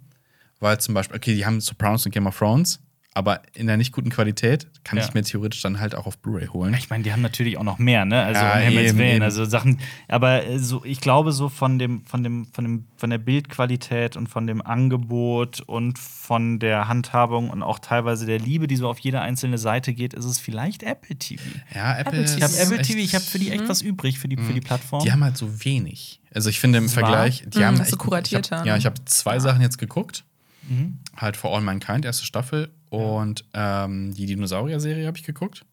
weil 0.59 0.79
zum 0.79 0.93
Beispiel, 0.93 1.17
okay, 1.17 1.35
die 1.35 1.45
haben 1.45 1.59
Sopranos 1.61 2.05
und 2.05 2.11
Game 2.11 2.27
of 2.27 2.37
Thrones, 2.37 2.79
aber 3.15 3.41
in 3.53 3.65
der 3.65 3.77
nicht 3.77 3.91
guten 3.93 4.09
Qualität 4.09 4.67
kann 4.83 4.99
Ja. 4.99 5.05
ich 5.05 5.13
mir 5.13 5.23
theoretisch 5.23 5.61
dann 5.61 5.79
halt 5.79 5.95
auch 5.95 6.05
auf 6.05 6.17
Blu-ray 6.19 6.47
holen. 6.47 6.73
Ich 6.77 6.89
meine, 6.89 7.01
die 7.03 7.11
haben 7.13 7.21
natürlich 7.21 7.57
auch 7.57 7.63
noch 7.63 7.79
mehr, 7.79 8.03
ne? 8.05 8.21
Also 8.23 8.41
Ja, 8.41 8.53
um 8.55 8.59
Himmels 8.59 8.97
Willen. 8.97 9.23
Also 9.23 9.45
Sachen, 9.45 9.79
aber 10.09 10.45
äh, 10.45 10.59
so, 10.59 10.83
ich 10.85 10.99
glaube, 11.01 11.31
so 11.31 11.47
von 11.49 11.79
dem, 11.79 12.05
von 12.05 12.23
dem, 12.23 12.45
von 12.51 12.63
dem, 12.65 12.85
von 12.97 13.09
der 13.09 13.17
Bildqualität 13.17 14.17
und 14.17 14.27
von 14.27 14.45
dem 14.47 14.61
Angebot 14.61 15.61
und 15.61 15.97
von 15.97 16.59
der 16.59 16.87
Handhabung 16.89 17.49
und 17.49 17.63
auch 17.63 17.79
teilweise 17.79 18.25
der 18.25 18.37
Liebe, 18.39 18.67
die 18.67 18.75
so 18.75 18.89
auf 18.89 18.99
jede 18.99 19.21
einzelne 19.21 19.57
Seite 19.57 19.93
geht, 19.93 20.13
ist 20.13 20.25
es 20.25 20.37
vielleicht 20.39 20.83
Apple 20.83 21.15
TV. 21.15 21.41
Ja, 21.73 21.97
Apple, 21.97 22.19
Apple 22.19 22.35
Ich 22.37 22.43
habe 22.43 22.57
Apple 22.57 22.81
TV, 22.81 22.99
ich 22.99 23.15
habe 23.15 23.23
für 23.23 23.39
die 23.39 23.49
echt 23.51 23.67
was 23.69 23.81
übrig, 23.81 24.19
für 24.19 24.27
die, 24.27 24.35
für 24.35 24.53
die 24.53 24.59
Plattform. 24.61 25.03
Die 25.05 25.11
haben 25.13 25.23
halt 25.23 25.37
so 25.37 25.63
wenig. 25.63 26.19
Also 26.33 26.49
ich 26.49 26.59
finde 26.59 26.79
im 26.79 26.89
Vergleich, 26.89 27.45
die 27.47 27.59
Mhm, 27.59 27.63
haben 27.63 27.77
so 27.77 27.83
echt- 27.83 27.97
kuratierter, 27.97 28.55
Ich 28.55 28.59
hab, 28.59 28.65
ne? 28.65 28.71
ja, 28.71 28.77
ich 28.77 28.85
habe 28.85 28.95
zwei 29.05 29.39
Sachen 29.39 29.61
jetzt 29.61 29.77
geguckt. 29.77 30.25
Mhm. 30.67 30.97
Halt 31.15 31.37
For 31.37 31.55
All 31.55 31.61
Mankind, 31.61 32.03
erste 32.03 32.25
Staffel. 32.25 32.71
Und 32.97 33.45
ähm, 33.53 34.13
die 34.13 34.25
Dinosaurier-Serie 34.25 35.05
habe 35.07 35.17
ich 35.17 35.23
geguckt. 35.23 35.65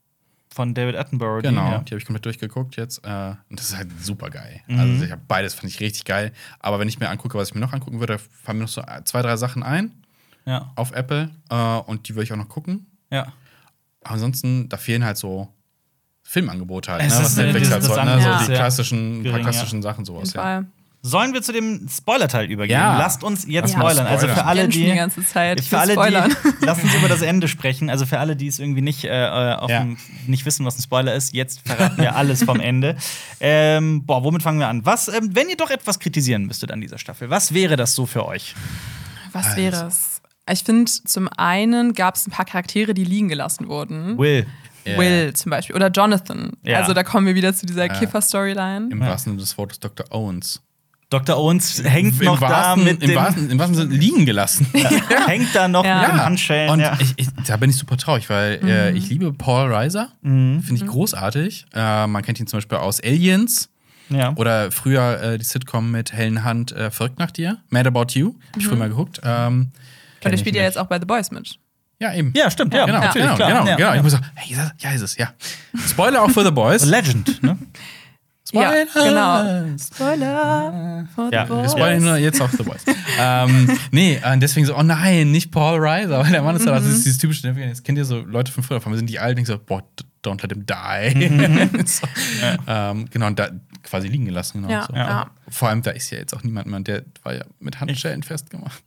von 0.55 0.75
David 0.75 0.97
Attenborough. 0.97 1.41
die, 1.43 1.49
Genau, 1.49 1.65
ja. 1.71 1.79
die 1.79 1.91
habe 1.93 1.99
ich 1.99 2.05
komplett 2.05 2.25
durchgeguckt 2.27 2.77
jetzt. 2.77 2.99
Äh, 3.07 3.35
und 3.49 3.59
das 3.59 3.71
ist 3.71 3.77
halt 3.77 3.89
super 4.03 4.29
geil. 4.31 4.61
Mhm. 4.67 4.79
Also 4.79 5.05
ich 5.05 5.11
habe 5.11 5.23
beides, 5.27 5.55
fand 5.55 5.73
ich 5.73 5.81
richtig 5.81 6.05
geil. 6.05 6.33
Aber 6.61 6.79
wenn 6.79 6.89
ich 6.89 7.01
mir 7.01 7.09
angucke, 7.09 7.39
was 7.39 7.49
ich 7.49 7.55
mir 7.55 7.61
noch 7.61 7.73
angucken 7.73 8.01
würde, 8.01 8.19
fallen 8.19 8.59
mir 8.59 8.65
noch 8.65 8.69
so 8.71 8.83
zwei, 9.05 9.23
drei 9.23 9.37
Sachen 9.37 9.63
ein 9.63 9.93
Ja, 10.45 10.71
auf 10.77 10.93
Apple. 10.93 11.31
Äh, 11.49 11.55
und 11.87 12.09
die 12.09 12.15
würde 12.15 12.25
ich 12.25 12.33
auch 12.33 12.37
noch 12.37 12.49
gucken. 12.51 12.87
ja. 13.11 13.33
Aber 14.05 14.15
ansonsten, 14.15 14.69
da 14.69 14.77
fehlen 14.79 15.05
halt 15.05 15.17
so 15.17 15.49
Filmangebote 16.25 16.91
halt, 16.91 17.03
Es 17.03 17.15
ne? 17.15 17.19
ist, 17.21 17.25
was 17.25 17.39
äh, 17.39 17.43
Netflix 17.45 17.71
das- 17.71 17.89
halt 17.89 18.09
so, 18.09 18.31
ne? 18.31 18.39
So 18.41 18.47
die 18.51 18.55
klassischen, 18.57 19.23
gering, 19.23 19.31
paar 19.31 19.39
ja. 19.41 19.51
klassischen 19.51 19.81
Sachen 19.83 20.05
sowas. 20.05 20.33
Ja. 20.33 20.65
Sollen 21.05 21.33
wir 21.35 21.43
zu 21.43 21.53
dem 21.53 21.89
Spoiler-Teil 21.89 22.49
übergehen? 22.49 22.79
Ja. 22.79 22.97
Lasst 22.97 23.25
uns 23.25 23.45
jetzt 23.49 23.73
spoilern. 23.73 24.07
Also 24.07 24.29
für 24.29 24.45
alle, 24.45 24.69
die, 24.69 24.85
die 24.85 24.95
ganze 24.95 25.25
Zeit 25.27 25.61
für 25.61 25.81
alle, 25.81 25.95
spoilern. 25.95 26.31
die, 26.61 26.65
lasst 26.65 26.85
uns 26.85 26.95
über 26.95 27.09
das 27.09 27.23
Ende 27.23 27.49
sprechen. 27.49 27.91
Also 27.91 28.07
für 28.07 28.21
alle, 28.21 28.37
die 28.37 28.47
es 28.47 28.61
irgendwie 28.61 28.83
nicht, 28.83 29.03
äh, 29.05 29.11
auf 29.59 29.69
Ja. 29.69 29.81
dem, 29.81 29.97
nicht 30.29 30.47
wissen, 30.47 30.65
was 30.65 30.79
ein 30.79 30.83
Spoiler 30.83 31.13
ist, 31.15 31.35
jetzt 31.35 31.67
verraten 31.67 32.01
wir 32.01 32.15
alles 32.15 32.45
vom 32.45 32.61
Ende. 32.61 32.97
Ähm, 33.45 34.07
boah, 34.07 34.23
womit 34.23 34.41
fangen 34.45 34.61
wir 34.61 34.69
an? 34.69 34.87
Was, 34.87 35.09
ähm, 35.09 35.31
wenn 35.35 35.49
ihr 35.49 35.57
doch 35.57 35.71
etwas 35.71 35.99
kritisieren 35.99 36.45
müsstet 36.47 36.71
an 36.71 36.81
dieser 36.81 36.97
Staffel, 36.99 37.29
was 37.29 37.53
wäre 37.53 37.75
das 37.75 37.93
so 37.97 38.07
für 38.07 38.25
euch? 38.25 38.55
Was 39.33 39.47
Also. 39.47 39.57
wäre 39.57 39.87
es? 39.89 40.23
Ich 40.49 40.63
finde, 40.63 40.91
zum 40.91 41.29
einen 41.37 41.93
gab 41.93 42.15
es 42.15 42.29
ein 42.29 42.31
paar 42.31 42.45
Charaktere, 42.45 42.95
die 42.95 43.03
liegen 43.05 43.29
gelassen 43.29 43.67
wurden. 43.67 44.17
Will. 44.17 44.47
Ja. 44.85 44.97
Will 44.97 45.33
zum 45.35 45.51
Beispiel. 45.51 45.75
Oder 45.75 45.89
Jonathan. 45.91 46.53
Ja. 46.63 46.79
Also 46.79 46.95
da 46.95 47.03
kommen 47.03 47.27
wir 47.27 47.35
wieder 47.35 47.53
zu 47.53 47.67
dieser 47.67 47.89
Kiffer-Storyline. 47.89 48.89
Im 48.93 49.01
wahrsten 49.01 49.33
Sinne 49.33 49.41
des 49.41 49.59
Wortes 49.59 49.81
Dr. 49.81 50.07
Owens. 50.11 50.61
Dr. 51.13 51.37
Owens 51.37 51.83
hängt 51.85 52.19
Im 52.21 52.27
noch 52.27 52.41
da 52.41 52.49
wahrsten, 52.51 52.85
mit 52.85 53.03
im, 53.03 53.15
wahrsten, 53.15 53.51
Im 53.51 53.59
wahrsten 53.59 53.77
Sinne 53.77 53.95
liegen 53.95 54.25
gelassen. 54.27 54.67
hängt 55.27 55.55
da 55.55 55.69
noch 55.69 55.85
Ja. 55.85 56.01
mit 56.01 56.09
den 56.13 56.25
Handschellen. 56.25 56.71
Und 56.71 56.81
ja. 56.81 56.97
ich, 57.01 57.13
ich, 57.17 57.29
da 57.47 57.57
bin 57.57 57.71
ich 57.71 57.77
super 57.77 57.97
traurig, 57.97 58.29
weil 58.31 58.61
äh, 58.65 58.91
ich 58.93 59.09
liebe 59.09 59.33
Paul 59.33 59.73
Reiser. 59.73 60.09
Finde 60.23 60.75
ich 60.75 60.87
großartig. 60.87 61.67
Äh, 61.75 62.07
man 62.07 62.23
kennt 62.23 62.41
ihn 62.41 62.47
zum 62.47 62.59
Beispiel 62.59 62.79
aus 62.79 63.01
Aliens. 63.03 63.69
ja. 64.09 64.33
Oder 64.37 64.71
früher 64.71 65.21
äh, 65.23 65.39
die 65.39 65.45
Sitcom 65.45 65.91
mit 65.91 66.13
Helen 66.13 66.45
Hunt, 66.45 66.73
äh, 66.73 66.91
Verrückt 66.91 67.19
nach 67.19 67.31
dir. 67.31 67.59
Mad 67.71 67.89
About 67.89 68.19
You. 68.19 68.35
Hab 68.53 68.57
ich 68.59 68.67
früher 68.67 68.77
mal 68.77 68.89
geguckt. 68.89 69.21
Ähm, 69.25 69.71
Und 70.25 70.31
er 70.31 70.33
ich 70.35 70.41
spielt 70.41 70.57
ja 70.57 70.63
jetzt 70.63 70.79
auch 70.79 70.87
bei 70.87 70.99
The 70.99 71.07
Boys 71.07 71.31
mit. 71.31 71.59
ja, 72.01 72.13
eben. 72.15 72.33
ja, 72.37 72.51
stimmt, 72.51 72.75
ja, 72.75 72.85
Genau, 72.87 72.99
natürlich, 73.01 73.23
genau, 73.27 73.37
klar. 73.37 73.49
genau, 73.51 73.67
ja, 73.67 73.77
genau. 73.77 73.89
Ja. 73.91 73.95
Ich 73.97 74.03
muss 74.03 74.13
sagen, 74.13 74.27
hey, 74.35 74.57
ja, 74.57 74.71
ja, 74.79 74.91
ist 74.93 75.03
es, 75.03 75.17
ja. 75.17 75.33
Spoiler 75.89 76.23
auch 76.23 76.31
für 76.31 76.45
The 76.45 76.51
Boys. 76.51 76.85
Legend, 76.87 77.43
ne? 77.43 77.57
Ja, 78.53 78.73
Spoiler. 78.91 79.09
genau. 79.67 79.77
Spoiler. 79.79 81.09
for 81.15 81.29
the 81.31 81.35
Ja, 81.35 81.45
boys. 81.45 81.63
Wir 81.63 81.69
spoilern 81.71 82.03
nur 82.03 82.17
jetzt 82.17 82.41
auf 82.41 82.51
The 82.53 82.65
Voice. 82.65 82.85
ähm, 83.19 83.79
nee, 83.91 84.21
äh, 84.23 84.39
deswegen 84.39 84.67
so, 84.67 84.77
oh 84.77 84.83
nein, 84.83 85.31
nicht 85.31 85.51
Paul 85.51 85.79
Reiser, 85.81 86.21
weil 86.21 86.31
der 86.31 86.43
Mann 86.43 86.57
ist 86.57 86.67
ja, 86.67 86.73
das 86.73 86.85
ist 86.87 87.05
dieses 87.05 87.19
typische, 87.19 87.49
jetzt 87.49 87.85
kennt 87.85 87.99
ihr 87.99 88.05
so 88.05 88.21
Leute 88.21 88.53
von 88.53 88.63
früher, 88.63 88.81
von 88.81 88.93
wir 88.93 88.97
sind 88.99 89.09
die 89.09 89.19
alt, 89.19 89.37
und 89.37 89.43
ich 89.43 89.49
so, 89.49 89.59
boah, 89.59 89.83
don't 90.25 90.41
let 90.43 90.53
him 90.53 90.65
die. 90.67 91.87
so, 91.87 92.07
ähm, 92.69 93.07
genau, 93.11 93.27
und 93.27 93.39
da 93.39 93.49
quasi 93.83 94.07
liegen 94.07 94.27
gelassen. 94.27 94.63
Genau, 94.63 94.73
Ja, 94.73 94.87
so. 94.87 94.95
ja. 94.95 95.31
Vor 95.49 95.69
allem, 95.69 95.83
da 95.83 95.91
ist 95.91 96.11
ja 96.11 96.19
jetzt 96.19 96.35
auch 96.35 96.45
niemand 96.45 96.69
mehr, 96.69 96.79
der 96.81 97.03
war 97.25 97.35
ja 97.35 97.45
mit 97.59 97.81
Handschellen 97.81 98.23
festgemacht. 98.23 98.83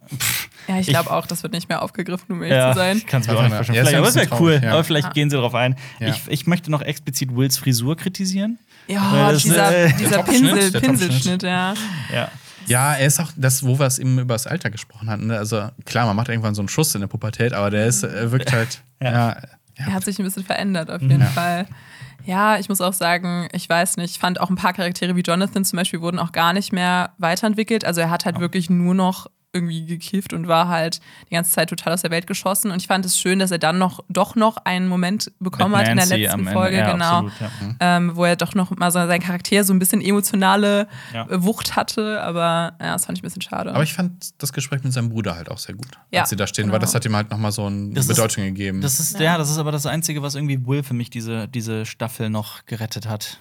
Ja, 0.67 0.75
ich 0.75 0.81
Ich- 0.81 0.87
glaube 0.87 1.11
auch, 1.11 1.27
das 1.27 1.43
wird 1.43 1.51
nicht 1.53 1.67
mehr 1.67 1.81
aufgegriffen, 1.81 2.31
um 2.31 2.41
ehrlich 2.43 2.73
zu 2.73 2.79
sein. 2.79 2.97
Ich 2.97 3.05
kann 3.05 3.21
es 3.21 3.27
mir 3.27 3.35
auch 3.37 3.41
nicht 3.41 3.51
Ja, 3.51 3.57
vorstellen. 3.57 3.87
ja 3.91 3.97
aber 3.99 4.07
es 4.07 4.15
wäre 4.15 4.27
cool. 4.39 4.61
ja. 4.63 4.71
Aber 4.71 4.83
vielleicht 4.85 5.13
gehen 5.13 5.29
sie 5.29 5.35
darauf 5.35 5.53
ein. 5.53 5.75
Ja. 5.99 6.07
Ich, 6.07 6.21
ich 6.29 6.47
möchte 6.47 6.71
noch 6.71 6.81
explizit 6.81 7.35
Wills 7.35 7.57
Frisur 7.57 7.97
kritisieren. 7.97 8.57
Ja, 8.87 9.31
dieser, 9.31 9.75
äh, 9.85 9.93
dieser 9.93 10.23
Pinsel, 10.23 10.71
Pinselschnitt, 10.81 11.43
ja. 11.43 11.73
Ja. 12.13 12.29
Ja, 12.67 12.93
er 12.95 13.05
ist 13.05 13.19
auch 13.19 13.31
das, 13.35 13.63
wo 13.63 13.77
wir 13.77 13.85
es 13.85 13.99
eben 13.99 14.17
über 14.17 14.33
das 14.33 14.47
Alter 14.47 14.71
gesprochen 14.71 15.09
hatten. 15.09 15.27
Ne? 15.27 15.37
Also 15.37 15.69
klar, 15.85 16.07
man 16.07 16.15
macht 16.15 16.29
irgendwann 16.29 16.55
so 16.55 16.61
einen 16.61 16.69
Schuss 16.69 16.95
in 16.95 17.01
der 17.01 17.07
Pubertät, 17.07 17.53
aber 17.53 17.69
der 17.69 17.85
ist, 17.85 18.03
äh, 18.03 18.31
wirkt 18.31 18.51
halt, 18.53 18.81
ja. 19.01 19.11
ja, 19.11 19.37
Er 19.75 19.93
hat 19.93 20.03
sich 20.03 20.17
ein 20.19 20.25
bisschen 20.25 20.43
verändert, 20.43 20.89
auf 20.89 21.01
jeden 21.01 21.21
Ja. 21.21 21.27
Fall. 21.27 21.67
Ja, 22.25 22.57
ich 22.57 22.69
muss 22.69 22.81
auch 22.81 22.93
sagen, 22.93 23.47
ich 23.51 23.69
weiß 23.69 23.97
nicht, 23.97 24.11
ich 24.15 24.19
fand 24.19 24.39
auch 24.41 24.49
ein 24.49 24.55
paar 24.55 24.73
Charaktere 24.73 25.15
wie 25.15 25.21
Jonathan 25.21 25.63
zum 25.63 25.77
Beispiel 25.77 26.01
wurden 26.01 26.17
auch 26.17 26.31
gar 26.31 26.53
nicht 26.53 26.73
mehr 26.73 27.11
weiterentwickelt. 27.19 27.85
Also 27.85 28.01
er 28.01 28.09
hat 28.09 28.25
halt 28.25 28.39
wirklich 28.39 28.67
nur 28.71 28.95
noch 28.95 29.27
irgendwie 29.55 29.85
gekifft 29.85 30.33
und 30.33 30.47
war 30.47 30.67
halt 30.67 30.99
die 31.29 31.33
ganze 31.33 31.51
Zeit 31.51 31.69
total 31.69 31.93
aus 31.93 32.01
der 32.03 32.11
Welt 32.11 32.27
geschossen. 32.27 32.69
Und 32.71 32.81
ich 32.81 32.87
fand 32.87 33.05
es 33.05 33.17
schön, 33.17 33.39
dass 33.39 33.49
er 33.49 33.57
dann 33.57 33.77
noch 33.79 34.01
doch 34.09 34.35
noch 34.35 34.57
einen 34.65 34.87
Moment 34.87 35.31
bekommen 35.39 35.71
Mit 35.71 35.79
hat 35.81 35.87
in 35.89 35.95
der 35.97 36.05
Nancy 36.05 36.21
letzten. 36.23 36.47
Folge, 36.49 36.77
Ja, 36.77 36.91
genau. 36.91 37.05
absolut, 37.05 37.33
ja. 37.39 37.51
Mhm. 37.61 37.75
Ähm, 37.79 38.11
wo 38.15 38.25
er 38.25 38.35
doch 38.35 38.53
noch 38.53 38.69
mal 38.71 38.91
so 38.91 38.99
sein 39.07 39.21
Charakter 39.21 39.63
so 39.63 39.73
ein 39.73 39.79
bisschen 39.79 40.01
emotionale 40.01 40.87
Ja. 41.13 41.25
Wucht 41.29 41.75
hatte. 41.75 42.21
Aber 42.21 42.73
ja, 42.79 42.93
das 42.93 43.05
fand 43.05 43.17
ich 43.17 43.23
ein 43.23 43.27
bisschen 43.27 43.41
schade. 43.41 43.73
Aber 43.73 43.83
ich 43.83 43.93
fand 43.93 44.41
das 44.41 44.51
Gespräch 44.53 44.83
mit 44.83 44.93
seinem 44.93 45.09
Bruder 45.09 45.35
halt 45.35 45.49
auch 45.49 45.57
sehr 45.57 45.75
gut, 45.75 45.87
Ja, 46.11 46.21
als 46.21 46.29
sie 46.29 46.35
da 46.35 46.45
stehen, 46.45 46.63
genau. 46.65 46.73
weil 46.73 46.79
das 46.79 46.93
hat 46.93 47.05
ihm 47.05 47.15
halt 47.15 47.31
nochmal 47.31 47.51
so 47.51 47.65
eine 47.65 47.93
Das 47.93 48.05
ist- 48.05 48.15
Bedeutung 48.15 48.43
gegeben. 48.43 48.81
Das 48.81 48.99
ist, 48.99 49.19
ja. 49.19 49.37
das 49.37 49.49
ist 49.49 49.57
aber 49.57 49.71
das 49.71 49.85
Einzige, 49.85 50.21
was 50.21 50.35
irgendwie 50.35 50.65
Will 50.67 50.83
für 50.83 50.93
mich 50.93 51.09
diese, 51.09 51.47
diese 51.47 51.85
Staffel 51.85 52.29
noch 52.29 52.65
gerettet 52.65 53.07
hat. 53.07 53.39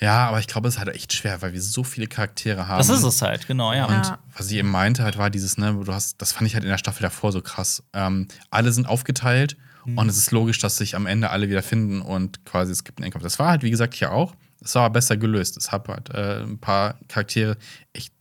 Ja, 0.00 0.28
aber 0.28 0.38
ich 0.40 0.46
glaube, 0.46 0.68
es 0.68 0.74
ist 0.74 0.78
halt 0.80 0.94
echt 0.94 1.12
schwer, 1.12 1.42
weil 1.42 1.52
wir 1.52 1.62
so 1.62 1.84
viele 1.84 2.06
Charaktere 2.06 2.68
haben. 2.68 2.78
Das 2.78 2.88
ist 2.88 3.02
es 3.02 3.22
halt, 3.22 3.46
genau, 3.46 3.72
ja. 3.72 3.86
Und 3.86 3.92
Ja. 4.06 4.18
was 4.36 4.48
sie 4.48 4.58
eben 4.58 4.70
meinte, 4.70 5.02
halt, 5.04 5.16
war 5.18 5.30
dieses, 5.30 5.58
ne, 5.58 5.72
du 5.84 5.92
hast, 5.92 6.20
das 6.20 6.32
fand 6.32 6.46
ich 6.46 6.54
halt 6.54 6.64
in 6.64 6.70
der 6.70 6.78
Staffel 6.78 7.02
davor 7.02 7.32
so 7.32 7.40
krass. 7.42 7.82
Ähm, 7.92 8.28
alle 8.50 8.72
sind 8.72 8.86
aufgeteilt 8.86 9.56
Mhm. 9.84 9.96
und 9.98 10.08
es 10.08 10.16
ist 10.18 10.30
logisch, 10.30 10.58
dass 10.58 10.76
sich 10.76 10.94
am 10.96 11.06
Ende 11.06 11.30
alle 11.30 11.48
wieder 11.48 11.62
finden 11.62 12.02
und 12.02 12.44
quasi 12.44 12.72
es 12.72 12.84
gibt 12.84 12.98
einen 12.98 13.04
Endkampf. 13.06 13.22
Das 13.22 13.38
war 13.38 13.48
halt, 13.48 13.62
wie 13.62 13.70
gesagt, 13.70 13.94
hier 13.94 14.12
auch. 14.12 14.34
Es 14.62 14.74
war 14.74 14.82
aber 14.84 14.92
besser 14.94 15.16
gelöst. 15.16 15.56
Es 15.56 15.72
hat 15.72 15.88
halt 15.88 16.10
äh, 16.10 16.42
ein 16.42 16.58
paar 16.58 16.98
Charaktere 17.08 17.56
echt 17.94 18.12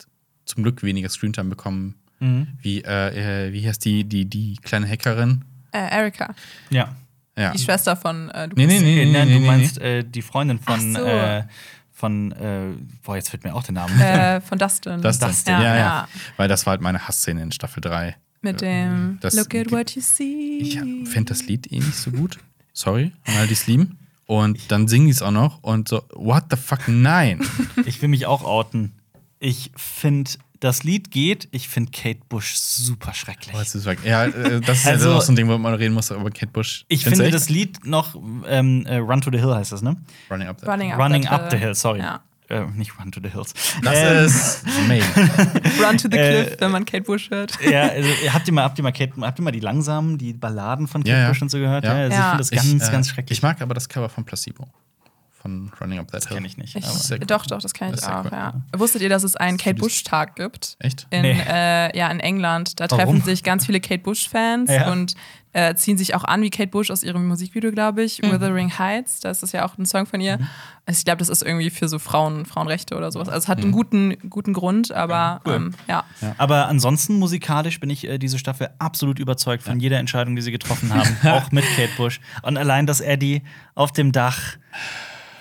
zum 0.46 0.64
Glück 0.64 0.84
weniger 0.84 1.10
Screentime 1.10 1.50
bekommen. 1.50 1.96
Mhm. 2.20 2.48
Wie, 2.62 2.82
äh, 2.84 3.48
äh, 3.50 3.54
wie 3.54 3.68
heißt 3.68 3.84
die, 3.84 4.04
die, 4.06 4.26
die 4.26 4.56
kleine 4.62 4.88
Hackerin? 4.88 5.44
äh, 5.72 5.80
Erika, 5.98 6.34
Ja. 6.70 6.96
Ja. 7.40 7.52
die 7.54 7.60
Schwester 7.60 7.96
von 7.96 8.30
äh, 8.30 8.48
Nee, 8.54 8.66
nee, 8.66 8.80
nee, 8.80 9.06
nee, 9.06 9.24
du 9.26 9.40
nee, 9.40 9.48
meinst 9.48 9.78
äh, 9.80 10.04
die 10.04 10.22
Freundin 10.22 10.60
von, 10.60 10.94
so. 10.94 11.04
äh, 11.06 11.44
von 11.94 12.32
äh, 12.34 12.74
boah, 13.04 13.16
jetzt 13.16 13.30
fällt 13.30 13.44
mir 13.44 13.54
auch 13.56 13.64
der 13.64 13.74
Name. 13.76 13.94
äh, 14.04 14.42
von 14.42 14.58
Dustin. 14.58 15.02
Das, 15.02 15.20
das, 15.20 15.46
Ja, 15.46 15.62
ja, 15.62 15.76
ja. 15.78 16.08
Weil 16.38 16.48
das 16.50 16.66
war 16.66 16.72
halt 16.72 16.82
meine 16.82 17.08
Hassszene 17.08 17.42
in 17.42 17.52
Staffel 17.52 17.82
3. 17.82 18.16
Mit 18.42 18.62
dem 18.62 19.18
Das- 19.22 19.34
Look 19.36 19.54
at 19.56 19.72
what 19.72 19.92
you 19.96 20.02
see. 20.02 20.60
Ich 20.60 20.76
fände 21.10 21.30
das 21.34 21.46
Lied 21.48 21.72
eh 21.72 21.78
nicht 21.80 21.96
so 21.96 22.12
gut. 22.12 22.40
Sorry, 22.74 23.12
an 23.26 23.36
all 23.38 23.48
die 23.48 23.58
lieben. 23.68 23.98
Und 24.26 24.72
dann 24.72 24.88
singen 24.88 25.08
die 25.08 25.12
es 25.12 25.22
auch 25.22 25.32
noch 25.32 25.64
und 25.64 25.90
so, 25.90 26.04
what 26.14 26.46
the 26.52 26.56
fuck, 26.58 26.88
nein. 26.88 27.42
Ich 27.86 28.02
will 28.02 28.10
mich 28.10 28.26
auch 28.28 28.44
outen. 28.44 28.92
Ich 29.40 29.72
finde, 29.76 30.32
das 30.60 30.84
Lied 30.84 31.12
geht. 31.12 31.48
Ich 31.52 31.70
finde 31.70 31.92
Kate 31.92 32.20
Bush 32.30 32.56
super 32.56 33.14
schrecklich. 33.14 33.56
Was 33.56 33.76
ist 33.76 33.86
weg? 33.86 34.00
Ja, 34.04 34.26
äh, 34.26 34.60
das 34.62 34.80
ist 34.80 34.88
Also- 34.88 35.10
ja 35.12 35.18
auch 35.18 35.22
so 35.22 35.32
ein 35.32 35.36
Ding, 35.36 35.48
wo 35.48 35.58
man 35.58 35.74
reden 35.74 35.94
muss, 35.94 36.12
aber 36.12 36.30
Kate 36.32 36.48
Bush. 36.52 36.86
Ich 36.88 37.04
finde 37.04 37.24
echt? 37.26 37.34
das 37.34 37.50
Lied 37.50 37.86
noch 37.86 38.16
ähm, 38.48 38.86
äh, 38.86 38.98
Run 38.98 39.22
to 39.22 39.32
the 39.32 39.38
Hill 39.38 39.54
heißt 39.56 39.72
das, 39.72 39.82
ne? 39.82 39.96
Running 40.30 40.48
Up 40.48 40.58
That. 40.60 40.70
Running 40.70 40.92
Up, 40.92 41.00
Running 41.00 41.22
that 41.24 41.32
up 41.32 41.52
the 41.52 41.58
hill, 41.58 41.74
sorry. 41.76 42.00
Ja. 42.00 42.22
Äh, 42.50 42.66
nicht 42.76 43.00
Run 43.00 43.12
to 43.12 43.20
the 43.24 43.30
Hills. 43.30 43.54
Das 43.84 43.96
Ähm, 43.96 44.26
ist 44.26 44.88
May. 44.88 45.02
Run 45.86 45.98
to 46.00 46.08
the 46.12 46.18
Äh, 46.18 46.44
Cliff, 46.46 46.58
wenn 46.60 46.72
man 46.72 46.84
Kate 46.84 47.04
Bush 47.04 47.30
hört. 47.30 47.54
Ja, 47.70 47.84
also, 47.90 48.10
habt 48.34 48.48
ihr 48.48 48.54
mal, 48.54 48.64
habt 48.64 48.78
ihr 48.80 48.84
mal 48.84 48.92
Kate, 48.92 49.14
habt 49.22 49.40
ihr 49.40 49.44
mal 49.44 49.52
die 49.52 49.60
langsamen, 49.60 50.18
die 50.18 50.34
Balladen 50.34 50.88
von 50.88 51.04
Kate 51.04 51.12
Ja, 51.16 51.22
ja. 51.24 51.28
Bush 51.30 51.42
und 51.44 51.50
so 51.52 51.60
gehört? 51.60 51.84
Ja. 51.86 51.92
also 51.94 52.12
ich 52.12 52.18
Ja. 52.18 52.24
finde 52.32 52.38
das 52.40 52.50
ganz, 52.52 52.66
ich, 52.66 52.90
äh, 52.90 52.92
ganz 52.92 53.08
schrecklich. 53.10 53.38
Ich 53.38 53.44
mag 53.44 53.62
aber 53.62 53.76
das 53.76 53.88
Cover 53.88 54.10
von 54.10 54.26
Placebo. 54.26 54.68
Von 55.42 55.72
Running 55.80 56.00
Up 56.00 56.12
That 56.12 56.26
Hill. 56.28 56.36
kenne 56.36 56.48
ich 56.48 56.58
nicht. 56.58 56.76
Ich, 56.76 56.86
doch, 57.26 57.46
doch, 57.46 57.62
das 57.62 57.74
kann 57.74 57.92
Das 57.92 58.02
ich 58.02 58.08
auch, 58.08 58.26
cool. 58.26 58.32
ja. 58.34 58.54
Wusstet 58.76 59.02
ihr, 59.02 59.08
dass 59.10 59.24
es 59.24 59.38
einen 59.38 59.58
Kate 59.58 59.76
Vieles- 59.78 59.82
Bush-Tag 59.82 60.36
gibt? 60.36 60.76
Echt? 60.80 61.08
In, 61.12 61.22
Nee. 61.22 61.38
äh, 61.48 61.98
ja, 61.98 62.10
in 62.10 62.20
England. 62.20 62.80
Da 62.82 62.88
Warum? 62.92 62.98
treffen 63.06 63.22
sich 63.24 63.44
ganz 63.44 63.66
viele 63.66 63.80
Kate 63.80 64.04
Bush-Fans 64.04 64.70
Ja. 64.70 64.92
und 64.92 65.16
äh, 65.54 65.74
ziehen 65.76 65.98
sich 65.98 66.14
auch 66.14 66.26
an 66.26 66.42
wie 66.44 66.50
Kate 66.52 66.68
Bush 66.70 66.92
aus 66.92 67.02
ihrem 67.04 67.28
Musikvideo, 67.28 67.72
glaube 67.72 68.04
ich. 68.04 68.22
Mhm. 68.22 68.34
Wuthering 68.34 68.78
Heights, 68.78 69.20
das 69.22 69.42
ist 69.42 69.52
ja 69.54 69.66
auch 69.66 69.78
ein 69.80 69.86
Song 69.86 70.06
von 70.06 70.20
ihr. 70.22 70.34
Also 70.86 71.00
ich 71.00 71.06
glaube, 71.06 71.18
das 71.20 71.30
ist 71.30 71.42
irgendwie 71.42 71.70
für 71.72 71.88
so 71.88 71.98
Frauen, 72.00 72.46
Frauenrechte 72.46 72.96
oder 72.98 73.12
sowas. 73.12 73.30
Also 73.30 73.40
es 73.40 73.48
Mhm. 73.48 73.52
hat 73.52 73.62
einen 73.64 73.72
guten, 73.72 74.30
guten 74.30 74.54
Grund, 74.54 74.92
aber 74.92 75.42
Cool. 75.48 75.54
ähm, 75.56 75.74
ja. 75.88 76.04
Aber 76.38 76.68
ansonsten 76.68 77.18
musikalisch 77.18 77.80
bin 77.80 77.90
ich 77.90 78.06
äh, 78.08 78.20
diese 78.20 78.38
Staffel 78.38 78.70
absolut 78.78 79.18
überzeugt 79.20 79.64
von 79.64 79.80
jeder 79.80 79.98
Entscheidung, 80.00 80.36
die 80.36 80.42
sie 80.44 80.52
getroffen 80.52 80.94
haben. 80.94 81.18
auch 81.32 81.52
mit 81.52 81.64
Kate 81.78 81.94
Bush. 81.98 82.20
Und 82.44 82.58
allein, 82.58 82.86
dass 82.86 83.00
Eddie 83.00 83.42
auf 83.74 83.92
dem 83.94 84.12
Dach 84.12 84.38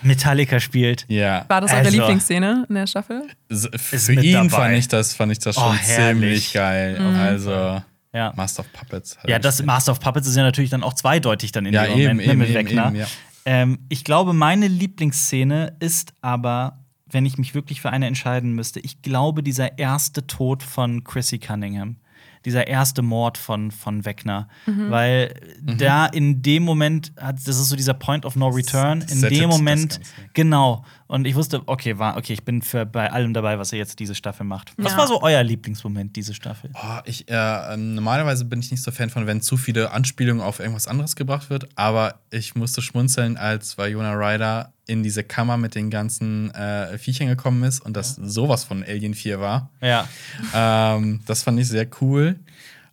Metallica 0.03 0.61
spielt. 0.61 1.05
Ja. 1.09 1.45
War 1.49 1.61
das 1.61 1.71
eure 1.73 1.81
Also. 1.81 1.91
Lieblingsszene 1.99 2.67
in 2.69 2.75
der 2.75 2.87
Staffel? 2.87 3.23
Für 3.49 4.13
ihn 4.15 4.33
dabei. 4.35 4.49
fand 4.49 4.75
ich 4.77 4.89
das, 4.89 5.15
fand 5.15 5.33
ich 5.33 5.39
das 5.39 5.57
Oh, 5.57 5.61
schon 5.63 5.77
herrlich. 5.77 6.21
ziemlich 6.21 6.53
geil. 6.53 6.99
Also, 7.17 7.83
Ja. 8.13 8.33
Master 8.37 8.61
of 8.61 8.73
Puppets. 8.73 9.19
Ja, 9.27 9.39
das. 9.39 9.63
Master 9.63 9.93
of 9.93 10.01
Puppets 10.01 10.27
ist 10.29 10.37
ja 10.37 10.43
natürlich 10.43 10.71
dann 10.71 10.83
auch 10.83 10.95
zweideutig 10.95 11.53
dann 11.53 11.67
in 11.67 11.75
Ja, 11.75 11.85
dem 11.85 11.93
eben, 11.99 12.01
Moment 12.01 12.19
ne, 12.19 12.25
eben, 12.33 12.39
mit 12.39 12.49
eben, 12.49 12.57
Wegner. 12.57 12.87
eben, 12.89 12.97
ja. 12.97 13.07
ähm, 13.45 13.79
ich 13.89 14.05
glaube, 14.05 14.33
meine 14.33 14.67
Lieblingsszene 14.69 15.77
ist 15.81 16.13
aber, 16.21 16.79
wenn 17.11 17.25
ich 17.27 17.39
mich 17.39 17.55
wirklich 17.55 17.81
für 17.81 17.91
eine 17.91 18.07
entscheiden 18.07 18.53
müsste, 18.55 18.81
ich 18.81 19.03
glaube, 19.03 19.43
dieser 19.43 19.79
erste 19.79 20.27
Tod 20.27 20.63
von 20.63 21.05
Chrissy 21.05 21.39
Cunningham. 21.39 21.97
Dieser 22.45 22.67
erste 22.67 23.03
Mord 23.03 23.39
von, 23.39 23.71
von 23.71 24.05
Wegner. 24.05 24.49
Weil 24.67 25.35
Mhm. 25.61 25.79
da 25.79 26.07
in 26.07 26.43
dem 26.43 26.63
Moment, 26.63 27.13
hat, 27.17 27.37
das 27.47 27.59
ist 27.59 27.69
so 27.69 27.77
dieser 27.77 27.95
Point 27.95 28.25
of 28.25 28.37
No 28.37 28.49
Return, 28.49 29.03
in 29.03 29.21
dem 29.23 29.49
Moment, 29.49 30.01
genau. 30.35 30.85
Und 31.09 31.27
ich 31.27 31.35
wusste, 31.35 31.63
okay, 31.67 31.99
war, 31.99 32.19
okay, 32.19 32.35
ich 32.35 32.45
bin 32.45 32.61
für 32.61 32.85
bei 32.85 33.11
allem 33.11 33.33
dabei, 33.33 33.59
was 33.59 33.73
ihr 33.73 33.79
jetzt 33.79 33.99
diese 33.99 34.15
Staffel 34.15 34.45
macht. 34.45 34.73
Was 34.77 34.93
Ja. 34.93 34.99
war 34.99 35.07
so 35.07 35.23
euer 35.23 35.43
Lieblingsmoment, 35.43 36.15
diese 36.15 36.35
Staffel? 36.35 36.71
Oh, 36.75 36.99
ich, 37.07 37.29
äh, 37.31 37.35
ähm, 37.75 37.95
normalerweise 37.95 38.45
bin 38.45 38.61
ich 38.61 38.71
nicht 38.71 38.83
so 38.83 38.91
Fan 38.91 39.09
von, 39.09 39.27
wenn 39.27 39.41
zu 39.41 39.57
viele 39.57 39.91
Anspielungen 39.91 40.43
auf 40.43 40.61
irgendwas 40.61 40.87
anderes 40.87 41.17
gebracht 41.17 41.49
wird, 41.49 41.67
aber 41.77 42.21
ich 42.31 42.55
musste 42.55 42.83
schmunzeln, 42.83 43.39
als 43.39 43.79
Winona 43.79 44.13
Ryder 44.13 44.73
in 44.87 45.03
diese 45.03 45.25
Kammer 45.25 45.57
mit 45.57 45.75
den 45.75 45.89
ganzen 45.91 46.51
äh, 46.55 46.99
Viechern 46.99 47.27
gekommen 47.29 47.63
ist 47.65 47.81
und 47.81 47.97
das 47.97 48.15
sowas 48.17 48.65
von 48.65 48.83
Alien 48.85 49.15
4 49.15 49.41
war. 49.41 49.71
Ja. 49.81 50.07
Ähm, 50.55 51.21
das 51.27 51.43
fand 51.43 51.59
ich 51.59 51.69
sehr 51.69 51.87
cool. 52.03 52.39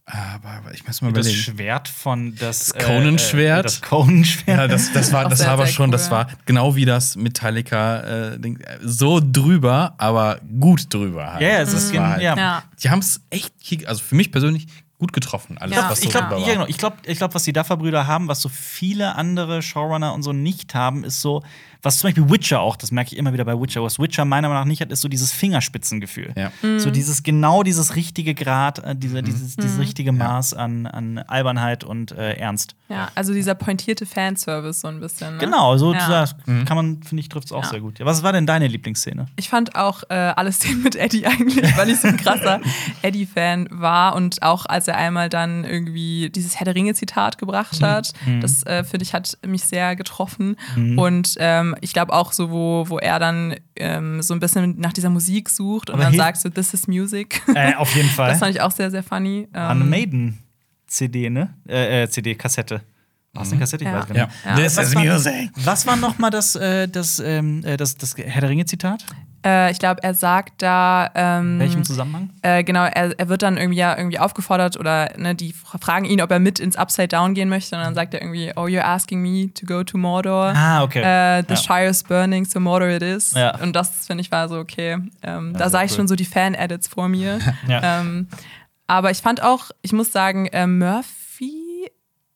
Aber 0.07 0.71
ich 0.73 0.85
muss 0.85 1.01
mal 1.01 1.11
Das 1.13 1.25
überlegen. 1.25 1.43
Schwert 1.57 1.87
von 1.87 2.35
das, 2.35 2.67
Das 2.73 2.85
Conan-Schwert? 2.85 3.59
Äh, 3.59 3.63
das 3.63 3.81
Conan-Schwert. 3.81 4.57
Ja, 4.59 4.67
das, 4.67 4.93
das 4.93 5.11
war, 5.11 5.27
das 5.27 5.39
sehr, 5.39 5.47
war 5.47 5.53
aber 5.55 5.65
sehr 5.65 5.73
schon, 5.73 5.85
cool, 5.87 5.91
das 5.93 6.11
war 6.11 6.27
genau 6.45 6.75
wie 6.75 6.85
das 6.85 7.15
Metallica, 7.15 8.33
äh, 8.33 8.39
Ding, 8.39 8.59
äh, 8.59 8.77
so 8.83 9.19
drüber, 9.19 9.95
aber 9.97 10.39
gut 10.59 10.93
drüber 10.93 11.33
halt. 11.33 11.41
Ja, 11.41 11.47
ja, 11.49 11.61
es 11.61 11.71
Das 11.71 11.91
gen- 11.91 12.03
halt, 12.07 12.21
ja. 12.21 12.37
Ja. 12.37 12.63
Die 12.83 12.89
haben 12.91 12.99
es 12.99 13.19
echt, 13.31 13.53
also 13.87 14.03
für 14.03 14.13
mich 14.15 14.31
persönlich, 14.31 14.67
gut 14.99 15.11
getroffen. 15.11 15.57
Alles, 15.57 15.75
Ja. 15.75 15.89
was 15.89 15.99
so 15.99 16.05
ich 16.05 16.11
glaube, 16.11 16.27
drüber 16.27 16.39
ja, 16.41 16.47
war. 16.47 16.53
genau. 16.53 16.67
ich 16.67 16.77
glaube, 16.77 16.97
ich 17.05 17.17
glaub, 17.17 17.33
was 17.33 17.43
die 17.43 17.51
Duffer-Brüder 17.53 18.05
haben, 18.07 18.27
was 18.27 18.41
so 18.41 18.47
viele 18.49 19.15
andere 19.15 19.61
Showrunner 19.63 20.13
und 20.13 20.21
so 20.23 20.31
nicht 20.33 20.73
haben, 20.75 21.03
ist 21.03 21.19
so, 21.19 21.43
was 21.85 21.99
zum 21.99 22.07
Beispiel 22.09 22.29
Witcher 22.29 22.59
auch, 22.61 22.75
das 22.75 22.91
merke 22.91 23.13
ich 23.13 23.17
immer 23.17 23.31
wieder 23.31 23.45
bei 23.45 23.59
Witcher, 23.59 23.83
was 23.83 23.99
Witcher 23.99 24.25
meiner 24.25 24.49
Meinung 24.49 24.63
nach 24.63 24.67
nicht 24.67 24.81
hat, 24.81 24.91
ist 24.91 25.01
so 25.01 25.07
dieses 25.07 25.31
Fingerspitzengefühl. 25.31 26.33
Ja. 26.35 26.51
So 26.79 26.91
dieses 26.91 27.23
genau 27.23 27.63
dieses 27.63 27.95
richtige 27.95 28.33
Grad, 28.35 28.79
äh, 28.79 28.95
diese, 28.95 29.21
Mhm. 29.21 29.25
dieses, 29.25 29.55
dieses 29.55 29.79
richtige 29.79 30.11
Maß 30.11 30.53
an, 30.53 30.87
an 30.87 31.19
Albernheit 31.19 31.83
und 31.83 32.11
äh, 32.11 32.33
Ernst. 32.33 32.75
Ja, 32.87 33.09
also 33.15 33.33
dieser 33.33 33.55
pointierte 33.55 34.05
Fanservice 34.05 34.81
so 34.81 34.87
ein 34.87 34.99
bisschen. 34.99 35.33
Ne? 35.37 35.39
Genau, 35.39 35.75
so 35.77 35.93
Ja. 35.93 36.07
das 36.07 36.35
kann 36.45 36.75
man, 36.77 37.01
finde 37.01 37.21
ich, 37.21 37.29
trifft 37.29 37.47
es 37.47 37.51
auch 37.51 37.63
Ja. 37.63 37.69
sehr 37.69 37.79
gut. 37.81 37.97
Ja, 37.97 38.05
was 38.05 38.21
war 38.21 38.31
denn 38.31 38.45
deine 38.45 38.67
Lieblingsszene? 38.67 39.25
Ich 39.37 39.49
fand 39.49 39.75
auch 39.75 40.03
äh, 40.09 40.13
alles 40.13 40.55
Szenen 40.59 40.83
mit 40.83 40.95
Eddie 40.95 41.25
eigentlich, 41.25 41.75
weil 41.77 41.89
ich 41.89 41.99
so 41.99 42.07
ein 42.09 42.17
krasser 42.17 42.59
Eddie-Fan 43.01 43.69
war 43.71 44.15
und 44.15 44.43
auch 44.43 44.65
als 44.67 44.87
er 44.87 44.97
einmal 44.97 45.29
dann 45.29 45.63
irgendwie 45.63 46.29
dieses 46.29 46.57
Herr 46.59 46.65
der 46.65 46.75
Ringe-Zitat 46.75 47.37
gebracht 47.39 47.81
hat, 47.81 48.13
das 48.41 48.63
äh, 48.67 48.83
finde 48.83 49.03
ich 49.03 49.13
hat 49.13 49.37
mich 49.45 49.63
sehr 49.63 49.95
getroffen. 49.95 50.55
Und 50.97 51.35
ähm, 51.39 51.75
ich 51.81 51.93
glaube 51.93 52.13
auch 52.13 52.33
so, 52.33 52.51
wo, 52.51 52.85
wo 52.87 52.99
er 52.99 53.17
dann 53.19 53.55
ähm, 53.77 54.21
so 54.21 54.33
ein 54.33 54.39
bisschen 54.39 54.79
nach 54.79 54.93
dieser 54.93 55.09
Musik 55.09 55.49
sucht 55.49 55.89
und 55.89 55.95
Aber 55.95 56.03
dann 56.03 56.13
sagt 56.13 56.37
so, 56.37 56.49
this 56.49 56.73
is 56.73 56.87
music. 56.87 57.41
Äh, 57.55 57.73
auf 57.75 57.95
jeden 57.95 58.09
Fall. 58.15 58.29
Das 58.29 58.39
fand 58.39 58.53
ich 58.53 58.61
auch 58.61 58.71
sehr, 58.71 58.91
sehr 58.91 59.03
funny. 59.03 59.47
War 59.51 59.71
eine 59.71 59.83
Ähm, 59.83 60.37
Maiden-CD, 60.89 61.29
ne? 61.29 61.53
Äh, 61.67 62.03
äh, 62.03 62.09
CD, 62.09 62.35
Kassette. 62.35 62.81
War 63.33 63.43
es 63.43 63.51
eine 63.51 63.59
Kassette? 63.59 63.83
Ich 63.83 63.89
Ja. 63.89 63.97
weiß 63.99 64.07
gar 64.07 64.13
nicht. 64.27 64.35
Ja. 64.45 64.55
This 64.55 64.77
Was 64.77 64.87
is 64.89 64.95
war- 64.95 65.03
music. 65.03 65.49
Was 65.65 65.85
war 65.87 65.95
noch 65.97 66.17
mal 66.19 66.29
das, 66.29 66.55
äh, 66.55 66.87
das, 66.87 67.19
ähm, 67.19 67.63
äh, 67.65 67.75
das, 67.75 67.97
das 67.97 68.15
Herr 68.17 68.41
der 68.41 68.49
Ringe-Zitat? 68.49 69.03
äh, 69.45 69.71
ich 69.71 69.77
glaube, 69.79 70.01
er 70.03 70.13
sagt 70.13 70.61
da. 70.61 71.11
Ähm, 71.13 71.55
In 71.55 71.59
welchem 71.59 71.83
Zusammenhang? 71.83 72.29
Äh, 72.43 72.63
genau, 72.63 72.85
er, 72.85 73.13
er 73.19 73.27
wird 73.29 73.41
dann 73.43 73.57
irgendwie 73.57 73.77
ja 73.77 73.95
irgendwie 73.97 74.17
aufgefordert 74.19 74.79
oder 74.79 75.11
ne, 75.17 75.35
die 75.35 75.51
fra- 75.53 75.77
fragen 75.79 76.05
ihn, 76.05 76.21
ob 76.21 76.31
er 76.31 76.39
mit 76.39 76.59
ins 76.61 76.77
Upside 76.77 77.09
Down 77.09 77.33
gehen 77.33 77.49
möchte 77.49 77.75
und 77.75 77.81
dann 77.83 77.93
sagt 77.93 78.13
er 78.13 78.21
irgendwie, 78.21 78.53
oh, 78.55 78.63
you're 78.67 78.81
asking 78.85 79.21
me 79.21 79.53
to 79.53 79.65
go 79.65 79.83
to 79.83 79.97
Mordor. 79.97 80.53
Ah, 80.55 80.81
okay. 80.83 81.01
Äh, 81.01 81.43
the 81.47 81.53
Ja. 81.55 81.57
Shire 81.57 81.85
is 81.89 82.03
burning, 82.03 82.45
so 82.45 82.59
Mordor 82.61 82.87
it 82.89 83.03
is. 83.03 83.33
Ja. 83.33 83.59
Und 83.59 83.75
das 83.75 84.07
finde 84.07 84.21
ich 84.21 84.31
war 84.31 84.47
so 84.47 84.57
okay. 84.57 84.97
Ähm, 85.21 85.53
da 85.57 85.69
sah 85.69 85.83
ich 85.83 85.91
cool. 85.91 85.97
schon 85.97 86.07
so 86.07 86.15
die 86.15 86.25
Fan-Edits 86.25 86.87
vor 86.87 87.09
mir. 87.09 87.39
Ja. 87.67 87.99
Aber 88.87 89.11
ich 89.11 89.19
fand 89.19 89.41
auch, 89.41 89.71
ich 89.81 89.93
muss 89.93 90.11
sagen, 90.11 90.47
äh, 90.47 90.67
Murphy. 90.67 91.89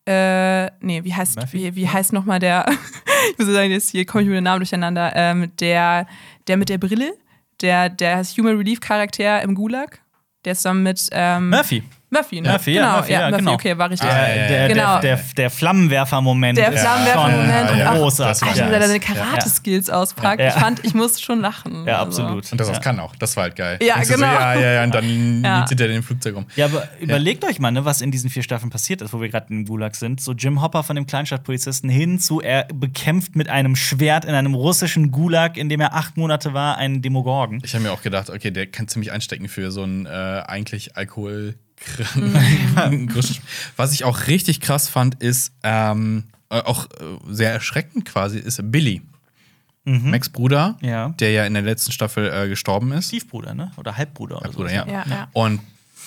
Äh, 0.06 0.72
nee, 0.82 1.04
wie 1.04 1.14
heißt, 1.14 1.38
Murphy? 1.38 1.58
wie, 1.58 1.76
wie 1.76 1.90
heißt 1.90 2.14
nochmal 2.14 2.40
der, 2.40 2.66
ich 3.32 3.38
muss 3.38 3.48
sagen, 3.48 3.72
jetzt 3.72 3.92
hier 3.92 4.06
komme 4.06 4.24
ich 4.24 4.28
mit 4.28 4.38
den 4.38 4.44
Namen 4.44 4.60
durcheinander, 4.60 5.12
ähm, 5.16 5.52
der, 5.60 6.08
der 6.48 6.58
mit 6.58 6.70
der 6.70 6.80
Brille, 6.80 7.14
der, 7.62 7.90
der 7.90 8.24
Human 8.24 8.58
Relief 8.58 8.80
Charakter 8.80 9.42
im 9.42 9.54
Gulag, 9.54 10.02
der 10.46 10.54
ist 10.54 10.66
dann 10.66 10.82
mit 10.82 11.10
ähm, 11.12 11.50
Murphy. 11.50 11.84
Murphy, 12.12 12.42
ne? 12.42 12.50
Murphy, 12.52 12.72
ja, 12.72 12.82
genau, 12.82 12.96
Murphy, 12.98 13.12
ja, 13.14 13.30
genau. 13.32 13.54
okay, 13.54 13.78
war 13.78 13.90
richtig. 13.90 14.10
Ah, 14.10 14.14
ja, 14.14 14.28
ja, 14.30 14.36
Der, 14.36 14.42
ja. 14.44 14.48
der, 14.48 14.68
Genau. 14.70 15.00
der, 15.00 15.20
der 15.38 15.50
Flammenwerfer-Moment. 15.50 16.58
Der 16.58 16.72
Flammenwerfer-Moment 16.74 17.88
auch- 17.88 17.96
großartig. 17.96 18.44
Alter, 18.48 18.60
Ja. 18.66 18.72
wenn 18.72 18.82
er 18.82 18.88
seine 18.88 19.00
Ja. 19.00 19.14
Karate-Skills 19.14 19.90
auspackt, 19.90 20.42
Ja. 20.42 20.48
ich 20.48 20.54
fand, 20.54 20.84
ich 20.86 20.94
musste 20.94 21.22
schon 21.22 21.40
lachen. 21.40 21.86
Ja, 21.86 22.00
Also. 22.04 22.24
absolut. 22.24 22.52
Und 22.52 22.60
das 22.60 22.68
ja. 22.70 22.80
kann 22.80 23.00
auch. 23.00 23.16
Das 23.16 23.36
war 23.36 23.44
halt 23.44 23.56
geil. 23.56 23.78
Ja, 23.82 23.96
genau. 24.00 24.16
So, 24.18 24.24
ja, 24.24 24.54
ja, 24.56 24.72
ja. 24.74 24.84
Und 24.84 24.96
dann 24.96 25.44
Ja. 25.44 25.66
zieht 25.66 25.80
er 25.82 25.88
den 25.88 26.02
Flugzeug 26.04 26.36
um. 26.36 26.46
Ja, 26.56 26.66
aber 26.66 26.88
überlegt 27.00 27.44
euch 27.46 27.60
mal, 27.60 27.72
ne, 27.72 27.86
was 27.86 28.02
in 28.02 28.12
diesen 28.12 28.30
vier 28.30 28.44
Staffeln 28.44 28.70
passiert 28.72 29.02
ist, 29.02 29.14
wo 29.14 29.22
wir 29.22 29.30
gerade 29.30 29.48
im 29.52 29.66
Gulag 29.66 29.96
sind. 29.96 30.20
So 30.22 30.34
Jim 30.34 30.62
Hopper 30.62 30.84
von 30.84 30.96
dem 30.96 31.06
Kleinstadtpolizisten 31.06 31.90
hin 31.90 32.20
zu, 32.20 32.42
er 32.42 32.66
bekämpft 32.74 33.36
mit 33.36 33.50
einem 33.50 33.76
Schwert 33.76 34.26
in 34.26 34.34
einem 34.34 34.56
russischen 34.56 35.12
Gulag, 35.12 35.58
in 35.58 35.70
dem 35.70 35.80
er 35.80 35.94
acht 35.94 36.18
Monate 36.18 36.54
war, 36.54 36.78
einen 36.78 37.02
Demogorgon. 37.02 37.62
Ich 37.64 37.74
habe 37.74 37.84
mir 37.84 37.92
auch 37.92 38.02
gedacht, 38.02 38.30
okay, 38.30 38.52
der 38.52 38.68
kann 38.68 38.88
ziemlich 38.88 39.12
einstecken 39.12 39.48
für 39.48 39.72
so 39.72 39.84
einen 39.84 40.06
äh, 40.06 40.10
eigentlich 40.48 40.98
Alkohol. 40.98 41.56
Was 43.78 43.94
ich 43.94 44.04
auch 44.04 44.28
richtig 44.28 44.62
krass 44.62 44.90
fand, 44.90 45.22
ist 45.22 45.54
ähm, 45.64 46.26
äh, 46.50 46.60
auch 46.62 46.86
äh, 46.86 46.90
sehr 47.30 47.52
erschreckend 47.52 48.06
quasi, 48.06 48.40
ist 48.40 48.60
Billy. 48.72 49.02
Max 49.86 50.30
Bruder, 50.30 50.78
Ja. 50.82 51.10
der 51.20 51.32
ja 51.32 51.46
in 51.48 51.54
der 51.56 51.64
letzten 51.64 51.92
Staffel 51.92 52.30
äh, 52.32 52.48
gestorben 52.48 52.92
ist. 52.92 53.08
Stiefbruder, 53.08 53.56
ne? 53.56 53.72
Oder 53.78 53.98
Halbbruder 53.98 54.36
oder 54.38 54.46
Halbbruder, 54.46 54.70
so. 54.70 54.76
ja. 54.76 54.86
Ja, 54.88 55.06
ja. 55.10 55.28
Und 55.34 55.62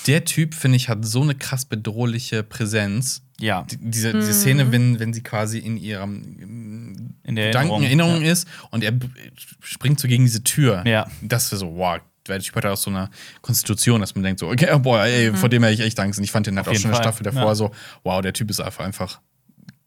der 0.07 0.25
Typ, 0.25 0.55
finde 0.55 0.77
ich, 0.77 0.89
hat 0.89 1.05
so 1.05 1.23
eine 1.23 1.35
krass 1.35 1.65
bedrohliche 1.65 2.45
Präsenz. 2.45 3.23
Ja. 3.41 3.65
Die- 3.69 3.79
Diese, 3.81 4.13
diese 4.13 4.35
Szene, 4.35 4.71
wenn, 4.71 5.01
wenn 5.01 5.13
sie 5.13 5.23
quasi 5.23 5.59
in 5.59 5.77
ihrem 5.77 7.15
In 7.25 7.35
der 7.35 7.47
Gedanken, 7.47 7.83
Erinnerung, 7.83 8.13
Erinnerung 8.13 8.23
ist 8.23 8.47
und 8.71 8.85
er 8.85 8.93
springt 9.61 9.99
so 9.99 10.07
gegen 10.07 10.25
diese 10.27 10.45
Tür. 10.45 10.85
Ja. 10.87 11.09
Das 11.21 11.53
ist 11.53 11.59
so, 11.59 11.75
wow, 11.77 11.99
der 12.29 12.41
Typ 12.41 12.55
hat 12.57 12.67
aus 12.67 12.83
so 12.83 12.91
einer 12.91 13.11
Konstitution, 13.41 14.01
dass 14.01 14.15
man 14.15 14.23
denkt 14.25 14.41
so, 14.41 14.49
okay, 14.49 14.69
oh, 14.73 14.79
boah, 14.79 15.05
ey, 15.05 15.33
vor 15.35 15.49
dem 15.49 15.63
hätte 15.63 15.75
ich 15.75 15.81
echt 15.81 15.99
Angst. 16.01 16.19
Und 16.19 16.25
ich 16.25 16.33
fand 16.33 16.47
den 16.47 16.57
halt 16.57 16.69
auch 16.69 16.75
schon 16.75 16.85
in 16.85 16.91
der. 16.91 17.03
Staffel 17.03 17.25
davor 17.25 17.47
Ja. 17.47 17.55
so, 17.55 17.71
wow, 18.05 18.21
der 18.21 18.33
Typ 18.33 18.51
ist 18.51 18.61
einfach, 18.61 18.85
einfach 18.85 19.21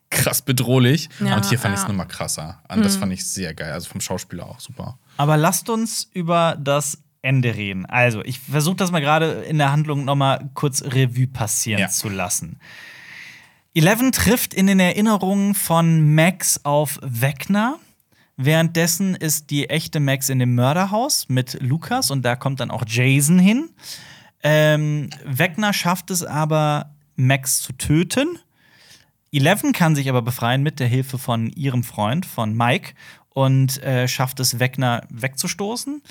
krass 0.09 0.41
bedrohlich. 0.41 1.09
Ja, 1.19 1.35
und 1.35 1.45
hier 1.45 1.59
fand 1.59 1.73
ich 1.73 1.79
es 1.79 1.83
ja. 1.83 1.89
nochmal 1.89 2.07
krasser. 2.07 2.61
Und 2.69 2.83
das 2.85 2.95
fand 2.95 3.11
ich 3.13 3.25
sehr 3.25 3.53
geil. 3.53 3.71
Also 3.71 3.89
vom 3.89 4.01
Schauspieler 4.01 4.45
auch 4.45 4.59
super. 4.59 4.97
Aber 5.17 5.37
lasst 5.37 5.69
uns 5.69 6.09
über 6.13 6.57
das 6.59 6.99
Ende 7.21 7.55
reden. 7.55 7.85
Also, 7.87 8.23
ich 8.23 8.39
versuche 8.39 8.75
das 8.75 8.91
mal 8.91 8.99
gerade 9.01 9.31
in 9.43 9.57
der 9.57 9.71
Handlung 9.71 10.05
noch 10.05 10.15
mal 10.15 10.49
kurz 10.53 10.83
Revue 10.83 11.27
passieren 11.27 11.81
Ja. 11.81 11.89
zu 11.89 12.07
lassen. 12.07 12.59
Eleven 13.73 14.11
trifft 14.11 14.53
in 14.53 14.67
den 14.67 14.79
Erinnerungen 14.79 15.53
von 15.55 16.13
Max 16.15 16.61
auf 16.63 16.99
Wegner. 17.01 17.77
Währenddessen 18.37 19.15
ist 19.15 19.49
die 19.49 19.69
echte 19.69 19.99
Max 19.99 20.29
in 20.29 20.39
dem 20.39 20.55
Mörderhaus 20.55 21.29
mit 21.29 21.57
Lukas 21.61 22.11
und 22.11 22.23
da 22.23 22.35
kommt 22.35 22.59
dann 22.59 22.71
auch 22.71 22.83
Jason 22.85 23.39
hin. 23.39 23.69
Ähm, 24.43 25.09
Wegner 25.25 25.71
schafft 25.73 26.11
es 26.11 26.23
aber, 26.23 26.91
Max 27.15 27.61
zu 27.61 27.73
töten. 27.73 28.37
Eleven 29.31 29.73
kann 29.73 29.95
sich 29.95 30.09
aber 30.09 30.21
befreien 30.21 30.63
mit 30.63 30.79
der 30.79 30.87
Hilfe 30.87 31.17
von 31.17 31.49
ihrem 31.49 31.83
Freund, 31.83 32.25
von 32.25 32.55
Mike, 32.55 32.93
und 33.29 33.81
äh, 33.83 34.07
schafft 34.07 34.39
es, 34.39 34.59
Wegner 34.59 35.05
wegzustoßen 35.09 36.01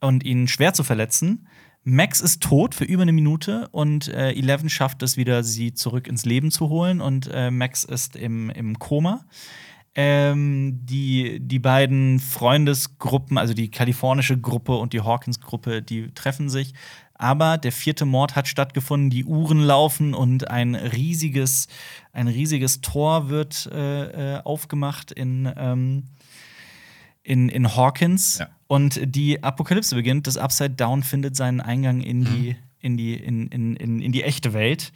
und 0.00 0.24
ihn 0.24 0.46
schwer 0.46 0.74
zu 0.74 0.84
verletzen. 0.84 1.48
Max 1.82 2.20
ist 2.20 2.42
tot 2.42 2.74
für 2.74 2.84
über 2.84 3.02
eine 3.02 3.12
Minute 3.12 3.68
und 3.72 4.08
äh, 4.08 4.32
Eleven 4.32 4.68
schafft 4.68 5.02
es 5.02 5.16
wieder, 5.16 5.42
sie 5.42 5.72
zurück 5.74 6.06
ins 6.06 6.24
Leben 6.24 6.50
zu 6.50 6.68
holen 6.68 7.00
und 7.00 7.30
äh, 7.32 7.50
Max 7.50 7.82
ist 7.84 8.14
im, 8.14 8.50
im 8.50 8.78
Koma. 8.78 9.24
Ähm, 10.00 10.78
die, 10.84 11.40
die 11.40 11.58
beiden 11.58 12.20
Freundesgruppen, 12.20 13.36
also 13.36 13.52
die 13.52 13.68
kalifornische 13.68 14.38
Gruppe 14.38 14.76
und 14.76 14.92
die 14.92 15.00
Hawkins-Gruppe, 15.00 15.82
die 15.82 16.12
treffen 16.14 16.48
sich. 16.48 16.72
Aber 17.14 17.58
der 17.58 17.72
vierte 17.72 18.04
Mord 18.04 18.36
hat 18.36 18.46
stattgefunden, 18.46 19.10
die 19.10 19.24
Uhren 19.24 19.58
laufen 19.58 20.14
und 20.14 20.52
ein 20.52 20.76
riesiges, 20.76 21.66
ein 22.12 22.28
riesiges 22.28 22.80
Tor 22.80 23.28
wird 23.28 23.68
äh, 23.72 24.36
äh, 24.36 24.42
aufgemacht 24.44 25.10
in, 25.10 25.52
ähm, 25.56 26.04
in, 27.24 27.48
in 27.48 27.74
Hawkins. 27.74 28.38
Ja. 28.38 28.50
Und 28.68 29.00
die 29.02 29.42
Apokalypse 29.42 29.96
beginnt. 29.96 30.28
Das 30.28 30.36
Upside 30.36 30.76
Down 30.76 31.02
findet 31.02 31.34
seinen 31.34 31.60
Eingang 31.60 32.02
in 32.02 32.24
die, 32.24 32.54
in 32.78 32.96
die, 32.96 33.14
in, 33.14 33.48
in, 33.48 33.74
in, 33.74 34.00
in 34.00 34.12
die 34.12 34.22
echte 34.22 34.52
Welt. 34.52 34.92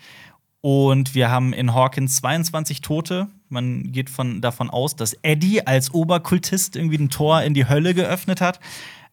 Und 0.60 1.16
wir 1.16 1.28
haben 1.28 1.52
in 1.52 1.74
Hawkins 1.74 2.18
22 2.18 2.82
Tote. 2.82 3.26
Man 3.52 3.92
geht 3.92 4.10
von, 4.10 4.40
davon 4.40 4.70
aus, 4.70 4.96
dass 4.96 5.14
Eddie 5.22 5.66
als 5.66 5.92
Oberkultist 5.92 6.74
irgendwie 6.74 6.98
ein 6.98 7.10
Tor 7.10 7.42
in 7.42 7.54
die 7.54 7.68
Hölle 7.68 7.94
geöffnet 7.94 8.40
hat. 8.40 8.58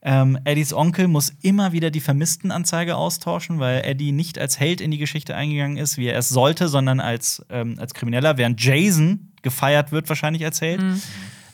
Ähm, 0.01 0.39
Eddies 0.45 0.73
Onkel 0.73 1.07
muss 1.07 1.33
immer 1.41 1.73
wieder 1.73 1.91
die 1.91 1.99
Vermisstenanzeige 1.99 2.95
austauschen, 2.95 3.59
weil 3.59 3.83
Eddie 3.83 4.13
nicht 4.13 4.39
als 4.39 4.59
Held 4.59 4.79
in 4.79 4.91
die 4.91 4.97
Geschichte 4.97 5.35
eingegangen 5.35 5.77
ist, 5.77 5.97
wie 5.97 6.07
er 6.07 6.17
es 6.17 6.29
sollte, 6.29 6.69
sondern 6.69 7.01
als, 7.01 7.45
ähm, 7.49 7.75
als 7.79 7.93
Krimineller, 7.93 8.37
während 8.37 8.63
Jason 8.63 9.31
gefeiert 9.41 9.91
wird, 9.91 10.07
wahrscheinlich 10.07 10.45
als 10.45 10.61
Held. 10.61 10.81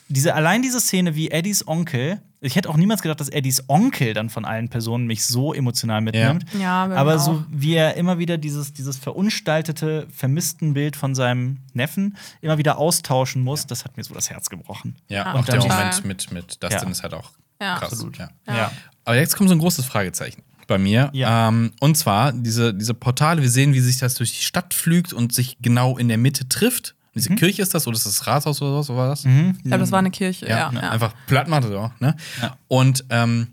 Diese, 0.08 0.36
allein 0.36 0.62
diese 0.62 0.80
Szene, 0.80 1.16
wie 1.16 1.32
Eddies 1.32 1.68
Onkel, 1.68 2.22
ich 2.42 2.56
hätte 2.56 2.70
auch 2.70 2.78
niemals 2.78 3.02
gedacht, 3.02 3.20
dass 3.20 3.30
Eddies 3.30 3.64
Onkel 3.70 4.14
dann 4.14 4.30
von 4.30 4.46
allen 4.46 4.70
Personen 4.70 5.08
mich 5.08 5.26
so 5.26 5.52
emotional 5.54 6.02
mitnimmt. 6.02 6.46
Ja, 6.60 6.86
mir 6.88 6.96
aber 6.98 7.18
so 7.18 7.44
wie 7.50 7.74
er 7.74 7.96
immer 7.96 8.20
wieder 8.20 8.38
dieses, 8.38 8.72
dieses 8.72 8.98
verunstaltete, 8.98 10.06
vermissten 10.16 10.74
Bild 10.74 10.96
von 10.96 11.16
seinem 11.16 11.58
Neffen 11.74 12.18
immer 12.42 12.58
wieder 12.60 12.78
austauschen 12.78 13.42
muss, 13.44 13.66
das 13.68 13.84
hat 13.84 13.98
mir 13.98 14.04
so 14.04 14.14
das 14.14 14.30
Herz 14.30 14.50
gebrochen. 14.50 14.96
Ja, 15.08 15.24
Ah, 15.24 15.40
auch 15.40 15.46
der. 15.46 15.60
Moment 15.60 16.06
mit, 16.06 16.32
mit 16.32 16.64
Dustin 16.64 16.82
Ja. 16.84 16.92
ist 16.92 17.04
halt 17.04 17.14
auch 17.14 17.32
Ja. 17.60 17.78
Krass. 17.80 17.94
Absolut. 17.94 18.18
Ja. 18.18 18.30
Ja. 18.48 18.72
Aber 19.06 19.16
jetzt 19.18 19.36
kommt 19.36 19.50
so 19.50 19.56
ein 19.56 19.60
großes 19.60 19.86
Fragezeichen 19.86 20.44
bei 20.68 20.78
mir. 20.78 21.10
Ja. 21.14 21.48
Ähm, 21.48 21.72
und 21.80 21.96
zwar 21.96 22.32
diese, 22.32 22.74
diese 22.74 22.94
Portale, 22.94 23.42
wir 23.42 23.50
sehen, 23.50 23.74
wie 23.74 23.80
sich 23.80 23.98
das 23.98 24.16
durch 24.16 24.34
die 24.38 24.44
Stadt 24.44 24.74
flügt 24.74 25.14
und 25.14 25.34
sich 25.34 25.58
genau 25.62 25.98
in 25.98 26.08
der 26.10 26.18
Mitte 26.18 26.48
trifft. 26.50 26.96
Diese 27.16 27.32
Mhm. 27.32 27.38
Kirche 27.38 27.62
ist 27.62 27.74
das 27.74 27.88
oder 27.88 27.96
ist 27.96 28.06
das 28.06 28.28
Rathaus 28.28 28.62
oder 28.62 28.72
so, 28.78 28.82
so 28.84 28.96
war 28.98 29.08
das? 29.10 29.24
Ich 29.26 29.64
glaube, 29.64 29.80
das 29.80 29.92
war 29.92 30.00
eine 30.00 30.12
Kirche. 30.12 30.46
Ja, 30.48 30.72
Ja, 30.72 30.72
ja. 30.74 30.92
einfach 30.92 31.14
platt 31.28 31.48
macht 31.48 31.64
so, 31.64 31.92
ne? 32.00 32.16
Ja. 32.42 32.58
Und 32.68 33.06
ähm, 33.10 33.48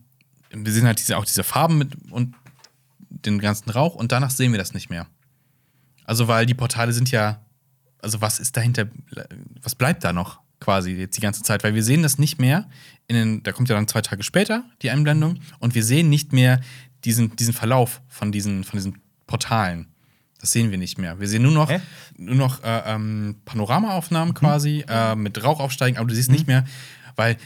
wir 0.50 0.72
sehen 0.72 0.84
halt 0.86 0.98
diese, 0.98 1.16
auch 1.16 1.24
diese 1.24 1.44
Farben 1.44 1.78
mit 1.78 1.92
und 2.10 2.34
den 3.08 3.38
ganzen 3.38 3.70
Rauch 3.70 3.94
und 3.94 4.10
danach 4.12 4.30
sehen 4.30 4.50
wir 4.52 4.58
das 4.58 4.74
nicht 4.74 4.90
mehr. 4.90 5.06
Also, 6.04 6.26
weil 6.28 6.44
die 6.46 6.54
Portale 6.54 6.92
sind 6.92 7.10
ja, 7.12 7.40
also 8.00 8.20
was 8.20 8.40
ist 8.40 8.56
dahinter, 8.56 8.86
was 9.62 9.76
bleibt 9.76 10.02
da 10.02 10.12
noch 10.12 10.40
quasi 10.58 10.90
jetzt 10.92 11.16
die 11.16 11.20
ganze 11.20 11.42
Zeit? 11.44 11.62
Weil 11.62 11.74
wir 11.76 11.84
sehen 11.84 12.02
das 12.02 12.18
nicht 12.18 12.40
mehr, 12.40 12.68
in 13.06 13.14
den, 13.14 13.42
da 13.44 13.52
kommt 13.52 13.68
ja 13.68 13.76
dann 13.76 13.86
zwei 13.86 14.00
Tage 14.00 14.24
später 14.24 14.64
die 14.82 14.90
Einblendung 14.90 15.38
und 15.60 15.74
wir 15.76 15.84
sehen 15.84 16.08
nicht 16.08 16.32
mehr 16.32 16.60
diesen, 17.04 17.36
diesen 17.36 17.54
Verlauf 17.54 18.00
von 18.08 18.32
diesen, 18.32 18.64
von 18.64 18.76
diesen 18.78 18.98
Portalen. 19.28 19.86
Das 20.43 20.51
sehen 20.51 20.70
wir 20.72 20.76
nicht 20.78 20.99
mehr. 20.99 21.18
Wir 21.20 21.28
sehen 21.28 21.43
nur 21.45 21.53
noch, 21.53 21.70
Hä? 21.70 21.80
nur 22.18 22.34
noch 22.34 22.62
äh, 22.64 22.82
ähm, 22.84 23.36
Panoramaaufnahmen 23.45 24.34
quasi 24.34 24.84
äh, 24.88 25.14
mit 25.14 25.43
Rauchaufsteigen, 25.43 25.99
aber 25.99 26.09
du 26.09 26.14
siehst 26.16 26.30
nicht 26.32 26.47
mehr, 26.49 26.64
weil 27.16 27.36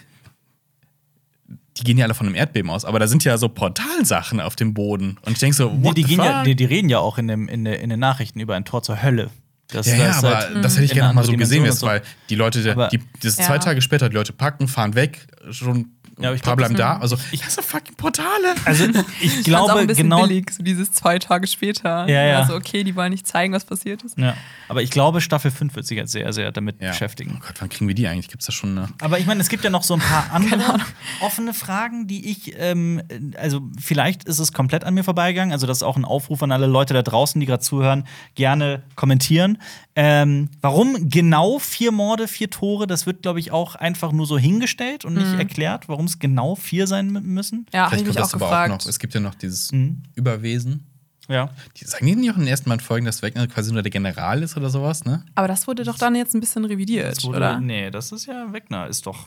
die 1.77 1.85
gehen 1.85 1.99
ja 1.99 2.07
alle 2.07 2.15
von 2.15 2.27
einem 2.27 2.35
Erdbeben 2.35 2.71
aus, 2.71 2.87
aber 2.87 2.99
da 2.99 3.07
sind 3.07 3.23
ja 3.25 3.37
so 3.37 3.51
Portalsachen 3.51 4.41
auf 4.41 4.57
dem 4.57 4.73
Boden. 4.73 5.19
Und 5.23 5.33
ich 5.33 5.39
denke 5.39 5.55
so, 5.55 5.71
Nee, 5.71 5.93
die, 5.93 6.03
the 6.05 6.09
gehen 6.09 6.25
ja, 6.25 6.43
die, 6.43 6.57
die 6.57 6.65
reden 6.65 6.89
ja 6.89 6.99
auch 7.01 7.19
in, 7.19 7.29
dem, 7.29 7.49
in, 7.49 7.67
in 7.67 7.91
den 7.91 8.01
Nachrichten 8.01 8.41
über 8.41 8.55
ein 8.57 8.65
Tor 8.65 8.83
zur 8.83 9.03
Hölle. 9.03 9.29
Das, 9.69 9.87
Ja, 9.87 9.97
das 9.99 10.23
ja, 10.23 10.29
aber 10.29 10.37
halt 10.39 10.65
das 10.65 10.75
hätte 10.77 10.85
ich 10.85 10.93
gerne 10.95 11.13
mal 11.13 11.23
so 11.25 11.33
gesehen 11.33 11.65
jetzt, 11.67 11.83
und 11.83 11.91
weil 11.91 12.03
die 12.31 12.35
Leute, 12.35 12.73
Aber- 12.73 12.89
die, 12.89 13.01
das 13.23 13.37
Ja. 13.37 13.45
zwei 13.45 13.59
Tage 13.59 13.83
später, 13.83 14.09
die 14.09 14.15
Leute 14.15 14.33
packen, 14.33 14.69
fahren 14.69 14.95
weg, 14.95 15.27
schon 15.51 15.91
Ja, 16.19 16.31
ein 16.31 16.37
ich 16.37 16.43
paar 16.43 16.57
glaub, 16.57 16.69
bleiben 16.69 16.77
da. 16.77 16.97
Also, 16.99 17.17
ich 17.31 17.45
hasse 17.45 17.63
fucking 17.63 17.95
Portale. 17.97 18.55
Also 18.65 18.87
ich 19.21 19.43
glaube 19.45 19.73
auch 19.73 19.77
ein 19.77 19.87
bisschen 19.87 20.05
genau. 20.05 20.27
billig, 20.27 20.51
so 20.51 20.63
dieses 20.63 20.91
zwei 20.93 21.19
Tage 21.19 21.47
später. 21.47 22.09
Ja, 22.09 22.23
ja. 22.25 22.39
Also, 22.39 22.55
okay, 22.55 22.85
die 22.85 22.97
wollen 22.97 23.11
nicht 23.11 23.27
zeigen, 23.27 23.53
was 23.53 23.65
passiert 23.67 24.03
ist. 24.03 24.17
Ja, 24.19 24.35
aber 24.69 24.83
ich 24.83 24.91
glaube, 24.91 25.21
Staffel 25.21 25.51
5 25.51 25.77
wird 25.77 25.87
sich 25.87 25.97
jetzt 25.99 26.13
sehr, 26.13 26.33
sehr 26.33 26.53
damit 26.53 26.81
Ja. 26.81 26.89
beschäftigen. 26.89 27.35
Oh 27.37 27.47
Gott, 27.47 27.57
wann 27.61 27.69
kriegen 27.69 27.87
wir 27.87 27.95
die 27.95 28.07
eigentlich? 28.09 28.29
Gibt 28.29 28.43
es 28.43 28.47
da 28.47 28.53
schon 28.53 28.79
eine. 28.79 28.89
Aber 29.01 29.19
ich 29.19 29.27
meine, 29.27 29.41
es 29.41 29.49
gibt 29.51 29.63
ja 29.63 29.71
noch 29.71 29.83
so 29.83 29.95
ein 29.95 30.01
paar 30.01 30.29
andere 30.33 30.79
offene 31.21 31.53
Fragen, 31.53 32.07
die 32.07 32.31
ich, 32.31 32.55
ähm, 32.59 33.03
also 33.37 33.61
vielleicht 33.79 34.25
ist 34.25 34.39
es 34.39 34.53
komplett 34.53 34.85
an 34.85 34.95
mir 34.95 35.05
vorbeigegangen. 35.05 35.53
Also 35.53 35.67
das 35.67 35.79
ist 35.79 35.83
auch 35.83 35.97
ein 35.97 36.05
Aufruf 36.07 36.43
an 36.43 36.51
alle 36.51 36.67
Leute 36.67 36.95
da 36.95 37.03
draußen, 37.03 37.39
die 37.41 37.47
gerade 37.47 37.63
zuhören, 37.63 38.05
gerne 38.35 38.83
kommentieren. 38.95 39.59
Ähm, 39.95 40.51
warum 40.61 41.09
genau 41.09 41.59
vier 41.59 41.91
Morde, 41.93 42.27
vier 42.29 42.51
Tore? 42.51 42.87
Das 42.87 43.07
wird, 43.07 43.23
glaube 43.23 43.41
ich, 43.41 43.51
auch 43.51 43.75
einfach 43.77 44.13
nur 44.13 44.27
so 44.27 44.39
hingestellt 44.39 45.05
und 45.05 45.15
nicht 45.15 45.39
erklärt, 45.39 45.89
warum 45.89 46.06
es 46.07 46.19
genau 46.19 46.55
vier 46.55 46.87
sein 46.87 47.09
müssen. 47.13 47.67
Ja, 47.73 47.87
habe 47.87 47.97
ich 47.97 48.03
Vielleicht 48.03 48.07
mich 48.07 48.15
kommt 48.17 48.19
auch 48.19 48.31
das 48.31 48.35
aber 48.35 48.47
auch 48.47 48.51
gefragt. 48.51 48.85
noch. 48.85 48.91
Es 48.91 48.99
gibt 48.99 49.15
ja 49.15 49.21
noch 49.21 49.35
dieses 49.35 49.71
Mhm. 49.73 50.03
Überwesen. 50.15 50.87
Ja. 51.29 51.51
Die, 51.77 51.85
sagen 51.85 52.07
die 52.07 52.15
nicht 52.15 52.31
auch 52.31 52.35
in 52.37 52.43
den 52.43 52.49
ersten 52.49 52.71
beiden 52.71 52.81
Folgen, 52.85 53.05
dass 53.05 53.21
Wegner 53.23 53.47
quasi 53.49 53.73
nur 53.73 53.83
der 53.83 53.91
General 53.91 54.43
ist 54.43 54.57
oder 54.57 54.71
sowas, 54.71 55.05
ne? 55.05 55.25
Aber 55.35 55.49
das 55.49 55.67
wurde 55.67 55.83
doch 55.83 55.99
dann 55.99 56.15
jetzt 56.15 56.35
ein 56.35 56.41
bisschen 56.41 56.65
revidiert, 56.65 57.23
wurde, 57.25 57.37
oder? 57.39 57.61
Nee, 57.61 57.91
das 57.91 58.13
ist 58.13 58.27
ja 58.27 58.53
Wegner, 58.53 58.87
ist 58.87 59.07
doch 59.07 59.27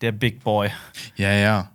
der 0.00 0.12
Big 0.12 0.42
Boy. 0.42 0.70
Ja, 1.16 1.30
ja. 1.32 1.70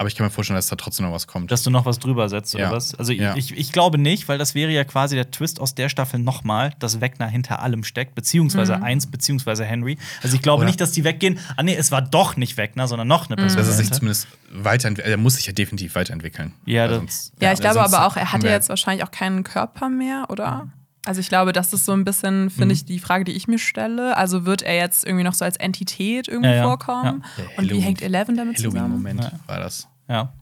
Aber 0.00 0.08
ich 0.08 0.14
kann 0.16 0.24
mir 0.26 0.30
vorstellen, 0.30 0.56
dass 0.56 0.68
da 0.68 0.76
trotzdem 0.76 1.04
noch 1.04 1.12
was 1.12 1.26
kommt. 1.26 1.50
Dass 1.50 1.62
du 1.62 1.68
noch 1.68 1.84
was 1.84 1.98
drüber 1.98 2.30
setzt, 2.30 2.54
oder 2.54 2.64
Ja. 2.64 2.72
was? 2.72 2.94
Also 2.94 3.12
Ja. 3.12 3.36
ich, 3.36 3.54
ich 3.54 3.70
glaube 3.70 3.98
nicht, 3.98 4.28
weil 4.28 4.38
das 4.38 4.54
wäre 4.54 4.70
ja 4.70 4.82
quasi 4.84 5.14
der 5.14 5.30
Twist 5.30 5.60
aus 5.60 5.74
der 5.74 5.90
Staffel 5.90 6.18
nochmal, 6.18 6.72
dass 6.78 7.02
Wegner 7.02 7.26
hinter 7.28 7.60
allem 7.60 7.84
steckt, 7.84 8.14
beziehungsweise 8.14 8.78
Mhm. 8.78 8.82
eins, 8.82 9.06
beziehungsweise 9.10 9.62
Henry. 9.66 9.98
Also 10.22 10.34
ich 10.36 10.40
glaube 10.40 10.60
Oder- 10.62 10.68
nicht, 10.68 10.80
dass 10.80 10.92
die 10.92 11.04
weggehen. 11.04 11.38
Ah 11.58 11.62
nee, 11.62 11.74
es 11.76 11.92
war 11.92 12.00
doch 12.00 12.38
nicht 12.38 12.56
Wegner, 12.56 12.88
sondern 12.88 13.08
noch 13.08 13.26
eine 13.26 13.36
Person. 13.36 13.58
dass 13.58 13.68
er 13.68 13.74
sich 13.74 13.92
zumindest 13.92 14.26
weiterentwickelt. 14.50 15.12
Er 15.12 15.18
muss 15.18 15.34
sich 15.34 15.44
ja 15.46 15.52
definitiv 15.52 15.94
weiterentwickeln. 15.96 16.54
Ja, 16.64 16.88
das- 16.88 16.96
sonst- 16.96 17.32
Ja, 17.38 17.52
ich 17.52 17.60
glaube 17.60 17.82
aber 17.82 18.06
auch, 18.06 18.16
er 18.16 18.22
haben 18.22 18.32
hat 18.32 18.42
ja 18.42 18.48
wir- 18.48 18.52
jetzt 18.56 18.70
wahrscheinlich 18.70 19.04
auch 19.06 19.10
keinen 19.10 19.44
Körper 19.44 19.90
mehr, 19.90 20.24
oder? 20.30 20.68
Also 21.06 21.20
ich 21.20 21.28
glaube, 21.30 21.52
das 21.54 21.72
ist 21.72 21.86
so 21.86 21.92
ein 21.92 22.04
bisschen, 22.04 22.44
Mhm. 22.44 22.50
finde 22.50 22.74
ich, 22.74 22.84
die 22.84 22.98
Frage, 22.98 23.24
die 23.24 23.32
ich 23.32 23.48
mir 23.48 23.58
stelle. 23.58 24.16
Also 24.18 24.44
wird 24.44 24.60
er 24.62 24.76
jetzt 24.76 25.04
irgendwie 25.06 25.24
noch 25.24 25.32
so 25.32 25.46
als 25.46 25.56
Entität 25.56 26.28
irgendwie 26.28 26.50
Ja, 26.50 26.56
ja. 26.56 26.62
vorkommen? 26.64 27.24
Der 27.38 27.44
Und 27.44 27.50
wie 27.50 27.56
Halloween- 27.68 27.82
hängt 27.82 28.02
Eleven 28.02 28.36
damit 28.36 28.56
zusammen? 28.58 28.76
Halloween-Moment 28.76 29.24
Ja. 29.24 29.32
war 29.46 29.60
das. 29.60 29.88
Ja. 30.10 30.32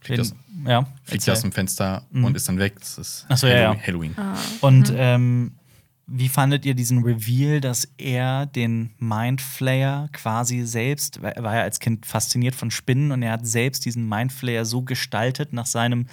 Fliegt 0.00 0.20
aus, 0.20 0.30
Den- 0.30 0.66
ja. 0.66 0.86
fliegt 1.04 1.30
aus 1.30 1.40
dem 1.40 1.52
Fenster 1.52 2.02
und 2.12 2.36
ist 2.36 2.46
dann 2.48 2.58
weg. 2.58 2.74
Das 2.78 2.98
ist 2.98 3.24
Ach 3.28 3.38
so, 3.38 3.46
ja, 3.46 3.74
Halloween. 3.74 3.78
ja. 3.78 3.86
Halloween. 3.86 4.14
Ah. 4.18 4.36
Und 4.60 4.90
Mhm. 4.90 4.96
ähm, 4.98 5.52
wie 6.06 6.28
fandet 6.28 6.66
ihr 6.66 6.74
diesen 6.74 7.02
Reveal, 7.02 7.62
dass 7.62 7.88
er 7.96 8.44
den 8.44 8.90
Mindflayer 8.98 10.10
quasi 10.12 10.66
selbst, 10.66 11.16
er 11.22 11.42
war 11.42 11.56
ja 11.56 11.62
als 11.62 11.80
Kind 11.80 12.04
fasziniert 12.04 12.54
von 12.54 12.70
Spinnen 12.70 13.10
und 13.10 13.22
er 13.22 13.32
hat 13.32 13.46
selbst 13.46 13.86
diesen 13.86 14.06
Mindflayer 14.06 14.66
so 14.66 14.82
gestaltet 14.82 15.54
nach 15.54 15.64
seinem, 15.64 16.06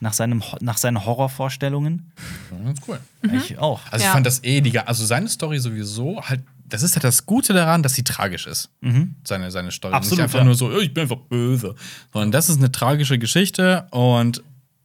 nach 0.00 0.14
seinem, 0.14 0.42
nach 0.60 0.78
seinen 0.78 1.06
Horrorvorstellungen? 1.06 2.10
Ja, 2.50 2.64
ganz 2.64 2.80
cool. 2.88 2.98
Ich 3.32 3.58
auch. 3.58 3.82
Also 3.92 4.02
Ja. 4.02 4.08
ich 4.10 4.12
fand 4.14 4.26
das 4.26 4.42
eh, 4.42 4.60
die, 4.60 4.76
also 4.80 5.04
seine 5.06 5.28
Story 5.28 5.60
sowieso 5.60 6.20
halt, 6.22 6.42
das 6.68 6.82
ist 6.82 6.96
halt 6.96 7.04
das 7.04 7.26
Gute 7.26 7.52
daran, 7.52 7.82
dass 7.82 7.94
sie 7.94 8.04
tragisch 8.04 8.46
ist. 8.46 8.70
Seine, 9.24 9.50
seine 9.50 9.70
Story. 9.70 9.92
Mhm. 9.92 9.96
Absolut, 9.96 10.18
Nicht 10.18 10.24
einfach 10.24 10.38
ja. 10.40 10.44
nur 10.44 10.54
so, 10.54 10.66
"Oh, 10.68 10.78
ich 10.78 10.92
bin 10.92 11.02
einfach 11.02 11.16
böse. 11.28 11.74
Sondern 12.12 12.32
das 12.32 12.48
ist 12.48 12.58
eine 12.58 12.72
tragische 12.72 13.18
Geschichte 13.18 13.86
und 13.90 14.42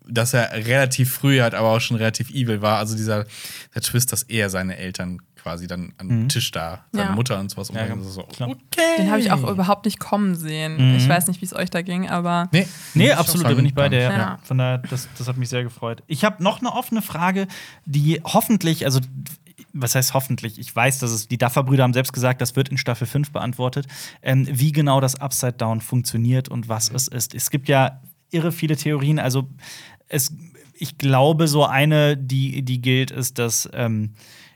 dass 0.07 0.34
er 0.34 0.51
relativ 0.51 1.13
früh 1.13 1.39
halt 1.41 1.53
aber 1.53 1.69
auch 1.69 1.79
schon 1.79 1.95
relativ 1.97 2.29
evil 2.32 2.61
war. 2.61 2.77
Also 2.79 2.95
dieser 2.97 3.25
der 3.73 3.82
Twist, 3.82 4.11
dass 4.11 4.23
er 4.23 4.49
seine 4.49 4.75
Eltern 4.77 5.19
quasi 5.41 5.65
dann 5.67 5.93
am 5.97 6.07
Mhm. 6.07 6.29
Tisch 6.29 6.51
da, 6.51 6.86
seine 6.91 7.09
Ja. 7.09 7.15
Mutter 7.15 7.39
und 7.39 7.49
sowas. 7.49 7.71
Ja, 7.73 7.91
und 7.93 8.03
so, 8.03 8.21
okay. 8.21 8.51
Den 8.99 9.09
habe 9.09 9.21
ich 9.21 9.32
auch 9.32 9.49
überhaupt 9.49 9.86
nicht 9.86 9.99
kommen 9.99 10.36
sehen. 10.36 10.95
Ich 10.97 11.07
weiß 11.09 11.27
nicht, 11.27 11.41
wie 11.41 11.45
es 11.45 11.53
euch 11.55 11.69
da 11.71 11.82
ging, 11.82 12.07
aber 12.09 12.47
Nee, 12.51 12.67
Nee, 12.93 13.11
absolut, 13.13 13.47
da 13.47 13.53
bin 13.53 13.65
ich 13.65 13.73
bei 13.73 13.89
dir. 13.89 14.01
Ja. 14.01 14.11
Ja. 14.11 14.39
Von 14.43 14.57
daher, 14.59 14.79
das, 14.79 15.07
das 15.17 15.27
hat 15.27 15.38
mich 15.38 15.49
sehr 15.49 15.63
gefreut. 15.63 16.03
Ich 16.07 16.23
habe 16.25 16.43
noch 16.43 16.59
eine 16.59 16.71
offene 16.73 17.01
Frage, 17.01 17.47
die 17.86 18.21
hoffentlich, 18.23 18.86
also 18.86 18.99
was 19.74 19.95
heißt 19.95 20.13
hoffentlich? 20.13 20.59
Ich 20.59 20.76
weiß, 20.76 20.99
dass 20.99 21.11
es 21.11 21.28
die 21.28 21.38
Duffer-Brüder 21.38 21.84
haben 21.84 21.93
selbst 21.93 22.13
gesagt, 22.13 22.41
das 22.41 22.55
wird 22.55 22.69
in 22.69 22.78
Staffel 22.78 23.07
5 23.07 23.32
beantwortet, 23.32 23.88
ähm, 24.22 24.47
wie 24.49 24.72
genau 24.72 25.01
das 25.01 25.15
Upside 25.15 25.53
Down 25.53 25.82
funktioniert 25.82 26.49
und 26.49 26.69
was 26.69 26.89
es 26.89 27.07
ist. 27.07 27.34
Es 27.34 27.49
gibt 27.49 27.67
ja 27.67 28.01
irre 28.32 28.51
viele 28.51 28.76
Theorien, 28.76 29.19
also 29.19 29.49
es, 30.07 30.34
ich 30.74 30.97
glaube, 30.97 31.47
so 31.47 31.65
eine, 31.65 32.17
die, 32.17 32.63
die 32.63 32.82
gilt, 32.82 33.11
ist, 33.11 33.38
dass 33.39 33.69
ähm, 33.74 34.13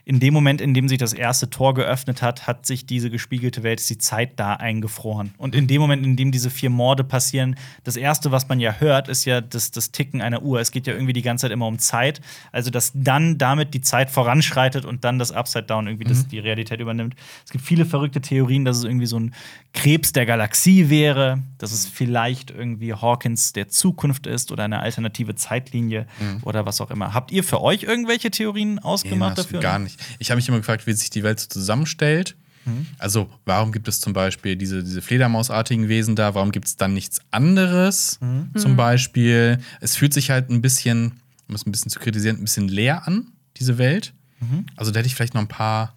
in 0.08 0.20
dem 0.20 0.32
Moment, 0.32 0.60
in 0.60 0.72
dem 0.72 0.88
sich 0.88 0.98
das 0.98 1.12
erste 1.12 1.50
Tor 1.50 1.74
geöffnet 1.74 2.22
hat, 2.22 2.46
hat 2.46 2.64
sich 2.64 2.86
diese 2.86 3.10
gespiegelte 3.10 3.64
Welt, 3.64 3.80
ist 3.80 3.90
die 3.90 3.98
Zeit 3.98 4.38
da 4.38 4.54
eingefroren. 4.54 5.34
Und 5.36 5.56
in 5.56 5.66
dem 5.66 5.80
Moment, 5.80 6.06
in 6.06 6.14
dem 6.14 6.30
diese 6.30 6.48
vier 6.48 6.70
Morde 6.70 7.02
passieren, 7.02 7.56
das 7.82 7.96
erste, 7.96 8.30
was 8.30 8.48
man 8.48 8.60
ja 8.60 8.76
hört, 8.78 9.08
ist 9.08 9.24
ja 9.24 9.40
das, 9.40 9.72
das 9.72 9.90
Ticken 9.90 10.22
einer 10.22 10.42
Uhr. 10.42 10.60
Es 10.60 10.70
geht 10.70 10.86
ja 10.86 10.92
irgendwie 10.92 11.12
die 11.12 11.22
ganze 11.22 11.42
Zeit 11.42 11.50
immer 11.50 11.66
um 11.66 11.80
Zeit. 11.80 12.20
Also, 12.52 12.70
dass 12.70 12.92
dann 12.94 13.36
damit 13.36 13.74
die 13.74 13.80
Zeit 13.80 14.08
voranschreitet 14.08 14.84
und 14.84 15.02
dann 15.02 15.18
das 15.18 15.32
Upside 15.32 15.64
Down 15.64 15.88
irgendwie 15.88 16.04
das, 16.04 16.28
die 16.28 16.38
Realität 16.38 16.78
übernimmt. 16.78 17.16
Es 17.44 17.50
gibt 17.50 17.64
viele 17.64 17.84
verrückte 17.84 18.20
Theorien, 18.20 18.64
dass 18.64 18.76
es 18.76 18.84
irgendwie 18.84 19.06
so 19.06 19.18
ein 19.18 19.34
Krebs 19.72 20.12
der 20.12 20.24
Galaxie 20.24 20.88
wäre, 20.88 21.42
dass 21.58 21.72
es 21.72 21.84
vielleicht 21.84 22.52
irgendwie 22.52 22.94
Hawkins 22.94 23.52
der 23.54 23.66
Zukunft 23.68 24.28
ist 24.28 24.52
oder 24.52 24.62
eine 24.64 24.78
alternative 24.78 25.34
Zeitlinie 25.34 26.06
oder 26.42 26.64
was 26.64 26.80
auch 26.80 26.92
immer. 26.92 27.12
Habt 27.12 27.32
ihr 27.32 27.42
für 27.42 27.60
euch 27.60 27.82
irgendwelche 27.82 28.30
Theorien 28.30 28.76
Nee, 28.76 28.80
ausgemacht 28.82 29.36
das 29.36 29.46
dafür? 29.46 29.58
gar 29.60 29.80
nicht. 29.80 29.95
Ich 30.18 30.30
habe 30.30 30.36
mich 30.36 30.48
immer 30.48 30.58
gefragt, 30.58 30.86
wie 30.86 30.92
sich 30.92 31.10
die 31.10 31.22
Welt 31.22 31.40
so 31.40 31.48
zusammenstellt. 31.48 32.36
Mhm. 32.64 32.86
Also, 32.98 33.30
warum 33.44 33.72
gibt 33.72 33.88
es 33.88 34.00
zum 34.00 34.12
Beispiel 34.12 34.56
diese, 34.56 34.82
diese 34.82 35.00
Fledermausartigen 35.00 35.88
Wesen 35.88 36.16
da? 36.16 36.34
Warum 36.34 36.52
gibt 36.52 36.66
es 36.66 36.76
dann 36.76 36.92
nichts 36.92 37.20
anderes? 37.30 38.18
Mhm. 38.20 38.50
Zum 38.56 38.76
Beispiel, 38.76 39.58
es 39.80 39.96
fühlt 39.96 40.12
sich 40.12 40.30
halt 40.30 40.50
ein 40.50 40.60
bisschen, 40.60 41.20
um 41.48 41.54
es 41.54 41.66
ein 41.66 41.72
bisschen 41.72 41.90
zu 41.90 42.00
kritisieren, 42.00 42.36
ein 42.38 42.44
bisschen 42.44 42.68
leer 42.68 43.06
an, 43.06 43.28
diese 43.56 43.78
Welt. 43.78 44.12
Mhm. 44.40 44.66
Also, 44.76 44.90
da 44.90 44.98
hätte 44.98 45.06
ich 45.06 45.14
vielleicht 45.14 45.34
noch 45.34 45.42
ein 45.42 45.48
paar. 45.48 45.96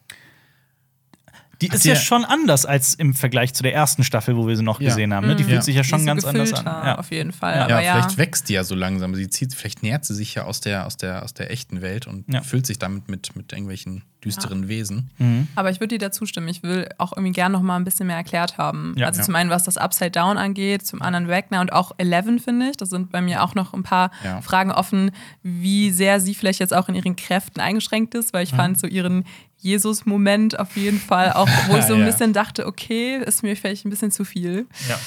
Die 1.62 1.68
ist 1.68 1.84
ja 1.86 1.94
dir- 1.94 2.00
schon 2.00 2.24
anders 2.26 2.66
als 2.66 2.94
im 2.94 3.14
Vergleich 3.14 3.54
zu 3.54 3.64
der 3.64 3.74
ersten 3.74 4.04
Staffel, 4.04 4.38
wo 4.38 4.48
wir 4.48 4.56
sie 4.56 4.64
noch 4.64 4.80
Ja. 4.80 4.88
gesehen 4.90 5.14
haben. 5.14 5.28
Ne? 5.28 5.36
Die 5.36 5.44
Mhm. 5.44 5.48
fühlt 5.48 5.58
Ja. 5.60 5.64
sich 5.64 5.76
ja 5.76 5.84
schon 5.84 6.06
ganz 6.06 6.24
anders 6.24 6.54
an. 6.54 6.66
Ja. 6.66 6.98
auf 6.98 7.12
jeden 7.12 7.32
Fall. 7.34 7.56
Ja, 7.56 7.64
Aber 7.64 7.70
ja, 7.76 7.82
ja, 7.82 7.94
vielleicht 7.96 8.18
wächst 8.18 8.50
die 8.50 8.54
ja 8.54 8.64
so 8.64 8.76
langsam. 8.76 9.14
Sie 9.16 9.30
zieht, 9.30 9.54
vielleicht 9.54 9.84
nähert 9.84 10.06
sie 10.06 10.16
sich 10.16 10.36
ja 10.36 10.46
aus 10.46 10.62
der, 10.62 10.86
aus 10.86 10.98
der, 10.98 11.24
aus 11.24 11.34
der 11.34 11.52
echten 11.52 11.82
Welt 11.82 12.08
und 12.08 12.26
Ja. 12.32 12.42
füllt 12.42 12.66
sich 12.66 12.80
damit 12.80 13.10
mit, 13.10 13.36
mit 13.36 13.52
irgendwelchen 13.52 14.04
düsteren 14.24 14.68
Wesen. 14.68 15.10
Aber 15.56 15.70
ich 15.72 15.80
würde 15.80 15.98
dir 15.98 16.00
dazu 16.00 16.26
stimmen. 16.26 16.50
Ich 16.50 16.62
will 16.62 16.90
auch 16.98 17.14
irgendwie 17.16 17.32
gerne 17.32 17.54
noch 17.54 17.62
mal 17.62 17.78
ein 17.78 17.86
bisschen 17.86 18.08
mehr 18.08 18.18
erklärt 18.18 18.58
haben. 18.58 18.94
Ja. 18.98 19.08
also 19.08 19.20
Ja. 19.20 19.26
zum 19.26 19.36
einen, 19.36 19.50
was 19.50 19.64
das 19.64 19.78
Upside 19.78 20.12
Down 20.12 20.38
angeht, 20.38 20.86
zum 20.86 21.02
anderen 21.02 21.30
Wagner 21.30 21.62
und 21.62 21.72
auch 21.72 21.94
Eleven, 21.98 22.40
finde 22.40 22.70
ich. 22.70 22.76
Da 22.78 22.86
sind 22.86 23.12
bei 23.12 23.22
mir 23.22 23.44
auch 23.44 23.56
noch 23.56 23.74
ein 23.74 23.84
paar 23.84 24.12
Ja. 24.26 24.42
Fragen 24.42 24.72
offen, 24.72 25.12
wie 25.42 25.92
sehr 25.92 26.20
sie 26.20 26.36
vielleicht 26.36 26.60
jetzt 26.60 26.74
auch 26.76 26.90
in 26.90 26.96
ihren 26.96 27.16
Kräften 27.16 27.62
eingeschränkt 27.62 28.14
ist, 28.14 28.34
weil 28.34 28.44
ich 28.44 28.52
fand 28.52 28.78
so 28.78 28.88
ihren 28.88 29.24
Jesus-Moment 29.60 30.60
auf 30.60 30.76
jeden 30.76 31.00
Fall 31.00 31.34
auch, 31.34 31.48
wo 31.68 31.78
ich 31.78 31.84
so 31.86 31.94
ein 31.94 32.02
Ja. 32.02 32.06
bisschen 32.06 32.34
dachte, 32.34 32.66
okay, 32.66 33.18
ist 33.26 33.44
mir 33.44 33.56
vielleicht 33.56 33.86
ein 33.86 33.90
bisschen 33.90 34.12
zu 34.12 34.26
viel. 34.26 34.68
Ja. 34.88 35.00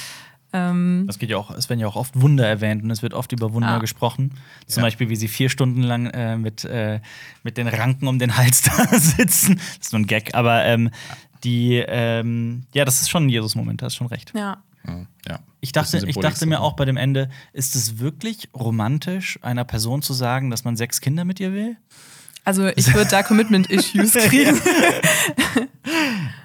Ähm, 0.55 1.05
Das 1.07 1.19
geht 1.19 1.31
ja 1.31 1.39
auch, 1.39 1.51
es 1.51 1.69
werden 1.71 1.81
ja 1.81 1.87
auch 1.87 1.97
oft 1.97 2.21
Wunder 2.21 2.47
erwähnt 2.47 2.83
und 2.83 2.91
es 2.91 3.01
wird 3.03 3.15
oft 3.15 3.33
über 3.33 3.55
Wunder 3.55 3.69
Ah. 3.71 3.79
gesprochen. 3.79 4.35
Zum 4.67 4.83
Ja. 4.83 4.87
Beispiel, 4.87 5.09
wie 5.09 5.17
sie 5.17 5.29
vier 5.29 5.49
Stunden 5.49 5.83
lang 5.83 6.07
äh, 6.09 6.37
mit, 6.37 6.65
äh, 6.67 7.01
mit 7.43 7.57
den 7.57 7.69
Ranken 7.69 8.07
um 8.07 8.19
den 8.19 8.37
Hals 8.37 8.63
da 8.63 8.87
sitzen. 8.99 9.57
Das 9.57 9.87
ist 9.87 9.93
nur 9.93 10.01
ein 10.01 10.07
Gag, 10.07 10.35
aber 10.35 10.65
ähm, 10.65 10.91
die, 11.43 11.77
ähm, 11.87 12.65
ja, 12.75 12.85
das 12.85 13.01
ist 13.01 13.09
schon 13.11 13.27
ein 13.27 13.29
Jesus-Moment, 13.31 13.81
da 13.83 13.87
hast 13.87 13.95
schon 13.97 14.07
recht. 14.09 14.33
ja. 14.35 14.63
Ja. 15.29 15.39
Ich 15.61 15.71
dachte, 15.71 16.03
ich 16.05 16.17
dachte 16.17 16.45
mir 16.45 16.61
auch 16.61 16.73
bei 16.75 16.85
dem 16.85 16.97
Ende, 16.97 17.31
ist 17.53 17.77
es 17.77 18.01
wirklich 18.01 18.49
romantisch, 18.53 19.39
einer 19.41 19.63
Person 19.63 20.03
zu 20.03 20.13
sagen, 20.13 20.51
dass 20.51 20.65
man 20.65 20.77
sechs 20.77 21.01
Kinder 21.01 21.25
mit 21.25 21.39
ihr 21.39 21.53
will? 21.53 21.77
Also 22.45 22.67
ich 22.75 22.93
würde 22.93 23.09
da 23.11 23.23
Commitment-Issues 23.23 24.13
kriegen. 24.29 24.61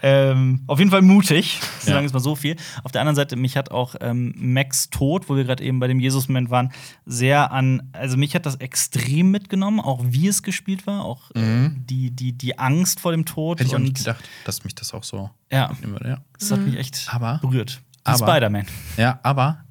Ähm, 0.03 0.61
auf 0.67 0.77
jeden 0.79 0.91
Fall 0.91 1.01
mutig, 1.01 1.59
Ja. 1.81 1.93
sagen 1.93 2.01
wir 2.01 2.05
es 2.07 2.13
mal 2.13 2.19
so 2.19 2.35
viel. 2.35 2.55
Auf 2.83 2.91
der 2.91 3.01
anderen 3.01 3.15
Seite, 3.15 3.35
mich 3.35 3.57
hat 3.57 3.71
auch 3.71 3.95
ähm, 3.99 4.33
Max 4.37 4.89
Tod, 4.89 5.27
wo 5.27 5.35
wir 5.35 5.43
gerade 5.43 5.63
eben 5.63 5.79
bei 5.79 5.87
dem 5.87 5.99
Jesus-Moment 5.99 6.49
waren, 6.51 6.71
sehr 7.05 7.51
an, 7.51 7.89
also 7.93 8.15
mich 8.15 8.35
hat 8.35 8.45
das 8.45 8.55
extrem 8.55 9.31
mitgenommen, 9.31 9.79
auch 9.79 10.01
wie 10.05 10.27
es 10.27 10.43
gespielt 10.43 10.85
war, 10.85 11.03
auch 11.03 11.31
äh, 11.31 11.69
die, 11.75 12.11
die, 12.11 12.33
die 12.33 12.59
Angst 12.59 12.99
vor 12.99 13.11
dem 13.11 13.25
Tod. 13.25 13.57
Mhm. 13.57 13.63
Hätte 13.63 13.69
ich 13.69 13.75
auch 13.75 13.79
nicht 13.83 13.97
gedacht, 13.97 14.23
dass 14.45 14.63
mich 14.63 14.75
das 14.75 14.93
auch 14.93 15.03
so 15.03 15.29
Ja, 15.51 15.69
mitnehmen 15.69 15.93
würde, 15.93 16.09
ja. 16.09 16.17
das 16.39 16.51
hat 16.51 16.59
mich 16.61 16.77
echt 16.77 17.07
Aber- 17.11 17.39
berührt. 17.41 17.81
Spider-Man. 18.09 18.67
Ja, 18.95 19.19
aber 19.23 19.65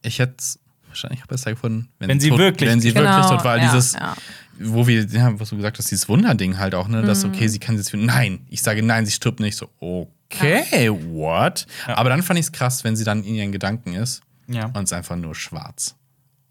ich 0.00 0.18
hätte 0.18 0.34
es 0.38 0.58
wahrscheinlich 0.88 1.22
auch 1.22 1.26
besser 1.26 1.50
gefunden, 1.50 1.88
wenn, 1.98 2.08
Wenn 2.08 2.20
sie 2.20 2.30
tot, 2.30 2.38
wirklich- 2.38 2.70
wenn 2.70 2.80
sie 2.80 2.92
Genau, 2.92 3.10
wirklich 3.10 3.26
tot 3.26 3.44
war. 3.44 3.58
ja, 3.58 3.64
dieses, 3.64 3.92
ja. 3.94 4.14
Wo 4.58 4.86
wir, 4.86 5.04
ja, 5.06 5.38
was 5.40 5.50
du 5.50 5.56
gesagt 5.56 5.78
hast, 5.78 5.90
dieses 5.90 6.08
Wunderding 6.08 6.58
halt 6.58 6.74
auch, 6.74 6.88
ne, 6.88 7.02
Mhm. 7.02 7.06
dass 7.06 7.24
okay, 7.24 7.48
sie 7.48 7.58
kann 7.58 7.76
jetzt 7.76 7.92
nein, 7.94 8.46
ich 8.48 8.62
sage 8.62 8.82
nein, 8.82 9.06
sie 9.06 9.12
stirbt 9.12 9.40
nicht. 9.40 9.56
So, 9.56 9.68
okay, 9.80 10.90
what? 10.90 11.66
Aber 11.86 12.10
dann 12.10 12.22
fand 12.22 12.38
ich 12.38 12.46
es 12.46 12.52
krass, 12.52 12.84
wenn 12.84 12.96
sie 12.96 13.04
dann 13.04 13.24
in 13.24 13.34
ihren 13.34 13.52
Gedanken 13.52 13.94
ist 13.94 14.22
Ja. 14.48 14.66
und 14.66 14.76
es 14.78 14.90
ist 14.90 14.92
einfach 14.92 15.16
nur 15.16 15.34
schwarz. 15.34 15.96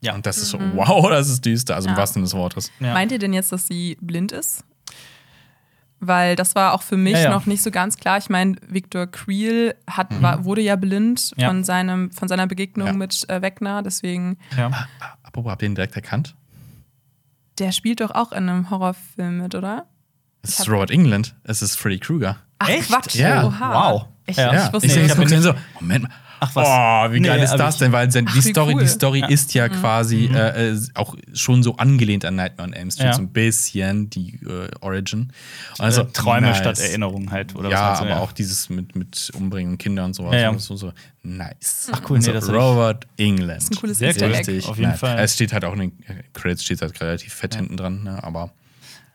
Ja. 0.01 0.15
Und 0.15 0.25
das 0.25 0.37
ist 0.39 0.49
so, 0.49 0.59
wow, 0.73 1.09
das 1.09 1.29
ist 1.29 1.45
düster, 1.45 1.75
also 1.75 1.87
im 1.87 1.93
Ja. 1.95 1.99
wahrsten 1.99 2.21
Sinne 2.21 2.25
des 2.25 2.33
Wortes. 2.33 2.71
Ja. 2.79 2.93
Meint 2.93 3.11
ihr 3.11 3.19
denn 3.19 3.33
jetzt, 3.33 3.51
dass 3.51 3.67
sie 3.67 3.97
blind 4.01 4.31
ist? 4.31 4.63
Weil 6.03 6.35
das 6.35 6.55
war 6.55 6.73
auch 6.73 6.81
für 6.81 6.97
mich 6.97 7.13
Ja, 7.13 7.19
ja. 7.25 7.29
noch 7.29 7.45
nicht 7.45 7.61
so 7.61 7.69
ganz 7.69 7.97
klar. 7.97 8.17
Ich 8.17 8.27
meine, 8.27 8.55
Victor 8.67 9.05
Creel 9.05 9.75
hat, 9.87 10.19
war, 10.19 10.43
wurde 10.45 10.61
ja 10.61 10.75
blind 10.75 11.31
Ja. 11.37 11.47
Von, 11.49 11.63
seinem, 11.63 12.11
von 12.11 12.27
seiner 12.27 12.47
Begegnung 12.47 12.87
Ja. 12.87 12.93
mit 12.93 13.29
äh, 13.29 13.43
Wegner. 13.43 13.83
Deswegen, 13.83 14.39
Ja. 14.57 14.71
Ah, 14.73 14.87
Apropos, 15.21 15.51
habt 15.51 15.61
ihr 15.61 15.67
ihn 15.67 15.75
direkt 15.75 15.95
erkannt? 15.95 16.35
Der 17.61 17.71
spielt 17.71 18.01
doch 18.01 18.11
auch 18.11 18.31
in 18.33 18.49
einem 18.49 18.69
Horrorfilm 18.69 19.37
mit, 19.37 19.55
oder? 19.55 19.85
Es 20.41 20.55
Ich 20.55 20.59
ist 20.59 20.69
Robert 20.69 20.91
England, 20.91 21.35
es 21.43 21.61
ist 21.61 21.75
Freddy 21.77 21.99
Krueger. 21.99 22.37
Ach, 22.59 22.67
Echt? 22.69 22.89
Quatsch. 22.89 23.15
Ja. 23.15 23.45
Oha. 23.45 23.91
Wow. 23.93 24.05
Ich, 24.25 24.37
Ja. 24.37 24.67
ich 24.69 24.83
ich, 24.83 24.95
nicht. 24.95 24.97
ich, 25.05 25.09
hab 25.11 25.17
gucke 25.17 25.33
ihn- 25.35 25.41
so, 25.41 25.53
Moment 25.79 26.03
mal. 26.03 26.11
Ach 26.43 26.55
was. 26.55 26.67
Oh, 26.67 27.13
wie 27.13 27.19
Nee, 27.19 27.27
geil 27.27 27.43
ist 27.43 27.51
das 27.55 27.77
denn? 27.77 27.91
Weil 27.91 28.07
die, 28.07 28.25
Ach, 28.27 28.41
Story, 28.41 28.73
cool. 28.73 28.81
die 28.81 28.87
Story 28.87 29.19
Ja. 29.19 29.27
ist 29.27 29.53
ja 29.53 29.69
quasi 29.69 30.25
äh, 30.25 30.71
äh, 30.71 30.79
auch 30.95 31.15
schon 31.33 31.61
so 31.61 31.77
angelehnt 31.77 32.25
an 32.25 32.35
Nightmare 32.35 32.67
on 32.67 32.73
Elm 32.73 32.89
Street, 32.89 33.05
Ja. 33.05 33.13
so 33.13 33.21
ein 33.21 33.27
bisschen 33.29 34.09
die 34.09 34.39
äh, 34.43 34.67
Origin. 34.81 35.31
Also 35.77 36.03
Träume 36.03 36.47
nice. 36.47 36.57
statt 36.57 36.79
Erinnerungen 36.79 37.29
halt. 37.29 37.55
Oder 37.55 37.69
ja, 37.69 37.91
was 37.91 37.99
meinst 37.99 38.01
du? 38.01 38.15
aber 38.15 38.23
auch 38.23 38.31
dieses 38.31 38.69
mit, 38.71 38.95
mit 38.95 39.31
Umbringen 39.35 39.77
Kinder 39.77 40.03
und 40.03 40.15
sowas. 40.15 40.33
Ja, 40.33 40.39
ja. 40.39 40.49
Und 40.49 40.59
So, 40.61 40.75
so 40.75 40.91
nice. 41.21 41.89
Ach 41.91 42.01
cool, 42.09 42.17
nee, 42.17 42.23
so, 42.25 42.33
das 42.33 42.47
hab 42.47 42.55
ich- 42.55 42.59
Robert 42.61 43.07
England. 43.17 43.57
Das 43.57 43.63
ist 43.65 43.71
ein 43.73 43.75
cooles 43.79 43.99
Sehr 43.99 44.15
cool. 44.19 44.35
Richtig, 44.35 44.67
Auf 44.67 44.77
jeden 44.77 44.89
nice. 44.89 44.99
Fall. 44.99 45.19
Es 45.19 45.35
steht 45.35 45.53
halt 45.53 45.63
auch 45.63 45.73
in 45.73 45.79
den 45.79 45.91
Credits 46.33 46.63
steht 46.63 46.81
halt 46.81 46.99
relativ 47.01 47.33
fett 47.35 47.53
hinten 47.53 47.77
dran, 47.77 48.03
ne? 48.03 48.23
aber 48.23 48.51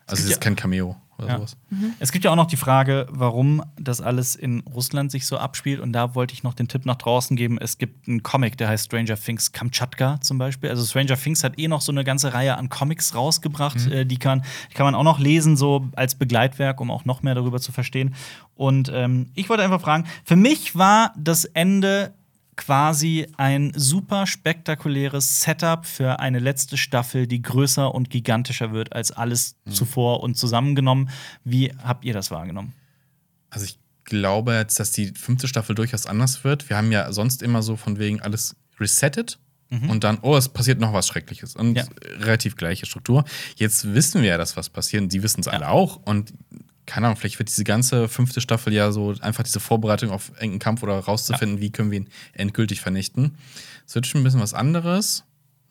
also 0.07 0.21
es 0.21 0.25
ist 0.25 0.31
ja- 0.31 0.37
kein 0.37 0.55
Cameo 0.55 0.95
oder 1.17 1.27
Ja. 1.27 1.35
sowas. 1.37 1.57
Es 1.99 2.11
gibt 2.11 2.25
ja 2.25 2.31
auch 2.31 2.35
noch 2.35 2.45
die 2.45 2.57
Frage, 2.57 3.07
warum 3.09 3.63
das 3.79 4.01
alles 4.01 4.35
in 4.35 4.59
Russland 4.61 5.11
sich 5.11 5.25
so 5.25 5.37
abspielt. 5.39 5.79
Und 5.79 5.91
da 5.93 6.13
wollte 6.13 6.33
ich 6.35 6.43
noch 6.43 6.53
den 6.53 6.67
Tipp 6.67 6.85
nach 6.85 6.95
draußen 6.97 7.35
geben. 7.35 7.57
Es 7.59 7.77
gibt 7.79 8.07
einen 8.07 8.21
Comic, 8.21 8.55
der 8.57 8.69
heißt 8.69 8.85
Stranger 8.85 9.15
Things 9.17 9.51
Kamtschatka 9.51 10.19
zum 10.21 10.37
Beispiel. 10.37 10.69
Also 10.69 10.85
Stranger 10.85 11.17
Things 11.17 11.43
hat 11.43 11.57
eh 11.59 11.67
noch 11.67 11.81
so 11.81 11.91
eine 11.91 12.03
ganze 12.03 12.33
Reihe 12.35 12.55
an 12.55 12.69
Comics 12.69 13.15
rausgebracht. 13.15 13.87
Äh, 13.87 14.05
die, 14.05 14.17
kann, 14.19 14.43
die 14.69 14.75
kann 14.75 14.85
man 14.85 14.93
auch 14.95 15.03
noch 15.03 15.17
lesen, 15.19 15.57
so 15.57 15.87
als 15.95 16.13
Begleitwerk, 16.15 16.79
um 16.81 16.91
auch 16.91 17.03
noch 17.05 17.23
mehr 17.23 17.33
darüber 17.35 17.59
zu 17.59 17.71
verstehen. 17.71 18.13
Und 18.53 18.91
ähm, 18.93 19.31
ich 19.33 19.49
wollte 19.49 19.63
einfach 19.63 19.81
fragen, 19.81 20.05
für 20.23 20.35
mich 20.35 20.75
war 20.75 21.13
das 21.17 21.45
Ende 21.45 22.13
quasi 22.57 23.27
ein 23.37 23.71
super 23.75 24.27
spektakuläres 24.27 25.41
Setup 25.41 25.85
für 25.85 26.19
eine 26.19 26.39
letzte 26.39 26.75
Staffel, 26.77 27.25
die 27.27 27.41
größer 27.41 27.93
und 27.95 28.09
gigantischer 28.09 28.73
wird 28.73 28.93
als 28.93 29.11
alles 29.11 29.55
zuvor 29.69 30.21
und 30.21 30.35
zusammengenommen. 30.37 31.09
Wie 31.45 31.71
habt 31.83 32.03
ihr 32.03 32.13
das 32.13 32.29
wahrgenommen? 32.31 32.73
Also 33.49 33.65
ich 33.65 33.79
glaube 34.03 34.53
jetzt, 34.55 34.79
dass 34.79 34.91
die 34.91 35.13
fünfte 35.15 35.47
Staffel 35.47 35.75
durchaus 35.75 36.05
anders 36.05 36.43
wird. 36.43 36.69
Wir 36.69 36.77
haben 36.77 36.91
ja 36.91 37.11
sonst 37.13 37.41
immer 37.41 37.61
so 37.63 37.77
von 37.77 37.97
wegen 37.99 38.21
alles 38.21 38.55
resettet 38.79 39.39
und 39.69 40.05
dann, 40.05 40.17
oh, 40.21 40.37
es 40.37 40.47
passiert 40.47 40.79
noch 40.79 40.93
was 40.93 41.07
Schreckliches. 41.07 41.55
Und 41.57 41.71
Mhm. 41.71 41.75
Ja. 41.75 41.85
relativ 42.19 42.55
gleiche 42.55 42.85
Struktur. 42.85 43.25
Jetzt 43.57 43.93
wissen 43.93 44.21
wir 44.21 44.29
ja, 44.29 44.37
dass 44.37 44.55
was 44.55 44.69
passiert. 44.69 45.03
und 45.03 45.11
Die 45.13 45.23
wissen 45.23 45.41
es 45.41 45.47
alle 45.49 45.67
auch. 45.69 45.97
Und 46.05 46.33
keine 46.87 47.05
Ahnung, 47.07 47.17
vielleicht 47.17 47.37
wird 47.37 47.49
diese 47.49 47.63
ganze 47.63 48.07
fünfte 48.07 48.41
Staffel 48.41 48.73
ja 48.73 48.91
so 48.91 49.13
einfach 49.21 49.43
diese 49.43 49.59
Vorbereitung 49.59 50.09
auf 50.09 50.31
engen 50.39 50.57
Kampf 50.57 50.81
oder 50.81 50.97
rauszufinden, 50.97 51.59
wie 51.61 51.69
können 51.69 51.91
wir 51.91 51.99
ihn 51.99 52.09
endgültig 52.33 52.81
vernichten. 52.81 53.37
Es 53.85 53.93
wird 53.93 54.07
schon 54.07 54.21
ein 54.21 54.23
bisschen 54.23 54.39
was 54.41 54.53
anderes. 54.55 55.23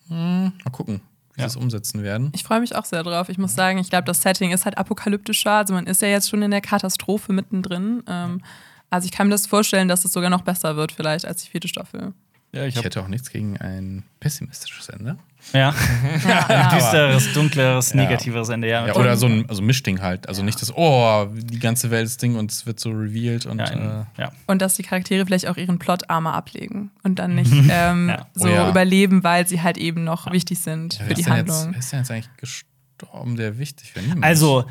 Hm, 0.09 0.53
mal 0.65 0.71
gucken, 0.71 1.01
wie 1.35 1.41
Ja. 1.41 1.49
sie 1.49 1.57
es 1.59 1.63
umsetzen 1.63 2.03
werden. 2.05 2.31
Ich 2.35 2.45
freue 2.45 2.61
mich 2.61 2.77
auch 2.77 2.85
sehr 2.85 3.03
drauf. 3.03 3.29
Ich 3.29 3.39
muss 3.39 3.55
sagen, 3.55 3.79
ich 3.79 3.91
glaube, 3.91 4.05
das 4.05 4.23
Setting 4.23 4.53
ist 4.53 4.65
halt 4.65 4.79
apokalyptischer. 4.79 5.51
Also 5.53 5.75
man 5.75 5.87
ist 5.87 6.01
ja 6.03 6.09
jetzt 6.09 6.29
schon 6.31 6.43
in 6.43 6.51
der 6.53 6.61
Katastrophe 6.61 7.33
mittendrin. 7.33 8.03
Ähm, 8.07 8.43
also 8.91 9.07
ich 9.07 9.13
kann 9.13 9.27
mir 9.27 9.33
das 9.35 9.47
vorstellen, 9.47 9.89
dass 9.89 10.05
es 10.05 10.13
sogar 10.13 10.31
noch 10.31 10.43
besser 10.43 10.77
wird, 10.77 10.93
vielleicht 10.93 11.25
als 11.25 11.43
die 11.43 11.51
vierte 11.51 11.67
Staffel. 11.67 12.13
Ja, 12.57 12.65
Ich 12.66 12.83
hätte 12.83 13.03
auch 13.03 13.09
nichts 13.09 13.31
gegen 13.31 13.57
ein 13.59 14.03
pessimistisches 14.20 14.89
Ende. 14.89 15.16
Ja. 15.53 15.74
Ja, 16.27 16.74
düsteres, 16.74 17.33
dunkleres, 17.35 17.91
Ja. 17.91 17.97
negativeres 17.97 18.49
Ende, 18.49 18.69
ja. 18.69 18.87
Ja, 18.87 18.95
oder 18.97 19.16
so 19.16 19.27
ein 19.27 19.49
also 19.49 19.62
Mischding 19.62 20.01
halt. 20.03 20.28
Also 20.28 20.43
nicht 20.43 20.61
das, 20.61 20.74
oh, 20.74 21.27
die 21.33 21.59
ganze 21.59 21.91
Welt 21.91 22.07
ist 22.07 22.20
Ding 22.23 22.37
und 22.37 22.51
es 22.51 22.66
wird 22.66 22.81
so 22.81 22.91
revealed 22.91 23.47
und 23.47 23.59
ja, 23.59 24.07
äh. 24.19 24.28
Und 24.47 24.62
dass 24.62 24.74
die 24.74 24.83
Charaktere 24.83 25.24
vielleicht 25.27 25.47
auch 25.47 25.57
ihren 25.57 25.78
Plot-Armor 25.78 26.33
ablegen 26.35 26.91
und 27.03 27.19
dann 27.19 27.35
nicht 27.35 27.53
ähm, 27.70 28.09
Ja. 28.09 28.27
Oh 28.37 28.41
so 28.41 28.49
ja. 28.49 28.69
überleben, 28.70 29.23
weil 29.23 29.47
sie 29.47 29.62
halt 29.62 29.77
eben 29.78 30.03
noch 30.05 30.33
wichtig 30.33 30.59
sind 30.61 30.99
ja, 30.99 31.05
für 31.05 31.15
die 31.15 31.20
ist 31.20 31.28
denn 31.28 31.37
jetzt, 31.37 31.51
Handlung. 31.53 31.73
wer 31.74 31.78
ist 31.78 31.93
denn 31.93 31.99
jetzt 32.01 32.11
eigentlich 32.11 32.37
gestorben, 32.39 33.37
der 33.37 33.59
wichtig 33.59 33.95
wäre? 33.95 34.05
Niemand. 34.07 34.24
Also, 34.24 34.65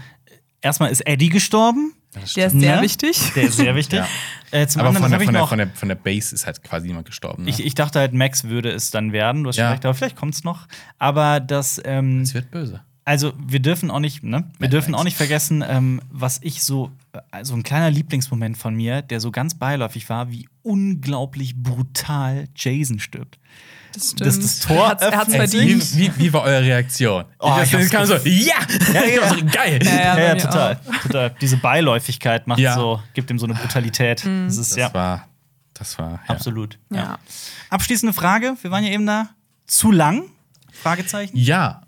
erstmal 0.65 0.91
ist 0.91 1.01
Eddie 1.07 1.29
gestorben. 1.29 1.93
Der 2.15 2.23
ist 2.23 2.33
sehr 2.33 2.75
Ne? 2.77 2.81
wichtig. 2.81 3.19
Der 3.35 3.43
ist 3.43 3.57
sehr 3.57 3.75
wichtig. 3.75 3.99
Ja. 4.51 4.61
äh, 4.61 4.67
zum 4.67 4.81
aber 4.81 4.89
anderen 4.89 5.03
von 5.09 5.11
der, 5.11 5.19
von, 5.25 5.33
der, 5.33 5.41
noch. 5.41 5.49
von, 5.49 5.57
der, 5.57 5.67
von 5.69 5.89
der 5.89 5.95
Base 5.95 6.33
ist 6.33 6.45
halt 6.45 6.63
quasi 6.63 6.87
niemand 6.87 7.05
gestorben. 7.07 7.43
Ne? 7.43 7.49
Ich, 7.49 7.65
ich 7.65 7.75
dachte 7.75 7.99
halt, 7.99 8.13
Max 8.13 8.45
würde 8.45 8.71
es 8.71 8.89
dann 8.91 9.11
werden. 9.11 9.43
Du 9.43 9.49
hast 9.49 9.57
Ja. 9.57 9.65
schon 9.65 9.71
recht, 9.73 9.85
aber 9.85 9.93
vielleicht 9.93 10.15
kommt 10.15 10.33
es 10.33 10.43
noch. 10.45 10.67
Aber 10.97 11.39
das, 11.41 11.81
ähm, 11.83 12.21
es 12.21 12.33
wird 12.33 12.51
böse. 12.51 12.81
also 13.03 13.33
wir 13.37 13.59
dürfen 13.59 13.91
auch 13.91 13.99
nicht, 13.99 14.23
ne? 14.23 14.45
Wir 14.57 14.67
Mad 14.67 14.69
dürfen 14.69 14.91
Max. 14.91 15.01
auch 15.01 15.03
nicht 15.05 15.17
vergessen, 15.17 15.63
ähm, 15.67 16.01
was 16.09 16.39
ich 16.41 16.63
so, 16.63 16.91
äh, 17.31 17.43
so 17.43 17.53
ein 17.53 17.63
kleiner 17.63 17.91
Lieblingsmoment 17.91 18.57
von 18.57 18.75
mir, 18.75 19.01
der 19.01 19.19
so 19.19 19.31
ganz 19.31 19.55
beiläufig 19.55 20.07
war, 20.09 20.31
wie 20.31 20.47
unglaublich 20.63 21.55
brutal 21.57 22.47
Jason 22.55 22.99
stirbt. 22.99 23.39
Das 23.95 24.15
Das- 24.15 24.39
das 24.39 24.59
Tor 24.59 24.89
hat's, 24.89 25.03
hat's 25.03 25.15
öffnet 25.33 25.49
verdient. 25.51 25.95
Wie, 25.97 26.07
wie, 26.07 26.17
wie 26.19 26.33
war 26.33 26.43
eure 26.43 26.61
Reaktion? 26.63 27.25
Oh, 27.39 27.57
ich 27.63 27.71
das 27.71 27.89
kam 27.89 28.05
so, 28.05 28.15
ja! 28.23 28.55
Ja, 28.93 29.03
ja. 29.05 29.29
so, 29.29 29.35
geil! 29.45 29.79
Ja, 29.83 29.95
ja, 29.95 30.19
Ja, 30.19 30.35
total, 30.35 30.79
total. 31.03 31.35
Diese 31.41 31.57
Beiläufigkeit 31.57 32.45
macht 32.47 32.59
Ja. 32.59 32.75
so, 32.75 33.01
gibt 33.13 33.29
ihm 33.31 33.39
so 33.39 33.45
eine 33.45 33.55
Brutalität. 33.55 34.23
Das 34.25 34.57
ist 34.57 34.77
Das 34.77 34.93
war, 34.93 35.27
das 35.73 35.97
war, 35.99 36.11
ja. 36.11 36.19
absolut. 36.27 36.77
Ja. 36.91 37.19
Abschließende 37.69 38.13
Frage, 38.13 38.55
wir 38.61 38.71
waren 38.71 38.83
ja 38.83 38.91
eben 38.91 39.05
da. 39.05 39.29
Zu 39.67 39.91
lang? 39.91 40.23
Fragezeichen. 40.71 41.35
Ja, 41.37 41.81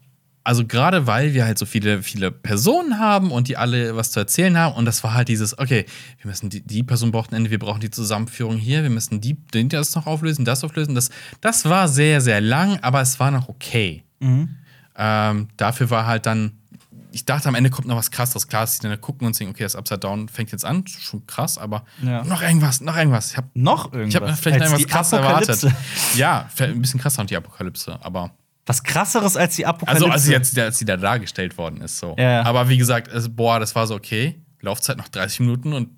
also 0.48 0.66
gerade 0.66 1.08
weil 1.08 1.34
wir 1.34 1.44
halt 1.46 1.58
so 1.58 1.66
viele, 1.66 2.02
viele 2.02 2.32
Personen 2.32 3.00
haben 3.00 3.32
und 3.32 3.50
die 3.50 3.58
alle 3.58 3.98
was 3.98 4.12
zu 4.12 4.20
erzählen 4.22 4.58
haben 4.58 4.76
und 4.76 4.86
das 4.86 5.04
war 5.04 5.14
halt 5.14 5.28
dieses, 5.28 5.60
okay, 5.60 5.86
wir 6.22 6.30
müssen 6.30 6.50
die, 6.50 6.62
die 6.66 6.84
Person 6.84 7.12
braucht 7.12 7.32
ein 7.32 7.36
Ende, 7.36 7.50
wir 7.52 7.60
brauchen 7.60 7.82
die 7.82 7.90
Zusammenführung 7.92 8.56
hier, 8.58 8.82
wir 8.82 8.90
müssen 8.90 9.20
die, 9.20 9.34
den 9.34 9.68
das 9.68 9.94
noch 9.96 10.08
auflösen, 10.08 10.46
das 10.46 10.64
auflösen. 10.64 10.96
Das, 10.96 11.10
das 11.42 11.66
war 11.66 11.90
sehr, 11.90 12.22
sehr 12.22 12.40
lang, 12.40 12.80
aber 12.82 13.02
es 13.02 13.20
war 13.20 13.30
noch 13.30 13.50
okay. 13.50 14.04
Ähm, 14.96 15.48
dafür 15.58 15.90
war 15.90 16.06
halt 16.08 16.26
dann, 16.26 16.54
ich 17.12 17.26
dachte, 17.26 17.50
am 17.50 17.56
Ende 17.56 17.70
kommt 17.70 17.88
noch 17.88 17.98
was 17.98 18.10
krasseres. 18.12 18.48
Klar, 18.48 18.64
dass 18.64 18.80
die 18.80 18.88
dann 18.88 19.02
gucken 19.02 19.28
und 19.28 19.36
sehen, 19.36 19.50
okay, 19.50 19.64
das 19.64 19.76
Upside 19.76 20.00
Down 20.00 20.30
fängt 20.30 20.52
jetzt 20.52 20.64
an, 20.66 20.86
schon 20.88 21.28
krass, 21.28 21.58
aber 21.58 21.84
Ja. 22.02 22.24
noch 22.24 22.42
irgendwas, 22.42 22.80
noch 22.82 22.96
irgendwas. 22.96 23.32
Ich 23.32 23.38
habe 23.38 23.48
Noch 23.54 23.92
irgendwas. 23.92 24.22
ich 24.24 24.30
hab 24.30 24.40
vielleicht 24.40 24.60
noch 24.62 24.80
irgendwas 24.80 24.88
krass 24.92 25.12
erwartet. 25.14 25.68
Ja, 26.16 26.48
ein 26.60 26.82
bisschen 26.82 27.00
krasser 27.00 27.22
und 27.22 27.30
die 27.30 27.36
Apokalypse, 27.36 28.00
aber. 28.02 28.32
Was 28.68 28.84
krasseres 28.84 29.38
als 29.38 29.56
die 29.56 29.66
Apokalypse. 29.66 30.06
Also, 30.06 30.14
als 30.14 30.28
jetzt, 30.28 30.60
als 30.60 30.78
sie 30.78 30.86
da 30.86 30.98
dargestellt 30.98 31.58
worden 31.58 31.82
ist, 31.82 31.98
so. 31.98 32.16
Ja. 32.20 32.44
Aber 32.44 32.70
wie 32.70 32.78
gesagt, 32.78 33.08
es, 33.12 33.34
boah, 33.34 33.60
das 33.60 33.74
war 33.76 33.88
so 33.88 33.96
okay. 33.96 34.36
Laufzeit 34.62 34.98
noch 34.98 35.08
30 35.08 35.40
Minuten 35.40 35.74
und 35.74 35.90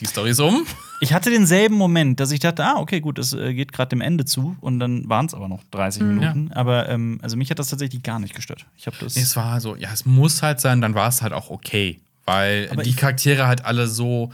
die 0.00 0.06
Story 0.06 0.30
ist 0.30 0.40
um. 0.40 0.66
Ich 1.00 1.12
hatte 1.12 1.30
denselben 1.30 1.76
Moment, 1.76 2.20
dass 2.20 2.30
ich 2.30 2.40
dachte, 2.40 2.64
ah, 2.64 2.76
okay, 2.78 3.00
gut, 3.00 3.18
es 3.18 3.32
äh, 3.32 3.54
geht 3.54 3.72
gerade 3.72 3.90
dem 3.90 4.00
Ende 4.00 4.24
zu 4.24 4.56
und 4.60 4.78
dann 4.80 5.08
waren 5.08 5.26
es 5.26 5.34
aber 5.34 5.48
noch 5.48 5.62
30 5.70 6.02
Minuten. 6.02 6.52
Aber 6.52 6.88
ähm, 6.88 7.18
also 7.22 7.36
mich 7.36 7.50
hat 7.50 7.58
das 7.58 7.68
tatsächlich 7.68 8.02
gar 8.02 8.18
nicht 8.18 8.34
gestört. 8.34 8.66
Ich 8.76 8.86
habe 8.86 8.96
das. 9.00 9.16
Es 9.16 9.36
war 9.36 9.60
so, 9.60 9.76
ja, 9.76 9.90
es 9.92 10.04
muss 10.04 10.42
halt 10.42 10.60
sein, 10.60 10.80
dann 10.80 10.94
war 10.94 11.08
es 11.08 11.22
halt 11.22 11.32
auch 11.32 11.50
okay. 11.50 12.00
Weil 12.26 12.68
Aber 12.70 12.82
die 12.82 12.94
Charaktere 12.94 13.46
halt 13.46 13.64
alle 13.64 13.86
so 13.86 14.30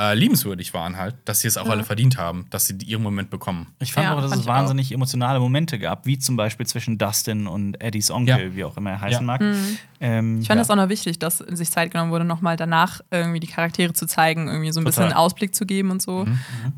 äh, 0.00 0.14
liebenswürdig 0.14 0.72
waren 0.72 0.96
halt, 0.96 1.14
dass 1.26 1.40
sie 1.40 1.48
es 1.48 1.58
auch 1.58 1.68
alle 1.68 1.84
verdient 1.84 2.16
haben, 2.16 2.46
dass 2.50 2.66
sie 2.66 2.74
ihren 2.86 3.02
Moment 3.02 3.28
bekommen. 3.28 3.66
Ich 3.80 3.92
fand 3.92 4.06
Ja, 4.06 4.12
auch, 4.14 4.20
dass 4.22 4.30
fand 4.30 4.40
es 4.40 4.46
ich 4.46 4.50
auch. 4.50 4.54
wahnsinnig 4.54 4.92
emotionale 4.92 5.38
Momente 5.40 5.78
gab, 5.78 6.06
wie 6.06 6.18
zum 6.18 6.36
Beispiel 6.36 6.66
zwischen 6.66 6.96
Dustin 6.96 7.46
und 7.46 7.80
Eddies 7.82 8.10
Onkel, 8.10 8.48
Ja. 8.48 8.54
wie 8.56 8.64
auch 8.64 8.76
immer 8.78 8.90
er 8.92 9.00
heißen 9.00 9.20
Ja. 9.20 9.26
mag. 9.26 9.42
Ähm, 10.00 10.40
Ich 10.40 10.46
fand 10.46 10.56
ja. 10.56 10.62
das 10.62 10.70
auch 10.70 10.76
noch 10.76 10.88
wichtig, 10.88 11.18
dass 11.18 11.38
sich 11.38 11.70
Zeit 11.70 11.90
genommen 11.90 12.10
wurde, 12.10 12.24
nochmal 12.24 12.56
danach 12.56 13.00
irgendwie 13.10 13.38
die 13.38 13.46
Charaktere 13.46 13.92
zu 13.92 14.06
zeigen, 14.06 14.48
irgendwie 14.48 14.72
so 14.72 14.80
ein 14.80 14.84
bisschen 14.84 15.02
Total. 15.02 15.12
einen 15.12 15.24
Ausblick 15.24 15.54
zu 15.54 15.66
geben 15.66 15.90
und 15.90 16.00
so. 16.00 16.26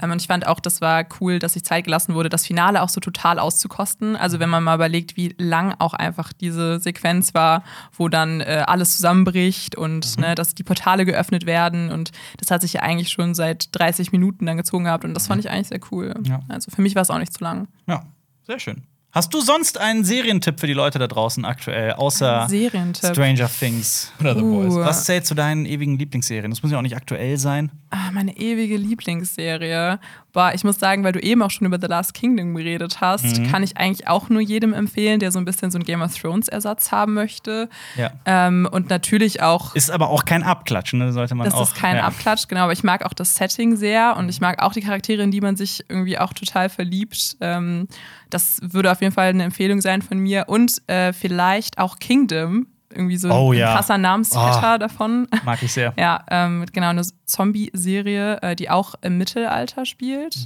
Ähm, 0.03 0.11
und 0.11 0.21
ich 0.21 0.27
fand 0.27 0.47
auch, 0.47 0.59
das 0.59 0.81
war 0.81 1.05
cool, 1.21 1.39
dass 1.39 1.53
sich 1.53 1.65
Zeit 1.65 1.85
gelassen 1.85 2.15
wurde, 2.15 2.29
das 2.29 2.47
Finale 2.47 2.83
auch 2.83 2.89
so 2.89 3.01
total 3.01 3.39
auszukosten. 3.39 4.17
Also 4.17 4.41
wenn 4.41 4.51
man 4.51 4.65
mal 4.65 4.75
überlegt, 4.75 5.17
wie 5.17 5.35
lang 5.39 5.75
auch 5.79 5.95
einfach 5.95 6.33
diese 6.33 6.81
Sequenz 6.81 7.33
war, 7.35 7.63
wo 7.97 8.09
dann 8.09 8.41
äh, 8.41 8.65
alles 8.67 8.97
zusammenbricht 8.97 9.77
und 9.77 10.19
ne, 10.19 10.35
dass 10.35 10.55
die 10.55 10.65
Portale 10.65 11.05
geöffnet 11.05 11.47
werden 11.47 11.91
und 11.91 12.11
das 12.39 12.51
hat 12.51 12.63
sich 12.63 12.73
ja 12.75 12.83
eigentlich 12.83 13.11
schon 13.11 13.35
seit 13.35 13.69
30 13.73 14.11
Minuten 14.13 14.47
dann 14.47 14.57
gezogen 14.57 14.85
gehabt 14.85 15.05
und 15.05 15.15
das 15.15 15.29
fand 15.29 15.45
ich 15.45 15.51
eigentlich 15.51 15.69
sehr 15.69 15.81
cool. 15.93 16.15
Ja. 16.25 16.41
Also 16.49 16.71
für 16.71 16.83
mich 16.83 16.95
war 16.97 17.03
es 17.03 17.11
auch 17.11 17.19
nicht 17.19 17.33
zu 17.33 17.45
lang. 17.45 17.69
Ja, 17.87 18.03
sehr 18.47 18.59
schön. 18.59 18.83
Hast 19.13 19.35
du 19.35 19.43
sonst 19.43 19.77
einen 19.79 20.05
Serientipp 20.05 20.59
für 20.59 20.67
die 20.67 20.73
Leute 20.73 20.99
da 20.99 21.07
draußen 21.07 21.45
aktuell, 21.45 21.93
außer. 21.93 22.47
Stranger 23.13 23.49
Things? 23.51 24.11
Oder 24.19 24.35
The 24.35 24.41
Uh. 24.41 24.69
Boys. 24.71 24.75
Was 24.87 25.05
zählt 25.05 25.27
zu 25.27 25.35
deinen 25.35 25.67
ewigen 25.67 25.99
Lieblingsserien? 25.99 26.51
Das 26.51 26.63
muss 26.63 26.73
ja 26.73 26.79
auch 26.79 26.83
nicht 26.83 26.97
aktuell 26.97 27.37
sein. 27.37 27.71
Ah, 27.95 28.11
meine 28.11 28.35
ewige 28.39 28.79
Lieblingsserie. 28.79 29.99
Boah, 30.33 30.53
ich 30.55 30.65
muss 30.65 30.79
sagen, 30.79 31.05
weil 31.05 31.13
du 31.13 31.21
eben 31.21 31.43
auch 31.43 31.51
schon 31.51 31.67
über 31.67 31.79
The 31.79 31.89
Last 31.89 32.15
Kingdom 32.15 32.55
geredet 32.55 33.03
hast, 33.03 33.39
Mhm. 33.39 33.51
kann 33.51 33.63
ich 33.63 33.77
eigentlich 33.77 34.09
auch 34.09 34.31
nur 34.31 34.41
jedem 34.41 34.73
empfehlen, 34.73 35.21
der 35.21 35.31
so 35.31 35.39
ein 35.39 35.45
bisschen 35.45 35.71
so 35.71 35.77
einen 35.77 35.85
Game 35.85 36.01
of 36.01 36.17
Thrones 36.19 36.49
Ersatz 36.49 36.91
haben 36.91 37.13
möchte. 37.13 37.69
Ja. 37.97 38.11
Ähm, 38.25 38.67
und 38.73 38.89
natürlich 38.89 39.43
auch. 39.43 39.75
Ist 39.75 39.91
aber 39.91 40.09
auch 40.09 40.25
kein 40.25 40.43
Abklatschen, 40.43 41.01
ne? 41.01 41.13
sollte 41.13 41.35
man 41.35 41.45
das 41.45 41.55
auch. 41.55 41.65
ist 41.65 41.75
kein 41.77 41.97
ja. 41.97 42.05
Abklatsch, 42.05 42.49
genau, 42.49 42.63
aber 42.63 42.73
ich 42.73 42.83
mag 42.83 43.05
auch 43.05 43.13
das 43.13 43.35
Setting 43.35 43.77
sehr 43.77 44.17
und 44.17 44.31
ich 44.31 44.41
mag 44.41 44.63
auch 44.63 44.73
die 44.73 44.81
Charaktere, 44.81 45.23
in 45.23 45.31
die 45.31 45.43
man 45.43 45.57
sich 45.57 45.85
irgendwie 45.91 46.19
auch 46.19 46.33
total 46.33 46.71
verliebt. 46.71 47.37
Ähm, 47.43 47.89
das 48.31 48.59
würde 48.63 48.91
auf 48.91 49.03
jeden 49.03 49.13
Fall 49.13 49.29
eine 49.29 49.45
Empfehlung 49.45 49.83
sein 49.83 50.01
von 50.01 50.17
mir. 50.19 50.45
Und 50.49 50.81
äh, 50.89 51.13
vielleicht 51.13 51.77
auch 51.77 51.99
Kingdom, 51.99 52.69
irgendwie 52.95 53.17
so 53.17 53.31
Oh 53.31 53.53
ein 53.53 53.59
ja. 53.59 53.73
krasser 53.75 53.97
Namensvetter 53.97 54.75
Oh. 54.75 54.79
davon. 54.79 55.27
Mag 55.45 55.63
ich 55.63 55.73
sehr. 55.73 55.95
Ja, 55.99 56.25
ähm, 56.31 56.67
genau, 56.73 56.89
eine 56.89 57.03
Zombie-Serie, 57.33 58.43
äh, 58.43 58.57
die 58.57 58.71
auch 58.71 58.95
im 59.03 59.19
Mittelalter 59.19 59.85
spielt. 59.87 60.37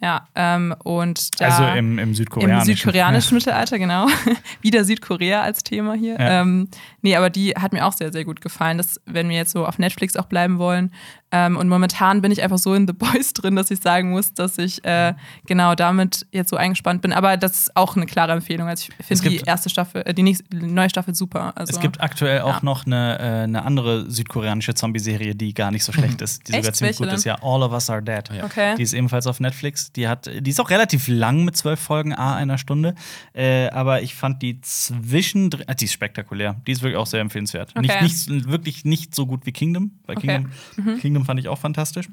Ja, 0.00 0.28
ähm, 0.34 0.74
und 0.84 1.40
da 1.40 1.46
Mhm. 1.46 1.52
Also 1.52 1.64
im, 1.78 1.98
im 1.98 1.98
im 1.98 2.14
südkoreanischen. 2.14 2.76
südkoreanischen 2.76 3.34
Mittelalter, 3.36 3.78
genau. 3.78 4.06
Wieder 4.62 4.84
Südkorea 4.84 5.42
als 5.42 5.62
Thema 5.62 5.94
hier. 5.94 6.14
Ja. 6.18 6.42
Ähm, 6.42 6.68
nee, 7.02 7.16
aber 7.16 7.30
die 7.30 7.50
hat 7.52 7.72
mir 7.72 7.86
auch 7.86 7.92
sehr, 7.92 8.12
sehr 8.12 8.24
gut 8.24 8.40
gefallen. 8.40 8.78
Das, 8.78 9.00
wenn 9.06 9.28
wir 9.28 9.36
jetzt 9.36 9.52
so 9.52 9.66
auf 9.66 9.78
Netflix 9.78 10.16
auch 10.16 10.26
bleiben 10.26 10.58
wollen. 10.58 10.92
Ähm, 11.32 11.56
und 11.56 11.68
momentan 11.68 12.22
bin 12.22 12.30
ich 12.30 12.42
einfach 12.42 12.58
so 12.58 12.74
in 12.74 12.86
The 12.86 12.92
Boys 12.92 13.32
drin, 13.34 13.56
dass 13.56 13.70
ich 13.70 13.80
sagen 13.80 14.10
muss, 14.10 14.32
dass 14.34 14.58
ich 14.58 14.84
äh, 14.84 15.14
genau 15.46 15.74
damit 15.74 16.26
jetzt 16.32 16.50
so 16.50 16.56
eingespannt 16.56 17.02
bin. 17.02 17.12
Aber 17.12 17.36
das 17.36 17.58
ist 17.58 17.76
auch 17.76 17.96
eine 17.96 18.06
klare 18.06 18.32
Empfehlung. 18.32 18.68
Also 18.68 18.88
ich 18.98 19.06
finde 19.06 19.30
die 19.30 19.38
erste 19.40 19.68
Staffel, 19.68 20.02
äh, 20.06 20.14
die, 20.14 20.22
nächste, 20.22 20.44
die 20.50 20.66
neue 20.66 20.88
Staffel 20.90 21.14
super. 21.14 21.52
Also, 21.56 21.72
Es 21.74 21.80
gibt 21.80 22.00
aktuell 22.00 22.40
auch 22.42 22.56
Ja. 22.56 22.60
noch 22.62 22.86
eine, 22.86 23.18
äh, 23.18 23.22
eine 23.44 23.64
andere 23.64 24.08
südkoreanische 24.10 24.74
Zombie-Serie, 24.74 25.34
die 25.34 25.52
gar 25.54 25.70
nicht 25.70 25.84
so 25.84 25.92
schlecht 25.92 26.22
ist, 26.22 26.35
die 26.40 26.52
sogar 26.52 26.60
Mhm. 26.62 26.66
Echt? 26.68 26.76
ziemlich 26.76 27.00
Welche 27.00 27.10
gut 27.10 27.18
ist. 27.18 27.24
Ja, 27.24 27.36
All 27.42 27.62
of 27.62 27.72
Us 27.72 27.90
Are 27.90 28.02
Dead. 28.02 28.24
Okay. 28.44 28.74
Die 28.76 28.82
ist 28.82 28.92
ebenfalls 28.92 29.26
auf 29.26 29.40
Netflix. 29.40 29.92
Die, 29.92 30.08
hat, 30.08 30.30
die 30.40 30.50
ist 30.50 30.60
auch 30.60 30.70
relativ 30.70 31.08
lang 31.08 31.44
mit 31.44 31.56
zwölf 31.56 31.80
Folgen, 31.80 32.14
a 32.14 32.34
einer 32.36 32.58
Stunde. 32.58 32.94
Äh, 33.34 33.68
aber 33.68 34.02
ich 34.02 34.14
fand 34.14 34.42
die 34.42 34.60
zwischendrin, 34.60 35.66
äh, 35.68 35.74
die 35.74 35.84
ist 35.86 35.92
spektakulär. 35.92 36.56
Die 36.66 36.72
ist 36.72 36.82
wirklich 36.82 36.96
auch 36.98 37.06
sehr 37.06 37.20
empfehlenswert. 37.20 37.72
Okay. 37.76 38.02
Nicht, 38.02 38.28
nicht, 38.30 38.48
wirklich 38.48 38.84
nicht 38.84 39.14
so 39.14 39.26
gut 39.26 39.46
wie 39.46 39.52
Kingdom. 39.52 39.92
Bei 40.06 40.16
Okay. 40.16 40.38
Mhm. 40.40 40.50
Kingdom, 40.76 41.00
Kingdom 41.00 41.24
fand 41.24 41.40
ich 41.40 41.48
auch 41.48 41.58
fantastisch. 41.58 42.08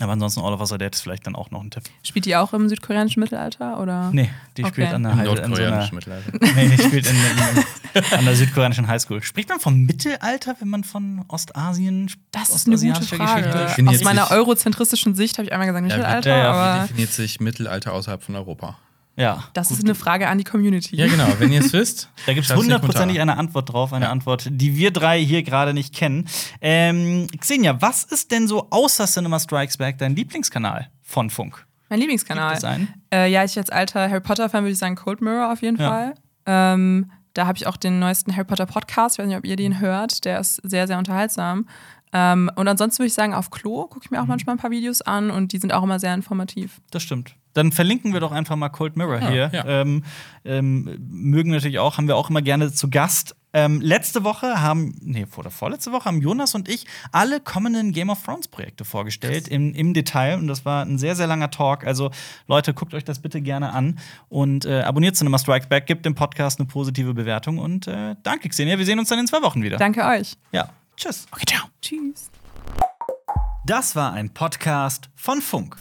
Aber 0.00 0.12
ansonsten 0.12 0.40
All 0.40 0.52
of 0.52 0.60
Us 0.60 0.72
Are 0.72 0.78
Dead 0.78 0.92
ist 0.92 1.02
vielleicht 1.02 1.24
dann 1.26 1.36
auch 1.36 1.52
noch 1.52 1.62
ein 1.62 1.70
Tipp. 1.70 1.84
Spielt 2.02 2.26
die 2.26 2.34
auch 2.34 2.52
im 2.52 2.68
südkoreanischen 2.68 3.20
Mittelalter? 3.20 3.80
Oder? 3.80 4.10
Nee, 4.12 4.28
die 4.56 4.64
Okay. 4.64 4.72
spielt 4.72 4.92
an 4.92 5.04
der 5.04 5.14
Heide- 5.14 5.30
in 5.30 5.36
so 5.36 5.42
einer, 5.42 5.48
nordkoreanischen 5.48 5.94
Mittelalter. 5.94 6.32
Nee, 6.56 6.68
die 6.76 6.82
spielt 6.82 7.06
in, 7.08 7.16
in, 7.16 8.04
an 8.18 8.24
der 8.24 8.34
südkoreanischen 8.34 8.88
Highschool. 8.88 9.22
Spricht 9.22 9.48
man 9.50 9.60
vom 9.60 9.82
Mittelalter, 9.84 10.56
wenn 10.58 10.68
man 10.68 10.82
von 10.82 11.24
Ostasien 11.28 12.10
Das 12.32 12.48
ist 12.50 12.66
eine 12.66 12.76
gute 12.76 13.02
Frage. 13.02 13.42
Geschichte 13.42 13.58
Definiert 13.68 13.94
Aus 13.96 14.02
meiner 14.02 14.30
eurozentristischen 14.32 15.14
Sicht 15.14 15.38
habe 15.38 15.46
ich 15.46 15.52
einmal 15.52 15.68
gesagt 15.68 15.84
Mittelalter, 15.86 16.30
ja, 16.30 16.36
ja, 16.38 16.42
Wie 16.42 16.48
aber 16.78 16.82
definiert 16.88 17.12
sich 17.12 17.38
Mittelalter 17.40 17.92
außerhalb 17.92 18.20
von 18.22 18.34
Europa? 18.34 18.76
Ja. 19.16 19.44
das 19.52 19.70
ist 19.70 19.84
eine 19.84 19.94
Frage 19.94 20.28
an 20.28 20.38
die 20.38 20.44
Community. 20.44 20.96
Ja, 20.96 21.06
genau. 21.06 21.26
Wenn 21.38 21.52
ihr 21.52 21.60
es 21.60 21.72
wisst, 21.72 22.08
Da 22.26 22.34
gibt 22.34 22.46
es 22.50 22.54
hundertprozentig 22.54 23.20
eine 23.20 23.36
Antwort 23.36 23.72
drauf, 23.72 23.92
eine 23.92 24.08
Antwort, 24.08 24.48
die 24.50 24.76
wir 24.76 24.90
drei 24.90 25.20
hier 25.24 25.42
gerade 25.42 25.72
nicht 25.74 25.94
kennen. 25.94 26.26
Ähm, 26.60 27.28
Xenia, 27.38 27.80
was 27.80 28.04
ist 28.04 28.30
denn 28.32 28.48
so 28.48 28.68
außer 28.70 29.06
Cinema 29.06 29.38
Strikes 29.38 29.76
Back 29.76 29.98
dein 29.98 30.16
Lieblingskanal 30.16 30.88
von 31.02 31.30
Funk? 31.30 31.64
Mein 31.90 32.00
Lieblingskanal. 32.00 32.48
Gibt 32.48 32.58
es 32.58 32.64
einen? 32.64 32.88
Äh, 33.12 33.30
ja, 33.30 33.44
ich 33.44 33.56
als 33.56 33.70
alter 33.70 34.08
Harry 34.10 34.20
Potter-Fan 34.20 34.64
würde 34.64 34.72
ich 34.72 34.78
sagen 34.78 34.96
Cold 34.96 35.20
Mirror 35.20 35.52
auf 35.52 35.62
jeden 35.62 35.78
Ja. 35.78 35.88
Fall. 35.88 36.14
Ähm, 36.46 37.10
da 37.34 37.46
habe 37.46 37.56
ich 37.58 37.66
auch 37.66 37.76
den 37.76 37.98
neuesten 37.98 38.32
Harry 38.34 38.44
Potter 38.44 38.66
Podcast. 38.66 39.16
Ich 39.16 39.18
weiß 39.18 39.26
nicht, 39.28 39.36
ob 39.36 39.44
ihr 39.44 39.56
den 39.56 39.80
hört. 39.80 40.24
Der 40.24 40.40
ist 40.40 40.56
sehr, 40.62 40.86
sehr 40.86 40.98
unterhaltsam. 40.98 41.68
Ähm, 42.16 42.50
und 42.54 42.68
ansonsten 42.68 43.00
würde 43.00 43.08
ich 43.08 43.14
sagen, 43.14 43.34
auf 43.34 43.50
Klo 43.50 43.82
gucke 43.88 44.00
ich 44.04 44.10
Mhm. 44.10 44.16
mir 44.18 44.22
auch 44.22 44.26
manchmal 44.28 44.54
ein 44.54 44.58
paar 44.58 44.70
Videos 44.70 45.02
an 45.02 45.30
und 45.30 45.52
die 45.52 45.58
sind 45.58 45.72
auch 45.74 45.82
immer 45.82 45.98
sehr 45.98 46.14
informativ. 46.14 46.80
Das 46.92 47.02
stimmt. 47.02 47.34
Dann 47.54 47.70
verlinken 47.72 48.12
wir 48.12 48.20
doch 48.20 48.32
einfach 48.32 48.56
mal 48.56 48.68
Cold 48.68 48.96
Mirror 48.96 49.18
hier. 49.30 49.50
ja. 49.52 49.64
Ähm, 49.66 50.04
ähm, 50.44 50.96
mögen 51.10 51.50
natürlich 51.50 51.78
auch, 51.78 51.98
haben 51.98 52.08
wir 52.08 52.16
auch 52.16 52.30
immer 52.30 52.42
gerne 52.42 52.72
zu 52.72 52.88
Gast. 52.90 53.36
Ähm, 53.52 53.80
letzte 53.80 54.24
Woche 54.24 54.60
haben, 54.60 54.96
nee, 55.00 55.26
vor 55.26 55.44
der 55.44 55.52
vorletzte 55.52 55.92
Woche 55.92 56.06
haben 56.06 56.20
Jonas 56.20 56.56
und 56.56 56.68
ich 56.68 56.86
alle 57.12 57.38
kommenden 57.40 57.92
Game 57.92 58.10
of 58.10 58.20
Thrones 58.24 58.48
Projekte 58.48 58.84
vorgestellt 58.84 59.46
im, 59.46 59.72
im 59.74 59.94
Detail 59.94 60.38
und 60.38 60.48
das 60.48 60.64
war 60.64 60.84
ein 60.84 60.98
sehr, 60.98 61.14
sehr 61.14 61.28
langer 61.28 61.50
Talk. 61.52 61.86
Also 61.86 62.10
Leute, 62.48 62.74
guckt 62.74 62.94
euch 62.94 63.04
das 63.04 63.20
bitte 63.20 63.40
gerne 63.40 63.72
an 63.72 64.00
und 64.28 64.64
äh, 64.64 64.80
abonniert 64.82 65.14
Cinema 65.14 65.38
Strikes 65.38 65.68
Back, 65.68 65.86
gebt 65.86 66.04
dem 66.04 66.16
Podcast 66.16 66.58
eine 66.58 66.66
positive 66.66 67.14
Bewertung 67.14 67.58
und 67.58 67.86
äh, 67.86 68.16
danke 68.24 68.48
Xenia, 68.48 68.76
wir 68.78 68.84
sehen 68.86 68.98
uns 68.98 69.08
dann 69.08 69.20
in 69.20 69.28
zwei 69.28 69.42
Wochen 69.42 69.62
wieder. 69.62 69.76
Danke 69.76 70.04
euch. 70.04 70.34
Ja, 70.50 70.70
tschüss. 70.96 71.26
Okay, 71.30 71.44
ciao. 71.46 71.66
Tschüss. 71.80 72.30
Das 73.66 73.96
war 73.96 74.12
ein 74.12 74.32
Podcast 74.32 75.08
von 75.14 75.40
Funk. 75.40 75.76